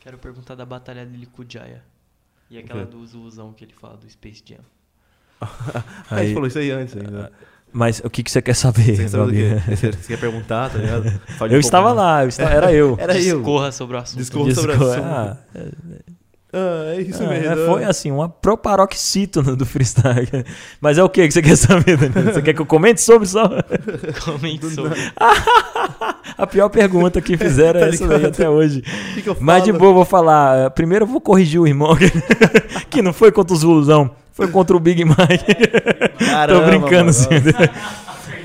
[0.00, 1.82] Quero perguntar da batalha dele com o Jaya.
[2.50, 4.58] E aquela do Zuluzão que ele fala do Space Jam.
[5.40, 5.48] A
[6.10, 7.32] Aí- gente falou isso aí antes ainda.
[7.72, 8.96] Mas o que, que você quer saber?
[8.96, 9.62] Você, quer saber?
[9.76, 11.04] Você, quer perguntar, tá ligado?
[11.38, 12.96] Fale um Eu pouco estava lá, eu estava- era eu.
[12.98, 13.36] Era eu.
[13.36, 14.18] Discorra sobre o assunto.
[14.18, 15.04] Discorra sobre o assunto.
[15.04, 15.36] ah,
[16.52, 17.52] Ah, é isso ah, mesmo.
[17.52, 20.26] é, foi assim, uma proparoxítono do freestyle.
[20.80, 22.32] Mas é o que que você quer saber, Danilo?
[22.32, 23.48] Você quer que eu comente sobre só?
[24.24, 24.98] Comente sobre.
[26.36, 28.82] A pior pergunta que fizeram Tá é essa daí até hoje.
[29.14, 29.46] Que, que eu falo?
[29.46, 30.70] Mas de boa, eu vou falar.
[30.70, 32.10] Primeiro eu vou corrigir o irmão, que-
[32.90, 34.10] que não foi contra o Zuluzão,
[34.40, 35.16] foi contra o Big Mike.
[36.24, 37.28] Caramba, Tô brincando, assim.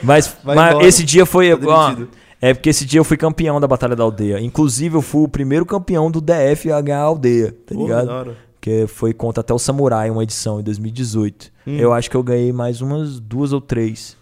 [0.03, 1.53] Mas, mas esse dia foi.
[1.53, 1.95] Ó,
[2.41, 4.39] é porque esse dia eu fui campeão da Batalha da Aldeia.
[4.39, 8.37] Inclusive, eu fui o primeiro campeão do DF a ganhar a aldeia, tá Porra, ligado?
[8.59, 11.51] Que foi contra até o Samurai, uma edição em 2018.
[11.65, 11.77] Hum.
[11.77, 14.17] Eu acho que eu ganhei mais umas duas ou três.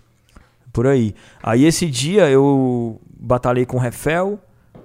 [0.71, 1.15] Por aí.
[1.41, 4.39] Aí esse dia eu batalhei com o Refel,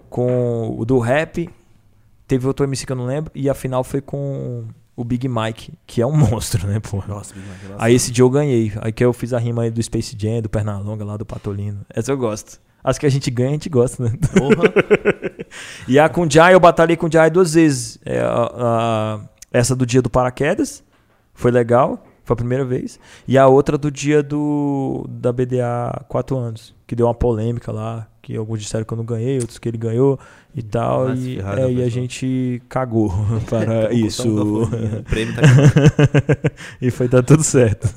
[0.08, 1.48] com o do rap.
[2.26, 3.30] Teve outro MC que eu não lembro.
[3.34, 4.64] E a final foi com
[5.00, 7.02] o Big Mike, que é um monstro, né, pô?
[7.06, 7.84] Nossa, Big Mac, nossa.
[7.84, 8.72] Aí esse dia eu ganhei.
[8.80, 11.80] Aí que eu fiz a rima aí do Space Jam, do Pernalonga lá, do Patolino.
[11.90, 12.60] Essa eu gosto.
[12.82, 14.12] As que a gente ganha, a gente gosta, né?
[15.86, 17.98] E a com Jai, eu batalhei com Jai duas vezes.
[18.04, 19.20] É, a- a-
[19.52, 20.82] essa do dia do paraquedas,
[21.34, 22.98] foi legal, foi a primeira vez.
[23.26, 28.06] E a outra do dia do da BDA 4 anos, que deu uma polêmica lá,
[28.28, 30.20] que alguns disseram que eu não ganhei, outros que ele ganhou
[30.54, 31.16] e tal.
[31.16, 33.10] Se E, é, e a gente cagou
[33.48, 34.68] para Vou isso.
[34.68, 35.40] O prêmio tá
[36.78, 37.88] e foi dar tudo certo.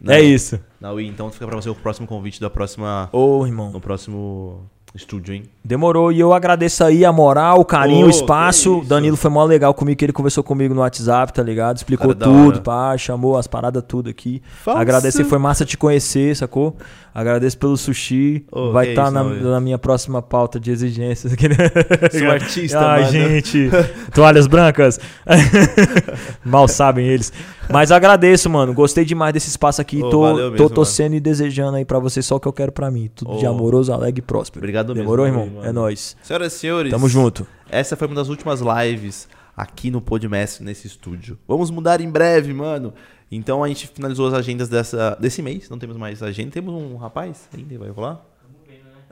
[0.00, 0.60] Não, É isso.
[0.80, 3.08] E então fica pra você o próximo convite da próxima.
[3.12, 3.72] Ô, irmão.
[3.72, 5.44] No próximo estúdio, hein?
[5.64, 6.12] Demorou.
[6.12, 8.82] E eu agradeço aí a moral, o carinho, Ô, o espaço.
[8.86, 11.78] Danilo foi mó legal comigo, que ele conversou comigo no WhatsApp, tá ligado?
[11.78, 14.42] Explicou Cara tudo, pá, chamou as paradas tudo aqui.
[14.62, 14.80] Falsa.
[14.80, 16.76] Agradecer, foi massa te conhecer, sacou?
[17.14, 18.44] Agradeço pelo sushi.
[18.52, 21.32] Ô, Vai estar isso, na, na minha próxima pauta de exigências.
[22.16, 23.12] Sou artista, Ai, mano.
[23.12, 23.70] gente.
[24.14, 25.00] Toalhas brancas.
[26.44, 27.32] Mal sabem eles.
[27.68, 28.72] Mas agradeço, mano.
[28.72, 30.02] Gostei demais desse espaço aqui.
[30.02, 32.52] Ô, tô, valeu tô mesmo, torcendo e desejando aí pra você só o que eu
[32.52, 33.10] quero pra mim.
[33.14, 33.50] Tudo de Ô.
[33.50, 34.60] amoroso, alegre e próspero.
[34.60, 35.44] Obrigado mesmo, Demorou, irmão?
[35.46, 35.64] irmão.
[35.64, 36.16] É nóis.
[36.22, 36.90] Senhoras e senhores.
[36.90, 37.46] Tamo junto.
[37.68, 41.38] Essa foi uma das últimas lives aqui no Podmestre, nesse estúdio.
[41.46, 42.92] Vamos mudar em breve, mano.
[43.30, 45.68] Então a gente finalizou as agendas dessa, desse mês.
[45.68, 46.50] Não temos mais agenda.
[46.50, 48.24] Temos um rapaz ainda, vai rolar?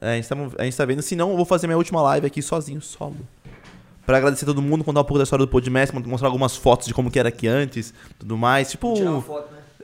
[0.00, 1.02] É, a gente, tá, a gente tá vendo.
[1.02, 3.16] Se não, eu vou fazer minha última live aqui sozinho, solo.
[4.04, 6.94] Pra agradecer todo mundo, contar um pouco da história do Podmestre, mostrar algumas fotos de
[6.94, 8.70] como que era aqui antes, tudo mais.
[8.70, 8.94] Tipo.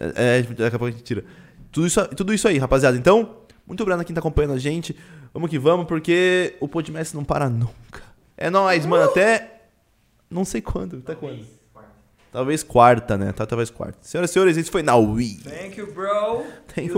[0.00, 1.24] É, é, daqui a pouco a gente tira.
[1.70, 2.96] Tudo isso, tudo isso aí, rapaziada.
[2.96, 3.36] Então,
[3.66, 4.96] muito obrigado a quem tá acompanhando a gente.
[5.32, 8.02] Vamos que vamos, porque o Podmestre não para nunca.
[8.36, 9.04] É nóis, mano.
[9.04, 9.62] Até.
[10.30, 10.98] Não sei quando.
[10.98, 11.44] Até quando?
[12.34, 13.32] Talvez quarta, né?
[13.32, 13.96] Tá, Talvez quarta.
[14.02, 15.38] Senhoras e senhores, isso foi na Wii.
[15.44, 16.42] Thank you, bro.
[16.74, 16.94] Thank you.